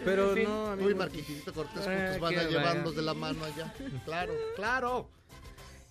Pero 0.05 0.29
En 0.29 0.35
fin. 0.35 0.43
no, 0.45 0.63
Tú 0.75 0.79
y 0.79 0.83
amigo. 0.83 0.97
Marquisito 0.99 1.53
Cortés 1.53 1.87
Ah, 1.87 1.95
juntos 1.95 2.19
van 2.19 2.33
qué 2.33 2.39
a 2.39 2.43
llevarnos 2.49 2.95
de 2.95 3.01
la 3.01 3.13
mano 3.13 3.43
allá. 3.43 3.73
Claro, 4.05 4.33
claro. 4.55 5.09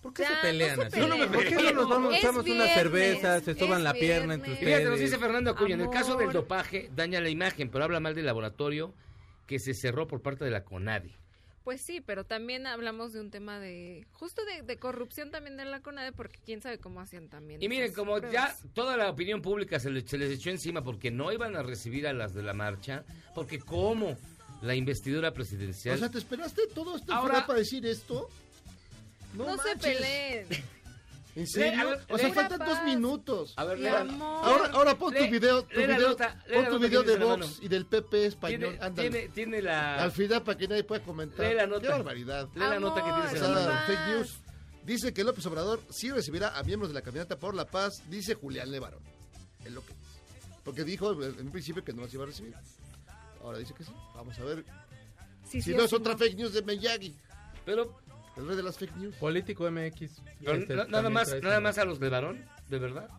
¿Por 0.01 0.13
qué 0.13 0.23
Ya, 0.23 0.29
se 0.29 0.35
no 0.35 0.41
pelean 0.41 0.75
se 0.77 0.83
así? 0.85 0.99
No 0.99 1.17
me 1.17 1.27
¿Por 1.27 1.43
qué 1.45 1.55
no 1.55 1.71
nos 1.73 1.89
vamos, 1.89 2.13
echamos 2.15 2.45
unas 2.47 2.73
cervezas, 2.73 3.43
se 3.43 3.55
soban 3.55 3.83
la 3.83 3.93
pierna 3.93 4.35
entre 4.35 4.53
ustedes? 4.53 4.69
Fíjate, 4.75 4.89
nos 4.89 4.99
dice 4.99 5.17
Fernando 5.17 5.51
Acuña, 5.51 5.73
en 5.75 5.81
el 5.81 5.89
caso 5.89 6.15
del 6.15 6.31
dopaje 6.31 6.89
daña 6.95 7.19
la 7.19 7.29
imagen, 7.29 7.69
pero 7.69 7.83
habla 7.83 7.99
mal 7.99 8.15
del 8.15 8.25
laboratorio 8.25 8.93
que 9.47 9.59
se 9.59 9.73
cerró 9.73 10.07
por 10.07 10.21
parte 10.21 10.45
de 10.45 10.51
la 10.51 10.63
CONADE. 10.63 11.11
Pues 11.67 11.81
sí, 11.81 11.99
pero 11.99 12.23
también 12.23 12.65
hablamos 12.65 13.11
de 13.11 13.19
un 13.19 13.29
tema 13.29 13.59
de 13.59 14.05
justo 14.13 14.41
de, 14.45 14.61
de 14.61 14.77
corrupción 14.79 15.31
también 15.31 15.57
de 15.57 15.65
la 15.65 15.81
CONADE 15.81 16.13
porque 16.13 16.39
quién 16.45 16.61
sabe 16.61 16.77
cómo 16.77 17.01
hacían 17.01 17.27
también. 17.27 17.61
Y 17.61 17.67
miren, 17.67 17.91
como 17.93 18.19
ya 18.19 18.55
toda 18.73 18.95
la 18.95 19.09
opinión 19.09 19.41
pública 19.41 19.77
se, 19.77 19.89
le- 19.89 20.07
se 20.07 20.17
les 20.17 20.31
echó 20.31 20.49
encima 20.49 20.81
porque 20.81 21.11
no 21.11 21.29
iban 21.33 21.57
a 21.57 21.63
recibir 21.63 22.07
a 22.07 22.13
las 22.13 22.33
de 22.33 22.41
la 22.41 22.53
marcha, 22.53 23.03
porque 23.35 23.59
como 23.59 24.17
la 24.61 24.75
investidura 24.75 25.33
presidencial... 25.33 25.97
O 25.97 25.99
sea, 25.99 26.09
¿te 26.09 26.19
esperaste 26.19 26.67
todo 26.73 26.95
esto 26.95 27.13
Ahora- 27.13 27.45
para 27.45 27.59
decir 27.59 27.85
esto? 27.85 28.29
No, 29.33 29.57
se 29.57 29.75
manches. 29.75 29.97
peleen. 29.97 30.47
¿En 31.37 31.47
serio? 31.47 31.89
ver, 31.89 31.99
o 32.09 32.17
sea, 32.17 32.33
faltan 32.33 32.59
Paz. 32.59 32.67
dos 32.69 32.83
minutos. 32.83 33.53
a 33.55 33.63
ver. 33.63 33.87
Ahora, 33.87 34.71
ahora 34.73 34.97
pon 34.97 35.13
tu 35.13 35.23
video, 35.29 35.63
tu 35.63 35.79
la 35.79 35.87
video, 35.87 36.09
nota, 36.09 36.43
pon 36.51 36.63
la 36.63 36.69
tu 36.69 36.79
video 36.79 37.03
de 37.03 37.17
Vox 37.17 37.59
y 37.61 37.67
del 37.67 37.85
PP 37.85 38.25
español. 38.25 38.59
tiene, 38.59 38.77
Ándale. 38.83 39.09
tiene, 39.09 39.29
tiene 39.29 39.61
la... 39.61 40.03
Al 40.03 40.11
final 40.11 40.43
para 40.43 40.57
que 40.57 40.67
nadie 40.67 40.83
pueda 40.83 41.03
comentar. 41.03 41.45
Lee 41.45 41.53
la 41.55 41.67
nota. 41.67 41.81
Qué 41.81 41.87
barbaridad. 41.89 42.49
lee 42.55 42.59
la 42.59 42.79
nota 42.79 43.03
que 43.03 43.11
tienes 43.11 43.33
en 43.33 43.41
la 43.41 43.61
mano. 43.61 43.79
fake 43.85 44.07
news. 44.07 44.39
Dice 44.83 45.13
que 45.13 45.23
López 45.23 45.45
Obrador 45.45 45.81
sí 45.89 46.09
recibirá 46.09 46.57
a 46.57 46.63
miembros 46.63 46.89
de 46.89 46.95
la 46.95 47.01
caminata 47.01 47.37
por 47.37 47.53
la 47.53 47.65
paz, 47.65 48.01
dice 48.09 48.33
Julián 48.33 48.71
Levarón. 48.71 49.03
Es 49.63 49.71
lo 49.71 49.81
que 49.85 49.93
dice. 49.93 50.07
Porque 50.63 50.83
dijo 50.83 51.11
en 51.23 51.45
un 51.45 51.51
principio 51.51 51.83
que 51.83 51.93
no 51.93 52.01
las 52.01 52.13
iba 52.13 52.23
a 52.23 52.27
recibir. 52.27 52.55
Ahora 53.43 53.59
dice 53.59 53.73
que 53.73 53.83
sí. 53.83 53.91
Vamos 54.15 54.39
a 54.39 54.43
ver. 54.43 54.65
Sí, 55.43 55.61
si 55.61 55.71
sí, 55.71 55.77
no 55.77 55.83
es 55.83 55.93
otra 55.93 56.17
fake 56.17 56.35
news 56.35 56.53
de 56.53 56.61
Miyagi. 56.63 57.15
Pero, 57.65 57.99
El 58.37 58.47
rey 58.47 58.55
de 58.55 58.63
las 58.63 58.77
fake 58.77 58.95
news. 58.97 59.15
Político 59.15 59.69
MX. 59.69 60.01
Este, 60.41 60.75
na- 60.75 60.85
nada 60.85 61.09
más 61.09 61.35
nada 61.41 61.59
más 61.59 61.77
a 61.77 61.85
los 61.85 61.99
de 61.99 62.09
varón, 62.09 62.45
¿de 62.69 62.79
verdad? 62.79 63.09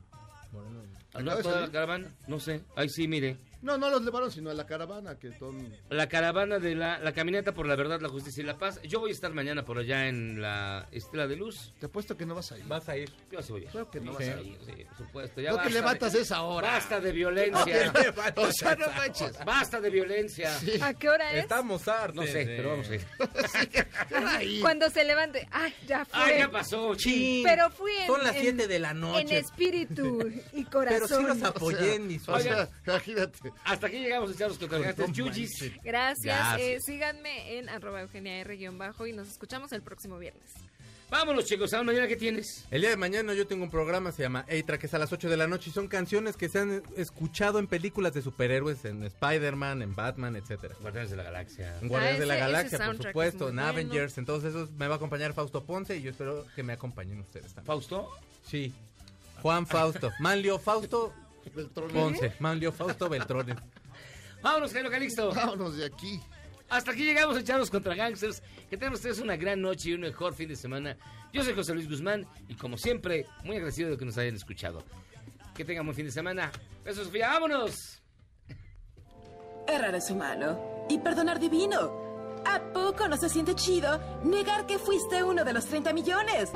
Bueno, 0.53 0.83
¿A 1.15 1.19
Acaba 1.19 1.37
de 1.37 1.43
toda 1.43 1.55
la 1.57 1.61
salir. 1.63 1.73
caravana? 1.73 2.09
No 2.27 2.39
sé. 2.41 2.63
Ahí 2.77 2.89
sí, 2.89 3.09
mire. 3.09 3.37
No, 3.61 3.77
no 3.77 3.91
los 3.91 4.03
llevaron, 4.03 4.31
sino 4.31 4.51
a 4.51 4.55
la 4.55 4.67
caravana, 4.67 5.19
que 5.19 5.33
son... 5.37 5.75
La 5.91 6.09
caravana 6.09 6.59
de 6.61 6.75
la, 6.77 6.99
la 7.01 7.13
caminata 7.13 7.53
por 7.53 7.67
la 7.67 7.75
verdad, 7.75 8.01
la 8.01 8.09
justicia 8.09 8.43
y 8.43 8.47
la 8.47 8.57
paz. 8.57 8.81
Yo 8.85 9.01
voy 9.01 9.11
a 9.11 9.13
estar 9.15 9.33
mañana 9.35 9.65
por 9.65 9.79
allá 9.79 10.07
en 10.09 10.41
la 10.41 10.89
Estela 10.93 11.27
de 11.27 11.35
Luz. 11.37 11.73
Te 11.81 11.87
apuesto 11.87 12.17
que 12.17 12.25
no 12.25 12.37
vas 12.37 12.53
a 12.53 12.59
ir. 12.59 12.65
Vas 12.67 12.89
a 12.89 12.97
ir. 12.97 13.11
Yo 13.33 13.43
sí 13.43 13.53
voy 13.53 13.63
a 13.63 13.65
ir. 13.65 13.71
Creo 13.71 13.91
que 13.91 14.01
no 14.01 14.13
Sí, 14.17 14.25
vas 14.29 14.37
a 14.37 14.41
ir. 14.43 14.59
sí, 14.65 14.85
por 14.85 14.97
supuesto. 15.07 15.41
Ya 15.41 15.51
No 15.51 15.57
te 15.57 15.63
basta 15.65 15.75
levantas 15.81 16.13
de- 16.13 16.21
esa 16.21 16.43
hora. 16.43 16.69
Basta 16.71 17.01
de 17.01 17.13
violencia. 17.13 17.93
No 18.37 18.43
O 18.43 18.53
sea, 18.53 18.77
no 18.77 18.87
manches. 18.97 19.45
Basta 19.45 19.81
de 19.81 19.91
violencia. 19.91 20.57
¿A 20.83 20.95
qué 20.95 21.09
hora 21.09 21.33
es? 21.33 21.41
Estamos 21.43 21.89
hartos. 21.89 22.15
No 22.15 22.23
sé, 22.31 22.45
pero 22.47 22.71
vamos 22.71 22.89
a 22.89 22.95
ir. 22.95 24.61
Cuando 24.61 24.89
se 24.91 25.05
levante. 25.05 25.49
Ay, 25.51 25.75
ya 25.87 26.05
fue. 26.05 26.21
Ay, 26.23 26.39
ya 26.39 26.51
pasó, 26.51 26.95
chin. 26.95 27.43
Pero 27.45 27.71
fui 27.71 27.93
en, 28.01 28.07
Son 28.07 28.23
las 28.23 28.37
en- 28.37 28.43
7 28.43 28.69
de 28.69 28.79
la 28.79 28.95
noche. 28.95 29.21
En 29.23 29.29
espíritu 29.31 30.21
y 30.53 30.65
Pero 30.65 30.71
corazón. 30.71 31.09
sí 31.23 31.27
los 31.27 31.43
apoyé 31.43 31.95
en 31.97 32.07
mis 32.07 32.29
O 32.29 32.39
sea, 32.39 32.69
imagínate. 32.87 33.48
Hasta 33.65 33.87
aquí 33.87 33.99
llegamos 33.99 34.31
a 34.31 34.35
echarnos 34.35 34.59
contra 34.59 34.79
No 34.79 35.07
Yuyis. 35.13 35.73
Gracias. 35.83 36.23
Gracias. 36.25 36.61
eh, 36.61 36.79
síganme 36.81 37.59
en 37.59 37.69
arroba 37.69 38.01
eugenia 38.03 38.41
r-bajo 38.41 39.07
y 39.07 39.13
nos 39.13 39.29
escuchamos 39.29 39.73
el 39.73 39.83
próximo 39.83 40.19
viernes. 40.19 40.51
Vámonos, 41.11 41.47
chicos. 41.47 41.73
¿A 41.73 41.83
mañana 41.83 42.07
qué 42.07 42.17
tienes? 42.17 42.67
El 42.71 42.83
día 42.83 42.91
de 42.91 42.97
mañana 42.99 43.33
yo 43.33 43.47
tengo 43.47 43.65
un 43.65 43.71
programa, 43.71 44.13
se 44.13 44.21
llama 44.23 44.45
Eitra, 44.47 44.77
que 44.79 44.89
es 44.89 44.93
a 44.93 44.99
las 44.99 45.11
8 45.11 45.31
de 45.31 45.39
la 45.39 45.47
noche 45.47 45.71
y 45.71 45.73
son 45.73 45.89
canciones 45.89 46.37
que 46.37 46.51
se 46.51 46.59
han 46.59 46.83
escuchado 46.99 47.59
en 47.59 47.67
películas 47.67 48.13
de 48.13 48.21
superhéroes, 48.21 48.85
en 48.85 49.03
Spider-Man, 49.05 49.81
en 49.81 49.95
Batman, 49.95 50.37
etcétera. 50.37 50.75
Guardianes 50.83 51.11
de 51.11 51.17
la 51.17 51.23
Galaxia. 51.23 51.79
En 51.81 51.89
Guardianes 51.89 52.19
Ah, 52.19 52.21
de 52.21 52.27
la 52.27 52.37
Galaxia, 52.37 52.79
por 52.85 53.03
supuesto, 53.03 53.49
en 53.49 53.55
bueno. 53.57 53.71
Avengers, 53.71 54.19
entonces 54.19 54.55
eso 54.55 54.69
me 54.77 54.87
va 54.87 54.95
a 54.95 54.97
acompañar 54.97 55.33
Fausto 55.33 55.65
Ponce 55.65 55.97
y 55.97 56.03
yo 56.03 56.11
espero 56.11 56.45
que 56.55 56.63
me 56.63 56.75
acompañen 56.75 57.19
ustedes 57.21 57.47
también. 57.55 57.65
¿Fausto? 57.67 58.11
Sí. 58.47 58.75
Juan 59.41 59.67
Fausto. 59.67 60.11
Manlio 60.21 60.59
Fausto 60.59 61.15
Beltrones. 61.55 61.93
Ponce. 61.93 62.33
Manlio 62.39 62.73
Fausto 62.73 63.09
Beltrones. 63.09 63.57
Vámonos, 64.43 64.73
Jairo 64.73 64.91
Calixto. 64.91 65.33
Vámonos 65.33 65.77
de 65.77 65.87
aquí. 65.87 66.21
Hasta 66.69 66.93
aquí 66.93 67.05
llegamos 67.05 67.37
a 67.37 67.41
echarnos 67.41 67.71
contra 67.71 67.95
gangsters. 67.95 68.43
Que 68.69 68.77
tengan 68.77 68.95
ustedes 68.95 69.19
una 69.21 69.37
gran 69.37 69.61
noche 69.61 69.91
y 69.91 69.95
un 69.95 70.03
mejor 70.03 70.35
fin 70.35 70.49
de 70.49 70.57
semana. 70.57 70.97
Yo 71.33 71.43
soy 71.43 71.55
José 71.55 71.75
Luis 71.75 71.89
Guzmán 71.89 72.27
y 72.49 72.55
como 72.55 72.77
siempre, 72.77 73.27
muy 73.45 73.57
agradecido 73.57 73.91
de 73.91 73.97
que 73.97 74.05
nos 74.05 74.17
hayan 74.19 74.35
escuchado. 74.35 74.85
Que 75.55 75.65
tengan 75.65 75.85
buen 75.85 75.97
fin 75.97 76.07
de 76.07 76.13
semana. 76.13 76.51
Besos, 76.85 77.07
Sofía. 77.07 77.29
¡Vámonos! 77.29 78.03
Errar 79.67 79.95
es 79.95 80.11
humano 80.11 80.87
y 80.89 80.99
perdonar 80.99 81.39
divino. 81.39 82.08
¿A 82.45 82.61
poco 82.73 83.09
no 83.09 83.17
se 83.17 83.29
siente 83.29 83.55
chido 83.55 84.01
negar 84.25 84.67
que 84.67 84.79
fuiste 84.79 85.23
uno 85.23 85.45
de 85.45 85.53
los 85.53 85.67
30 85.67 85.93
millones? 85.93 86.51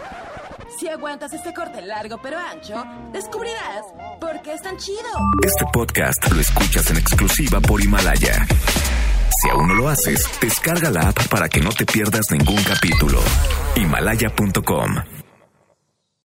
Si 0.78 0.88
aguantas 0.88 1.32
este 1.32 1.52
corte 1.52 1.82
largo 1.82 2.18
pero 2.22 2.38
ancho, 2.38 2.82
descubrirás 3.12 3.84
por 4.20 4.40
qué 4.42 4.54
es 4.54 4.62
tan 4.62 4.76
chido. 4.76 5.08
Este 5.44 5.64
podcast 5.72 6.30
lo 6.32 6.40
escuchas 6.40 6.90
en 6.90 6.96
exclusiva 6.98 7.60
por 7.60 7.82
Himalaya. 7.82 8.46
Si 9.40 9.48
aún 9.48 9.68
no 9.68 9.74
lo 9.74 9.88
haces, 9.88 10.24
descarga 10.40 10.90
la 10.90 11.08
app 11.08 11.28
para 11.28 11.48
que 11.48 11.60
no 11.60 11.70
te 11.70 11.84
pierdas 11.84 12.30
ningún 12.30 12.62
capítulo. 12.62 13.20
Himalaya.com 13.76 15.21